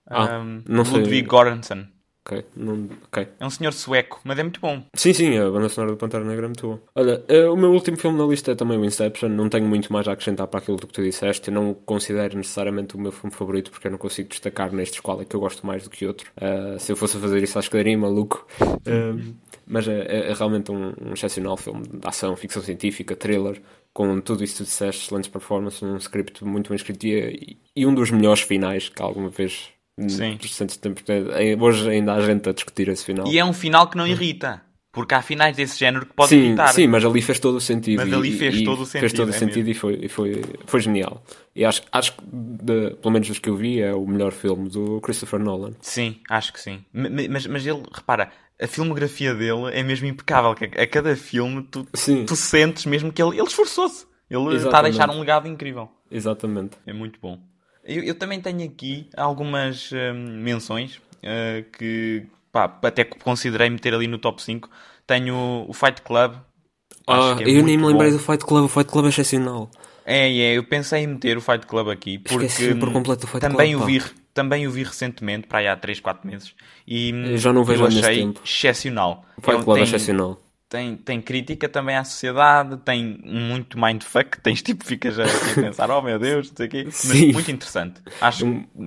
Ah, 0.09 0.39
um, 0.39 0.61
não 0.67 0.83
sei. 0.83 0.97
Ludwig 0.99 1.29
Göransson. 1.29 1.85
Ok, 2.29 2.45
não... 2.55 2.87
ok. 3.05 3.27
É 3.39 3.45
um 3.45 3.49
senhor 3.49 3.73
sueco, 3.73 4.21
mas 4.23 4.37
é 4.37 4.43
muito 4.43 4.59
bom. 4.61 4.83
Sim, 4.93 5.13
sim, 5.13 5.35
a 5.37 5.49
banda 5.49 5.67
sonora 5.67 5.93
do 5.93 5.97
Pantera 5.97 6.23
Negra 6.23 6.45
é 6.45 6.47
muito 6.49 6.61
boa. 6.67 6.79
Olha, 6.93 7.23
eh, 7.27 7.47
o 7.49 7.55
meu 7.55 7.71
último 7.71 7.97
filme 7.97 8.17
na 8.19 8.25
lista 8.25 8.51
é 8.51 8.55
também 8.55 8.77
o 8.77 8.85
Inception. 8.85 9.29
Não 9.29 9.49
tenho 9.49 9.65
muito 9.67 9.91
mais 9.91 10.07
a 10.07 10.11
acrescentar 10.11 10.45
para 10.47 10.59
aquilo 10.59 10.77
do 10.77 10.85
que 10.85 10.93
tu 10.93 11.01
disseste. 11.01 11.47
Eu 11.49 11.55
não 11.55 11.73
considero 11.73 12.37
necessariamente 12.37 12.95
o 12.95 12.99
meu 12.99 13.11
filme 13.11 13.35
favorito 13.35 13.71
porque 13.71 13.87
eu 13.87 13.91
não 13.91 13.97
consigo 13.97 14.29
destacar 14.29 14.71
nestes 14.71 14.99
qual 14.99 15.19
é 15.21 15.25
que 15.25 15.35
eu 15.35 15.39
gosto 15.39 15.65
mais 15.65 15.83
do 15.83 15.89
que 15.89 16.05
outro. 16.05 16.29
Eh, 16.39 16.77
se 16.77 16.91
eu 16.91 16.95
fosse 16.95 17.17
a 17.17 17.19
fazer 17.19 17.41
isso, 17.41 17.57
acho 17.57 17.69
que 17.71 17.77
daria 17.77 17.97
maluco. 17.97 18.45
Eh, 18.85 19.15
mas 19.65 19.87
é, 19.87 19.99
é- 20.01 20.29
é 20.31 20.33
realmente 20.33 20.71
um, 20.71 20.93
um 21.01 21.13
excepcional 21.13 21.57
filme 21.57 21.83
de 21.87 21.99
ação, 22.07 22.35
ficção 22.35 22.61
científica, 22.61 23.15
thriller, 23.15 23.61
com 23.93 24.19
tudo 24.21 24.43
isso 24.43 24.53
que 24.53 24.63
tu 24.63 24.65
disseste, 24.65 25.05
excelentes 25.05 25.29
performances, 25.29 25.81
um 25.83 25.97
script 25.97 26.43
muito 26.45 26.69
bem 26.69 26.75
escrito 26.75 27.05
e, 27.05 27.57
e 27.75 27.85
um 27.85 27.93
dos 27.93 28.11
melhores 28.11 28.41
finais 28.41 28.87
que 28.89 29.01
alguma 29.01 29.29
vez. 29.29 29.69
Sim. 30.07 30.37
Hoje 31.59 31.89
ainda 31.89 32.13
há 32.13 32.21
gente 32.21 32.47
a 32.47 32.51
discutir 32.53 32.87
esse 32.89 33.03
final. 33.03 33.27
E 33.27 33.37
é 33.37 33.43
um 33.45 33.53
final 33.53 33.87
que 33.89 33.97
não 33.97 34.07
irrita. 34.07 34.61
Porque 34.91 35.13
há 35.13 35.21
finais 35.21 35.55
desse 35.55 35.77
género 35.77 36.07
que 36.07 36.13
podem 36.13 36.39
Sim, 36.39 36.45
irritar. 36.47 36.67
sim, 36.69 36.87
mas 36.87 37.05
ali 37.05 37.21
fez 37.21 37.39
todo 37.39 37.55
o 37.55 37.61
sentido. 37.61 37.99
Mas 38.03 38.11
ali 38.11 38.31
fez 38.31 38.55
e 38.55 38.63
todo 38.63 38.81
o 38.81 38.85
Fez 38.87 39.03
sentido, 39.03 39.17
todo 39.17 39.27
o 39.27 39.35
é 39.35 39.37
sentido 39.37 39.69
e, 39.69 39.73
foi, 39.75 39.99
e 40.01 40.09
foi, 40.09 40.41
foi 40.65 40.79
genial. 40.81 41.23
E 41.55 41.63
acho, 41.63 41.83
acho 41.91 42.13
que, 42.13 42.23
de- 42.25 42.95
pelo 42.95 43.11
menos 43.11 43.27
dos 43.27 43.37
que 43.37 43.49
eu 43.49 43.55
vi, 43.55 43.79
é 43.81 43.93
o 43.93 44.05
melhor 44.07 44.31
filme 44.31 44.67
do 44.67 44.99
Christopher 45.01 45.39
Nolan. 45.39 45.73
Sim, 45.79 46.15
acho 46.27 46.51
que 46.51 46.59
sim. 46.59 46.83
Mas, 46.91 47.45
mas 47.45 47.67
ele, 47.67 47.83
repara, 47.93 48.31
a 48.59 48.65
filmografia 48.65 49.35
dele 49.35 49.69
é 49.71 49.83
mesmo 49.83 50.07
impecável. 50.07 50.49
A 50.51 50.87
cada 50.87 51.15
filme 51.15 51.61
tu, 51.69 51.87
Sim, 51.93 52.25
tu 52.25 52.35
sentes 52.35 52.87
mesmo 52.87 53.13
que 53.13 53.21
ele, 53.21 53.37
ele 53.37 53.47
esforçou-se. 53.47 54.07
Ele 54.27 54.41
está 54.41 54.49
a 54.49 54.55
Exatamente. 54.55 54.91
deixar 54.97 55.09
um 55.11 55.19
legado 55.19 55.47
incrível. 55.47 55.87
exatamente. 56.09 56.77
É 56.87 56.93
muito 56.93 57.19
bom. 57.21 57.39
Eu, 57.89 58.03
eu 58.03 58.15
também 58.15 58.39
tenho 58.39 58.63
aqui 58.63 59.09
algumas 59.17 59.91
hum, 59.91 60.41
menções 60.43 60.97
uh, 60.97 61.63
que 61.77 62.23
pá, 62.51 62.65
até 62.83 63.03
considerei 63.03 63.69
meter 63.69 63.93
ali 63.95 64.07
no 64.07 64.19
top 64.19 64.41
5. 64.41 64.69
Tenho 65.07 65.65
o 65.67 65.73
Fight 65.73 66.01
Club. 66.03 66.35
Ah, 67.07 67.31
Acho 67.31 67.37
que 67.37 67.43
é 67.45 67.57
eu 67.57 67.63
nem 67.63 67.77
me 67.77 67.85
lembrei 67.87 68.11
bom. 68.11 68.17
do 68.17 68.23
Fight 68.23 68.45
Club. 68.45 68.65
O 68.65 68.67
Fight 68.67 68.91
Club 68.91 69.05
é 69.05 69.09
excepcional. 69.09 69.71
É, 70.05 70.27
é, 70.29 70.57
eu 70.57 70.63
pensei 70.63 71.03
em 71.03 71.07
meter 71.07 71.35
o 71.37 71.41
Fight 71.41 71.65
Club 71.65 71.89
aqui 71.89 72.19
porque 72.19 72.75
por 72.75 72.89
hum, 72.89 72.93
completo 72.93 73.21
do 73.21 73.27
Fight 73.27 73.41
também 73.41 73.75
Club. 73.75 73.77
o 73.77 73.79
pá. 73.79 73.85
vi 74.07 74.19
também 74.33 74.67
o 74.67 74.71
vi 74.71 74.83
recentemente, 74.83 75.47
para 75.47 75.59
aí 75.59 75.67
há 75.67 75.75
3, 75.75 75.99
4 75.99 76.25
meses, 76.29 76.55
e 76.87 77.11
hum, 77.11 77.25
Eu 77.25 77.37
já 77.37 77.51
não 77.51 77.63
vejo 77.63 77.83
eu 77.83 77.87
achei 77.87 78.19
tempo. 78.19 78.39
excepcional. 78.45 79.25
O 79.37 79.41
Fight 79.41 79.63
Club 79.63 79.77
é 79.77 79.79
tem- 79.79 79.83
excepcional. 79.83 80.39
Tem, 80.69 80.95
tem 80.95 81.19
crítica 81.19 81.67
também 81.67 81.95
à 81.95 82.03
sociedade, 82.03 82.77
tem 82.77 83.19
muito 83.25 83.77
mindfuck, 83.77 84.39
tens 84.39 84.61
tipo, 84.61 84.85
ficas 84.85 85.17
a, 85.17 85.23
a 85.23 85.55
pensar, 85.55 85.89
oh 85.89 85.99
meu 85.99 86.19
Deus, 86.19 86.49
não 86.49 86.55
sei 86.55 86.67
o 86.67 86.69
quê. 86.69 86.83
Mas 86.85 86.95
Sim. 86.95 87.33
muito 87.33 87.49
interessante. 87.49 87.99
Acho, 88.21 88.45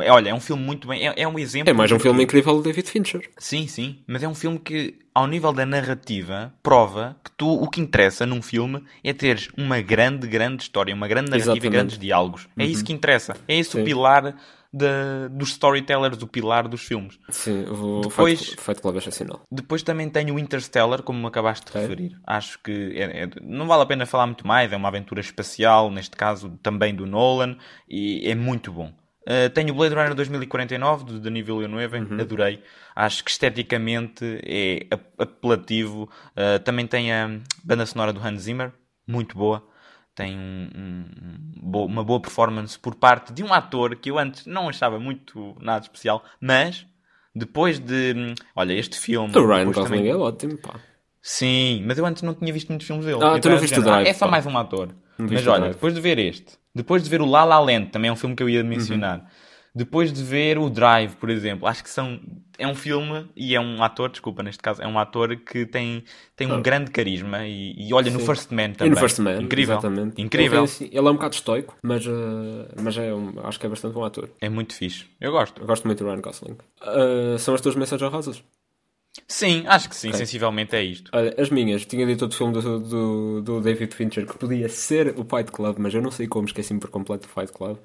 olha, 0.09 0.31
é 0.31 0.35
um 0.35 0.41
filme 0.41 0.63
muito 0.63 0.87
bem, 0.87 1.09
é, 1.09 1.15
é 1.17 1.27
um 1.27 1.37
exemplo. 1.37 1.69
É 1.69 1.73
mais 1.73 1.91
um 1.91 1.99
filme 1.99 2.23
incrível 2.23 2.55
do 2.55 2.63
David 2.63 2.89
Fincher. 2.89 3.29
Sim, 3.37 3.67
sim, 3.67 3.99
mas 4.07 4.23
é 4.23 4.29
um 4.29 4.35
filme 4.35 4.61
que, 4.61 4.95
ao 5.13 5.27
nível 5.27 5.53
da 5.53 5.67
narrativa, 5.67 6.55
prova 6.63 7.17
que 7.25 7.33
tu, 7.33 7.49
o 7.49 7.69
que 7.69 7.81
interessa 7.81 8.25
num 8.25 8.41
filme 8.41 8.85
é 9.03 9.13
teres 9.13 9.49
uma 9.59 9.81
grande, 9.81 10.29
grande 10.29 10.63
história, 10.63 10.95
uma 10.95 11.09
grande 11.09 11.31
narrativa 11.31 11.51
Exatamente. 11.51 11.67
e 11.67 11.71
grandes 11.71 11.99
diálogos. 11.99 12.49
É 12.57 12.65
isso 12.65 12.85
que 12.85 12.93
interessa. 12.93 13.37
É 13.49 13.59
esse 13.59 13.73
Sim. 13.73 13.81
o 13.81 13.85
pilar 13.85 14.37
da- 14.73 15.29
dos 15.31 15.51
storytellers, 15.51 16.23
o 16.23 16.27
pilar 16.27 16.67
dos 16.67 16.83
filmes. 16.83 17.19
Sim, 17.31 17.65
o 17.69 18.01
Depois- 18.01 18.41
Fight, 18.41 18.61
Fight 18.61 18.81
Club 18.81 18.95
é 18.95 18.99
excepcional. 18.99 19.43
Depois 19.51 19.83
também 19.83 20.09
tenho 20.09 20.35
o 20.35 20.39
Interstellar, 20.39 21.03
como 21.03 21.19
me 21.21 21.27
acabaste 21.27 21.71
de 21.71 21.79
referir. 21.79 22.19
Acho 22.27 22.59
que 22.63 22.93
é- 22.97 23.25
é- 23.25 23.31
não 23.43 23.67
vale 23.67 23.83
a 23.83 23.87
pena 23.87 24.07
falar 24.07 24.27
muito 24.27 24.47
mais, 24.47 24.73
é 24.73 24.77
uma 24.77 24.89
aventura 24.89 25.21
espacial, 25.21 25.91
neste 25.91 26.17
caso 26.17 26.59
também 26.63 26.95
do 26.95 27.07
Nolan, 27.07 27.57
e 27.89 28.29
é 28.29 28.35
muito 28.35 28.73
bom. 28.73 28.93
Uh, 29.25 29.49
tenho 29.55 29.71
o 29.73 29.77
Blade 29.77 29.95
Runner 29.95 30.15
2049, 30.17 31.05
do 31.05 31.21
Denis 31.21 31.47
Villeneuve, 31.47 31.97
adorei. 32.21 32.61
Acho 32.97 33.23
que 33.23 33.31
esteticamente 33.31 34.25
é 34.45 34.87
ap- 34.91 35.21
apelativo. 35.21 36.11
Uh, 36.37 36.59
também 36.65 36.89
tem 36.89 37.13
a 37.13 37.39
banda 37.63 37.87
sonora 37.87 38.13
do 38.13 38.19
Hans 38.21 38.43
Zimmer, 38.43 38.73
muito 39.07 39.37
boa. 39.39 39.63
Tem 40.15 40.37
um- 40.39 40.69
um- 40.77 41.05
um 41.77 41.85
uma 41.87 42.05
boa 42.05 42.21
performance 42.21 42.79
por 42.79 42.95
parte 42.95 43.33
de 43.33 43.43
um 43.43 43.53
ator 43.53 43.97
que 43.97 44.11
eu 44.11 44.19
antes 44.19 44.45
não 44.47 44.69
achava 44.69 44.99
muito 44.99 45.57
nada 45.61 45.85
especial, 45.85 46.23
mas 46.41 46.87
depois 47.35 47.79
de. 47.79 48.13
hum, 48.17 48.35
Olha, 48.55 48.75
este 48.75 48.99
filme. 48.99 49.35
O 49.37 49.47
Ryan 49.47 49.59
depois 49.61 49.77
Gosling 49.79 49.97
também- 49.99 50.11
é 50.11 50.17
ótimo, 50.17 50.59
pá. 50.59 50.75
Sim, 51.21 51.85
mas 51.87 51.97
eu 51.99 52.05
antes 52.05 52.23
não 52.23 52.35
tinha 52.35 52.53
visto 52.53 52.69
muitos 52.69 52.87
filmes 52.87 53.07
dele. 53.07 53.19
Ah, 53.23 53.37
Então 53.39 53.41
tu 53.41 53.49
não 53.51 53.59
viste 53.59 53.73
o 53.75 53.77
género, 53.77 53.91
Drive, 53.93 54.07
ah, 54.07 54.11
É 54.11 54.13
só 54.13 54.25
pá. 54.27 54.31
mais 54.33 54.47
um 54.47 54.59
ator. 54.59 54.89
Não 55.19 55.29
Mas 55.31 55.47
olha, 55.47 55.69
depois 55.71 55.95
de 55.95 56.01
ver 56.01 56.19
este, 56.19 56.59
depois 56.75 57.03
de 57.03 57.09
ver 57.09 57.23
o 57.23 57.27
La 57.27 57.45
La 57.45 57.59
Land, 57.61 57.87
também 57.91 58.09
é 58.09 58.13
um 58.13 58.17
filme 58.17 58.35
que 58.35 58.43
eu 58.43 58.49
ia 58.49 58.63
mencionar. 58.65 59.19
Uhum. 59.21 59.25
Depois 59.75 60.13
de 60.13 60.23
ver 60.23 60.59
o 60.59 60.69
Drive, 60.69 61.15
por 61.17 61.31
exemplo, 61.31 61.67
acho 61.67 61.83
que 61.83 61.89
são 61.89 62.21
é 62.59 62.67
um 62.67 62.75
filme 62.75 63.27
e 63.35 63.55
é 63.55 63.61
um 63.61 63.83
ator, 63.83 64.11
desculpa, 64.11 64.43
neste 64.43 64.63
caso, 64.63 64.83
é 64.83 64.87
um 64.87 64.99
ator 64.99 65.35
que 65.37 65.65
tem, 65.65 66.05
tem 66.37 66.47
um 66.47 66.57
Ah. 66.59 66.61
grande 66.61 66.91
carisma 66.91 67.47
e, 67.47 67.75
e 67.89 67.95
olha 67.95 68.11
no 68.11 68.21
Sim. 68.21 68.27
First 68.27 68.51
Man 68.53 68.65
E 68.65 68.73
também. 68.75 68.91
no 68.91 68.97
First 68.99 69.19
Man, 69.21 69.41
incrível, 69.43 69.75
exatamente. 69.77 70.21
incrível, 70.21 70.59
Ele, 70.59 70.65
assim- 70.65 70.91
ele 70.93 70.99
é 71.09 71.11
um 71.11 71.15
bocado 71.15 71.35
estoico, 71.35 71.75
mas, 71.83 72.05
eh, 72.07 72.11
mas 72.83 72.97
é 72.99 73.15
um- 73.15 73.33
acho 73.45 73.59
que 73.59 73.65
é 73.65 73.69
bastante 73.71 73.95
bom 73.95 74.05
ator. 74.05 74.29
é 74.43 74.49
muito 74.51 74.75
fixe. 74.75 75.07
Eu 75.19 75.33
gosto. 75.33 75.61
Eu 75.63 75.67
gosto 75.67 75.87
muito 75.87 76.05
do 76.05 76.11
Ryan 76.11 76.21
Gosling. 76.21 76.57
Eh, 76.83 77.39
são 77.39 77.55
as 77.55 77.61
tuas 77.63 77.75
mensagens 77.75 78.07
honrosas? 78.07 78.45
Sim, 79.29 79.65
acho 79.67 79.89
que 79.89 79.97
sim, 79.97 80.09
Ok. 80.09 80.19
sensivelmente 80.19 80.75
é 80.77 80.83
isto. 80.83 81.11
Olha, 81.15 81.35
as 81.39 81.51
minhas, 81.51 81.85
tinha 81.87 82.07
dito 82.07 82.23
outro 82.23 82.37
filme 82.37 82.53
do, 82.55 82.79
do, 82.81 83.43
do 83.43 83.61
David 83.61 83.95
Fincher 83.95 84.27
que 84.27 84.37
podia 84.39 84.69
ser 84.69 85.15
o 85.19 85.25
Fight 85.25 85.51
Club, 85.51 85.77
mas 85.79 85.93
eu 85.95 86.01
não 86.03 86.11
sei 86.11 86.27
como 86.27 86.47
esqueci-me 86.47 86.81
por 86.81 86.91
completo 86.91 87.27
do 87.27 87.33
Fight 87.33 87.53
Club. 87.53 87.79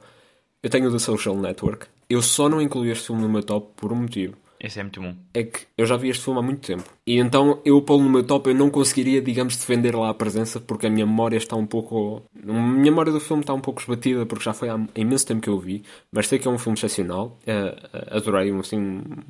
Eu 0.64 0.70
tenho 0.72 0.90
o 0.90 0.92
The 0.92 1.00
Social 1.00 1.36
Network. 1.36 1.86
Eu 2.10 2.22
só 2.22 2.50
não 2.50 2.60
incluí 2.60 2.90
este 2.90 3.08
filme 3.08 3.22
no 3.22 3.30
meu 3.30 3.44
top 3.44 3.70
por 3.76 3.94
um 3.94 3.98
motivo. 3.98 4.36
Esse 4.60 4.80
é 4.80 4.84
muito 4.84 5.00
bom. 5.00 5.14
É 5.36 5.44
que 5.44 5.68
eu 5.78 5.86
já 5.86 5.96
vi 5.98 6.10
este 6.10 6.24
filme 6.24 6.40
há 6.40 6.42
muito 6.42 6.66
tempo. 6.66 6.84
E 7.06 7.20
então 7.20 7.62
eu 7.64 7.80
pô-lo 7.80 8.04
no 8.04 8.10
meu 8.10 8.24
top, 8.24 8.50
eu 8.50 8.56
não 8.56 8.72
conseguiria, 8.72 9.22
digamos, 9.22 9.56
defender 9.56 9.96
lá 9.96 10.10
a 10.10 10.14
presença 10.16 10.60
porque 10.60 10.88
a 10.88 10.90
minha 10.90 11.06
memória 11.06 11.38
está 11.38 11.56
um 11.56 11.68
pouco. 11.68 12.24
A 12.36 12.52
minha 12.52 12.92
memória 12.92 13.12
do 13.12 13.20
filme 13.20 13.44
está 13.44 13.54
um 13.54 13.60
pouco 13.60 13.80
esbatida 13.82 14.26
porque 14.26 14.44
já 14.44 14.54
foi 14.54 14.70
há 14.70 14.84
imenso 14.96 15.28
tempo 15.28 15.42
que 15.42 15.50
eu 15.50 15.54
o 15.54 15.60
vi. 15.60 15.84
Mas 16.12 16.28
sei 16.28 16.40
que 16.40 16.48
é 16.48 16.52
um 16.52 16.58
filme 16.58 16.76
excepcional. 16.76 17.38
Eh, 17.46 17.76
adorei, 18.10 18.52
um, 18.52 18.60
assim, 18.62 18.80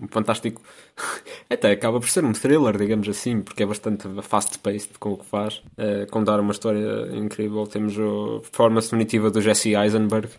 um 0.01 0.07
fantástico. 0.09 0.61
Até 1.49 1.71
acaba 1.71 1.99
por 1.99 2.07
ser 2.07 2.23
um 2.23 2.31
thriller, 2.31 2.77
digamos 2.77 3.09
assim, 3.09 3.41
porque 3.41 3.63
é 3.63 3.65
bastante 3.65 4.07
fast-paced 4.21 4.97
com 4.97 5.11
o 5.11 5.17
que 5.17 5.25
faz. 5.25 5.61
Eh, 5.77 6.05
contar 6.09 6.39
uma 6.39 6.53
história 6.53 7.09
incrível. 7.13 7.67
Temos 7.67 7.95
a 7.99 8.39
performance 8.39 8.87
definitiva 8.87 9.29
do 9.29 9.41
Jesse 9.41 9.75
Eisenberg. 9.75 10.29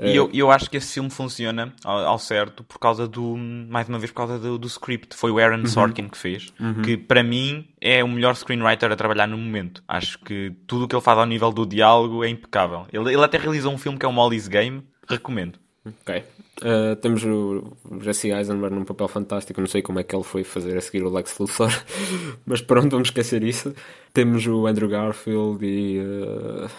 E 0.00 0.16
eu, 0.16 0.28
eu 0.32 0.50
acho 0.50 0.68
que 0.68 0.76
esse 0.76 0.94
filme 0.94 1.10
funciona 1.10 1.72
ao, 1.84 1.98
ao 1.98 2.18
certo 2.18 2.64
por 2.64 2.78
causa 2.78 3.06
do, 3.06 3.36
mais 3.36 3.88
uma 3.88 3.98
vez, 3.98 4.10
por 4.10 4.16
causa 4.16 4.38
do, 4.38 4.58
do 4.58 4.66
script. 4.66 5.14
Foi 5.14 5.30
o 5.30 5.38
Aaron 5.38 5.66
Sorkin 5.66 6.08
que 6.08 6.18
fez, 6.18 6.52
que 6.82 6.96
para 6.96 7.22
mim 7.22 7.68
é 7.80 8.02
o 8.02 8.08
melhor 8.08 8.34
screenwriter 8.34 8.90
a 8.90 8.96
trabalhar 8.96 9.28
no 9.28 9.38
momento. 9.38 9.82
Acho 9.86 10.18
que 10.18 10.52
tudo 10.66 10.84
o 10.84 10.88
que 10.88 10.94
ele 10.94 11.02
faz 11.02 11.18
ao 11.18 11.26
nível 11.26 11.52
do 11.52 11.64
diálogo 11.64 12.24
é 12.24 12.28
impecável. 12.28 12.86
Ele, 12.92 13.12
ele 13.12 13.24
até 13.24 13.38
realizou 13.38 13.72
um 13.72 13.78
filme 13.78 13.98
que 13.98 14.04
é 14.04 14.08
o 14.08 14.12
Molly's 14.12 14.48
Game, 14.48 14.82
recomendo. 15.08 15.58
Ok. 15.86 16.24
Uh, 16.62 16.96
temos 16.96 17.22
o 17.24 17.76
o 17.90 18.00
Jesse 18.00 18.30
Eisenberg 18.30 18.74
num 18.74 18.84
papel 18.84 19.08
fantástico. 19.08 19.60
Não 19.60 19.68
sei 19.68 19.82
como 19.82 19.98
é 20.00 20.02
que 20.02 20.14
ele 20.14 20.24
foi 20.24 20.44
fazer 20.44 20.76
a 20.76 20.80
seguir 20.80 21.04
o 21.04 21.10
Lex 21.10 21.38
Luthor, 21.38 21.70
mas 22.46 22.60
pronto, 22.60 22.90
vamos 22.90 23.08
esquecer 23.08 23.42
isso. 23.44 23.74
Temos 24.12 24.46
o 24.46 24.66
Andrew 24.66 24.88
Garfield 24.88 25.64
e, 25.64 25.98
uh, 25.98 26.70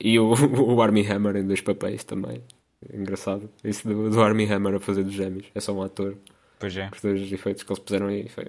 e 0.00 0.18
o, 0.18 0.32
o 0.74 0.80
Armie 0.80 1.06
Hammer 1.06 1.36
em 1.36 1.46
dois 1.46 1.60
papéis 1.60 2.04
também. 2.04 2.42
Engraçado. 2.92 3.48
Isso 3.64 3.86
do, 3.88 4.10
do 4.10 4.20
Armie 4.22 4.50
Hammer 4.50 4.74
a 4.74 4.80
fazer 4.80 5.02
dos 5.04 5.12
gêmeos. 5.14 5.46
É 5.54 5.60
só 5.60 5.72
um 5.72 5.82
ator. 5.82 6.16
Pois 6.58 6.76
é. 6.76 6.88
Os 6.94 7.00
dois 7.00 7.32
efeitos 7.32 7.62
que 7.62 7.72
eles 7.72 7.82
puseram 7.82 8.06
aí 8.08 8.28
foi 8.28 8.46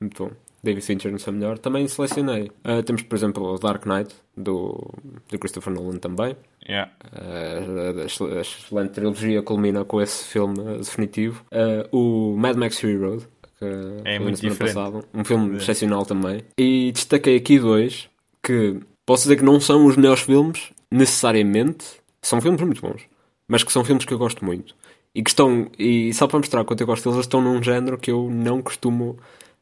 muito 0.00 0.24
bom. 0.24 0.30
David 0.62 0.84
Fincher 0.84 1.12
no 1.12 1.18
seu 1.18 1.32
melhor. 1.32 1.58
Também 1.58 1.86
selecionei. 1.86 2.50
Uh, 2.64 2.82
temos, 2.82 3.02
por 3.02 3.14
exemplo, 3.16 3.44
o 3.44 3.58
Dark 3.58 3.86
Knight 3.86 4.14
do, 4.36 4.92
do 5.30 5.38
Christopher 5.38 5.72
Nolan 5.72 5.98
também. 5.98 6.36
Yeah. 6.68 6.90
Uh, 7.12 8.00
a, 8.00 8.38
a 8.38 8.40
excelente 8.40 8.90
trilogia 8.90 9.42
culmina 9.42 9.84
com 9.84 10.00
esse 10.02 10.24
filme 10.26 10.58
uh, 10.58 10.78
definitivo. 10.78 11.44
Uh, 11.52 11.96
o 11.96 12.36
Mad 12.36 12.56
Max 12.56 12.80
Fury 12.80 12.96
Road, 12.96 13.26
que 13.58 13.64
É 14.04 14.18
muito 14.18 14.40
diferente. 14.40 14.74
passada. 14.74 15.04
Um 15.14 15.24
filme 15.24 15.54
É. 15.54 15.56
excepcional 15.58 16.04
também. 16.04 16.42
E 16.58 16.90
destaquei 16.92 17.36
aqui 17.36 17.58
dois 17.60 18.08
que 18.42 18.80
posso 19.06 19.22
dizer 19.24 19.36
que 19.36 19.44
não 19.44 19.60
são 19.60 19.86
os 19.86 19.96
melhores 19.96 20.22
filmes, 20.22 20.72
necessariamente. 20.90 21.84
São 22.22 22.40
filmes 22.40 22.60
muito 22.60 22.80
bons, 22.82 23.02
mas 23.48 23.62
que 23.62 23.72
são 23.72 23.84
filmes 23.84 24.04
que 24.04 24.12
eu 24.12 24.18
gosto 24.18 24.44
muito. 24.44 24.74
E 25.14 25.22
que 25.22 25.30
estão, 25.30 25.70
e 25.78 26.12
só 26.12 26.26
para 26.26 26.38
mostrar 26.38 26.64
quanto 26.64 26.80
eu 26.80 26.86
gosto 26.86 27.04
deles, 27.04 27.16
eles 27.16 27.26
estão 27.26 27.40
num 27.40 27.62
género 27.62 27.96
que 27.96 28.10
eu 28.10 28.28
não 28.30 28.60
costumo 28.60 29.18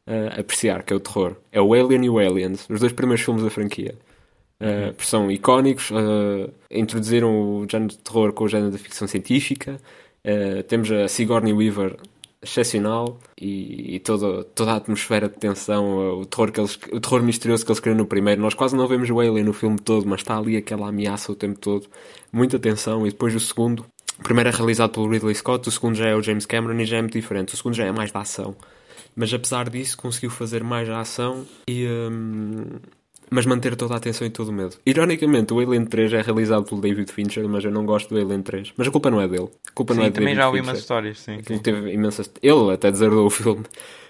uh, 0.06 0.40
apreciar, 0.40 0.82
que 0.82 0.92
é 0.92 0.96
o 0.96 1.00
terror. 1.00 1.36
É 1.52 1.60
o 1.60 1.72
Alien 1.74 2.04
e 2.04 2.10
o 2.10 2.18
Aliens, 2.18 2.66
os 2.68 2.80
dois 2.80 2.92
primeiros 2.92 3.24
filmes 3.24 3.42
da 3.42 3.50
franquia. 3.50 3.94
Uh, 4.60 4.94
são 5.02 5.30
icónicos, 5.30 5.90
uh, 5.90 6.52
introduziram 6.70 7.58
o 7.60 7.66
género 7.70 7.90
de 7.90 7.98
terror 7.98 8.32
com 8.32 8.44
o 8.44 8.48
género 8.48 8.70
da 8.70 8.78
ficção 8.78 9.06
científica. 9.06 9.80
Temos 10.68 10.90
a 10.90 11.06
Sigourney 11.06 11.52
Weaver 11.52 11.98
excepcional 12.44 13.18
e, 13.40 13.96
e 13.96 14.00
toda, 14.00 14.44
toda 14.44 14.72
a 14.72 14.76
atmosfera 14.76 15.28
de 15.28 15.36
tensão, 15.36 16.20
o 16.20 16.24
terror, 16.26 16.52
que 16.52 16.60
eles, 16.60 16.78
o 16.92 17.00
terror 17.00 17.22
misterioso 17.22 17.64
que 17.64 17.70
eles 17.70 17.80
criam 17.80 17.96
no 17.96 18.06
primeiro. 18.06 18.40
Nós 18.40 18.54
quase 18.54 18.76
não 18.76 18.86
vemos 18.86 19.10
o 19.10 19.18
Alien 19.18 19.44
no 19.44 19.52
filme 19.52 19.78
todo, 19.78 20.06
mas 20.06 20.20
está 20.20 20.38
ali 20.38 20.56
aquela 20.56 20.88
ameaça 20.88 21.32
o 21.32 21.34
tempo 21.34 21.58
todo. 21.58 21.86
Muita 22.32 22.58
tensão. 22.58 23.06
E 23.06 23.10
depois 23.10 23.34
o 23.34 23.40
segundo, 23.40 23.84
o 24.18 24.22
primeiro 24.22 24.48
é 24.48 24.52
realizado 24.52 24.92
pelo 24.92 25.08
Ridley 25.08 25.34
Scott, 25.34 25.68
o 25.68 25.72
segundo 25.72 25.96
já 25.96 26.08
é 26.08 26.14
o 26.14 26.22
James 26.22 26.46
Cameron 26.46 26.78
e 26.80 26.86
já 26.86 26.98
é 26.98 27.00
muito 27.00 27.18
diferente. 27.18 27.54
O 27.54 27.56
segundo 27.56 27.74
já 27.74 27.84
é 27.84 27.92
mais 27.92 28.12
da 28.12 28.20
ação. 28.20 28.54
Mas 29.16 29.32
apesar 29.32 29.68
disso, 29.70 29.96
conseguiu 29.96 30.30
fazer 30.30 30.62
mais 30.62 30.88
a 30.88 31.00
ação 31.00 31.46
e. 31.68 31.86
Hum, 31.86 32.78
mas 33.30 33.46
manter 33.46 33.74
toda 33.76 33.94
a 33.94 33.96
atenção 33.96 34.26
e 34.26 34.30
todo 34.30 34.48
o 34.48 34.52
medo. 34.52 34.76
Ironicamente, 34.86 35.52
o 35.52 35.58
Alien 35.60 35.84
3 35.86 36.12
é 36.14 36.22
realizado 36.22 36.64
pelo 36.64 36.80
David 36.80 37.10
Fincher, 37.12 37.48
mas 37.48 37.64
eu 37.64 37.70
não 37.70 37.84
gosto 37.84 38.14
do 38.14 38.20
Alien 38.20 38.42
3. 38.42 38.72
Mas 38.76 38.88
a 38.88 38.90
culpa 38.90 39.10
não 39.10 39.20
é 39.20 39.26
dele. 39.28 39.48
A 39.68 39.72
culpa 39.72 39.94
sim, 39.94 40.00
não 40.00 40.06
é 40.06 40.10
também 40.10 40.34
David 40.34 40.36
já 40.40 40.46
ouvi 40.46 40.58
Fincher. 40.58 40.70
umas 40.72 40.78
histórias, 40.80 41.20
sim. 41.20 41.38
Ele 41.48 41.58
teve 41.58 41.92
imensas. 41.92 42.30
Ele 42.42 42.72
até 42.72 42.90
deserdou 42.90 43.26
o 43.26 43.30
filme. 43.30 43.64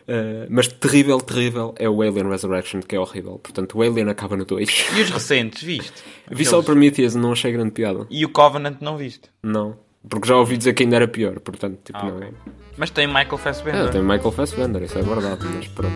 Uh, 0.06 0.46
mas 0.50 0.68
terrível, 0.68 1.18
terrível 1.18 1.74
é 1.78 1.88
o 1.88 2.02
Alien 2.02 2.28
Resurrection, 2.28 2.80
que 2.80 2.94
é 2.94 3.00
horrível. 3.00 3.38
Portanto, 3.42 3.78
o 3.78 3.82
Alien 3.82 4.10
acaba 4.10 4.36
no 4.36 4.44
2. 4.44 4.68
E 4.98 5.00
os 5.00 5.10
recentes, 5.10 5.62
viste? 5.62 5.92
Vi 6.30 6.44
só 6.44 6.58
o 6.60 6.62
Prometheus, 6.62 7.14
não 7.14 7.32
achei 7.32 7.50
grande 7.52 7.70
piada. 7.70 8.06
E 8.10 8.24
o 8.24 8.28
Covenant 8.28 8.76
não 8.82 8.98
viste? 8.98 9.30
Não. 9.42 9.78
Porque 10.06 10.28
já 10.28 10.36
ouvi 10.36 10.58
dizer 10.58 10.74
que 10.74 10.82
ainda 10.82 10.96
era 10.96 11.08
pior. 11.08 11.40
Portanto, 11.40 11.78
tipo, 11.82 11.98
Ah, 11.98 12.04
não. 12.04 12.16
ok. 12.18 12.28
Mas 12.76 12.90
tem 12.90 13.06
Michael 13.06 13.38
Fassbender. 13.38 13.86
É, 13.86 13.88
tem 13.88 14.02
Michael 14.02 14.32
Fassbender, 14.32 14.82
isso 14.82 14.98
é 14.98 15.02
verdade, 15.02 15.46
mas 15.54 15.68
pronto. 15.68 15.94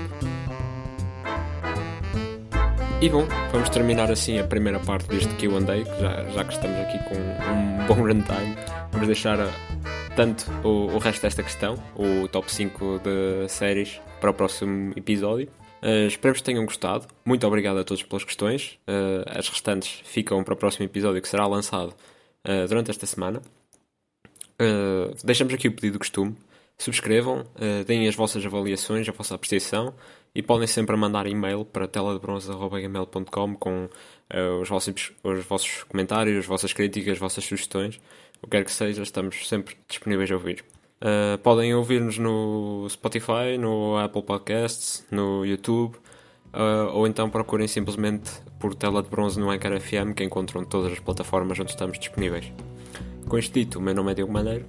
E 3.01 3.09
bom, 3.09 3.25
vamos 3.53 3.69
terminar 3.69 4.11
assim 4.11 4.41
a 4.41 4.45
primeira 4.45 4.81
parte 4.81 5.07
deste 5.07 5.33
QA, 5.37 5.61
já, 6.01 6.29
já 6.31 6.45
que 6.45 6.53
estamos 6.53 6.77
aqui 6.81 6.99
com 7.05 7.15
um 7.15 7.87
bom 7.87 7.95
runtime, 7.95 8.57
vamos 8.91 9.07
deixar 9.07 9.39
uh, 9.39 9.53
tanto 10.17 10.51
o, 10.67 10.93
o 10.93 10.99
resto 10.99 11.23
desta 11.23 11.45
questão, 11.45 11.77
o 11.95 12.27
top 12.27 12.53
5 12.53 12.99
de 12.99 13.49
séries, 13.49 14.01
para 14.21 14.31
o 14.31 14.35
próximo 14.35 14.93
episódio. 14.97 15.49
Uh, 15.81 16.09
espero 16.09 16.35
que 16.35 16.43
tenham 16.43 16.65
gostado. 16.65 17.07
Muito 17.25 17.47
obrigado 17.47 17.79
a 17.79 17.85
todos 17.85 18.03
pelas 18.03 18.25
questões. 18.25 18.81
Uh, 18.89 19.23
as 19.27 19.49
restantes 19.49 20.01
ficam 20.05 20.43
para 20.43 20.55
o 20.55 20.57
próximo 20.57 20.85
episódio 20.85 21.23
que 21.23 21.29
será 21.29 21.47
lançado 21.47 21.95
uh, 22.45 22.67
durante 22.67 22.91
esta 22.91 23.07
semana. 23.07 23.41
Deixamos 25.23 25.55
aqui 25.55 25.69
o 25.69 25.73
pedido 25.73 25.93
do 25.93 25.99
costume. 26.01 26.37
Subscrevam, 26.77 27.45
deem 27.87 28.09
as 28.09 28.17
vossas 28.17 28.45
avaliações, 28.45 29.09
a 29.09 29.13
vossa 29.13 29.37
apreciação 29.37 29.95
e 30.35 30.43
podem 30.43 30.67
sempre 30.67 30.97
mandar 30.97 31.27
e-mail 31.27 31.65
para 31.65 31.89
teladebronze.gmail.com 31.89 33.55
com 33.57 33.85
uh, 33.85 34.61
os, 34.61 34.69
vossos, 34.69 35.13
os 35.23 35.45
vossos 35.45 35.85
comentários, 35.85 36.39
as 36.39 36.47
vossas 36.47 36.73
críticas, 36.73 37.15
as 37.15 37.19
vossas 37.19 37.45
sugestões. 37.45 38.01
O 38.41 38.47
que 38.47 38.51
quer 38.57 38.65
que 38.65 38.73
seja, 38.73 39.03
estamos 39.03 39.49
sempre 39.49 39.77
disponíveis 39.89 40.31
a 40.31 40.35
ouvir. 40.35 40.65
Uh, 41.01 41.39
podem 41.39 41.75
ouvir-nos 41.75 42.19
no 42.19 42.87
Spotify, 42.89 43.57
no 43.59 43.97
Apple 43.97 44.23
Podcasts, 44.23 45.07
no 45.11 45.45
YouTube 45.45 45.97
uh, 46.53 46.93
ou 46.93 47.07
então 47.07 47.31
procurem 47.31 47.69
simplesmente 47.69 48.31
por 48.59 48.75
Tela 48.75 49.03
de 49.03 49.09
Bronze 49.09 49.39
no 49.39 49.51
Anchor 49.51 49.79
FM 49.81 50.15
que 50.15 50.25
encontram 50.25 50.65
todas 50.65 50.93
as 50.93 51.01
plataformas 51.01 51.59
onde 51.59 51.71
estamos 51.71 51.99
disponíveis. 51.99 52.53
Com 53.29 53.39
isto 53.39 53.53
dito, 53.53 53.79
o 53.79 53.83
meu 53.83 53.95
nome 53.95 54.13
é 54.13 54.15
Diogo 54.15 54.33
Maneiro 54.33 54.67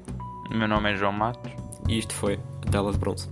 O 0.51 0.55
meu 0.55 0.67
nome 0.67 0.91
é 0.91 0.95
João 0.95 1.13
Matos. 1.13 1.51
e 1.87 1.97
isto 1.97 2.13
foi 2.13 2.39
a 2.65 2.69
Tela 2.69 2.91
de 2.91 2.97
Bronze. 2.97 3.29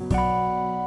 Música 0.00 0.77